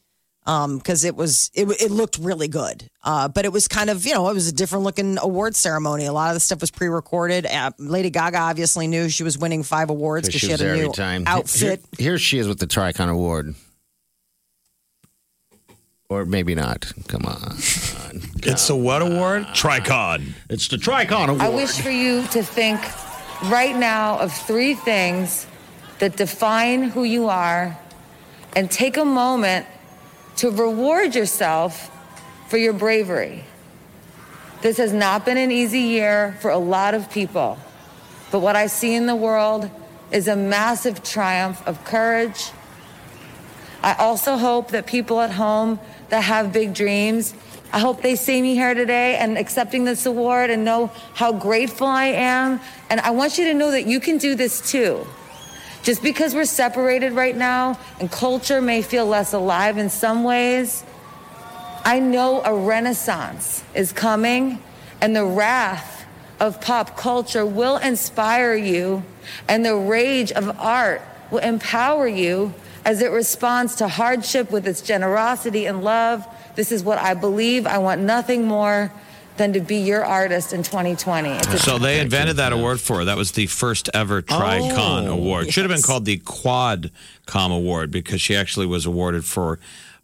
Um, 0.46 0.76
because 0.76 1.04
it 1.04 1.16
was 1.16 1.50
it, 1.54 1.70
it 1.80 1.90
looked 1.90 2.18
really 2.18 2.48
good. 2.48 2.90
Uh, 3.02 3.28
but 3.28 3.46
it 3.46 3.52
was 3.52 3.66
kind 3.66 3.88
of 3.88 4.04
you 4.04 4.12
know 4.12 4.28
it 4.28 4.34
was 4.34 4.46
a 4.46 4.52
different 4.52 4.84
looking 4.84 5.16
award 5.18 5.56
ceremony. 5.56 6.04
A 6.04 6.12
lot 6.12 6.28
of 6.28 6.34
the 6.34 6.40
stuff 6.40 6.60
was 6.60 6.70
pre-recorded. 6.70 7.46
Uh, 7.46 7.70
Lady 7.78 8.10
Gaga 8.10 8.38
obviously 8.38 8.86
knew 8.86 9.08
she 9.08 9.22
was 9.22 9.38
winning 9.38 9.62
five 9.62 9.88
awards 9.88 10.28
because 10.28 10.40
she, 10.40 10.48
was 10.48 10.60
had 10.60 10.60
a 10.60 10.64
there 10.64 10.74
new 10.76 10.82
every 10.82 10.94
time. 10.94 11.24
outfit. 11.26 11.80
Here, 11.96 12.10
here 12.10 12.18
she 12.18 12.38
is 12.38 12.46
with 12.46 12.58
the 12.58 12.66
Tricon 12.66 13.08
Award. 13.08 13.54
Or 16.10 16.26
maybe 16.26 16.54
not. 16.54 16.92
Come 17.08 17.24
on. 17.24 17.56
It's 18.46 18.68
the 18.68 18.76
what 18.76 19.00
award? 19.00 19.44
Tricon. 19.54 20.34
It's 20.50 20.68
the 20.68 20.76
Tricon 20.76 21.28
Award. 21.28 21.40
I 21.40 21.48
wish 21.48 21.80
for 21.80 21.90
you 21.90 22.22
to 22.28 22.42
think 22.42 22.78
right 23.50 23.74
now 23.74 24.18
of 24.18 24.32
three 24.32 24.74
things 24.74 25.46
that 25.98 26.16
define 26.16 26.84
who 26.84 27.04
you 27.04 27.28
are 27.28 27.76
and 28.54 28.70
take 28.70 28.96
a 28.98 29.04
moment 29.04 29.66
to 30.36 30.50
reward 30.50 31.14
yourself 31.14 31.90
for 32.48 32.56
your 32.56 32.72
bravery. 32.72 33.44
This 34.62 34.78
has 34.78 34.92
not 34.92 35.24
been 35.24 35.36
an 35.36 35.50
easy 35.50 35.80
year 35.80 36.36
for 36.40 36.50
a 36.50 36.58
lot 36.58 36.94
of 36.94 37.10
people, 37.10 37.58
but 38.30 38.40
what 38.40 38.56
I 38.56 38.66
see 38.66 38.94
in 38.94 39.06
the 39.06 39.16
world 39.16 39.70
is 40.10 40.28
a 40.28 40.36
massive 40.36 41.02
triumph 41.02 41.66
of 41.66 41.84
courage. 41.84 42.50
I 43.82 43.94
also 43.94 44.36
hope 44.36 44.70
that 44.70 44.86
people 44.86 45.20
at 45.20 45.32
home 45.32 45.78
that 46.08 46.22
have 46.22 46.52
big 46.52 46.72
dreams, 46.72 47.34
I 47.74 47.80
hope 47.80 48.02
they 48.02 48.14
see 48.14 48.40
me 48.40 48.54
here 48.54 48.72
today 48.72 49.16
and 49.16 49.36
accepting 49.36 49.82
this 49.84 50.06
award 50.06 50.48
and 50.48 50.64
know 50.64 50.92
how 51.14 51.32
grateful 51.32 51.88
I 51.88 52.06
am. 52.06 52.60
And 52.88 53.00
I 53.00 53.10
want 53.10 53.36
you 53.36 53.46
to 53.46 53.54
know 53.54 53.72
that 53.72 53.84
you 53.84 53.98
can 53.98 54.16
do 54.16 54.36
this 54.36 54.70
too. 54.70 55.04
Just 55.84 56.02
because 56.02 56.34
we're 56.34 56.46
separated 56.46 57.12
right 57.12 57.36
now 57.36 57.78
and 58.00 58.10
culture 58.10 58.62
may 58.62 58.80
feel 58.80 59.04
less 59.04 59.34
alive 59.34 59.76
in 59.76 59.90
some 59.90 60.24
ways, 60.24 60.82
I 61.84 62.00
know 62.00 62.42
a 62.42 62.54
renaissance 62.54 63.62
is 63.74 63.92
coming 63.92 64.62
and 65.02 65.14
the 65.14 65.26
wrath 65.26 66.06
of 66.40 66.58
pop 66.62 66.96
culture 66.96 67.44
will 67.44 67.76
inspire 67.76 68.54
you 68.54 69.04
and 69.46 69.64
the 69.64 69.76
rage 69.76 70.32
of 70.32 70.58
art 70.58 71.02
will 71.30 71.40
empower 71.40 72.08
you 72.08 72.54
as 72.86 73.02
it 73.02 73.10
responds 73.10 73.74
to 73.76 73.88
hardship 73.88 74.50
with 74.50 74.66
its 74.66 74.80
generosity 74.80 75.66
and 75.66 75.84
love. 75.84 76.26
This 76.54 76.72
is 76.72 76.82
what 76.82 76.96
I 76.96 77.12
believe. 77.12 77.66
I 77.66 77.76
want 77.76 78.00
nothing 78.00 78.46
more 78.46 78.90
than 79.36 79.52
to 79.52 79.60
be 79.60 79.76
your 79.76 80.04
artist 80.04 80.52
in 80.52 80.62
2020. 80.62 81.28
It's 81.30 81.62
So 81.64 81.78
they 81.78 82.00
invented 82.00 82.36
that 82.36 82.52
award 82.52 82.80
for 82.80 82.98
her. 82.98 83.04
That 83.06 83.16
was 83.16 83.32
the 83.32 83.46
first 83.46 83.90
ever 83.94 84.22
Tricon 84.22 85.08
Oh, 85.08 85.12
Award. 85.12 85.52
Should 85.52 85.64
have 85.64 85.72
been 85.72 85.82
called 85.82 86.04
the 86.04 86.18
Quad 86.18 86.90
Com 87.26 87.50
Award 87.52 87.90
because 87.90 88.20
she 88.20 88.36
actually 88.36 88.66
was 88.66 88.86
awarded 88.86 89.24
for 89.24 89.58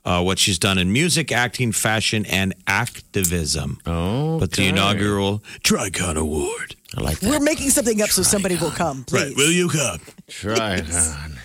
uh, 0.05 0.23
what 0.23 0.39
she's 0.39 0.59
done 0.59 0.79
in 0.79 0.93
music, 0.93 1.31
acting, 1.31 1.73
fashion, 1.73 2.25
and 2.27 2.55
activism. 2.67 3.79
Oh, 3.87 4.39
But 4.41 4.53
the 4.53 4.67
inaugural 4.67 5.43
Tricon 5.63 6.17
Award. 6.17 6.75
I 6.97 7.03
like 7.03 7.21
that. 7.21 7.31
We're 7.31 7.41
making 7.41 7.71
something 7.71 8.01
up 8.03 8.09
so 8.09 8.23
somebody 8.23 8.57
will 8.57 8.71
come. 8.73 9.05
Please. 9.05 9.23
Right. 9.29 9.37
Will 9.37 9.53
you 9.53 9.69
come? 9.69 10.01
Tricon. 10.29 11.37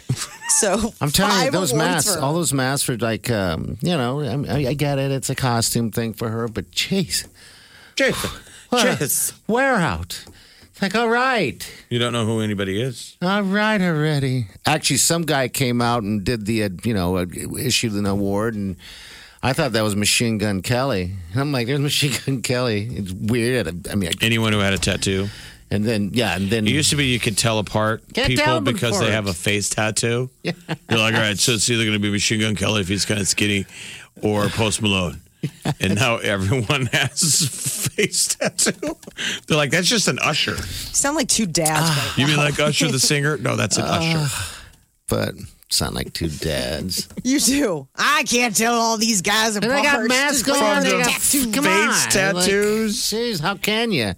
So 0.48 0.94
I'm 1.02 1.12
telling 1.12 1.46
you, 1.46 1.52
those 1.52 1.74
masks, 1.74 2.16
all 2.16 2.34
those 2.34 2.54
masks 2.54 2.88
are 2.90 2.98
like, 2.98 3.30
um, 3.30 3.78
you 3.82 3.98
know, 3.98 4.22
I, 4.22 4.68
I 4.68 4.74
get 4.74 5.00
it. 5.00 5.12
It's 5.12 5.30
a 5.30 5.36
costume 5.36 5.92
thing 5.92 6.14
for 6.14 6.30
her, 6.30 6.48
but 6.48 6.72
jeez. 6.72 7.28
Jason. 7.96 8.30
What? 8.70 8.86
Jeez. 9.00 9.34
Wear 9.48 9.76
out. 9.76 10.26
It's 10.72 10.82
like, 10.82 10.96
all 10.96 11.08
right. 11.10 11.66
You 11.90 12.00
don't 12.00 12.12
know 12.12 12.26
who 12.26 12.42
anybody 12.42 12.82
is? 12.82 13.16
All 13.22 13.44
right 13.44 13.80
already. 13.80 14.48
Actually, 14.66 14.98
some 14.98 15.22
guy 15.22 15.48
came 15.48 15.82
out 15.82 16.04
and 16.04 16.24
did 16.24 16.46
the, 16.46 16.64
uh, 16.64 16.70
you 16.84 16.94
know, 16.94 17.16
uh, 17.18 17.26
issued 17.58 17.94
an 17.94 18.06
award, 18.06 18.56
and 18.56 18.76
I 19.42 19.54
thought 19.54 19.72
that 19.72 19.84
was 19.84 19.96
Machine 19.96 20.38
Gun 20.38 20.62
Kelly. 20.62 21.14
And 21.32 21.40
I'm 21.40 21.52
like, 21.54 21.68
there's 21.68 21.80
Machine 21.92 22.12
Gun 22.26 22.42
Kelly. 22.42 22.90
It's 22.92 23.14
weird. 23.14 23.88
I 23.90 23.96
mean, 23.96 24.10
I- 24.10 24.26
Anyone 24.26 24.52
who 24.52 24.60
had 24.60 24.74
a 24.74 24.78
tattoo? 24.78 25.30
and 25.72 25.84
then 25.86 26.12
yeah, 26.14 26.36
and 26.36 26.50
then 26.50 26.68
It 26.68 26.72
used 26.74 26.90
to 26.92 26.96
be 26.96 27.06
you 27.06 27.20
could 27.20 27.38
tell 27.38 27.58
apart 27.60 28.04
Get 28.14 28.28
people 28.28 28.46
down 28.46 28.64
because 28.66 28.92
before 28.92 29.00
they 29.06 29.12
it. 29.12 29.14
have 29.16 29.28
a 29.28 29.34
face 29.34 29.70
tattoo. 29.70 30.30
You're 30.44 30.54
like, 30.90 31.14
all 31.16 31.22
right, 31.22 31.40
so 31.40 31.54
it's 31.54 31.70
either 31.70 31.84
going 31.84 31.94
to 31.96 32.00
be 32.00 32.12
Machine 32.12 32.42
Gun 32.42 32.56
Kelly 32.56 32.82
if 32.82 32.88
he's 32.88 33.06
kind 33.06 33.22
of 33.22 33.28
skinny 33.28 33.66
or 34.22 34.48
Post 34.50 34.82
Malone. 34.82 35.22
And 35.80 35.96
now 35.96 36.18
everyone 36.18 36.88
has 36.88 37.90
face 37.94 38.36
tattoo. 38.36 38.98
They're 39.48 39.58
like, 39.58 39.72
that's 39.72 39.88
just 39.88 40.08
an 40.08 40.20
usher. 40.20 40.52
You 40.56 40.58
sound 40.64 41.16
like 41.16 41.28
two 41.28 41.46
dads. 41.46 41.80
Ah. 41.84 42.14
right 42.18 42.18
You 42.18 42.28
mean 42.28 42.38
like 42.38 42.60
Usher 42.60 42.92
the 42.92 43.00
singer? 43.00 43.38
No, 43.38 43.56
that's 43.56 43.78
an 43.78 43.86
usher. 43.86 44.28
but 45.08 45.34
sound 45.70 45.96
like 45.96 46.14
two 46.14 46.30
dads. 46.30 47.08
You 47.24 47.40
do. 47.40 47.88
I 47.96 48.24
can't 48.28 48.56
tell 48.56 48.76
all 48.76 48.98
these 48.98 49.22
guys 49.24 49.58
are 49.58 49.62
And 49.64 49.72
they 49.72 49.82
got 49.82 50.08
masks 50.08 50.44
Just 50.44 50.62
on. 50.62 50.84
They 50.84 50.92
got 50.92 51.10
tattoo- 51.10 51.52
come 51.52 51.64
face 51.64 52.06
on. 52.06 52.12
tattoos. 52.12 53.14
Like, 53.14 53.22
jeez, 53.22 53.42
how 53.42 53.56
can 53.56 53.92
you? 53.92 54.14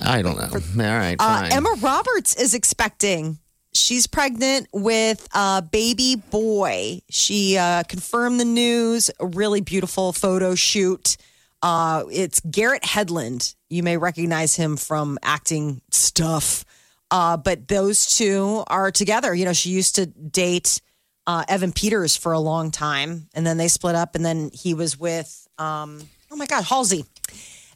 I 0.00 0.22
don't 0.22 0.36
know. 0.36 0.50
All 0.84 0.98
right, 0.98 1.16
Uh. 1.18 1.48
Emma 1.52 1.74
Roberts 1.80 2.34
is 2.36 2.54
expecting. 2.54 3.38
She's 3.74 4.06
pregnant 4.06 4.68
with 4.72 5.26
a 5.34 5.62
baby 5.62 6.16
boy. 6.16 7.00
She 7.08 7.56
uh, 7.56 7.84
confirmed 7.84 8.38
the 8.38 8.44
news. 8.44 9.10
A 9.18 9.26
really 9.26 9.60
beautiful 9.62 10.12
photo 10.12 10.54
shoot. 10.54 11.16
Uh, 11.62 12.04
it's 12.10 12.40
Garrett 12.40 12.82
Hedlund. 12.82 13.54
You 13.70 13.82
may 13.82 13.96
recognize 13.96 14.56
him 14.56 14.76
from 14.76 15.18
acting 15.22 15.80
stuff. 15.90 16.64
Uh, 17.10 17.36
but 17.36 17.68
those 17.68 18.06
two 18.06 18.64
are 18.66 18.90
together. 18.90 19.34
You 19.34 19.44
know, 19.44 19.52
she 19.52 19.70
used 19.70 19.94
to 19.96 20.06
date 20.06 20.80
uh, 21.26 21.44
Evan 21.48 21.72
Peters 21.72 22.16
for 22.16 22.32
a 22.32 22.40
long 22.40 22.70
time, 22.70 23.28
and 23.34 23.46
then 23.46 23.58
they 23.58 23.68
split 23.68 23.94
up. 23.94 24.14
And 24.14 24.24
then 24.24 24.50
he 24.52 24.74
was 24.74 24.98
with, 24.98 25.46
um, 25.58 26.00
oh 26.30 26.36
my 26.36 26.46
God, 26.46 26.64
Halsey. 26.64 27.04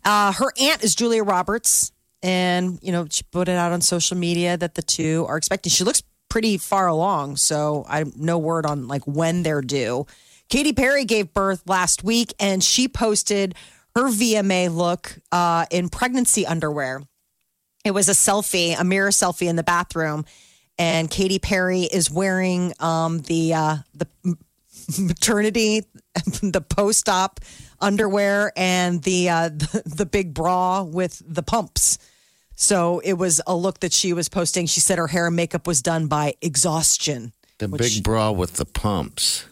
Uh, 0.04 0.32
her 0.32 0.52
aunt 0.60 0.82
is 0.84 0.94
Julia 0.94 1.22
Roberts, 1.22 1.92
and 2.22 2.78
you 2.82 2.92
know 2.92 3.06
she 3.10 3.22
put 3.30 3.48
it 3.48 3.56
out 3.56 3.72
on 3.72 3.80
social 3.80 4.16
media 4.16 4.56
that 4.56 4.74
the 4.74 4.82
two 4.82 5.24
are 5.28 5.36
expecting. 5.36 5.70
She 5.70 5.84
looks 5.84 6.02
pretty 6.28 6.58
far 6.58 6.86
along, 6.86 7.36
so 7.36 7.84
I 7.88 8.04
no 8.16 8.38
word 8.38 8.66
on 8.66 8.88
like 8.88 9.06
when 9.06 9.42
they're 9.42 9.62
due. 9.62 10.06
Katy 10.48 10.72
Perry 10.72 11.04
gave 11.04 11.32
birth 11.32 11.62
last 11.66 12.04
week, 12.04 12.32
and 12.38 12.62
she 12.62 12.88
posted 12.88 13.54
her 13.94 14.08
VMA 14.08 14.74
look 14.74 15.18
uh, 15.32 15.66
in 15.70 15.88
pregnancy 15.88 16.46
underwear. 16.46 17.02
It 17.84 17.92
was 17.92 18.08
a 18.08 18.12
selfie, 18.12 18.78
a 18.78 18.84
mirror 18.84 19.10
selfie 19.10 19.48
in 19.48 19.56
the 19.56 19.62
bathroom, 19.62 20.24
and 20.78 21.10
Katy 21.10 21.38
Perry 21.38 21.82
is 21.82 22.10
wearing 22.10 22.72
um, 22.80 23.20
the 23.20 23.54
uh, 23.54 23.76
the 23.94 24.06
maternity, 24.98 25.84
the 26.42 26.60
post 26.60 27.08
op 27.08 27.40
underwear, 27.80 28.52
and 28.56 29.02
the, 29.02 29.28
uh, 29.28 29.48
the 29.50 29.82
the 29.86 30.06
big 30.06 30.34
bra 30.34 30.82
with 30.82 31.22
the 31.26 31.42
pumps. 31.42 31.98
So 32.58 33.00
it 33.00 33.12
was 33.14 33.40
a 33.46 33.54
look 33.54 33.80
that 33.80 33.92
she 33.92 34.12
was 34.14 34.28
posting. 34.30 34.66
She 34.66 34.80
said 34.80 34.96
her 34.98 35.06
hair 35.08 35.26
and 35.26 35.36
makeup 35.36 35.66
was 35.66 35.82
done 35.82 36.06
by 36.06 36.34
exhaustion. 36.40 37.32
the 37.58 37.68
which- 37.68 37.80
big 37.96 38.02
bra 38.04 38.30
with 38.30 38.54
the 38.54 38.64
pumps. 38.64 39.44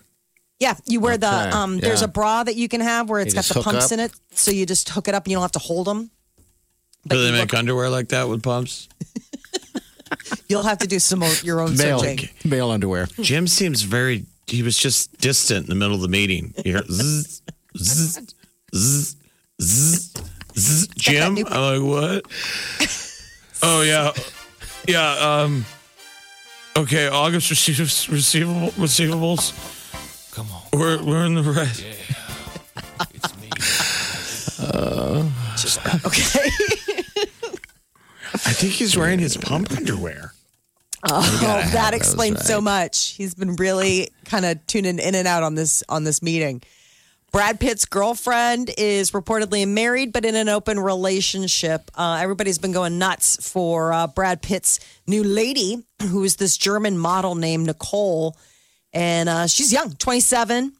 Yeah, 0.61 0.77
you 0.87 1.01
wear 1.01 1.15
Okay, 1.15 1.21
the 1.21 1.57
um. 1.57 1.79
There's 1.79 2.01
a 2.03 2.09
bra 2.09 2.45
that 2.45 2.55
you 2.57 2.69
can 2.69 2.81
have 2.81 3.11
where 3.11 3.21
it's 3.21 3.35
You 3.35 3.43
got 3.43 3.45
the 3.47 3.61
pumps 3.61 3.87
up? 3.87 3.93
in 3.93 4.01
it, 4.01 4.13
so 4.31 4.51
you 4.53 4.65
just 4.65 4.89
hook 4.89 5.09
it 5.09 5.15
up 5.15 5.25
and 5.25 5.33
you 5.33 5.37
don't 5.37 5.43
have 5.43 5.53
to 5.53 5.59
hold 5.59 5.87
them. 5.87 6.11
Do 7.07 7.21
they 7.23 7.33
make 7.33 7.53
look- 7.53 7.55
underwear 7.59 7.91
like 7.91 8.09
that 8.11 8.29
with 8.29 8.43
pumps? 8.43 8.89
You'll 10.49 10.63
have 10.63 10.79
to 10.79 10.87
do 10.87 10.99
some 10.99 11.23
of 11.23 11.43
your 11.43 11.61
own 11.61 11.77
Male, 11.77 11.99
searching. 11.99 12.29
male 12.45 12.71
underwear. 12.71 13.09
Jim 13.21 13.47
seems 13.47 13.83
very, 13.83 14.27
he 14.47 14.63
was 14.63 14.77
just 14.79 15.17
distant 15.19 15.65
in 15.65 15.69
the 15.71 15.75
middle 15.75 15.97
of 15.97 16.03
the 16.03 16.09
meeting. 16.09 16.55
You 16.65 16.75
hear 16.75 16.83
zzz, 16.91 17.43
zzz, 17.77 18.35
zzz, 18.75 19.17
zzz, 19.61 20.15
zzz. 20.57 20.89
Jim? 20.97 21.39
I'm 21.51 21.83
like, 21.83 21.83
what? 21.83 22.89
Oh, 23.63 23.83
yeah. 23.83 24.13
Yeah. 24.87 25.43
Um, 25.43 25.65
Okay, 26.77 27.07
August 27.07 27.53
receivables, 27.53 28.11
receivable, 28.11 28.69
receivables. 28.71 29.53
Come 30.35 30.49
on. 30.51 30.63
We're, 30.73 31.01
we're 31.05 31.25
in 31.25 31.35
the 31.35 31.43
red. 31.43 31.71
It's 33.15 33.37
me. 33.41 33.49
Okay. 36.05 36.51
I 38.35 38.53
think 38.53 38.73
he's 38.73 38.97
wearing 38.97 39.21
his 39.21 39.37
pump 39.37 39.71
underwear. 39.71 40.33
Oh, 41.09 41.39
gotta 41.41 41.71
that 41.71 41.93
those, 41.93 42.01
explains 42.01 42.45
so 42.45 42.61
much. 42.61 43.11
He's 43.11 43.35
been 43.37 43.55
really 43.55 44.11
kind 44.25 44.45
of 44.45 44.67
tuning 44.67 44.99
in 44.99 45.15
and 45.15 45.29
out 45.29 45.45
on 45.45 45.55
this 45.55 45.85
on 45.89 46.03
this 46.03 46.23
meeting. 46.23 46.63
Brad 47.35 47.59
Pitt's 47.59 47.85
girlfriend 47.85 48.71
is 48.79 49.11
reportedly 49.11 49.67
married, 49.67 50.13
but 50.13 50.25
in 50.25 50.37
an 50.37 50.49
open 50.49 50.79
relationship. 50.79 51.91
Uh, 51.93 52.21
everybody's 52.23 52.61
been 52.61 52.71
going 52.71 53.01
nuts 53.01 53.51
for 53.51 53.93
uh, 53.93 54.07
Brad 54.07 54.41
Pitt's 54.41 54.79
new 55.09 55.25
lady, 55.25 55.83
who 56.01 56.23
is 56.23 56.37
this 56.37 56.57
German 56.57 56.97
model 56.97 57.35
named 57.35 57.67
Nicole, 57.67 58.39
and 58.93 59.29
uh, 59.29 59.49
she's 59.49 59.73
young, 59.73 59.95
twenty 59.95 60.21
seven. 60.21 60.75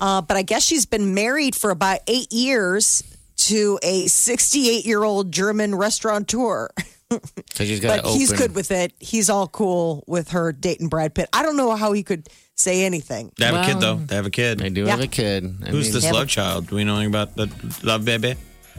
Uh, 0.00 0.22
but 0.22 0.36
I 0.36 0.42
guess 0.42 0.64
she's 0.64 0.86
been 0.86 1.12
married 1.12 1.56
for 1.56 1.70
about 1.70 1.98
eight 2.06 2.32
years 2.32 3.02
to 3.38 3.80
a 3.82 4.06
sixty 4.06 4.70
eight 4.70 4.86
year 4.86 5.02
old 5.02 5.32
German 5.32 5.74
restaurateur. 5.74 6.68
So 7.10 7.18
but 7.82 8.04
to 8.04 8.08
he's 8.10 8.32
good 8.32 8.54
with 8.54 8.70
it. 8.70 8.92
He's 9.00 9.28
all 9.28 9.48
cool 9.48 10.04
with 10.06 10.30
her 10.30 10.52
dating 10.52 10.88
Brad 10.88 11.16
Pitt. 11.16 11.28
I 11.32 11.42
don't 11.42 11.56
know 11.56 11.74
how 11.74 11.90
he 11.90 12.04
could 12.04 12.28
say 12.56 12.84
anything. 12.84 13.30
They 13.38 13.44
have 13.46 13.54
a 13.54 13.64
kid, 13.64 13.80
though. 13.80 13.96
They 13.96 14.16
have 14.16 14.26
a 14.26 14.30
kid. 14.30 14.58
They 14.58 14.70
do 14.70 14.84
Yeah. 14.84 14.90
have 14.92 15.00
a 15.00 15.06
kid. 15.06 15.44
I 15.64 15.70
Who's 15.70 15.86
mean, 15.86 15.94
this 15.94 16.04
love 16.04 16.12
but- 16.22 16.28
child? 16.28 16.66
Do 16.68 16.76
we 16.76 16.84
know 16.84 16.94
anything 16.96 17.10
about 17.14 17.36
the 17.36 17.48
love 17.82 18.04
baby? 18.04 18.34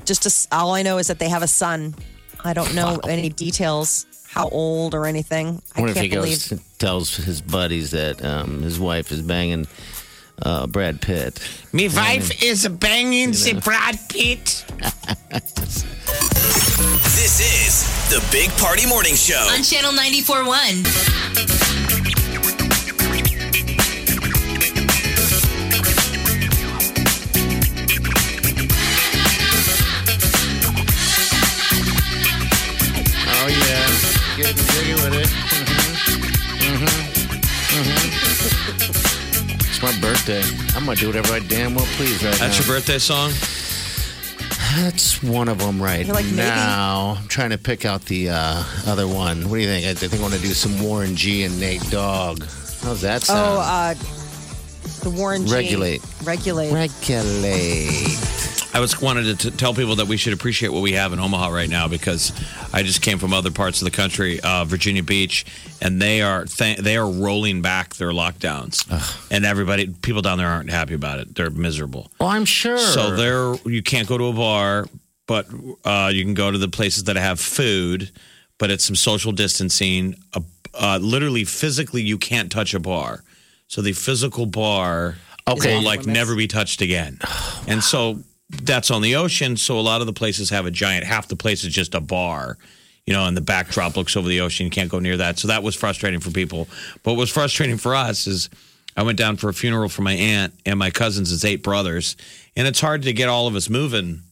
Just 0.05 0.23
to, 0.23 0.31
all 0.55 0.73
I 0.75 0.81
know 0.83 0.97
is 0.97 1.07
that 1.07 1.19
they 1.19 1.29
have 1.29 1.43
a 1.43 1.47
son. 1.47 1.95
I 2.43 2.53
don't 2.53 2.73
know 2.75 2.97
any 3.07 3.29
details, 3.29 4.05
how 4.27 4.49
old 4.49 4.93
or 4.93 5.05
anything. 5.05 5.61
I 5.75 5.79
I 5.79 5.81
wonder 5.81 5.91
if 5.97 6.03
he 6.03 6.09
can't 6.09 6.23
goes 6.23 6.53
tells 6.77 7.15
his 7.15 7.41
buddies 7.41 7.91
that 7.91 8.23
um, 8.23 8.61
his 8.61 8.79
wife 8.79 9.11
is 9.11 9.21
banging 9.21 9.65
uh, 10.43 10.67
Brad 10.67 11.01
Pitt. 11.01 11.39
Me 11.73 11.87
wife 11.89 12.43
is 12.43 12.67
banging 12.67 13.31
the 13.31 13.59
Brad 13.63 13.97
Pitt. 14.09 14.63
This 17.15 17.39
is 17.41 17.85
the 18.09 18.23
Big 18.31 18.51
Party 18.51 18.85
Morning 18.87 19.15
Show. 19.15 19.47
On 19.51 19.63
Channel 19.63 19.91
94.1. 19.93 21.66
Oh 33.47 33.49
yeah, 33.49 33.87
getting 34.35 34.65
jiggy 34.75 34.93
with 34.95 35.13
it. 35.13 35.29
hmm 36.59 36.83
hmm 37.71 37.87
mhm. 38.75 39.67
It's 39.69 39.81
my 39.81 39.97
birthday. 40.01 40.41
I'm 40.75 40.83
gonna 40.83 40.97
do 40.97 41.07
whatever 41.07 41.31
I 41.31 41.39
damn 41.39 41.73
well 41.73 41.85
please 41.95 42.21
right 42.25 42.35
That's 42.35 42.59
now. 42.59 42.65
your 42.65 42.75
birthday 42.75 42.97
song? 42.97 43.31
That's 44.75 45.23
one 45.23 45.47
of 45.47 45.59
them 45.59 45.81
right 45.81 46.05
You're 46.05 46.13
like, 46.13 46.25
maybe? 46.25 46.35
now. 46.37 47.15
I'm 47.21 47.27
trying 47.29 47.51
to 47.51 47.57
pick 47.57 47.85
out 47.85 48.01
the 48.03 48.31
uh, 48.31 48.63
other 48.85 49.07
one. 49.07 49.49
What 49.49 49.55
do 49.55 49.61
you 49.61 49.67
think? 49.67 49.85
I 49.87 49.93
think 49.93 50.13
I 50.13 50.19
want 50.21 50.33
to 50.33 50.41
do 50.41 50.49
some 50.49 50.83
Warren 50.83 51.15
G 51.15 51.43
and 51.43 51.57
Nate 51.57 51.89
Dogg. 51.89 52.43
How's 52.83 52.99
that 53.01 53.21
sound? 53.21 53.39
Oh, 53.39 53.61
uh, 53.61 53.93
the 55.03 55.09
Warren 55.09 55.45
G. 55.47 55.53
Regulate. 55.53 56.01
Regulate. 56.25 56.73
Regulate. 56.73 58.26
I 58.73 58.79
was 58.79 59.01
wanted 59.01 59.39
to 59.39 59.49
t- 59.51 59.57
tell 59.57 59.73
people 59.73 59.95
that 59.95 60.07
we 60.07 60.17
should 60.17 60.33
appreciate 60.33 60.69
what 60.69 60.81
we 60.83 60.91
have 60.93 61.13
in 61.13 61.19
Omaha 61.19 61.47
right 61.49 61.69
now 61.69 61.87
because 61.87 62.31
I 62.73 62.83
just 62.83 63.01
came 63.01 63.17
from 63.17 63.33
other 63.33 63.49
parts 63.49 63.81
of 63.81 63.85
the 63.85 63.91
country, 63.91 64.39
uh, 64.41 64.65
Virginia 64.65 65.01
Beach, 65.01 65.45
and 65.81 66.01
they 66.01 66.21
are 66.21 66.45
th- 66.45 66.77
they 66.77 66.95
are 66.97 67.09
rolling 67.09 67.61
back 67.61 67.95
their 67.95 68.11
lockdowns, 68.11 68.85
and 69.31 69.45
everybody 69.45 69.87
people 69.87 70.21
down 70.21 70.37
there 70.37 70.47
aren't 70.47 70.69
happy 70.69 70.93
about 70.93 71.19
it. 71.19 71.33
They're 71.33 71.49
miserable. 71.49 72.11
Oh, 72.19 72.27
I'm 72.27 72.45
sure. 72.45 72.77
So 72.77 73.15
there, 73.15 73.55
you 73.65 73.81
can't 73.81 74.07
go 74.07 74.17
to 74.17 74.25
a 74.25 74.33
bar, 74.33 74.85
but 75.27 75.47
uh, 75.83 76.11
you 76.13 76.23
can 76.23 76.33
go 76.35 76.51
to 76.51 76.57
the 76.57 76.67
places 76.69 77.05
that 77.05 77.15
have 77.15 77.39
food, 77.39 78.11
but 78.59 78.69
it's 78.69 78.83
some 78.85 78.95
social 78.95 79.31
distancing. 79.31 80.15
Uh, 80.33 80.41
uh, 80.75 80.99
literally, 81.01 81.45
physically, 81.45 82.03
you 82.03 82.17
can't 82.19 82.51
touch 82.51 82.73
a 82.75 82.79
bar. 82.79 83.23
So 83.67 83.81
the 83.81 83.93
physical 83.93 84.45
bar 84.45 85.15
Okay. 85.47 85.75
will 85.77 85.81
like 85.83 86.05
never 86.05 86.35
be 86.35 86.47
touched 86.47 86.81
again. 86.81 87.17
And 87.69 87.83
so 87.83 88.19
that's 88.49 88.91
on 88.91 89.01
the 89.01 89.15
ocean. 89.15 89.57
So 89.57 89.79
a 89.79 89.81
lot 89.81 90.01
of 90.01 90.07
the 90.07 90.13
places 90.13 90.49
have 90.51 90.65
a 90.65 90.71
giant. 90.71 91.05
Half 91.05 91.27
the 91.27 91.35
place 91.35 91.63
is 91.63 91.73
just 91.73 91.95
a 91.95 92.01
bar. 92.01 92.57
You 93.05 93.13
know, 93.13 93.25
and 93.25 93.37
the 93.37 93.41
backdrop 93.41 93.95
looks 93.95 94.17
over 94.17 94.27
the 94.27 94.41
ocean. 94.41 94.65
You 94.65 94.69
can't 94.69 94.89
go 94.91 94.99
near 94.99 95.15
that. 95.17 95.39
So 95.39 95.47
that 95.47 95.63
was 95.63 95.75
frustrating 95.75 96.19
for 96.19 96.29
people. 96.29 96.67
But 97.03 97.13
what 97.13 97.19
was 97.19 97.29
frustrating 97.29 97.77
for 97.77 97.95
us 97.95 98.27
is 98.27 98.49
I 98.97 99.03
went 99.03 99.17
down 99.17 99.37
for 99.37 99.47
a 99.47 99.53
funeral 99.53 99.87
for 99.87 100.01
my 100.01 100.11
aunt 100.13 100.53
and 100.65 100.77
my 100.77 100.89
cousins. 100.89 101.31
It's 101.31 101.45
eight 101.45 101.63
brothers, 101.63 102.17
and 102.57 102.67
it's 102.67 102.81
hard 102.81 103.03
to 103.03 103.13
get 103.13 103.29
all 103.29 103.47
of 103.47 103.55
us 103.55 103.69
moving 103.69 104.23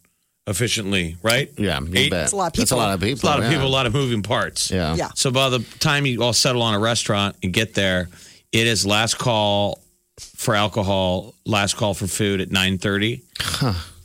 efficiently, 0.48 1.16
right? 1.24 1.50
Yeah, 1.58 1.80
you 1.80 1.88
Eight- 1.94 2.12
bet. 2.12 2.24
That's 2.24 2.32
a 2.34 2.36
lot 2.36 2.48
of 2.48 2.54
That's 2.54 2.72
a 2.72 2.76
people. 2.76 2.78
lot 2.84 2.94
of 2.94 3.00
people. 3.00 3.14
It's 3.14 3.24
a 3.24 3.26
lot 3.28 3.40
of 3.40 3.46
yeah. 3.46 3.50
people, 3.52 3.68
a 3.68 3.70
lot 3.70 3.86
of 3.86 3.94
moving 3.94 4.24
parts. 4.24 4.70
Yeah. 4.72 4.96
Yeah. 4.96 5.10
So 5.16 5.32
by 5.32 5.50
the 5.50 5.60
time 5.80 6.06
you 6.06 6.22
all 6.22 6.34
settle 6.34 6.62
on 6.62 6.74
a 6.74 6.80
restaurant 6.80 7.38
and 7.44 7.54
get 7.54 7.76
there, 7.76 8.10
it 8.52 8.68
is 8.68 8.86
last 8.86 9.18
call 9.18 9.80
for 10.18 10.54
alcohol, 10.54 11.34
last 11.46 11.78
call 11.78 11.94
for 11.94 12.08
food 12.08 12.42
at 12.42 12.52
nine 12.52 12.78
thirty. 12.78 13.22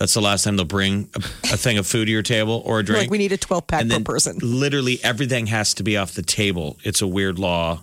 That's 0.00 0.14
the 0.14 0.20
last 0.22 0.42
time 0.44 0.56
they'll 0.56 0.64
bring 0.64 1.08
a, 1.14 1.18
a 1.18 1.56
thing 1.56 1.76
of 1.78 1.86
food 1.86 2.06
to 2.06 2.10
your 2.10 2.22
table 2.22 2.62
or 2.64 2.80
a 2.80 2.82
drink. 2.82 3.02
Like 3.02 3.10
we 3.10 3.18
need 3.18 3.32
a 3.32 3.36
12 3.36 3.66
pack 3.66 3.82
and 3.82 3.90
per 3.90 3.94
then 3.94 4.04
person. 4.04 4.38
literally 4.42 4.98
everything 5.04 5.46
has 5.48 5.74
to 5.74 5.82
be 5.84 5.96
off 5.98 6.14
the 6.14 6.22
table. 6.22 6.78
It's 6.82 7.02
a 7.02 7.06
weird 7.06 7.38
law. 7.38 7.82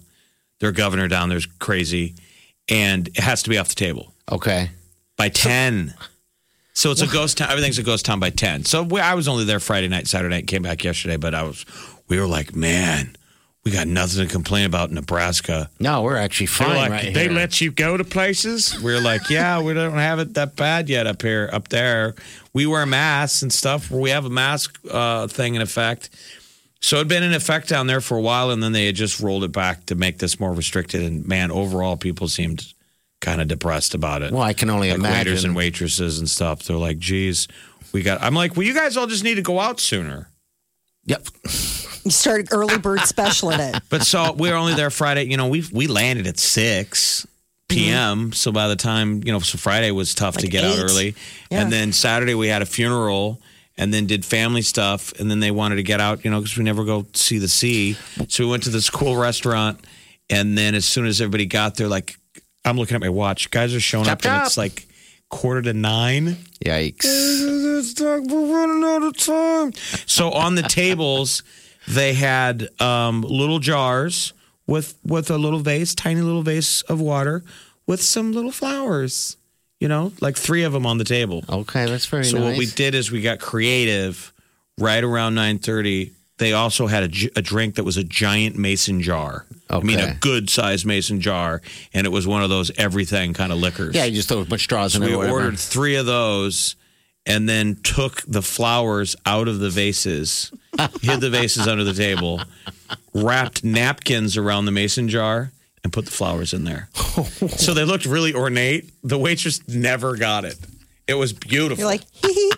Their 0.60 0.72
governor 0.72 1.08
down 1.08 1.30
there's 1.30 1.46
crazy, 1.46 2.16
and 2.68 3.08
it 3.08 3.20
has 3.20 3.44
to 3.44 3.50
be 3.52 3.58
off 3.60 3.70
the 3.70 3.76
table 3.76 4.14
Okay. 4.32 4.72
by 5.16 5.30
10. 5.30 5.94
So 6.74 6.90
it's 6.92 7.02
a 7.02 7.08
ghost 7.08 7.38
town. 7.38 7.50
Everything's 7.52 7.78
a 7.80 7.84
ghost 7.84 8.06
town 8.06 8.20
by 8.20 8.32
10. 8.32 8.66
So 8.66 8.82
we, 8.84 9.00
I 9.00 9.14
was 9.14 9.28
only 9.28 9.46
there 9.46 9.60
Friday 9.60 9.88
night, 9.88 10.08
Saturday 10.08 10.34
night, 10.36 10.48
came 10.48 10.64
back 10.64 10.84
yesterday, 10.84 11.18
but 11.18 11.34
I 11.36 11.44
was, 11.44 11.66
we 12.08 12.20
were 12.20 12.28
like, 12.28 12.56
man, 12.56 13.16
we 13.68 13.74
got 13.74 13.86
nothing 13.86 14.26
to 14.26 14.32
complain 14.32 14.66
about 14.66 14.88
in 14.88 14.96
Nebraska. 14.96 15.70
No, 15.78 16.02
we're 16.02 16.16
actually 16.16 16.46
fine 16.46 16.78
like, 16.78 16.90
right 16.90 17.14
they 17.14 17.24
here. 17.24 17.32
let 17.34 17.60
you 17.60 17.70
go 17.70 17.98
to 17.98 18.06
places? 18.06 18.82
We 18.82 18.94
are 18.94 19.02
like, 19.02 19.30
yeah, 19.30 19.62
we 19.62 19.74
don't 19.74 19.92
have 19.92 20.20
it 20.20 20.36
that 20.36 20.56
bad 20.56 20.88
yet 20.88 21.06
up 21.06 21.22
here, 21.22 21.50
up 21.52 21.68
there. 21.68 22.16
We 22.54 22.66
wear 22.66 22.86
masks 22.86 23.42
and 23.42 23.52
stuff. 23.52 23.92
We 23.92 24.10
have 24.12 24.24
a 24.24 24.30
mask 24.30 24.80
uh, 24.90 25.28
thing 25.28 25.56
in 25.56 25.62
effect. 25.62 26.10
So 26.80 26.96
it'd 26.96 27.10
been 27.10 27.24
in 27.24 27.34
effect 27.34 27.68
down 27.68 27.88
there 27.88 28.00
for 28.00 28.18
a 28.18 28.22
while, 28.22 28.52
and 28.52 28.64
then 28.64 28.72
they 28.72 28.86
had 28.86 28.96
just 28.96 29.20
rolled 29.20 29.44
it 29.44 29.52
back 29.52 29.86
to 29.88 29.96
make 29.96 30.20
this 30.20 30.40
more 30.40 30.54
restricted. 30.54 31.04
And 31.04 31.28
man, 31.28 31.52
overall, 31.52 31.98
people 31.98 32.30
seemed 32.30 32.74
kind 33.20 33.42
of 33.42 33.50
depressed 33.50 33.94
about 33.94 34.22
it 34.22 34.32
well, 34.32 34.44
I 34.44 34.54
can 34.54 34.70
only 34.70 34.92
like 34.92 35.00
imagine. 35.00 35.18
waiters 35.18 35.44
and 35.44 35.56
waitresses 35.58 36.20
and 36.20 36.30
stuff. 36.30 36.64
They're 36.64 36.78
like, 36.78 37.00
geez, 37.00 37.50
we 37.92 38.02
got. 38.02 38.22
I'm 38.22 38.34
like, 38.34 38.56
well, 38.56 38.66
you 38.66 38.74
guys 38.74 38.96
all 38.96 39.08
just 39.08 39.26
need 39.26 39.36
to 39.36 39.42
go 39.42 39.60
out 39.60 39.82
sooner. 39.82 40.30
Yep. 41.08 41.28
You 42.04 42.12
started 42.12 42.50
early 42.52 42.78
bird 42.78 43.02
special 43.02 43.50
in 43.50 43.60
it. 43.60 43.82
But 43.90 44.04
so 44.04 44.32
we 44.34 44.50
were 44.50 44.56
only 44.56 44.76
there 44.76 44.90
Friday. 44.90 45.26
You 45.26 45.38
know, 45.38 45.48
we 45.48 45.64
we 45.74 45.88
landed 45.88 46.28
at 46.28 46.38
six 46.38 47.26
mm-hmm. 47.68 47.76
p.m. 47.76 48.32
So 48.34 48.52
by 48.52 48.68
the 48.68 48.76
time 48.76 49.24
you 49.26 49.32
know, 49.32 49.40
so 49.40 49.58
Friday 49.58 49.92
was 49.92 50.14
tough 50.14 50.38
to 50.38 50.44
Like 50.44 50.52
get 50.52 50.64
out 50.64 50.78
early, 50.78 51.16
Yeah. 51.50 51.62
and 51.62 51.72
then 51.72 51.92
Saturday 51.92 52.36
we 52.36 52.48
had 52.48 52.62
a 52.62 52.66
funeral. 52.66 53.42
And 53.80 53.94
then 53.94 54.08
did 54.08 54.26
family 54.26 54.64
stuff, 54.64 55.14
and 55.20 55.30
then 55.30 55.40
they 55.40 55.52
wanted 55.52 55.76
to 55.76 55.84
get 55.84 56.02
out, 56.02 56.26
you 56.26 56.32
know, 56.32 56.40
because 56.40 56.58
we 56.58 56.64
never 56.64 56.84
go 56.84 57.06
see 57.14 57.38
the 57.38 57.48
sea. 57.48 57.96
So 58.28 58.44
we 58.44 58.50
went 58.50 58.64
to 58.64 58.72
this 58.72 58.90
cool 58.90 59.16
restaurant, 59.16 59.86
and 60.32 60.58
then 60.58 60.74
as 60.74 60.84
soon 60.84 61.06
as 61.06 61.22
everybody 61.22 61.46
got 61.46 61.76
there, 61.76 61.88
like 61.88 62.18
I'm 62.66 62.76
looking 62.76 62.96
at 62.96 63.02
my 63.02 63.10
watch, 63.10 63.52
guys 63.52 63.76
are 63.76 63.80
showing 63.80 64.06
Chop, 64.06 64.18
up, 64.18 64.26
and 64.26 64.48
it's 64.48 64.58
like 64.58 64.88
quarter 65.30 65.62
to 65.62 65.74
nine. 65.74 66.38
Yikes. 66.64 68.00
We're 68.00 68.20
running 68.20 68.84
out 68.84 69.04
of 69.04 69.18
time. 69.18 69.74
So 70.06 70.32
on 70.32 70.56
the 70.56 70.64
tables, 70.64 71.44
they 71.88 72.14
had 72.14 72.70
um, 72.82 73.22
little 73.22 73.60
jars 73.60 74.34
with 74.66 74.98
with 75.06 75.30
a 75.32 75.38
little 75.38 75.60
vase, 75.60 75.96
tiny 75.96 76.22
little 76.22 76.44
vase 76.44 76.82
of 76.84 77.00
water, 77.00 77.44
with 77.86 78.02
some 78.02 78.34
little 78.34 78.52
flowers. 78.52 79.38
You 79.80 79.88
know, 79.88 80.12
like 80.22 80.36
three 80.36 80.64
of 80.64 80.74
them 80.74 80.86
on 80.86 80.98
the 80.98 81.04
table. 81.04 81.44
Okay, 81.48 81.86
that's 81.86 82.08
very 82.08 82.26
so 82.26 82.40
nice. 82.40 82.50
what 82.50 82.58
we 82.58 82.66
did 82.66 82.96
is 82.96 83.12
we 83.12 83.22
got 83.22 83.40
creative. 83.40 84.34
Right 84.80 85.04
around 85.04 85.34
nine 85.34 85.58
thirty, 85.58 86.12
they 86.38 86.54
also 86.54 86.88
had 86.88 87.04
a, 87.04 87.30
a 87.36 87.42
drink 87.42 87.76
that 87.76 87.84
was 87.84 87.98
a 87.98 88.04
giant 88.04 88.58
mason 88.58 89.02
jar. 89.02 89.46
I 89.70 89.80
mean, 89.82 90.00
a 90.00 90.16
good 90.16 90.50
sized 90.50 90.86
mason 90.86 91.20
jar, 91.20 91.62
and 91.94 92.06
it 92.06 92.10
was 92.10 92.26
one 92.26 92.44
of 92.44 92.50
those 92.50 92.72
everything 92.78 93.34
kind 93.34 93.52
of 93.52 93.58
liquors. 93.58 93.96
Yeah, 93.96 94.06
you 94.06 94.16
just 94.16 94.30
throw 94.30 94.40
a 94.40 94.46
bunch 94.46 94.62
of 94.62 94.62
straws 94.62 94.96
in 94.96 95.02
So 95.02 95.08
it 95.08 95.12
we 95.12 95.16
or 95.16 95.30
ordered 95.30 95.60
three 95.60 95.96
of 95.96 96.06
those 96.06 96.76
and 97.26 97.48
then 97.48 97.76
took 97.84 98.22
the 98.22 98.42
flowers 98.42 99.16
out 99.26 99.48
of 99.48 99.60
the 99.60 99.70
vases, 99.70 100.52
hid 101.02 101.20
the 101.20 101.30
vases 101.30 101.68
under 101.68 101.84
the 101.84 101.94
table, 101.94 102.42
wrapped 103.14 103.64
napkins 103.64 104.38
around 104.38 104.66
the 104.66 104.72
mason 104.72 105.10
jar, 105.10 105.52
and 105.84 105.92
put 105.92 106.06
the 106.06 106.12
flowers 106.12 106.54
in 106.54 106.64
there. 106.64 106.90
so 106.94 107.74
they 107.74 107.84
looked 107.84 108.06
really 108.06 108.34
ornate. 108.34 108.90
The 109.04 109.18
waitress 109.18 109.68
never 109.68 110.16
got 110.16 110.46
it. 110.46 110.58
It 111.08 111.16
was 111.16 111.34
beautiful. 111.34 111.82
You're 111.82 111.92
like, 111.92 112.04
hee 112.14 112.34
hee, 112.34 112.52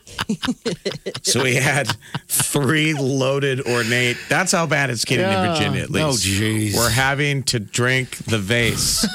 so 1.23 1.43
we 1.43 1.55
had 1.55 1.87
three 2.27 2.93
loaded 2.93 3.61
ornate. 3.67 4.17
That's 4.29 4.51
how 4.51 4.65
bad 4.65 4.89
it's 4.89 5.05
getting 5.05 5.25
Yeah. 5.25 5.45
in 5.51 5.53
Virginia, 5.55 5.81
at 5.83 5.89
least. 5.89 6.05
Oh, 6.05 6.11
jeez. 6.11 6.75
We're 6.75 6.89
having 6.89 7.43
to 7.43 7.59
drink 7.59 8.17
the 8.25 8.37
vase. 8.37 9.05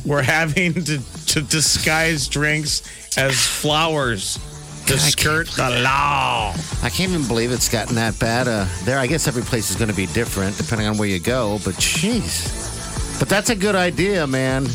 We're 0.06 0.22
having 0.22 0.74
to, 0.84 0.98
to 1.26 1.40
disguise 1.42 2.28
drinks 2.28 2.82
as 3.18 3.34
flowers 3.46 4.38
to 4.86 4.98
skirt 4.98 5.48
the 5.48 5.68
law. 5.82 6.54
I 6.82 6.88
can't 6.88 7.10
even 7.12 7.26
believe 7.28 7.52
it's 7.52 7.68
gotten 7.68 7.96
that 7.96 8.18
bad. 8.18 8.48
Uh, 8.48 8.66
there, 8.84 8.98
I 8.98 9.06
guess 9.06 9.28
every 9.28 9.42
place 9.42 9.70
is 9.70 9.76
going 9.76 9.90
to 9.90 9.96
be 9.96 10.06
different 10.06 10.56
depending 10.56 10.86
on 10.86 10.96
where 10.96 11.08
you 11.08 11.20
go. 11.20 11.58
But 11.64 11.74
jeez, 11.74 13.18
but 13.18 13.28
that's 13.28 13.50
a 13.50 13.54
good 13.56 13.74
idea, 13.74 14.26
man. 14.26 14.66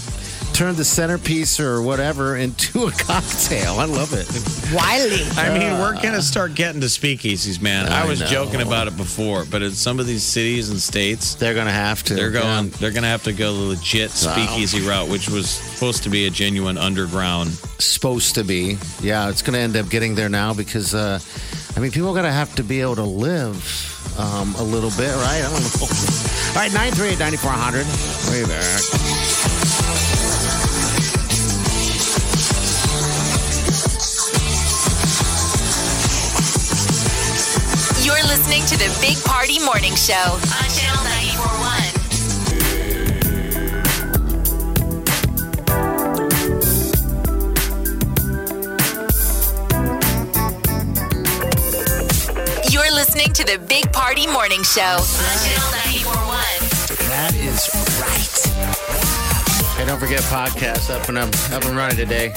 Turn 0.54 0.76
the 0.76 0.86
centerpiece 0.86 1.60
or 1.60 1.82
whatever 1.82 2.38
into 2.38 2.84
a 2.86 2.91
cocktail. 2.97 3.80
I 3.80 3.86
love 3.86 4.14
it. 4.14 4.28
Wiley. 4.72 5.24
I 5.36 5.49
mean, 5.58 5.80
we're 5.80 5.93
going 5.99 6.14
to 6.14 6.22
start 6.22 6.54
getting 6.54 6.80
to 6.82 6.88
speakeasies, 6.88 7.60
man. 7.60 7.88
I, 7.88 8.04
I 8.04 8.06
was 8.06 8.20
know. 8.20 8.28
joking 8.28 8.62
about 8.62 8.88
it 8.88 8.95
before, 8.95 9.45
but 9.49 9.64
in 9.64 9.72
some 9.72 9.99
of 9.99 10.06
these 10.06 10.22
cities 10.22 10.70
and 10.70 10.80
states, 10.80 11.34
They're 11.34 11.56
going 11.56 11.66
to 11.66 11.72
have 11.74 12.04
to. 12.04 12.14
they're 12.14 12.30
going. 12.30 12.66
Yeah. 12.68 12.78
They're 12.80 12.91
going 12.91 13.01
to 13.01 13.10
have 13.10 13.24
to 13.24 13.34
go 13.34 13.51
the 13.51 13.62
legit 13.70 14.12
speakeasy 14.12 14.82
route, 14.88 15.10
which 15.10 15.28
was 15.28 15.49
supposed 15.49 16.04
to 16.04 16.10
be 16.12 16.28
a 16.28 16.30
genuine 16.30 16.78
underground. 16.78 17.49
supposed 17.80 18.36
to 18.36 18.43
be. 18.43 18.78
Yeah, 19.01 19.30
it's 19.30 19.41
going 19.41 19.54
to 19.56 19.60
end 19.60 19.76
up 19.76 19.89
getting 19.89 20.14
there 20.14 20.30
now 20.30 20.54
because, 20.54 20.93
uh, 20.93 21.20
I 21.76 21.80
mean, 21.80 21.89
people 21.91 22.10
are 22.10 22.14
going 22.14 22.26
to 22.26 22.32
have 22.32 22.54
to 22.56 22.64
be 22.64 22.80
able 22.82 22.95
to 22.97 23.04
live 23.04 23.58
um, 24.20 24.54
a 24.60 24.64
little 24.64 24.91
bit, 24.91 25.14
right? 25.16 25.41
I 25.41 25.49
don't 25.49 25.64
know. 25.64 25.88
All 26.54 26.62
right, 26.62 26.72
938 26.72 27.18
9400. 27.18 28.32
Way 28.32 28.45
back. 28.45 29.62
You're 38.04 38.24
listening 38.28 38.66
to 38.66 38.78
the 38.78 38.89
Big 39.02 39.18
Party 39.24 39.60
Morning 39.60 39.96
Show 39.96 40.14
on 40.14 40.70
Channel 40.70 41.04
941. 41.04 42.04
You're 52.72 52.91
listening 52.91 53.32
to 53.34 53.44
the 53.46 53.58
Big 53.68 53.91
Party 53.94 54.28
Morning 54.28 54.64
Show 54.64 54.82
on 54.82 55.38
Channel 55.46 55.72
941. 55.72 56.44
That 57.10 57.36
is 57.36 57.70
right. 58.02 58.93
Hey, 59.76 59.86
don't 59.86 59.99
forget 59.99 60.21
podcast 60.24 60.89
up 60.93 61.09
and 61.09 61.17
up, 61.17 61.30
up 61.51 61.65
and 61.65 61.76
running 61.76 61.97
today. 61.97 62.30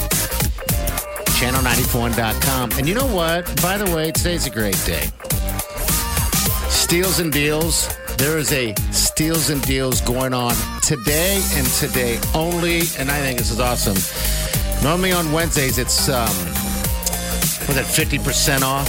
Channel94.com. 1.39 2.72
And 2.78 2.89
you 2.89 2.95
know 2.95 3.07
what? 3.07 3.45
By 3.62 3.76
the 3.76 3.95
way, 3.95 4.11
today's 4.11 4.47
a 4.47 4.51
great 4.51 4.80
day. 4.87 5.05
Steals 6.70 7.20
and 7.20 7.30
deals. 7.32 7.95
There 8.16 8.39
is 8.39 8.53
a 8.53 8.74
steals 8.91 9.51
and 9.51 9.61
deals 9.62 10.01
going 10.01 10.32
on 10.32 10.55
today 10.82 11.43
and 11.53 11.66
today 11.66 12.18
only. 12.34 12.80
And 12.99 13.11
I 13.11 13.20
think 13.20 13.39
this 13.39 13.51
is 13.51 13.61
awesome. 13.61 13.99
Normally 14.82 15.12
on 15.12 15.30
Wednesdays, 15.30 15.78
it's, 15.78 16.09
um, 16.09 16.28
was 17.68 17.76
it 17.76 17.84
50% 17.84 18.62
off? 18.62 18.89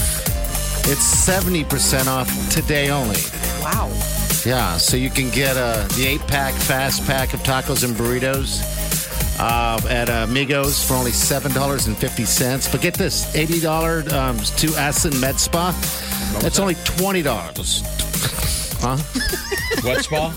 It's 0.87 1.27
70% 1.27 2.07
off 2.07 2.49
today 2.49 2.89
only. 2.89 3.19
Wow. 3.61 4.16
Yeah, 4.47 4.77
so 4.77 4.95
you 4.95 5.09
can 5.09 5.29
get 5.29 5.57
uh, 5.57 5.85
the 5.97 6.05
eight 6.07 6.25
pack, 6.25 6.53
fast 6.53 7.05
pack 7.05 7.33
of 7.33 7.41
tacos 7.41 7.83
and 7.83 7.93
burritos 7.97 8.61
uh, 9.41 9.77
at 9.89 10.07
Amigos 10.07 10.81
for 10.87 10.93
only 10.93 11.11
$7.50. 11.11 12.71
But 12.71 12.79
get 12.81 12.93
this 12.93 13.35
$80 13.35 14.13
um, 14.13 14.37
to 14.37 14.67
Aslan 14.81 15.19
Med 15.19 15.37
Spa. 15.37 15.71
That's 16.39 16.59
only 16.59 16.75
$20. 16.75 17.25
huh? 18.79 18.95
What 19.85 20.05
spa? 20.05 20.33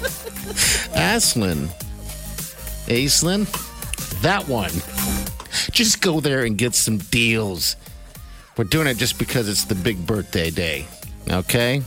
Aslan. 0.92 1.68
Aslan? 2.88 3.46
That 4.22 4.48
one. 4.48 4.72
Just 5.70 6.00
go 6.00 6.18
there 6.18 6.44
and 6.44 6.58
get 6.58 6.74
some 6.74 6.98
deals. 6.98 7.76
We're 8.56 8.64
doing 8.64 8.88
it 8.88 8.96
just 8.96 9.20
because 9.20 9.48
it's 9.48 9.66
the 9.66 9.76
big 9.76 10.04
birthday 10.04 10.50
day. 10.50 10.88
Okay? 11.30 11.82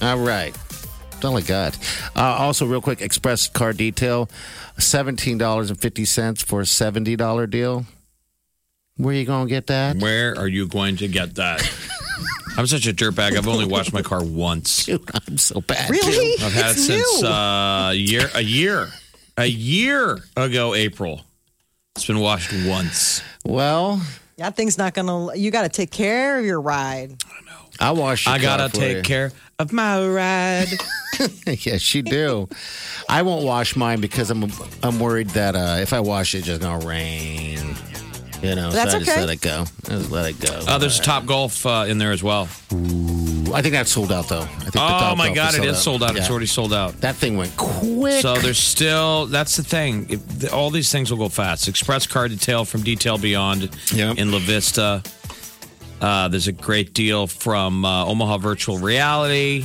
All 0.00 0.16
right. 0.16 0.56
That's 1.20 1.26
all 1.30 1.36
I 1.36 1.42
got. 1.42 1.76
Uh, 2.16 2.20
also, 2.38 2.64
real 2.64 2.80
quick, 2.80 3.02
Express 3.02 3.46
Car 3.46 3.74
Detail, 3.74 4.30
$17.50 4.78 6.42
for 6.44 6.60
a 6.60 6.64
$70 6.64 7.50
deal. 7.50 7.84
Where 8.96 9.14
are 9.14 9.18
you 9.18 9.26
going 9.26 9.46
to 9.46 9.50
get 9.50 9.66
that? 9.66 9.96
Where 9.98 10.34
are 10.38 10.48
you 10.48 10.66
going 10.66 10.96
to 10.96 11.08
get 11.08 11.34
that? 11.34 11.60
I'm 12.56 12.66
such 12.66 12.86
a 12.86 12.92
dirtbag. 12.94 13.36
I've 13.36 13.46
only 13.48 13.66
washed 13.66 13.92
my 13.92 14.00
car 14.00 14.24
once. 14.24 14.84
Dude, 14.86 15.02
I'm 15.28 15.36
so 15.36 15.60
bad. 15.60 15.90
Really? 15.90 16.36
too. 16.38 16.44
I've 16.44 16.52
had 16.54 16.70
It's 16.72 16.88
it 16.88 17.04
since 17.04 17.22
uh, 17.22 17.88
a 17.90 17.94
year, 17.94 18.28
a 18.34 18.40
year, 18.42 18.88
a 19.36 19.44
year 19.46 20.18
ago, 20.38 20.74
April. 20.74 21.20
It's 21.96 22.06
been 22.06 22.20
washed 22.20 22.50
once. 22.66 23.22
Well, 23.44 24.00
That 24.38 24.56
thing's 24.56 24.78
not 24.78 24.94
gonna. 24.94 25.34
You 25.36 25.50
got 25.50 25.62
to 25.62 25.68
take 25.68 25.90
care 25.90 26.38
of 26.38 26.46
your 26.46 26.60
ride. 26.62 27.16
I 27.26 27.44
know. 27.44 27.56
I 27.78 27.90
wash 27.92 28.26
your 28.26 28.34
I 28.34 28.38
gotta 28.38 28.68
for 28.70 28.76
take 28.76 28.96
you. 28.98 29.02
care 29.02 29.32
of 29.60 29.72
my 29.72 30.06
ride. 30.06 30.68
yes, 31.46 31.94
you 31.94 32.02
do. 32.02 32.48
I 33.08 33.22
won't 33.22 33.44
wash 33.44 33.76
mine 33.76 34.00
because 34.00 34.30
I'm 34.30 34.50
I'm 34.82 34.98
worried 34.98 35.28
that 35.30 35.54
uh, 35.54 35.76
if 35.80 35.92
I 35.92 36.00
wash 36.00 36.34
it, 36.34 36.38
it's 36.38 36.46
just 36.46 36.60
gonna 36.62 36.84
rain. 36.86 37.76
You 38.42 38.54
know, 38.54 38.70
That's 38.70 38.92
so 38.92 38.96
I 38.96 39.00
just 39.00 39.10
okay. 39.10 39.20
let 39.20 39.28
it 39.28 39.42
go. 39.42 39.64
I 39.84 39.88
just 39.90 40.10
let 40.10 40.30
it 40.30 40.40
go. 40.40 40.54
Uh, 40.66 40.78
there's 40.78 40.98
a 40.98 41.02
Top 41.02 41.26
Golf 41.26 41.66
uh, 41.66 41.84
in 41.86 41.98
there 41.98 42.10
as 42.10 42.22
well. 42.22 42.44
I 43.52 43.60
think 43.60 43.74
that's 43.74 43.90
sold 43.92 44.10
out 44.10 44.28
though. 44.28 44.40
I 44.40 44.46
think 44.46 44.72
the 44.72 44.80
Oh 44.82 44.88
Top 44.88 45.18
my 45.18 45.26
Golf 45.26 45.36
God, 45.36 45.54
it 45.56 45.64
is 45.66 45.76
sold 45.82 46.02
out. 46.02 46.16
It's 46.16 46.30
already 46.30 46.46
sold 46.46 46.72
out. 46.72 46.98
That 47.02 47.16
thing 47.16 47.36
went 47.36 47.54
quick. 47.58 48.22
So 48.22 48.36
there's 48.36 48.56
still 48.58 49.26
that's 49.26 49.56
the 49.56 49.62
thing. 49.62 50.06
If, 50.08 50.26
the, 50.38 50.52
all 50.54 50.70
these 50.70 50.90
things 50.90 51.10
will 51.10 51.18
go 51.18 51.28
fast. 51.28 51.68
Express 51.68 52.06
car 52.06 52.28
detail 52.28 52.64
from 52.64 52.82
Detail 52.82 53.18
Beyond 53.18 53.76
Yep. 53.92 54.16
in 54.16 54.32
La 54.32 54.38
Vista. 54.38 55.02
Uh, 56.00 56.28
there's 56.28 56.48
a 56.48 56.52
great 56.52 56.94
deal 56.94 57.26
from 57.26 57.84
uh, 57.84 58.04
Omaha 58.06 58.38
Virtual 58.38 58.78
Reality. 58.78 59.64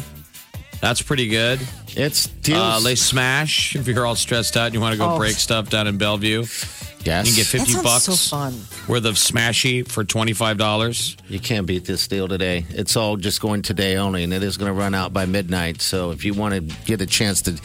That's 0.82 1.02
pretty 1.02 1.28
good. 1.30 1.60
it's 1.96 2.28
Uh, 2.28 2.30
deals. 2.42 2.84
they 2.84 2.96
smash 2.96 3.76
if 3.76 3.88
you're 3.88 4.06
all 4.06 4.16
stressed 4.18 4.58
out 4.58 4.66
and 4.66 4.74
you 4.74 4.82
want 4.82 4.92
to 4.94 4.98
go 4.98 5.12
Oh. 5.14 5.18
break 5.18 5.36
stuff 5.38 5.70
down 5.70 5.88
in 5.88 5.98
Bellevue. 5.98 6.42
yes. 6.42 7.28
You 7.28 7.34
can 7.34 7.36
get 7.36 7.48
That 7.48 7.58
50 7.60 7.72
sounds 7.72 7.84
bucks 7.84 8.04
so 8.04 8.16
fun. 8.36 8.62
worth 8.90 9.06
of 9.06 9.16
smashy 9.16 9.88
for 9.88 10.04
$25. 10.04 11.16
You 11.30 11.40
can't 11.40 11.66
beat 11.66 11.86
this 11.86 12.06
deal 12.08 12.28
today. 12.28 12.66
It's 12.70 12.98
all 12.98 13.16
just 13.16 13.40
going 13.40 13.62
today 13.62 13.96
only, 13.96 14.24
and 14.26 14.34
it 14.34 14.44
is 14.44 14.58
going 14.58 14.68
to 14.70 14.78
run 14.78 14.94
out 14.94 15.14
by 15.14 15.26
midnight. 15.26 15.82
So 15.82 16.12
if 16.12 16.26
you 16.26 16.34
want 16.34 16.54
to 16.56 16.76
get 16.86 17.00
a 17.00 17.06
chance 17.06 17.42
to 17.44 17.56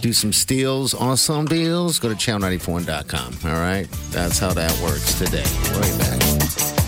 do 0.00 0.12
some 0.12 0.32
steals 0.32 0.94
on 0.94 1.16
some 1.16 1.46
deals, 1.46 1.98
go 1.98 2.08
to 2.08 2.14
channel94.com. 2.14 3.38
All 3.44 3.58
right? 3.60 3.88
That's 4.12 4.38
how 4.38 4.52
that 4.54 4.70
works 4.80 5.18
today. 5.18 5.44
Way 5.80 5.98
back. 5.98 6.79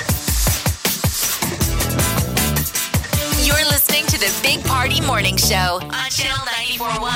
The 4.22 4.30
Big 4.38 4.62
Party 4.62 5.00
Morning 5.02 5.34
Show 5.34 5.82
on 5.82 6.06
Channel 6.06 6.46
941. 6.78 7.10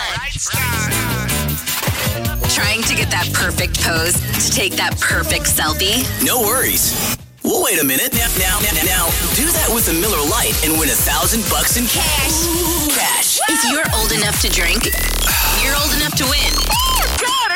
Trying 2.50 2.82
to 2.82 2.98
get 2.98 3.14
that 3.14 3.30
perfect 3.30 3.78
pose 3.78 4.18
to 4.18 4.50
take 4.50 4.74
that 4.74 4.98
perfect 4.98 5.46
selfie? 5.46 6.02
No 6.26 6.42
worries. 6.42 6.98
Well, 7.46 7.62
wait 7.62 7.78
a 7.78 7.86
minute. 7.86 8.10
Now, 8.10 8.26
now, 8.42 8.58
now, 8.58 8.74
now, 8.82 9.06
do 9.38 9.46
that 9.54 9.70
with 9.70 9.86
a 9.86 9.94
Miller 9.94 10.18
Lite 10.18 10.58
and 10.66 10.74
win 10.82 10.90
a 10.90 10.98
thousand 10.98 11.46
bucks 11.46 11.78
in 11.78 11.86
cash. 11.86 12.42
Cash. 12.90 13.38
If 13.54 13.62
you're 13.70 13.86
old 14.02 14.10
enough 14.10 14.42
to 14.42 14.50
drink, 14.50 14.90
you're 15.62 15.78
old 15.78 15.94
enough 16.02 16.18
to 16.18 16.26
win. 16.26 16.50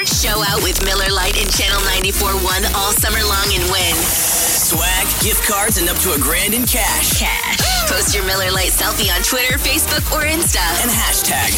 Show 0.06 0.46
out 0.46 0.62
with 0.62 0.78
Miller 0.86 1.10
Lite 1.10 1.42
and 1.42 1.50
Channel 1.50 1.82
941 2.06 2.70
all 2.78 2.94
summer 2.94 3.18
long 3.26 3.50
and 3.50 3.66
win. 3.66 3.98
Swag, 3.98 5.10
gift 5.18 5.42
cards, 5.42 5.74
and 5.74 5.90
up 5.90 5.98
to 6.06 6.14
a 6.14 6.18
grand 6.22 6.54
in 6.54 6.70
cash. 6.70 7.18
Cash. 7.18 7.69
Post 7.90 8.14
your 8.14 8.24
Miller 8.24 8.50
Lite 8.52 8.70
selfie 8.70 9.14
on 9.14 9.20
Twitter, 9.22 9.58
Facebook, 9.58 10.12
or 10.16 10.22
Insta. 10.24 10.62
And 10.82 10.90
hashtag 10.90 11.50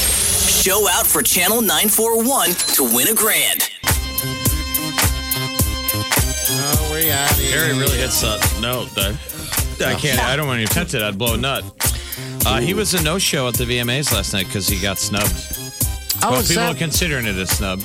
show 0.64 0.88
out 0.88 1.06
for 1.06 1.22
Channel 1.22 1.60
941 1.60 2.50
to 2.74 2.84
win 2.84 3.08
a 3.08 3.14
grand. 3.14 3.68
Oh, 6.54 6.90
we 6.94 7.10
out 7.10 7.30
here. 7.34 7.58
Harry 7.58 7.78
really 7.78 7.98
hits 7.98 8.22
that 8.22 8.40
note. 8.62 8.88
I, 8.96 9.16
I 9.92 9.94
can't. 9.94 10.18
I 10.20 10.36
don't 10.36 10.46
want 10.46 10.66
to 10.66 10.74
touch 10.74 10.94
it. 10.94 11.02
I'd 11.02 11.18
blow 11.18 11.34
a 11.34 11.36
nut. 11.36 11.64
Uh, 12.46 12.60
he 12.60 12.72
was 12.74 12.94
a 12.94 13.02
no-show 13.02 13.48
at 13.48 13.54
the 13.54 13.64
VMAs 13.64 14.12
last 14.12 14.32
night 14.32 14.46
because 14.46 14.66
he 14.66 14.80
got 14.80 14.98
snubbed. 14.98 15.32
Oh, 16.22 16.30
well, 16.32 16.40
people 16.42 16.56
that- 16.56 16.74
are 16.76 16.78
considering 16.78 17.26
it 17.26 17.36
a 17.36 17.46
snub. 17.46 17.80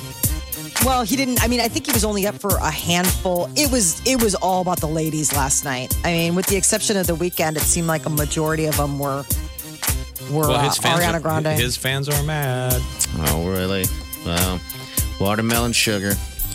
Well, 0.84 1.02
he 1.02 1.16
didn't. 1.16 1.42
I 1.42 1.48
mean, 1.48 1.60
I 1.60 1.68
think 1.68 1.86
he 1.86 1.92
was 1.92 2.04
only 2.04 2.26
up 2.26 2.36
for 2.36 2.56
a 2.56 2.70
handful. 2.70 3.50
It 3.56 3.70
was 3.70 4.00
it 4.06 4.22
was 4.22 4.34
all 4.36 4.62
about 4.62 4.80
the 4.80 4.86
ladies 4.86 5.32
last 5.34 5.64
night. 5.64 5.96
I 6.04 6.12
mean, 6.12 6.34
with 6.34 6.46
the 6.46 6.56
exception 6.56 6.96
of 6.96 7.06
the 7.06 7.14
Weeknd, 7.16 7.56
it 7.56 7.62
seemed 7.62 7.88
like 7.88 8.06
a 8.06 8.10
majority 8.10 8.66
of 8.66 8.76
them 8.76 8.98
were 8.98 9.24
were 10.30 10.40
Well, 10.48 10.52
uh, 10.52 10.62
his 10.68 10.78
fans, 10.78 11.00
Ariana 11.02 11.14
are, 11.14 11.20
Grande. 11.20 11.46
his 11.48 11.76
fans 11.76 12.08
are 12.08 12.22
mad. 12.22 12.80
Oh, 13.18 13.48
really? 13.50 13.84
Well, 14.24 14.60
watermelon 15.20 15.72
sugar. 15.72 16.10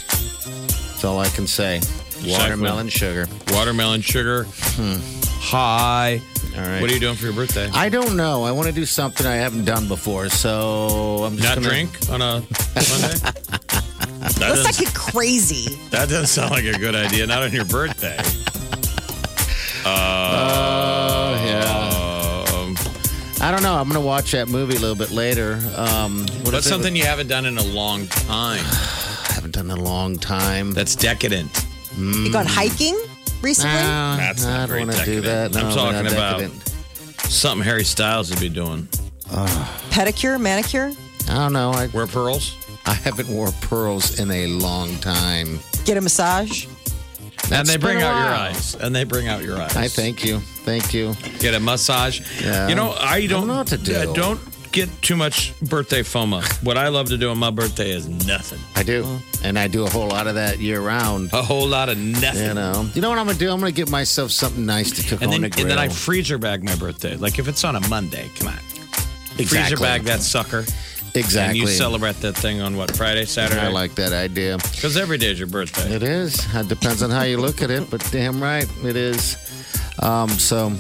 That's 0.10 1.04
all 1.04 1.20
I 1.20 1.28
can 1.30 1.46
say. 1.48 1.82
Watermelon 2.26 2.88
sugar. 2.88 3.28
Watermelon 3.50 4.02
sugar. 4.02 4.48
Hi. 5.46 6.22
All 6.56 6.62
right. 6.62 6.80
What 6.82 6.90
are 6.90 6.94
you 6.94 7.00
doing 7.00 7.16
for 7.16 7.26
your 7.26 7.34
birthday? 7.34 7.70
I 7.74 7.90
don't 7.90 8.16
know. 8.16 8.44
I 8.44 8.52
want 8.52 8.68
to 8.68 8.74
do 8.74 8.86
something 8.86 9.26
I 9.28 9.36
haven't 9.36 9.66
done 9.66 9.88
before, 9.90 10.30
so 10.30 11.24
I'm 11.26 11.36
just 11.36 11.44
Not 11.48 11.56
gonna 11.56 11.68
drink 11.68 11.90
on 12.10 12.22
a 12.22 12.44
Monday? 12.76 13.30
that, 14.24 14.40
Let's 14.40 14.64
doesn't, 14.64 14.64
not 14.66 14.78
get 14.78 14.94
crazy. 14.94 15.76
that 15.92 16.10
doesn't 16.10 16.28
sound 16.28 16.52
like 16.52 16.66
a 16.66 16.78
good 16.78 16.96
idea. 16.96 17.26
Not 17.28 17.44
on 17.44 17.52
your 17.52 17.66
birthday. 17.66 18.18
Oh 19.86 21.44
yeah. 21.46 22.54
Um, 22.56 22.76
I 23.42 23.52
don't 23.52 23.64
know. 23.64 23.76
I'm 23.76 23.88
gonna 23.90 24.00
watch 24.00 24.32
that 24.32 24.48
movie 24.48 24.76
a 24.76 24.80
little 24.80 24.96
bit 24.96 25.12
later. 25.12 25.60
Um, 25.76 26.26
what 26.44 26.54
what's 26.54 26.68
something 26.70 26.96
you 26.96 27.04
haven't 27.04 27.28
done 27.28 27.46
in 27.46 27.58
a 27.58 27.64
long 27.64 28.08
time? 28.08 28.62
I 28.64 29.28
haven't 29.34 29.52
done 29.56 29.70
in 29.70 29.78
a 29.78 29.82
long 29.84 30.18
time. 30.18 30.72
That's 30.72 30.96
decadent. 30.96 31.66
You 31.98 32.32
gone 32.32 32.46
hiking 32.46 32.98
recently? 33.42 33.74
Nah, 33.76 34.16
That's 34.18 34.46
I 34.46 34.52
not 34.52 34.58
don't 34.60 34.68
very 34.70 34.86
want 34.86 34.98
to 34.98 35.06
do 35.06 35.22
that. 35.22 35.52
decadent. 35.52 35.78
I'm 35.78 35.94
talking 36.06 36.12
about- 36.12 36.52
Something 37.30 37.66
Harry 37.66 37.84
Styles 37.84 38.30
would 38.30 38.40
be 38.40 38.50
doing. 38.50 38.88
Pedicure, 39.90 40.40
manicure? 40.40 40.92
I 41.30 41.34
don't 41.34 41.54
know. 41.54 41.72
I, 41.72 41.88
Wear 41.88 42.08
pearls? 42.08 42.56
I 42.86 42.94
haven't 42.94 43.30
wore 43.30 43.52
pearls 43.62 44.20
in 44.20 44.30
a 44.32 44.48
long 44.48 44.96
time. 44.98 45.60
Get 45.86 45.98
a 45.98 46.02
massage? 46.02 46.68
and 47.52 47.68
they 47.68 47.78
bring 47.78 48.02
out 48.02 48.18
your 48.18 48.36
eyes. 48.36 48.76
And 48.76 48.96
they 48.96 49.04
bring 49.04 49.28
out 49.28 49.44
your 49.44 49.58
eyes. 49.62 49.76
I 49.76 49.88
thank 49.88 50.24
you. 50.26 50.40
Thank 50.40 50.94
you. 50.94 51.14
Get 51.40 51.54
a 51.54 51.60
massage. 51.60 52.22
Yeah. 52.42 52.68
You 52.68 52.76
know, 52.76 52.92
I 52.98 53.28
don't, 53.28 53.48
know 53.48 53.58
what 53.58 53.68
to 53.68 53.78
do. 53.78 53.96
uh, 53.96 54.14
don't 54.14 54.40
get 54.72 54.90
too 55.02 55.16
much 55.16 55.54
birthday 55.62 56.02
FOMO. 56.02 56.42
what 56.64 56.78
I 56.78 56.88
love 56.88 57.08
to 57.10 57.18
do 57.18 57.30
on 57.30 57.38
my 57.38 57.52
birthday 57.52 57.92
is 57.92 58.08
nothing. 58.08 58.60
I 58.76 58.84
do, 58.84 59.06
and 59.44 59.60
I 59.60 59.68
do 59.68 59.86
a 59.86 59.90
whole 59.90 60.08
lot 60.08 60.28
of 60.28 60.36
that 60.36 60.60
year 60.60 60.82
round. 60.82 61.32
A 61.34 61.42
whole 61.44 61.68
lot 61.68 61.90
of 61.90 61.98
nothing. 61.98 62.48
You 62.48 62.54
know, 62.54 62.90
you 62.94 63.02
know 63.02 63.10
what 63.10 63.20
I'm 63.20 63.28
gonna 63.28 63.38
do? 63.38 63.52
I'm 63.52 63.60
gonna 63.60 63.72
get 63.72 63.90
myself 63.90 64.32
something 64.32 64.66
nice 64.66 64.92
to 64.92 65.04
cook 65.08 65.22
and 65.22 65.26
on 65.26 65.30
then, 65.32 65.42
the 65.42 65.50
grill. 65.50 65.64
and 65.64 65.72
then 65.72 65.80
I 65.80 65.90
freezer 65.90 66.38
bag 66.38 66.64
my 66.64 66.76
birthday. 66.76 67.16
Like 67.18 67.40
if 67.40 67.48
it's 67.48 67.64
on 67.64 67.76
a 67.76 67.88
Monday, 67.88 68.30
come 68.40 68.48
on. 68.48 68.54
Freezer 69.36 69.42
Exactly. 69.58 69.84
bag 69.86 70.04
that 70.04 70.22
sucker. 70.22 70.66
Exactly. 71.16 71.60
And 71.60 71.70
you 71.70 71.76
celebrate 71.76 72.16
that 72.18 72.34
thing 72.34 72.62
on 72.62 72.76
what, 72.76 72.96
Friday, 72.96 73.26
Saturday? 73.26 73.62
I 73.62 73.70
like 73.70 73.96
that 73.96 74.14
idea. 74.14 74.58
Because 74.58 74.98
every 74.98 75.18
day 75.18 75.32
is 75.32 75.40
your 75.40 75.48
birthday. 75.48 75.94
It 75.94 76.04
is. 76.04 76.46
It 76.56 76.68
depends 76.68 77.04
on 77.04 77.10
how 77.10 77.24
you 77.24 77.38
look 77.38 77.62
at 77.62 77.70
it, 77.70 77.90
but 77.90 78.08
damn 78.12 78.42
right 78.42 78.68
it 78.84 78.96
is. 78.96 79.38
Um, 80.00 80.30
so 80.30 80.72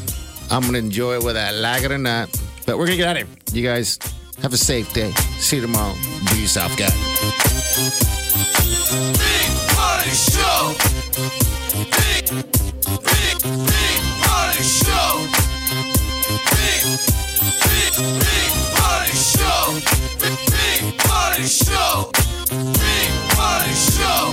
I'm 0.51 0.61
gonna 0.61 0.77
enjoy 0.77 1.15
it 1.15 1.23
whether 1.23 1.39
I 1.39 1.51
like 1.51 1.83
it 1.83 1.91
or 1.91 1.97
not. 1.97 2.29
But 2.65 2.77
we're 2.77 2.85
gonna 2.85 2.97
get 2.97 3.07
out 3.07 3.21
of 3.21 3.27
here. 3.27 3.37
You 3.53 3.67
guys 3.67 3.99
have 4.41 4.53
a 4.53 4.57
safe 4.57 4.93
day. 4.93 5.11
See 5.37 5.57
you 5.57 5.61
tomorrow. 5.61 5.93
Be 6.31 6.41
yourself, 6.41 6.75
guys. 6.77 6.93
Big 9.17 9.49
Party 9.75 10.09
Show. 10.09 10.75
Big, 11.73 12.29
big, 12.85 13.41
big 13.41 14.01
Party 14.21 14.63
Show. 14.63 15.27
Big, 16.51 16.83
big, 17.61 18.19
big 18.19 18.62
Show. 19.15 19.79
Big 20.19 20.97
Party 20.97 21.43
Show. 21.43 22.09
Big 22.49 23.29
Party 23.29 23.73
Show. 23.73 24.32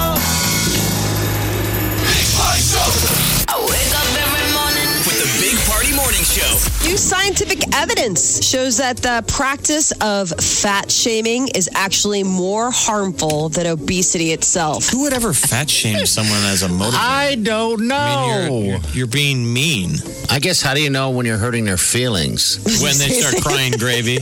Scientific 7.01 7.75
evidence 7.75 8.45
shows 8.45 8.77
that 8.77 8.97
the 8.97 9.23
practice 9.27 9.91
of 10.01 10.29
fat 10.29 10.91
shaming 10.91 11.47
is 11.49 11.69
actually 11.73 12.23
more 12.23 12.69
harmful 12.71 13.49
than 13.49 13.65
obesity 13.67 14.31
itself. 14.31 14.89
Who 14.89 15.01
would 15.03 15.13
ever 15.13 15.33
fat 15.33 15.69
shame 15.69 16.05
someone 16.05 16.43
as 16.45 16.63
a 16.63 16.67
motivator? 16.67 16.93
I 16.95 17.35
don't 17.41 17.87
know. 17.87 17.95
I 17.95 18.49
mean, 18.49 18.65
you're, 18.65 18.71
you're, 18.71 18.79
you're 18.93 19.07
being 19.07 19.51
mean 19.51 19.95
I 20.31 20.39
guess 20.39 20.61
how 20.61 20.73
do 20.73 20.81
you 20.81 20.89
know 20.89 21.09
when 21.09 21.25
you're 21.25 21.37
hurting 21.37 21.65
their 21.65 21.75
feelings? 21.75 22.57
when 22.81 22.97
they 22.97 23.09
start 23.09 23.43
crying 23.43 23.73
gravy. 23.73 24.19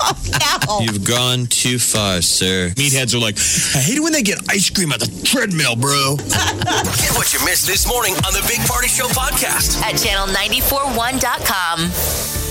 Oh, 0.00 0.16
Ow. 0.68 0.80
You've 0.80 1.04
gone 1.06 1.46
too 1.46 1.78
far, 1.78 2.22
sir. 2.22 2.72
Meatheads 2.74 3.14
are 3.14 3.18
like, 3.18 3.36
I 3.76 3.84
hate 3.84 3.98
it 3.98 4.02
when 4.02 4.12
they 4.12 4.22
get 4.22 4.38
ice 4.50 4.70
cream 4.70 4.90
at 4.92 5.00
the 5.00 5.06
treadmill, 5.22 5.76
bro. 5.76 6.16
Get 6.16 7.12
what 7.12 7.32
you 7.34 7.44
missed 7.44 7.66
this 7.66 7.86
morning 7.86 8.14
on 8.24 8.32
the 8.32 8.42
Big 8.48 8.66
Party 8.66 8.88
Show 8.88 9.06
podcast. 9.08 9.82
At 9.82 9.94
channel941.com. 10.00 11.23
Indeed.com. 11.24 12.43